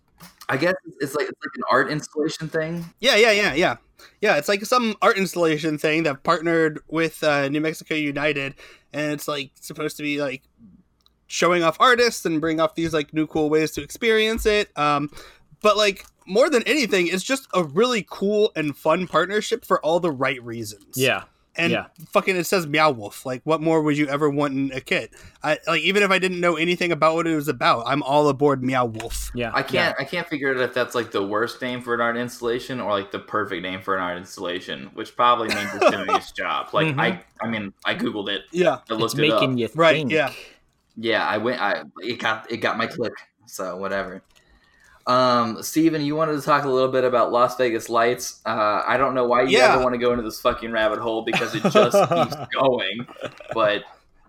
I 0.52 0.58
guess 0.58 0.76
it's 1.00 1.16
like 1.16 1.30
it's 1.30 1.40
like 1.42 1.56
an 1.56 1.64
art 1.72 1.90
installation 1.90 2.50
thing. 2.50 2.84
Yeah, 3.00 3.16
yeah, 3.16 3.32
yeah, 3.32 3.54
yeah. 3.54 3.78
Yeah, 4.20 4.36
it's 4.36 4.50
like 4.50 4.66
some 4.66 4.96
art 5.02 5.18
installation 5.18 5.78
thing 5.78 6.04
that 6.04 6.24
partnered 6.24 6.82
with 6.90 7.24
uh, 7.24 7.48
New 7.48 7.62
Mexico 7.62 7.96
United, 7.96 8.56
and 8.92 9.14
it's 9.14 9.30
like 9.30 9.52
supposed 9.62 9.96
to 9.96 10.04
be 10.04 10.20
like 10.20 10.44
showing 11.28 11.64
off 11.64 11.78
artists 11.80 12.26
and 12.26 12.42
bring 12.42 12.60
off 12.60 12.76
these 12.76 12.94
like 12.94 13.14
new 13.14 13.28
cool 13.28 13.50
ways 13.50 13.72
to 13.72 13.82
experience 13.82 14.46
it. 14.46 14.78
Um, 14.78 15.10
but 15.62 15.78
like 15.78 16.06
more 16.26 16.50
than 16.50 16.64
anything, 16.64 17.08
it's 17.08 17.24
just 17.24 17.48
a 17.54 17.64
really 17.64 18.06
cool 18.10 18.52
and 18.56 18.76
fun 18.78 19.08
partnership 19.08 19.66
for 19.66 19.84
all 19.84 20.00
the 20.00 20.12
right 20.12 20.42
reasons. 20.44 20.96
yeah. 20.96 21.24
and 21.58 21.72
yeah. 21.74 21.88
fucking 22.12 22.38
it 22.38 22.46
says 22.46 22.66
Meow 22.66 22.92
Wolf. 22.92 23.26
Like, 23.26 23.42
what 23.44 23.60
more 23.60 23.82
would 23.82 23.98
you 23.98 24.08
ever 24.08 24.30
want 24.30 24.54
in 24.54 24.72
a 24.72 24.80
kit? 24.80 25.12
I 25.44 25.58
like 25.68 25.82
even 25.82 26.02
if 26.04 26.10
I 26.10 26.18
didn't 26.20 26.40
know 26.40 26.56
anything 26.56 26.92
about 26.94 27.16
what 27.16 27.28
it 27.28 27.36
was 27.36 27.50
about, 27.50 27.84
I'm 27.88 28.02
all 28.04 28.30
aboard 28.30 28.64
Meow 28.64 28.86
Wolf. 28.86 29.32
Yeah. 29.36 29.52
I 29.54 29.62
can't 29.62 29.94
I 30.00 30.06
can't 30.06 30.28
figure 30.30 30.52
out 30.52 30.62
if 30.62 30.74
that's 30.74 30.96
like 30.96 31.12
the 31.12 31.26
worst 31.26 31.62
name 31.62 31.82
for 31.82 31.94
an 31.94 32.00
art 32.00 32.16
installation 32.16 32.80
or 32.80 32.92
like 32.92 33.12
the 33.12 33.20
perfect 33.20 33.64
name 33.64 33.82
for 33.82 33.98
an 33.98 34.02
art 34.02 34.18
installation, 34.18 34.86
which 34.94 35.14
probably 35.18 35.50
means 35.50 35.70
it's 35.74 35.92
doing 35.92 36.10
its 36.16 36.32
job. 36.32 36.70
Like 36.74 36.96
Mhm. 36.96 37.00
I 37.02 37.22
I 37.42 37.48
mean 37.50 37.74
I 37.84 37.96
googled 37.96 38.30
it, 38.30 38.44
Yeah, 38.52 38.76
I 38.76 38.80
It's 38.82 38.90
looked 38.92 39.20
it 39.20 39.30
up. 39.32 39.42
making 39.42 39.58
you 39.58 39.68
Right, 39.76 40.08
yeah. 40.10 40.32
Yeah, 40.96 41.26
I 41.28 41.38
went. 41.38 41.62
I 41.62 41.84
it 42.02 42.20
got 42.20 42.50
it 42.52 42.58
got 42.58 42.78
my 42.78 42.88
click. 42.88 43.14
So 43.48 43.76
whatever. 43.76 44.22
Um, 45.08 45.62
Steven, 45.64 46.02
you 46.02 46.16
wanted 46.16 46.34
to 46.36 46.42
talk 46.42 46.64
a 46.64 46.70
little 46.70 46.92
bit 46.92 47.04
about 47.04 47.32
Las 47.32 47.56
Vegas 47.58 47.90
Lights. 47.90 48.40
Uh, 48.46 48.84
I 48.86 48.98
don't 48.98 49.16
know 49.16 49.26
why 49.26 49.44
you 49.44 49.58
Yeah. 49.58 49.74
ever 49.74 49.84
want 49.84 49.94
to 49.94 50.00
go 50.00 50.12
into 50.12 50.24
this 50.24 50.40
fucking 50.42 50.72
rabbit 50.72 51.00
hole 51.00 51.24
because 51.24 51.54
it 51.56 51.64
just 51.64 51.98
keeps 52.14 52.36
going. 52.54 53.08
But 53.54 53.84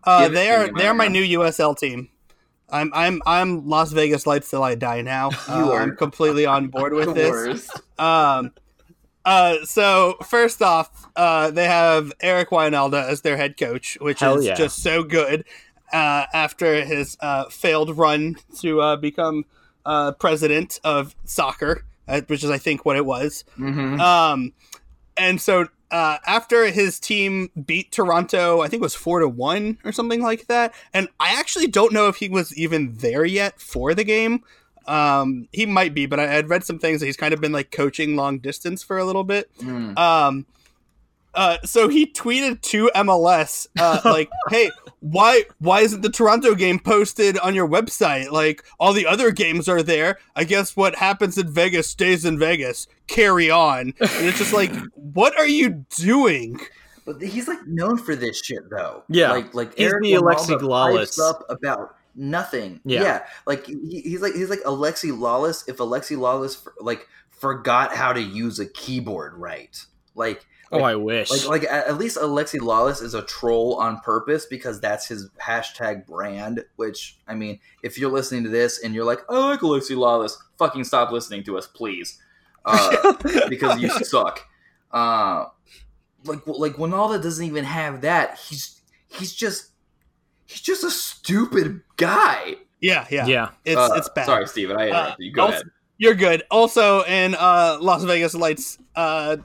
Uh, 0.04 0.28
they 0.28 0.50
are 0.50 0.72
they 0.76 0.86
are 0.88 0.94
my 0.94 1.08
new 1.08 1.22
USL 1.40 1.76
team. 1.76 2.08
I'm 2.70 2.90
I'm 2.94 3.20
I'm 3.26 3.68
Las 3.68 3.92
Vegas 3.92 4.26
Lights 4.26 4.48
till 4.50 4.62
I 4.64 4.74
die 4.74 5.02
now. 5.02 5.30
You 5.48 5.54
Uh, 5.54 5.70
are 5.72 5.82
I'm 5.82 5.96
completely 5.96 6.46
on 6.46 6.68
board 6.68 6.94
with 6.94 7.14
this. 7.14 7.70
Um, 7.98 8.52
uh, 9.24 9.56
so 9.64 10.16
first 10.24 10.62
off, 10.62 11.08
uh, 11.14 11.50
they 11.50 11.66
have 11.66 12.12
Eric 12.20 12.50
Wynalda 12.50 13.06
as 13.06 13.20
their 13.20 13.36
head 13.36 13.56
coach, 13.56 13.96
which 14.00 14.20
Hell 14.20 14.38
is 14.38 14.46
yeah. 14.46 14.54
just 14.54 14.82
so 14.82 15.02
good. 15.04 15.44
Uh, 15.92 16.24
after 16.32 16.82
his 16.86 17.18
uh, 17.20 17.44
failed 17.50 17.98
run 17.98 18.36
to 18.60 18.80
uh, 18.80 18.96
become 18.96 19.44
uh, 19.84 20.12
president 20.12 20.80
of 20.84 21.14
soccer, 21.24 21.84
uh, 22.08 22.20
which 22.26 22.44
is 22.44 22.50
I 22.50 22.58
think 22.58 22.84
what 22.84 22.96
it 22.96 23.06
was. 23.06 23.44
hmm 23.56 24.00
Um, 24.00 24.52
and 25.16 25.40
so 25.40 25.68
uh, 25.90 26.16
after 26.26 26.66
his 26.66 26.98
team 26.98 27.50
beat 27.66 27.92
Toronto, 27.92 28.62
I 28.62 28.68
think 28.68 28.80
it 28.80 28.84
was 28.84 28.94
four 28.94 29.20
to 29.20 29.28
one 29.28 29.78
or 29.84 29.92
something 29.92 30.22
like 30.22 30.46
that. 30.46 30.74
And 30.94 31.08
I 31.20 31.38
actually 31.38 31.66
don't 31.66 31.92
know 31.92 32.08
if 32.08 32.16
he 32.16 32.30
was 32.30 32.56
even 32.56 32.94
there 32.96 33.26
yet 33.26 33.60
for 33.60 33.94
the 33.94 34.02
game. 34.02 34.42
Um, 34.86 35.48
he 35.52 35.66
might 35.66 35.94
be, 35.94 36.06
but 36.06 36.18
I 36.18 36.26
had 36.26 36.48
read 36.48 36.64
some 36.64 36.78
things 36.78 37.00
that 37.00 37.06
he's 37.06 37.16
kind 37.16 37.34
of 37.34 37.40
been 37.40 37.52
like 37.52 37.70
coaching 37.70 38.16
long 38.16 38.38
distance 38.38 38.82
for 38.82 38.98
a 38.98 39.04
little 39.04 39.22
bit. 39.22 39.50
Mm. 39.58 39.96
Um, 39.98 40.46
uh, 41.34 41.58
so 41.64 41.88
he 41.88 42.06
tweeted 42.06 42.62
to 42.62 42.90
MLS, 42.96 43.66
uh, 43.78 44.00
like, 44.04 44.30
"Hey, 44.48 44.70
why 45.02 45.42
why 45.58 45.80
isn't 45.80 46.00
the 46.00 46.08
Toronto 46.08 46.54
game 46.54 46.78
posted 46.78 47.36
on 47.38 47.54
your 47.54 47.68
website? 47.68 48.30
Like 48.30 48.64
all 48.78 48.92
the 48.92 49.06
other 49.06 49.32
games 49.32 49.68
are 49.68 49.82
there. 49.82 50.18
I 50.36 50.44
guess 50.44 50.76
what 50.76 50.94
happens 50.94 51.36
in 51.36 51.52
Vegas 51.52 51.88
stays 51.88 52.24
in 52.24 52.38
Vegas. 52.38 52.86
Carry 53.08 53.50
on." 53.50 53.94
And 54.00 54.26
it's 54.26 54.38
just 54.38 54.52
like, 54.52 54.72
what 54.94 55.36
are 55.36 55.46
you 55.46 55.84
doing? 55.96 56.60
But 57.04 57.20
he's 57.20 57.48
like 57.48 57.66
known 57.66 57.98
for 57.98 58.14
this 58.14 58.40
shit 58.40 58.70
though. 58.70 59.02
Yeah. 59.08 59.32
like 59.32 59.52
like 59.54 59.76
He's 59.76 59.88
Eric 59.90 60.04
the 60.04 60.12
Alexi 60.12 60.60
Lalas. 60.60 61.18
up 61.18 61.44
about 61.48 61.96
nothing. 62.14 62.80
Yeah. 62.84 63.26
like 63.44 63.66
he, 63.66 64.02
he's 64.02 64.22
like 64.22 64.34
he's 64.34 64.50
like 64.50 64.60
Alexi 64.60 65.10
Lalas. 65.10 65.68
If 65.68 65.78
Alexi 65.78 66.16
Lalas 66.16 66.64
like 66.80 67.08
forgot 67.30 67.92
how 67.92 68.12
to 68.12 68.22
use 68.22 68.60
a 68.60 68.66
keyboard 68.66 69.34
right, 69.34 69.84
like 70.14 70.46
Oh, 70.72 70.82
I 70.82 70.94
wish. 70.94 71.30
like 71.30 71.46
like 71.46 71.64
at, 71.64 71.86
at 71.86 71.98
least 71.98 72.16
Alexi 72.16 72.58
Lalas 72.60 73.02
is 73.02 73.14
a 73.14 73.22
troll 73.22 73.74
on 73.76 73.98
purpose 74.00 74.46
because 74.46 74.80
that's 74.80 75.06
his 75.06 75.28
hashtag 75.40 76.06
brand. 76.06 76.64
Which 76.76 77.18
I 77.28 77.34
mean, 77.34 77.60
if 77.82 77.98
you're 77.98 78.10
listening 78.10 78.42
to 78.44 78.48
this 78.48 78.82
and 78.82 78.94
you're 78.94 79.04
like, 79.04 79.20
I 79.28 79.38
like 79.50 79.60
Alexi 79.60 79.96
Lalas, 79.96 80.32
fucking 80.58 80.84
stop 80.84 81.12
listening 81.12 81.44
to 81.44 81.58
us, 81.58 81.66
please. 81.66 82.18
uh, 82.64 83.12
because 83.48 83.80
you 83.80 83.88
suck. 83.90 84.46
Uh, 84.90 85.46
like 86.24 86.46
like 86.46 86.72
Wynalda 86.74 87.22
doesn't 87.22 87.44
even 87.44 87.64
have 87.64 88.00
that. 88.02 88.38
He's 88.38 88.80
he's 89.08 89.34
just 89.34 89.70
he's 90.46 90.60
just 90.60 90.84
a 90.84 90.90
stupid 90.90 91.82
guy. 91.96 92.56
Yeah, 92.80 93.06
yeah, 93.10 93.26
Yeah. 93.26 93.50
It's 93.64 93.76
Uh, 93.78 93.90
it's 93.96 94.08
bad. 94.08 94.26
Sorry, 94.26 94.46
Steven. 94.48 94.76
I 94.76 94.88
interrupted 94.88 95.24
you. 95.26 95.32
Go 95.32 95.42
also- 95.42 95.54
ahead. 95.54 95.66
You're 95.98 96.14
good. 96.16 96.42
Also, 96.50 97.04
in 97.04 97.36
uh, 97.36 97.78
Las 97.80 98.02
Vegas 98.02 98.34
Lights, 98.34 98.76
uh, 98.96 99.36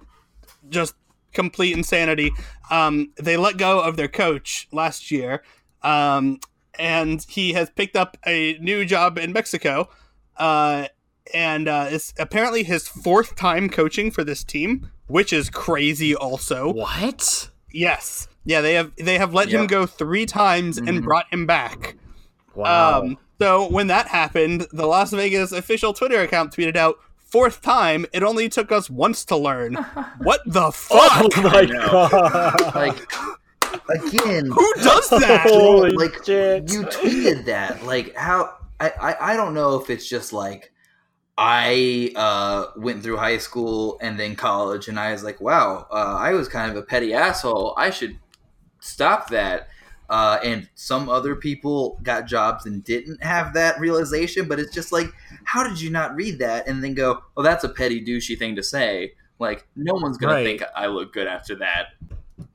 just 0.69 0.95
complete 1.33 1.75
insanity. 1.75 2.31
Um, 2.69 3.11
they 3.21 3.37
let 3.37 3.57
go 3.57 3.79
of 3.79 3.95
their 3.97 4.07
coach 4.07 4.67
last 4.71 5.11
year, 5.11 5.43
um, 5.83 6.39
and 6.79 7.25
he 7.29 7.53
has 7.53 7.69
picked 7.69 7.95
up 7.95 8.17
a 8.25 8.57
new 8.59 8.85
job 8.85 9.17
in 9.17 9.33
Mexico. 9.33 9.89
Uh, 10.37 10.87
and 11.33 11.67
uh, 11.67 11.87
it's 11.89 12.13
apparently 12.19 12.63
his 12.63 12.87
fourth 12.87 13.35
time 13.35 13.69
coaching 13.69 14.11
for 14.11 14.23
this 14.23 14.43
team, 14.43 14.89
which 15.07 15.33
is 15.33 15.49
crazy. 15.49 16.15
Also, 16.15 16.71
What? 16.71 17.49
yes, 17.71 18.27
yeah, 18.45 18.61
they 18.61 18.75
have 18.75 18.93
they 18.97 19.17
have 19.17 19.33
let 19.33 19.49
him 19.49 19.67
go 19.67 19.85
three 19.85 20.25
times 20.25 20.79
Mhm. 20.79 20.87
and 20.87 21.03
brought 21.03 21.25
him 21.33 21.45
back. 21.45 21.95
Wow. 22.55 23.01
Um, 23.01 23.17
so 23.39 23.67
when 23.69 23.87
that 23.87 24.07
happened, 24.07 24.67
the 24.71 24.85
Las 24.85 25.11
Vegas 25.11 25.51
official 25.51 25.93
Twitter 25.93 26.21
account 26.21 26.55
tweeted 26.55 26.75
out, 26.77 26.95
fourth 27.27 27.61
time, 27.61 28.05
it 28.13 28.23
only 28.23 28.49
took 28.49 28.71
us 28.71 28.89
once 28.89 29.25
to 29.25 29.37
learn. 29.37 29.75
what 30.19 30.41
the 30.45 30.71
fuck? 30.71 31.31
oh 31.37 31.41
my 31.41 31.65
god. 31.65 32.75
Like 32.75 33.11
again, 33.89 34.47
Who 34.47 34.73
does 34.75 35.09
that? 35.09 35.41
Holy 35.47 35.91
like 35.91 36.23
shit. 36.25 36.71
you 36.71 36.83
tweeted 36.83 37.45
that. 37.45 37.83
Like 37.85 38.15
how 38.15 38.55
I, 38.79 38.89
I 38.89 39.33
I 39.33 39.35
don't 39.35 39.53
know 39.53 39.79
if 39.79 39.89
it's 39.89 40.07
just 40.07 40.33
like 40.33 40.71
I 41.37 42.11
uh, 42.15 42.67
went 42.77 43.03
through 43.03 43.17
high 43.17 43.37
school 43.37 43.99
and 44.01 44.19
then 44.19 44.35
college, 44.35 44.87
and 44.87 44.99
I 44.99 45.11
was 45.11 45.23
like, 45.23 45.39
wow, 45.39 45.85
uh, 45.91 46.15
I 46.17 46.33
was 46.33 46.47
kind 46.47 46.71
of 46.71 46.77
a 46.77 46.81
petty 46.81 47.13
asshole. 47.13 47.75
I 47.77 47.91
should 47.91 48.17
stop 48.79 49.29
that. 49.29 49.67
Uh, 50.09 50.39
and 50.43 50.69
some 50.73 51.09
other 51.09 51.35
people 51.35 51.99
got 52.01 52.25
jobs 52.25 52.65
and 52.65 52.83
didn't 52.83 53.21
have 53.21 53.53
that 53.53 53.79
realization, 53.79 54.47
but 54.47 54.57
it's 54.57 54.73
just 54.73 54.91
like, 54.91 55.07
how 55.47 55.67
did 55.67 55.79
you 55.79 55.89
not 55.89 56.13
read 56.15 56.39
that 56.39 56.67
and 56.67 56.83
then 56.83 56.93
go, 56.93 57.23
oh, 57.37 57.41
that's 57.41 57.63
a 57.63 57.69
petty 57.69 58.03
douchey 58.03 58.37
thing 58.37 58.55
to 58.57 58.63
say? 58.63 59.13
Like, 59.39 59.65
no 59.75 59.93
one's 59.93 60.17
gonna 60.17 60.33
Right. 60.33 60.45
think 60.45 60.63
I 60.75 60.87
look 60.87 61.13
good 61.13 61.25
after 61.27 61.55
that. 61.55 61.87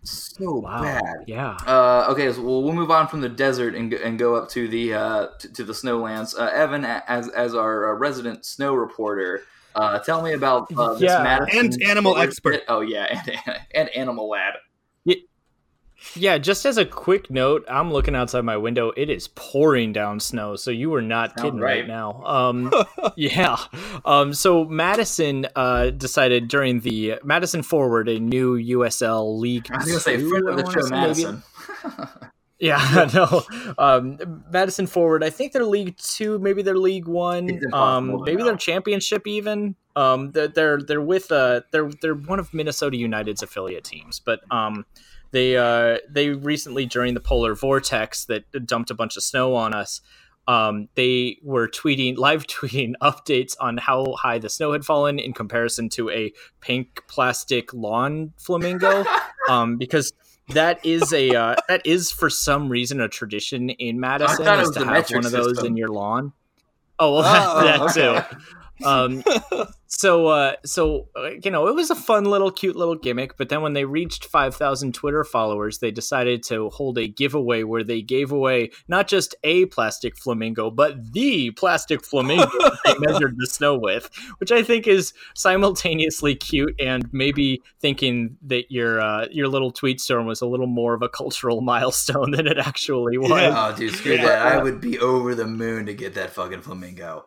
So 0.05 0.57
wow. 0.57 0.83
bad. 0.83 1.25
Yeah. 1.27 1.57
Uh, 1.67 2.07
okay, 2.11 2.33
so 2.33 2.43
we'll, 2.43 2.63
we'll 2.65 2.73
move 2.73 2.91
on 2.91 3.07
from 3.09 3.21
the 3.21 3.29
desert 3.29 3.75
and 3.75 3.91
go, 3.91 3.97
and 3.99 4.19
go 4.19 4.35
up 4.35 4.49
to 4.51 4.67
the 4.69 4.95
uh, 4.95 5.27
to, 5.39 5.53
to 5.53 5.65
the 5.65 5.73
snowlands. 5.73 6.39
Uh, 6.39 6.47
Evan, 6.53 6.85
as 6.85 7.29
as 7.31 7.55
our 7.55 7.91
uh, 7.95 7.99
resident 7.99 8.45
snow 8.45 8.75
reporter, 8.75 9.43
uh, 9.77 9.99
tell 10.01 10.21
me 10.21 10.33
about 10.33 10.67
uh, 10.77 10.95
this 10.95 11.03
Yeah. 11.03 11.23
Madison 11.23 11.59
And 11.67 11.83
animal 11.85 12.17
expert. 12.19 12.63
Oh 12.69 12.81
yeah, 12.81 13.23
and, 13.47 13.61
and 13.75 13.89
animal 13.91 14.29
lad. 14.29 14.55
Yeah, 16.15 16.39
just 16.39 16.67
as 16.67 16.79
a 16.79 16.85
quick 16.85 17.31
note, 17.31 17.65
I'm 17.69 17.93
looking 17.93 18.15
outside 18.15 18.45
my 18.45 18.57
window. 18.57 18.93
It 18.97 19.09
is 19.09 19.29
pouring 19.29 19.93
down 19.93 20.21
snow, 20.21 20.57
so 20.57 20.71
you 20.71 20.91
were 20.91 21.03
not 21.03 21.31
Sounds 21.31 21.43
kidding 21.43 21.61
right. 21.61 21.81
right 21.81 21.89
now. 21.89 22.23
Um, 22.25 22.73
yeah. 23.17 23.57
Um, 24.05 24.35
so 24.35 24.65
Madison 24.65 25.47
uh, 25.57 25.91
decided 25.91 26.49
during 26.49 26.81
the 26.81 27.15
Madison 27.25 27.63
Forward, 27.63 28.09
a 28.09 28.19
new 28.19 28.57
USL 28.57 29.39
League. 29.39 29.69
I 29.71 29.79
was 29.79 29.87
gonna 29.87 30.01
say 30.01 30.17
Two, 30.17 30.29
friend 30.29 30.49
of 30.49 30.57
the 30.57 30.71
show. 30.71 30.89
Madison. 30.89 31.43
Yeah, 32.59 33.11
no. 33.13 33.43
Um, 33.77 34.45
Madison 34.53 34.87
Forward. 34.87 35.25
I 35.25 35.31
think 35.31 35.53
they're 35.53 35.65
League 35.65 35.97
Two, 35.97 36.39
maybe 36.39 36.63
they're 36.63 36.79
League 36.79 37.09
One. 37.09 37.61
Um, 37.73 38.23
maybe 38.23 38.45
they're 38.45 38.55
Championship 38.57 39.27
even. 39.27 39.75
Um, 39.97 40.31
they're 40.31 40.47
they're, 40.47 40.81
they're 40.81 41.03
with 41.03 41.33
uh 41.33 41.63
they're 41.73 41.91
they're 42.01 42.15
one 42.15 42.39
of 42.39 42.55
Minnesota 42.55 42.97
United's 42.97 43.43
affiliate 43.43 43.83
teams, 43.83 44.21
but 44.21 44.41
um. 44.53 44.87
They 45.33 45.57
uh 45.57 45.99
they 46.09 46.31
recently 46.31 46.87
during 46.87 47.15
the 47.15 47.21
polar 47.21 47.55
vortex 47.55 48.27
that 48.27 48.45
dumped 48.67 48.91
a 48.91 48.95
bunch 48.95 49.17
of 49.17 49.23
snow 49.23 49.55
on 49.55 49.75
us. 49.75 50.01
Um, 50.49 50.89
they 50.95 51.39
were 51.43 51.69
tweeting 51.69 52.17
live 52.17 52.47
tweeting 52.47 52.93
updates 53.03 53.55
on 53.61 53.79
how 53.79 54.15
high 54.15 54.39
the 54.39 54.49
snow 54.49 54.73
had 54.73 54.85
fallen 54.85 55.19
in 55.19 55.33
comparison 55.33 55.89
to 55.91 56.11
a 56.11 56.33
pink 56.61 57.03
plastic 57.09 57.73
lawn 57.73 58.33
flamingo. 58.39 59.05
um, 59.49 59.77
because 59.79 60.13
that 60.49 60.85
is 60.85 61.13
a 61.13 61.35
uh, 61.35 61.57
that 61.69 61.87
is 61.87 62.11
for 62.11 62.29
some 62.29 62.69
reason 62.69 63.01
a 63.01 63.09
tradition 63.09 63.71
in 63.71 64.01
Madison 64.01 64.47
is 64.61 64.71
to 64.71 64.85
have 64.85 65.11
one 65.11 65.25
of 65.25 65.33
those 65.33 65.51
system. 65.51 65.67
in 65.67 65.77
your 65.77 65.89
lawn. 65.89 66.33
Oh 66.99 67.15
well, 67.15 67.57
Oh, 67.59 67.65
that, 67.65 67.81
okay. 67.97 68.37
Too. 68.83 68.89
Um, 68.89 69.25
so 69.87 70.27
uh, 70.29 70.55
so 70.65 71.09
uh, 71.17 71.31
you 71.43 71.51
know 71.51 71.69
it 71.69 71.75
was 71.75 71.91
a 71.91 71.95
fun 71.95 72.25
little 72.25 72.51
cute 72.51 72.77
little 72.77 72.95
gimmick, 72.95 73.37
but 73.37 73.49
then 73.49 73.63
when 73.63 73.73
they 73.73 73.85
reached 73.85 74.25
five 74.25 74.55
thousand 74.57 74.95
Twitter 74.95 75.25
followers, 75.25 75.79
they 75.79 75.91
decided 75.91 76.43
to 76.45 76.71
hold 76.71 76.99
a 76.99 77.07
giveaway 77.09 77.63
where 77.63 77.85
they 77.85 78.03
gave 78.03 78.33
away 78.33 78.71
not 78.89 79.09
just 79.09 79.35
a 79.45 79.67
plastic 79.67 80.17
flamingo, 80.17 80.71
but 80.71 81.13
the 81.13 81.51
plastic 81.53 82.05
flamingo 82.05 82.45
that 82.47 82.79
they 82.85 82.95
measured 82.99 83.37
the 83.39 83.47
snow 83.47 83.77
with, 83.79 84.11
which 84.39 84.51
I 84.53 84.63
think 84.63 84.87
is 84.87 85.13
simultaneously 85.35 86.35
cute 86.35 86.75
and 86.81 87.09
maybe 87.13 87.63
thinking 87.81 88.37
that 88.47 88.71
your 88.71 89.01
uh, 89.01 89.27
your 89.31 89.49
little 89.49 89.71
tweet 89.71 90.01
storm 90.01 90.27
was 90.27 90.41
a 90.41 90.47
little 90.47 90.67
more 90.67 90.95
of 90.95 91.03
a 91.03 91.09
cultural 91.09 91.61
milestone 91.73 92.31
than 92.33 92.47
it 92.47 92.59
actually 92.59 93.19
was. 93.19 93.31
Yeah. 93.31 93.69
Oh, 93.73 93.77
dude, 93.77 93.95
screw 93.95 94.15
Yeah. 94.15 94.27
that! 94.27 94.47
I 94.59 94.63
would 94.63 94.81
be 94.81 94.99
over 94.99 95.35
the 95.35 95.47
moon 95.47 95.87
to 95.87 95.95
get 95.95 96.15
that 96.15 96.31
fucking 96.31 96.63
flamingo. 96.63 97.25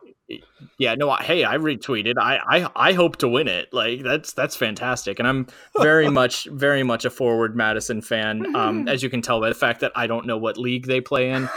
Yeah, 0.78 0.96
no, 0.96 1.08
I, 1.08 1.22
hey, 1.22 1.44
I 1.44 1.56
retweeted. 1.56 2.14
I, 2.18 2.38
I 2.48 2.70
I 2.74 2.92
hope 2.94 3.16
to 3.18 3.28
win 3.28 3.46
it. 3.46 3.72
Like 3.72 4.02
that's 4.02 4.32
that's 4.32 4.56
fantastic, 4.56 5.20
and 5.20 5.28
I'm 5.28 5.46
very 5.80 6.08
much 6.10 6.48
very 6.50 6.82
much 6.82 7.04
a 7.04 7.10
forward 7.10 7.54
Madison 7.54 8.02
fan. 8.02 8.54
Um, 8.56 8.88
as 8.88 9.02
you 9.02 9.10
can 9.10 9.22
tell 9.22 9.40
by 9.40 9.48
the 9.48 9.54
fact 9.54 9.80
that 9.80 9.92
I 9.94 10.08
don't 10.08 10.26
know 10.26 10.36
what 10.36 10.58
league 10.58 10.86
they 10.86 11.00
play 11.00 11.30
in, 11.30 11.44
um, 11.44 11.48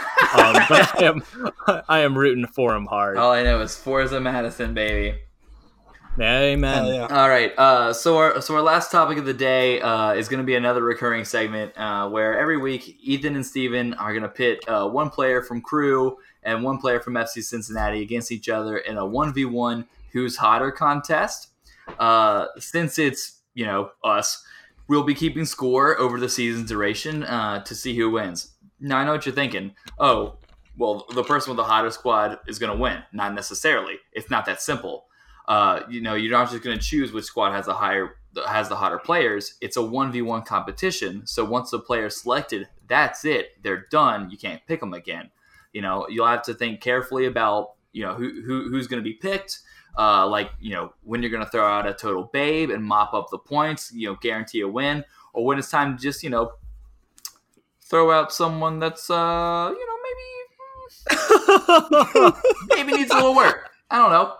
but 0.68 1.00
I 1.00 1.04
am 1.04 1.22
I 1.88 2.00
am 2.00 2.16
rooting 2.16 2.46
for 2.46 2.72
them 2.72 2.86
hard. 2.86 3.16
All 3.16 3.32
I 3.32 3.42
know 3.42 3.60
is 3.60 3.76
Forza 3.76 4.20
Madison, 4.20 4.72
baby. 4.72 5.18
Amen. 6.18 6.86
Yeah. 6.86 7.06
All 7.06 7.28
right. 7.28 7.52
Uh, 7.58 7.92
so 7.92 8.18
our 8.18 8.40
so 8.40 8.54
our 8.54 8.62
last 8.62 8.92
topic 8.92 9.18
of 9.18 9.24
the 9.24 9.34
day 9.34 9.80
uh, 9.80 10.12
is 10.12 10.28
going 10.28 10.38
to 10.38 10.46
be 10.46 10.54
another 10.54 10.82
recurring 10.82 11.24
segment 11.24 11.72
uh, 11.76 12.08
where 12.08 12.38
every 12.38 12.56
week 12.56 12.98
Ethan 13.00 13.34
and 13.34 13.46
Steven 13.46 13.94
are 13.94 14.12
going 14.12 14.22
to 14.22 14.28
pit 14.28 14.64
uh, 14.68 14.88
one 14.88 15.10
player 15.10 15.42
from 15.42 15.60
Crew 15.60 16.16
and 16.42 16.62
one 16.62 16.78
player 16.78 17.00
from 17.00 17.14
FC 17.14 17.42
Cincinnati 17.42 18.02
against 18.02 18.32
each 18.32 18.48
other 18.48 18.78
in 18.78 18.96
a 18.96 19.06
one 19.06 19.32
v 19.32 19.44
one 19.44 19.86
Who's 20.12 20.36
Hotter 20.36 20.72
contest. 20.72 21.48
Uh, 21.98 22.46
since 22.58 22.98
it's 22.98 23.40
you 23.54 23.66
know 23.66 23.90
us, 24.04 24.44
we'll 24.88 25.04
be 25.04 25.14
keeping 25.14 25.44
score 25.44 25.98
over 25.98 26.18
the 26.18 26.28
season's 26.28 26.68
duration 26.68 27.22
uh, 27.24 27.62
to 27.64 27.74
see 27.74 27.96
who 27.96 28.10
wins. 28.10 28.52
Now 28.80 28.98
I 28.98 29.04
know 29.04 29.12
what 29.12 29.26
you're 29.26 29.34
thinking. 29.34 29.74
Oh, 29.98 30.36
well, 30.76 31.06
the 31.14 31.22
person 31.22 31.50
with 31.50 31.58
the 31.58 31.64
hotter 31.64 31.90
squad 31.90 32.38
is 32.48 32.58
going 32.58 32.72
to 32.72 32.78
win. 32.78 33.02
Not 33.12 33.34
necessarily. 33.34 33.96
It's 34.12 34.30
not 34.30 34.46
that 34.46 34.62
simple 34.62 35.06
uh, 35.50 35.82
you 35.88 36.00
know, 36.00 36.14
you're 36.14 36.30
not 36.30 36.48
just 36.48 36.62
going 36.62 36.78
to 36.78 36.82
choose 36.82 37.12
which 37.12 37.24
squad 37.24 37.52
has 37.52 37.66
a 37.66 37.74
higher 37.74 38.16
has 38.46 38.68
the 38.68 38.76
hotter 38.76 38.98
players. 38.98 39.54
It's 39.60 39.76
a 39.76 39.82
one 39.82 40.12
v 40.12 40.22
one 40.22 40.42
competition. 40.42 41.26
So 41.26 41.44
once 41.44 41.72
the 41.72 41.80
player's 41.80 42.22
selected, 42.22 42.68
that's 42.86 43.24
it. 43.24 43.60
They're 43.60 43.86
done. 43.90 44.30
You 44.30 44.38
can't 44.38 44.64
pick 44.68 44.78
them 44.78 44.94
again. 44.94 45.30
You 45.72 45.82
know, 45.82 46.06
you'll 46.08 46.26
have 46.26 46.42
to 46.44 46.54
think 46.54 46.80
carefully 46.80 47.26
about 47.26 47.72
you 47.92 48.04
know 48.04 48.14
who, 48.14 48.42
who 48.42 48.68
who's 48.70 48.86
going 48.86 49.02
to 49.02 49.08
be 49.08 49.14
picked. 49.14 49.60
Uh, 49.98 50.26
like 50.26 50.50
you 50.60 50.70
know 50.72 50.92
when 51.02 51.20
you're 51.22 51.30
going 51.30 51.44
to 51.44 51.50
throw 51.50 51.66
out 51.66 51.86
a 51.86 51.92
total 51.92 52.24
babe 52.32 52.70
and 52.70 52.84
mop 52.84 53.12
up 53.12 53.28
the 53.30 53.38
points, 53.38 53.92
you 53.92 54.08
know, 54.08 54.16
guarantee 54.20 54.60
a 54.60 54.68
win, 54.68 55.04
or 55.32 55.44
when 55.44 55.58
it's 55.58 55.70
time 55.70 55.96
to 55.96 56.02
just 56.02 56.22
you 56.22 56.30
know 56.30 56.52
throw 57.82 58.12
out 58.12 58.32
someone 58.32 58.78
that's 58.78 59.10
uh 59.10 59.68
you 59.72 59.86
know 59.86 59.96
maybe 60.02 60.20
maybe 62.68 62.92
needs 62.92 63.10
a 63.10 63.14
little 63.16 63.34
work. 63.34 63.70
I 63.90 63.98
don't 63.98 64.10
know. 64.10 64.34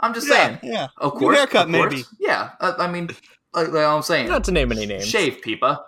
I'm 0.00 0.12
just 0.12 0.26
saying. 0.26 0.58
Yeah, 0.62 0.72
yeah. 0.72 0.88
Of 0.98 1.12
course, 1.14 1.36
haircut, 1.38 1.68
of 1.68 1.74
course. 1.74 1.92
maybe. 1.92 2.04
Yeah, 2.18 2.50
I, 2.60 2.72
I 2.80 2.90
mean, 2.90 3.08
like, 3.54 3.68
like 3.68 3.84
I'm 3.86 4.02
saying, 4.02 4.28
Not 4.28 4.44
to 4.44 4.52
name 4.52 4.70
any 4.72 4.84
names. 4.86 5.06
shave, 5.06 5.40
Pipa, 5.42 5.80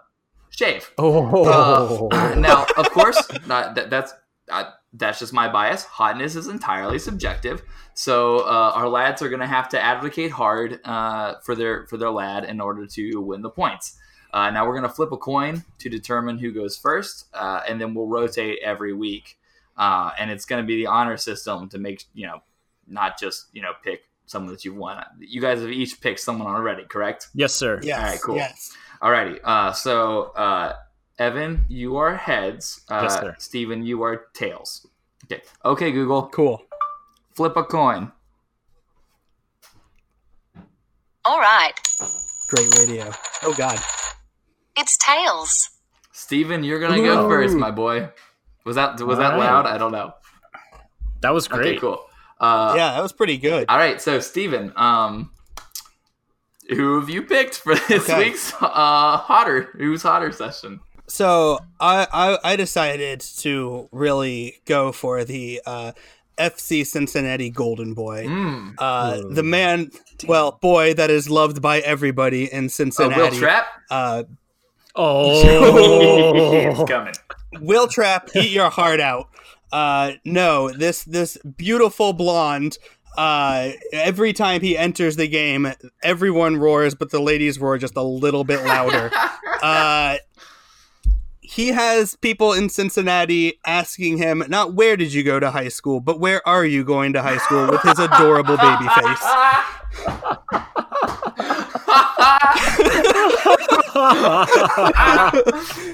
shave. 0.51 0.91
Oh, 0.97 2.09
Uh, 2.11 2.35
now, 2.39 2.65
of 2.77 2.91
course, 2.91 3.21
not, 3.47 3.75
that, 3.75 3.91
that's 3.91 4.15
uh, 4.51 4.65
that's 4.93 5.19
just 5.19 5.33
my 5.33 5.51
bias. 5.51 5.85
Hotness 5.85 6.37
is 6.37 6.49
entirely 6.49 6.99
subjective, 6.99 7.63
so 7.95 8.41
uh, 8.41 8.73
our 8.75 8.89
lads 8.89 9.23
are 9.23 9.29
going 9.29 9.41
to 9.41 9.47
have 9.47 9.69
to 9.71 9.81
advocate 9.81 10.31
hard 10.31 10.81
uh, 10.85 11.35
for 11.45 11.55
their 11.55 11.87
for 11.87 11.97
their 11.97 12.11
lad 12.11 12.45
in 12.45 12.61
order 12.61 12.87
to 12.87 13.21
win 13.21 13.43
the 13.43 13.51
points. 13.51 13.99
Uh, 14.33 14.51
now 14.51 14.67
we're 14.67 14.75
going 14.75 14.89
to 14.89 14.95
flip 14.95 15.13
a 15.13 15.17
coin 15.17 15.65
to 15.79 15.89
determine 15.89 16.39
who 16.39 16.53
goes 16.53 16.77
first, 16.77 17.27
uh, 17.35 17.61
and 17.69 17.81
then 17.81 17.95
we'll 17.95 18.07
rotate 18.07 18.59
every 18.63 18.93
week. 18.93 19.39
Uh, 19.77 20.11
and 20.19 20.31
it's 20.31 20.45
going 20.45 20.63
to 20.63 20.67
be 20.67 20.77
the 20.77 20.87
honor 20.87 21.17
system 21.17 21.69
to 21.69 21.79
make 21.79 22.05
you 22.15 22.27
know 22.27 22.43
not 22.87 23.19
just 23.19 23.47
you 23.53 23.63
know 23.63 23.73
pick 23.83 24.09
someone 24.27 24.53
that 24.53 24.65
you've 24.65 24.77
won. 24.77 25.03
You 25.21 25.41
guys 25.41 25.61
have 25.61 25.71
each 25.71 26.01
picked 26.01 26.21
someone 26.21 26.49
already, 26.49 26.85
correct? 26.85 27.29
yes, 27.35 27.55
sir. 27.55 27.81
Yes. 27.83 27.99
All 27.99 28.05
right, 28.05 28.21
cool. 28.23 28.37
Yes. 28.37 28.77
Alrighty. 29.03 29.41
Uh, 29.43 29.73
so 29.73 30.33
uh, 30.37 30.75
Evan, 31.19 31.65
you 31.69 31.97
are 31.97 32.15
heads. 32.17 32.83
Uh, 32.89 33.01
Yes, 33.03 33.15
sir. 33.15 33.37
Steven, 33.39 33.85
you 33.85 34.03
are 34.03 34.27
tails. 34.35 34.87
Okay. 35.25 35.43
Okay, 35.65 35.91
Google. 35.93 36.29
Cool. 36.29 36.63
Flip 37.35 37.57
a 37.57 37.65
coin. 37.65 38.13
All 41.25 41.39
right, 41.41 41.73
Great 42.49 42.75
radio. 42.79 43.11
Oh 43.43 43.53
God. 43.59 43.79
it's 44.79 44.97
Tails. 44.97 45.69
Steven, 46.13 46.65
you're 46.65 46.81
gonna 46.81 46.97
go 46.97 47.29
first, 47.29 47.55
my 47.55 47.71
boy. 47.71 48.09
Was 48.65 48.77
that 48.77 48.99
was 49.03 49.19
that 49.19 49.33
All 49.35 49.39
right. 49.39 49.45
loud? 49.47 49.67
I 49.67 49.77
don't 49.77 49.93
know. 49.93 50.13
That 51.21 51.35
was 51.35 51.47
great. 51.47 51.67
Okay, 51.73 51.79
cool. 51.79 52.03
Uh, 52.41 52.73
yeah, 52.77 52.93
that 52.95 53.03
was 53.03 53.13
pretty 53.13 53.37
good. 53.37 53.67
All 53.69 53.77
right, 53.77 54.01
so 54.01 54.21
Steven, 54.21 54.73
um, 54.77 55.33
who 56.71 56.99
have 57.01 57.11
you 57.11 57.23
picked 57.23 57.57
for 57.57 57.75
this 57.89 58.09
Okay. 58.09 58.31
week's 58.31 58.55
uh 58.55 59.19
hotter? 59.19 59.71
Who's 59.77 60.03
hotter 60.03 60.33
session? 60.33 60.81
So 61.09 61.59
I, 61.81 62.07
I 62.13 62.39
I 62.53 62.57
decided 62.57 63.21
to 63.39 63.89
really 63.93 64.61
go 64.67 64.93
for 64.93 65.25
the 65.25 65.61
uh, 65.67 65.93
FC 66.39 66.87
Cincinnati 66.87 67.51
Golden 67.51 67.95
Boy. 67.95 68.27
Mm. 68.27 68.75
Uh, 68.79 69.23
the 69.31 69.43
man, 69.43 69.91
well, 70.27 70.53
boy 70.61 70.95
that 70.95 71.11
is 71.11 71.29
loved 71.31 71.61
by 71.63 71.81
everybody 71.81 72.45
in 72.53 72.69
Oh, 72.99 73.09
Wil 73.09 73.31
Trapp. 73.31 73.67
uh, 73.91 74.23
Oh, 74.95 76.75
He's 76.77 76.89
coming. 76.89 77.15
Wil 77.61 77.87
Trapp, 77.89 78.29
eat 78.37 78.51
your 78.51 78.69
heart 78.71 79.01
out. 79.01 79.29
Uh, 79.73 80.13
no, 80.25 80.71
this 80.71 81.05
this 81.05 81.37
beautiful 81.57 82.13
blonde. 82.13 82.79
Uh, 83.17 83.71
every 83.93 84.33
time 84.33 84.61
he 84.61 84.77
enters 84.79 85.17
the 85.17 85.27
game, 85.27 85.73
everyone 86.03 86.57
roars, 86.57 86.95
but 86.95 87.11
the 87.11 87.21
ladies 87.21 87.59
roar 87.59 87.77
just 87.79 87.97
a 87.97 88.03
little 88.03 88.45
bit 88.45 88.63
louder. 88.65 89.11
uh, 89.63 90.17
he 91.49 91.69
has 91.69 92.15
people 92.17 92.53
in 92.53 92.69
Cincinnati 92.69 93.59
asking 93.65 94.19
him 94.19 94.45
not 94.49 94.75
where 94.75 94.99
did 94.99 95.15
you 95.15 95.23
go 95.23 95.41
to 95.41 95.51
high 95.51 95.69
school, 95.69 95.99
but 95.99 96.21
where 96.21 96.47
are 96.47 96.67
you 96.67 96.85
going 96.85 97.15
to 97.15 97.23
high 97.23 97.39
school 97.39 97.69
with 97.71 97.81
his 97.81 97.99
adorable 97.99 98.59
baby 98.59 98.85
face. 98.85 99.23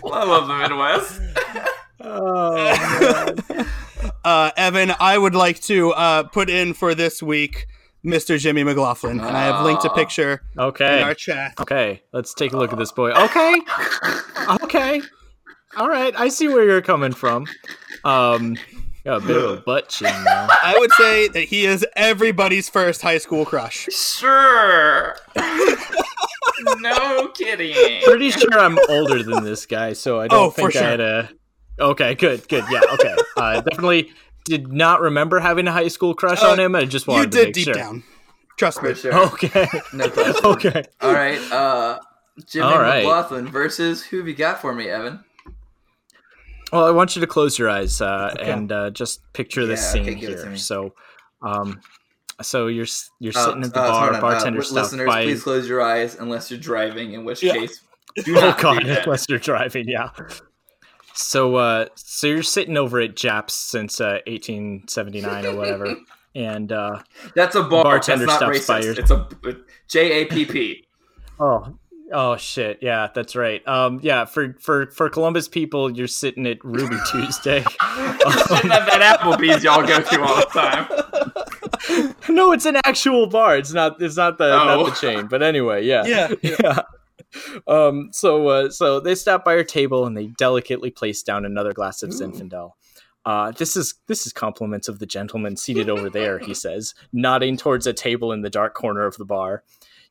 I 0.00 0.24
love 0.26 0.48
the 0.48 0.56
Midwest. 0.58 1.20
Oh, 2.00 3.64
Uh, 4.24 4.50
Evan, 4.56 4.92
I 4.98 5.16
would 5.16 5.34
like 5.34 5.60
to 5.62 5.92
uh, 5.92 6.22
put 6.24 6.50
in 6.50 6.74
for 6.74 6.94
this 6.94 7.22
week 7.22 7.66
Mr. 8.04 8.38
Jimmy 8.38 8.64
McLaughlin, 8.64 9.20
and 9.20 9.36
I 9.36 9.44
have 9.44 9.64
linked 9.64 9.84
a 9.84 9.90
Aw. 9.90 9.94
picture 9.94 10.42
in 10.54 10.60
okay. 10.60 11.02
our 11.02 11.14
chat. 11.14 11.54
Okay, 11.60 12.02
let's 12.12 12.34
take 12.34 12.52
a 12.52 12.56
look 12.56 12.72
at 12.72 12.78
this 12.78 12.90
boy. 12.92 13.12
Okay. 13.12 13.54
Okay. 14.62 15.00
All 15.76 15.88
right, 15.88 16.14
I 16.18 16.28
see 16.28 16.48
where 16.48 16.64
you're 16.64 16.82
coming 16.82 17.12
from. 17.12 17.46
Um, 18.04 18.56
got 19.04 19.22
a 19.22 19.26
bit 19.26 19.36
of 19.36 19.50
a 19.50 19.56
butt 19.58 19.88
chin 19.88 20.12
now. 20.24 20.48
I 20.62 20.76
would 20.78 20.92
say 20.92 21.28
that 21.28 21.42
he 21.44 21.66
is 21.66 21.84
everybody's 21.96 22.68
first 22.68 23.02
high 23.02 23.18
school 23.18 23.44
crush. 23.44 23.88
Sure. 23.92 25.16
no 26.78 27.28
kidding. 27.28 28.02
Pretty 28.04 28.30
sure 28.30 28.58
I'm 28.58 28.78
older 28.88 29.22
than 29.22 29.44
this 29.44 29.66
guy, 29.66 29.92
so 29.92 30.20
I 30.20 30.28
don't 30.28 30.38
Oh, 30.46 30.50
for 30.50 30.70
think 30.70 30.76
I 30.76 30.90
had 30.90 31.00
a. 31.00 31.30
Okay, 31.78 32.14
good, 32.14 32.48
good, 32.48 32.64
yeah, 32.70 32.80
okay. 32.92 33.16
I 33.36 33.54
definitely 33.60 34.12
did 34.44 34.72
not 34.72 35.00
remember 35.00 35.40
having 35.40 35.66
a 35.66 35.72
high 35.72 35.88
school 35.88 36.14
crush 36.14 36.42
Uh, 36.42 36.48
on 36.52 36.60
him. 36.60 36.74
I 36.76 36.84
just 36.84 37.06
You 37.06 37.14
wanted 37.14 37.32
to 37.32 37.38
did 37.38 37.46
make 37.48 37.54
deep 37.54 37.64
sure. 37.64 37.74
down. 37.74 38.04
Trust 38.56 38.82
me. 38.82 38.94
Sure. 38.94 39.12
Okay. 39.32 39.66
No 39.92 40.08
question. 40.08 40.34
okay. 40.44 40.84
All 41.00 41.12
right. 41.12 41.40
Uh, 41.50 41.98
Jimmy 42.46 42.64
All 42.66 42.78
right. 42.80 42.98
McLaughlin 43.02 43.48
versus 43.48 44.04
who 44.04 44.18
have 44.18 44.28
you 44.28 44.34
got 44.34 44.60
for 44.60 44.72
me, 44.72 44.88
Evan? 44.88 45.24
Well, 46.74 46.86
I 46.86 46.90
want 46.90 47.14
you 47.14 47.20
to 47.20 47.26
close 47.26 47.58
your 47.58 47.70
eyes 47.70 48.00
uh, 48.00 48.30
Okay. 48.34 48.50
and 48.50 48.72
uh, 48.72 48.90
just 48.90 49.20
picture 49.32 49.64
this 49.64 49.80
Yeah, 49.94 50.00
okay, 50.02 50.10
scene 50.10 50.20
give 50.20 50.30
it 50.30 50.42
to 50.42 50.48
here. 50.48 50.56
So, 50.56 50.92
um, 51.42 51.80
so 52.42 52.66
you're 52.66 52.86
you're 53.20 53.32
Uh, 53.36 53.44
sitting 53.44 53.62
at 53.62 53.72
the 53.72 53.80
uh, 53.80 53.86
bar, 53.86 54.00
hold 54.00 54.08
on, 54.10 54.16
uh, 54.16 54.20
bartender 54.20 54.58
listeners, 54.58 55.06
by. 55.06 55.22
please 55.24 55.42
close 55.44 55.68
your 55.68 55.82
eyes 55.82 56.16
unless 56.16 56.50
you're 56.50 56.58
driving. 56.60 57.12
In 57.12 57.24
which 57.24 57.42
Yeah. 57.44 57.52
case, 57.52 57.80
do 58.24 58.36
Oh 58.36 58.40
not 58.40 58.60
god, 58.60 58.80
do 58.80 58.88
that. 58.88 59.04
unless 59.06 59.26
you're 59.28 59.38
driving, 59.38 59.88
yeah. 59.88 60.08
So, 61.14 61.54
uh, 61.54 61.86
so 61.94 62.26
you're 62.26 62.42
sitting 62.42 62.76
over 62.76 62.98
at 63.00 63.14
Japp's 63.14 63.54
since 63.54 64.00
uh, 64.00 64.18
1879 64.26 65.46
or 65.46 65.54
whatever, 65.54 65.94
and 66.34 66.72
uh, 66.72 66.98
That's 67.36 67.54
a 67.54 67.62
bar. 67.62 67.84
Bartender 67.84 68.26
That's 68.26 68.40
not 68.40 68.54
stops 68.56 68.66
by 68.66 68.80
racist. 68.80 68.84
your- 68.84 68.94
It's 68.98 69.10
a 69.12 69.28
J 69.88 70.22
A 70.22 70.24
P 70.26 70.44
P. 70.44 70.84
oh, 71.38 71.78
oh 72.14 72.36
shit, 72.36 72.78
yeah, 72.80 73.08
that's 73.14 73.36
right. 73.36 73.66
Um, 73.68 74.00
yeah, 74.02 74.24
for 74.24 74.54
for 74.60 74.86
for 74.86 75.10
Columbus 75.10 75.48
people, 75.48 75.90
you're 75.94 76.06
sitting 76.06 76.46
at 76.46 76.64
Ruby 76.64 76.96
Tuesday. 77.10 77.60
Shouldn't 77.62 78.68
that 78.68 79.18
Applebee's 79.20 79.62
y'all 79.64 79.86
go 79.86 80.00
to 80.00 80.22
all 80.22 80.36
the 80.36 80.46
time. 80.52 82.14
no, 82.34 82.52
it's 82.52 82.64
an 82.66 82.76
actual 82.84 83.26
bar. 83.26 83.56
It's 83.56 83.72
not. 83.72 84.00
It's 84.00 84.16
not 84.16 84.38
the 84.38 84.52
Oh. 84.52 84.64
not 84.64 84.84
the 84.86 84.92
chain. 84.92 85.26
But 85.26 85.42
anyway, 85.42 85.84
yeah. 85.84 86.04
Yeah. 86.06 86.32
yeah. 86.42 86.80
Um. 87.66 88.10
So, 88.12 88.48
uh, 88.48 88.70
so 88.70 89.00
they 89.00 89.14
stop 89.14 89.44
by 89.44 89.56
our 89.56 89.64
table 89.64 90.06
and 90.06 90.16
they 90.16 90.28
delicately 90.28 90.90
place 90.90 91.22
down 91.22 91.44
another 91.44 91.72
glass 91.72 92.02
of 92.02 92.10
Zinfandel. 92.10 92.72
Uh, 93.24 93.50
this 93.52 93.76
is 93.76 93.94
this 94.06 94.26
is 94.26 94.32
compliments 94.32 94.88
of 94.88 94.98
the 94.98 95.06
gentleman 95.06 95.56
seated 95.56 95.88
over 95.88 96.10
there. 96.10 96.38
He 96.38 96.54
says, 96.54 96.94
nodding 97.12 97.56
towards 97.56 97.86
a 97.86 97.92
table 97.92 98.32
in 98.32 98.42
the 98.42 98.50
dark 98.50 98.74
corner 98.74 99.06
of 99.06 99.16
the 99.16 99.24
bar. 99.24 99.64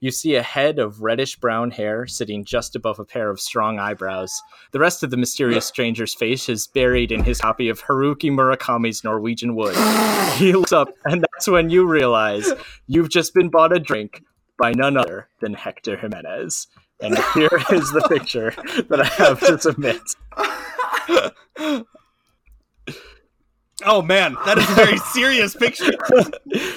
You 0.04 0.12
see 0.12 0.36
a 0.36 0.44
head 0.44 0.80
of 0.80 1.02
reddish 1.02 1.38
brown 1.38 1.72
hair 1.72 2.06
sitting 2.08 2.44
just 2.44 2.76
above 2.76 3.00
a 3.00 3.06
pair 3.06 3.30
of 3.30 3.40
strong 3.40 3.80
eyebrows. 3.80 4.42
The 4.72 4.80
rest 4.80 5.02
of 5.02 5.12
the 5.12 5.16
mysterious 5.16 5.66
stranger's 5.74 6.14
face 6.14 6.50
is 6.50 6.68
buried 6.68 7.10
in 7.10 7.24
his 7.24 7.40
copy 7.40 7.70
of 7.70 7.82
Haruki 7.82 8.30
Murakami's 8.30 9.06
Norwegian 9.06 9.56
Wood. 9.56 9.78
He 10.34 10.52
looks 10.52 10.74
up, 10.74 10.90
and 11.06 11.22
that's 11.22 11.48
when 11.48 11.70
you 11.70 11.88
realize 11.88 12.52
you've 12.88 13.08
just 13.08 13.34
been 13.34 13.48
bought 13.48 13.72
a 13.72 13.80
drink 13.80 14.24
by 14.60 14.74
none 14.74 14.98
other 14.98 15.30
than 15.40 15.54
Hector 15.54 15.96
Jimenez. 15.96 16.68
And 17.00 17.18
here 17.34 17.62
is 17.72 17.90
the 17.92 18.06
picture 18.10 18.54
that 18.90 19.00
I 19.00 19.06
have 19.06 19.40
to 19.40 19.58
submit. 19.58 20.02
Oh 23.86 24.02
man, 24.02 24.36
that 24.46 24.58
is 24.58 24.70
a 24.70 24.74
very 24.74 24.98
serious 24.98 25.56
picture. 25.56 25.94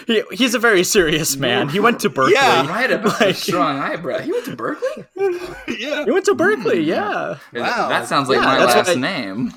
He, 0.06 0.22
he's 0.30 0.54
a 0.54 0.60
very 0.60 0.84
serious 0.84 1.36
man. 1.36 1.68
He 1.68 1.80
went 1.80 1.98
to 2.00 2.08
Berkeley. 2.08 2.34
Yeah. 2.34 2.68
Right 2.68 2.90
about 2.92 3.18
the 3.18 3.24
Like- 3.26 3.34
strong 3.34 3.78
eyebrow. 3.80 4.20
He 4.20 4.30
went 4.30 4.44
to 4.44 4.54
Berkeley. 4.54 5.04
yeah. 5.80 6.04
He 6.04 6.12
went 6.12 6.24
to 6.26 6.34
Berkeley, 6.36 6.80
yeah. 6.82 7.38
Wow. 7.52 7.88
That 7.88 8.06
sounds 8.06 8.28
like 8.28 8.38
Yeah, 8.38 8.44
my 8.44 8.58
that's 8.58 8.74
last 8.76 8.88
I- 8.90 8.94
name. 9.00 9.52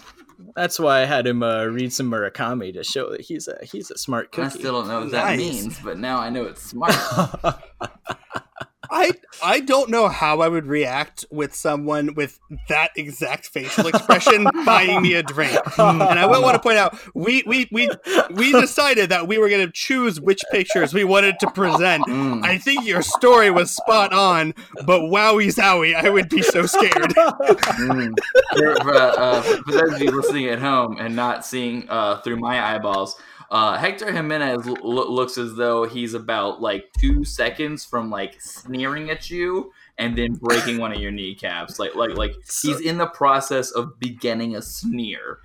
That's 0.56 0.80
why 0.80 1.02
I 1.04 1.06
had 1.06 1.28
him 1.28 1.44
uh, 1.44 1.66
read 1.66 1.94
some 1.94 2.10
Murakami 2.10 2.74
to 2.74 2.84
show 2.84 3.12
that 3.12 3.22
he's 3.22 3.48
a 3.48 3.60
he's 3.64 3.92
a 3.92 3.98
smart 4.00 4.32
cookie. 4.32 4.48
I 4.48 4.50
still 4.50 4.74
don't 4.74 4.88
know 4.88 5.02
what 5.02 5.12
that 5.12 5.26
Nice. 5.26 5.38
means, 5.38 5.80
but 5.80 6.00
now 6.00 6.18
I 6.18 6.30
know 6.32 6.46
it's 6.46 6.64
smart. 6.64 6.96
I 8.92 9.12
I 9.44 9.60
don't 9.60 9.90
know 9.90 10.08
how 10.08 10.42
I 10.42 10.48
would 10.48 10.66
react 10.66 11.26
with 11.30 11.54
someone 11.54 12.16
with 12.16 12.40
that 12.68 12.92
exact 12.96 13.48
facial 13.48 13.88
expression 13.88 14.48
buying 14.66 15.02
me 15.02 15.14
a 15.14 15.24
drink. 15.24 15.60
And 15.78 16.02
I 16.20 16.26
will 16.26 16.42
want 16.42 16.56
to 16.56 16.60
point 16.60 16.78
out 16.78 16.98
we 17.14 17.44
we 17.46 17.68
we 17.72 17.90
we 18.32 18.52
decided 18.52 19.10
that 19.10 19.28
we 19.28 19.38
were 19.38 19.50
going 19.50 19.66
to 19.66 19.72
choose 19.72 20.20
which 20.20 20.42
pictures 20.52 20.94
we 20.94 21.04
wanted 21.04 21.40
to 21.40 21.52
present. 21.52 22.06
Mm. 22.08 22.44
I 22.44 22.58
think 22.58 22.86
your 22.86 23.02
story 23.02 23.52
was 23.52 23.72
spot 23.72 24.14
on, 24.14 24.54
but 24.86 25.02
wowie 25.02 25.54
zowie, 25.54 25.96
I 25.96 26.10
would 26.10 26.30
be 26.30 26.42
so 26.42 26.66
scared. 26.66 27.14
Mm. 27.14 28.14
for, 28.58 28.94
uh, 28.94 29.42
for 29.42 29.72
those 29.72 29.94
of 29.94 30.02
you 30.02 30.12
listening 30.12 30.48
at 30.48 30.60
home 30.60 30.98
and 31.00 31.16
not 31.16 31.46
seeing 31.46 31.88
uh, 31.90 32.22
through 32.22 32.38
my 32.38 32.76
eyeballs, 32.76 33.16
uh, 33.52 33.78
Hector 33.78 34.12
Jimenez 34.12 34.68
l- 34.68 35.14
looks 35.14 35.38
as 35.38 35.56
though 35.56 35.86
he's 35.86 36.14
about 36.14 36.62
like 36.62 36.86
two 37.00 37.24
seconds 37.24 37.84
from 37.84 38.10
like 38.10 38.40
sneering 38.42 39.10
at 39.10 39.30
you 39.30 39.72
and 39.98 40.18
then 40.18 40.34
breaking 40.34 40.78
one 40.78 40.92
of 40.92 41.00
your 41.00 41.12
kneecaps. 41.12 41.80
Like, 41.80 41.96
like, 41.96 42.16
like 42.16 42.34
he's 42.62 42.80
in 42.80 42.98
the 42.98 43.08
process 43.08 43.72
of 43.72 44.00
beginning 44.00 44.56
a 44.56 44.62
sneer. 44.62 45.40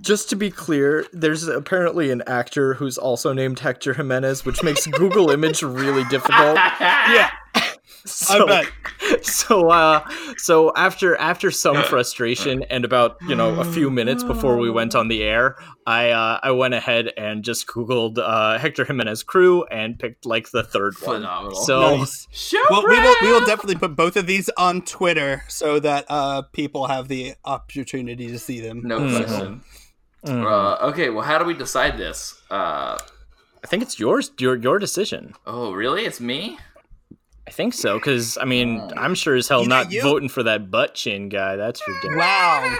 Just 0.00 0.30
to 0.30 0.36
be 0.36 0.50
clear, 0.50 1.06
there's 1.12 1.46
apparently 1.46 2.10
an 2.10 2.22
actor 2.26 2.74
who's 2.74 2.96
also 2.96 3.34
named 3.34 3.58
Hector 3.58 3.92
Jimenez, 3.92 4.46
which 4.46 4.62
makes 4.62 4.86
Google 4.86 5.30
image 5.30 5.62
really 5.62 6.04
difficult. 6.04 6.56
yeah, 6.80 7.30
So, 8.06 8.46
I 8.48 8.64
bet. 8.64 9.24
so 9.24 9.68
uh 9.70 10.00
so 10.38 10.72
after 10.74 11.16
after 11.16 11.50
some 11.50 11.82
frustration 11.84 12.62
and 12.70 12.84
about 12.84 13.16
you 13.28 13.34
know 13.34 13.54
a 13.56 13.64
few 13.64 13.90
minutes 13.90 14.24
before 14.24 14.56
we 14.56 14.70
went 14.70 14.94
on 14.94 15.08
the 15.08 15.22
air 15.22 15.56
i 15.86 16.10
uh 16.10 16.38
i 16.42 16.50
went 16.50 16.72
ahead 16.74 17.12
and 17.18 17.44
just 17.44 17.66
googled 17.66 18.16
uh 18.18 18.58
hector 18.58 18.84
jimenez 18.86 19.22
crew 19.22 19.64
and 19.64 19.98
picked 19.98 20.24
like 20.24 20.50
the 20.50 20.62
third 20.62 20.94
one 21.02 21.22
so 21.66 21.96
Nice. 21.98 22.26
Well, 22.70 22.82
we 22.88 22.98
will 23.00 23.16
we 23.22 23.32
will 23.32 23.46
definitely 23.46 23.76
put 23.76 23.94
both 23.96 24.16
of 24.16 24.26
these 24.26 24.48
on 24.56 24.82
Twitter 24.82 25.42
so 25.48 25.78
that 25.80 26.04
uh, 26.08 26.42
people 26.52 26.86
have 26.86 27.08
the 27.08 27.34
opportunity 27.44 28.28
to 28.28 28.38
see 28.38 28.60
them. 28.60 28.82
No 28.84 29.00
Mhm. 29.00 29.16
question. 29.26 29.62
mm, 30.24 30.44
Uh, 30.46 30.88
okay, 30.88 31.10
well, 31.10 31.24
how 31.24 31.38
do 31.38 31.44
we 31.44 31.54
decide 31.54 31.98
this? 31.98 32.40
Uh, 32.50 32.96
i 33.62 33.66
think 33.66 33.82
it's 33.82 33.98
yours 34.00 34.30
your 34.38 34.56
your 34.56 34.78
decision 34.78 35.34
oh, 35.46 35.72
really? 35.72 36.04
It's 36.06 36.20
me? 36.20 36.58
I 37.50 37.52
think 37.52 37.74
so 37.74 37.98
because 37.98 38.38
i 38.38 38.44
mean 38.44 38.80
i'm 38.96 39.14
sure 39.16 39.34
as 39.34 39.48
hell 39.48 39.62
You 39.62 39.68
not 39.68 39.90
you- 39.90 40.02
voting 40.02 40.28
for 40.28 40.44
that 40.44 40.70
butt 40.70 40.94
chin 40.94 41.28
guy 41.28 41.56
that's 41.56 41.82
ridiculous. 41.86 42.16
Wow. 42.18 42.76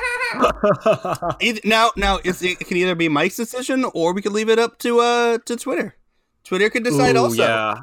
Either, 1.40 1.60
now, 1.64 1.90
now 1.96 2.20
it's, 2.24 2.40
it 2.40 2.60
can 2.60 2.76
either 2.76 2.94
be 2.94 3.08
Mike's 3.08 3.34
decision 3.34 3.84
or 3.94 4.12
we 4.14 4.22
could 4.22 4.30
leave 4.32 4.48
it 4.48 4.60
up 4.60 4.78
to 4.78 5.00
uh 5.00 5.38
to 5.46 5.56
Twitter. 5.56 5.96
Twitter 6.44 6.70
could 6.70 6.84
decide 6.84 7.16
Ooh, 7.16 7.24
also. 7.24 7.42
yeah 7.42 7.80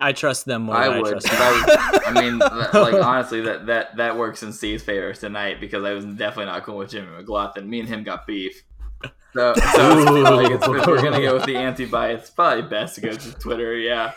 I 0.00 0.12
trust 0.12 0.46
them 0.46 0.62
more 0.62 0.76
I 0.76 0.88
than 0.88 0.96
I 0.98 1.00
would. 1.02 1.10
trust 1.12 1.28
'cause. 1.28 1.38
I, 1.38 2.00
I 2.06 2.12
mean, 2.22 2.38
like 2.38 2.94
honestly, 3.04 3.42
that 3.42 3.66
that 3.66 3.96
that 3.98 4.16
works 4.16 4.42
in 4.42 4.52
C's 4.52 4.82
favor 4.82 5.12
tonight 5.12 5.60
because 5.60 5.84
I 5.84 5.92
was 5.92 6.04
definitely 6.04 6.46
not 6.46 6.64
going 6.64 6.78
with 6.78 6.90
Jimmy 6.90 7.06
McLaughlin. 7.16 7.68
Me 7.70 7.80
and 7.80 7.88
him 7.88 8.02
got 8.02 8.26
beef. 8.26 8.64
So, 9.34 9.52
so 9.54 9.94
like 9.94 10.50
it's, 10.52 10.64
if 10.66 10.86
we're 10.86 11.02
gonna 11.02 11.20
go 11.20 11.34
with 11.34 11.44
the 11.44 11.56
anti-bias, 11.56 12.30
probably 12.30 12.62
best 12.62 12.94
to 12.96 13.02
go 13.02 13.12
to 13.12 13.32
Twitter. 13.34 13.76
Yeah. 13.76 14.12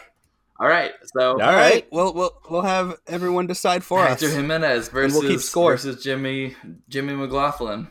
All 0.60 0.68
right. 0.68 0.92
So 1.16 1.34
All 1.34 1.42
All 1.42 1.54
right. 1.54 1.72
right. 1.74 1.88
Well, 1.92 2.14
we'll 2.14 2.42
we'll 2.50 2.62
have 2.62 2.98
everyone 3.08 3.48
decide 3.48 3.84
for 3.84 4.02
us. 4.02 4.22
Hector 4.22 4.30
Jimenez 4.36 4.90
versus 4.90 5.20
we'll 5.20 5.30
keep 5.30 5.40
score. 5.40 5.72
versus 5.72 6.04
Jimmy 6.04 6.56
Jimmy 6.90 7.14
McLaughlin. 7.14 7.90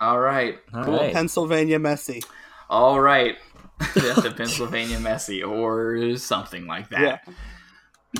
All 0.00 0.18
right. 0.18 0.58
All 0.74 0.84
cool. 0.84 0.98
right. 0.98 1.12
Pennsylvania 1.14 1.78
Messi. 1.78 2.22
All 2.68 3.00
right. 3.00 3.36
That's 3.94 4.22
the 4.22 4.30
Pennsylvania 4.36 4.98
Messi 4.98 5.46
or 5.46 6.16
something 6.16 6.66
like 6.66 6.88
that. 6.90 7.00
Yeah. 7.26 7.34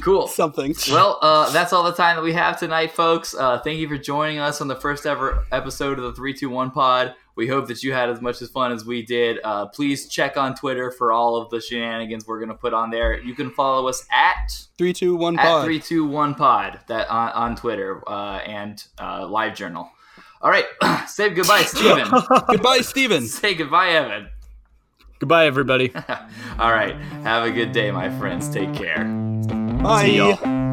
Cool. 0.02 0.26
Something. 0.28 0.74
Well, 0.90 1.18
uh, 1.22 1.50
that's 1.52 1.72
all 1.72 1.82
the 1.82 1.92
time 1.94 2.16
that 2.16 2.22
we 2.22 2.34
have 2.34 2.58
tonight, 2.58 2.92
folks. 2.92 3.34
Uh, 3.34 3.60
thank 3.60 3.78
you 3.78 3.88
for 3.88 3.96
joining 3.96 4.38
us 4.38 4.60
on 4.60 4.68
the 4.68 4.76
first 4.76 5.06
ever 5.06 5.46
episode 5.50 5.98
of 5.98 6.04
the 6.04 6.12
321 6.12 6.70
Pod. 6.72 7.14
We 7.36 7.46
hope 7.46 7.68
that 7.68 7.82
you 7.82 7.92
had 7.92 8.08
as 8.08 8.20
much 8.20 8.40
as 8.42 8.48
fun 8.48 8.72
as 8.72 8.84
we 8.84 9.02
did. 9.04 9.38
Uh, 9.44 9.66
please 9.66 10.08
check 10.08 10.36
on 10.36 10.54
Twitter 10.54 10.90
for 10.90 11.12
all 11.12 11.36
of 11.36 11.50
the 11.50 11.60
shenanigans 11.60 12.26
we're 12.26 12.38
going 12.38 12.48
to 12.48 12.54
put 12.56 12.72
on 12.74 12.90
there. 12.90 13.20
You 13.22 13.34
can 13.34 13.50
follow 13.50 13.86
us 13.88 14.04
at 14.10 14.58
Three, 14.78 14.92
two, 14.94 15.14
one. 15.16 15.38
at 15.38 15.44
Pod. 15.44 15.64
321 15.64 16.34
Pod 16.34 16.80
that 16.88 17.08
on, 17.10 17.28
on 17.32 17.56
Twitter 17.56 18.02
uh, 18.08 18.38
and 18.38 18.82
uh, 18.98 19.26
Live 19.28 19.54
Journal. 19.54 19.88
All 20.40 20.50
right. 20.50 20.64
Say 21.08 21.30
goodbye, 21.30 21.62
Steven. 21.66 22.08
Goodbye, 22.48 22.78
Steven. 22.80 23.26
Say 23.26 23.54
goodbye, 23.54 23.88
Evan. 23.90 24.28
Goodbye, 25.18 25.46
everybody. 25.46 25.92
All 26.58 26.72
right. 26.72 26.94
Have 27.22 27.44
a 27.44 27.50
good 27.50 27.72
day, 27.72 27.90
my 27.90 28.10
friends. 28.18 28.48
Take 28.48 28.74
care. 28.74 29.04
Bye. 29.04 30.04
See 30.06 30.16
y'all. 30.16 30.65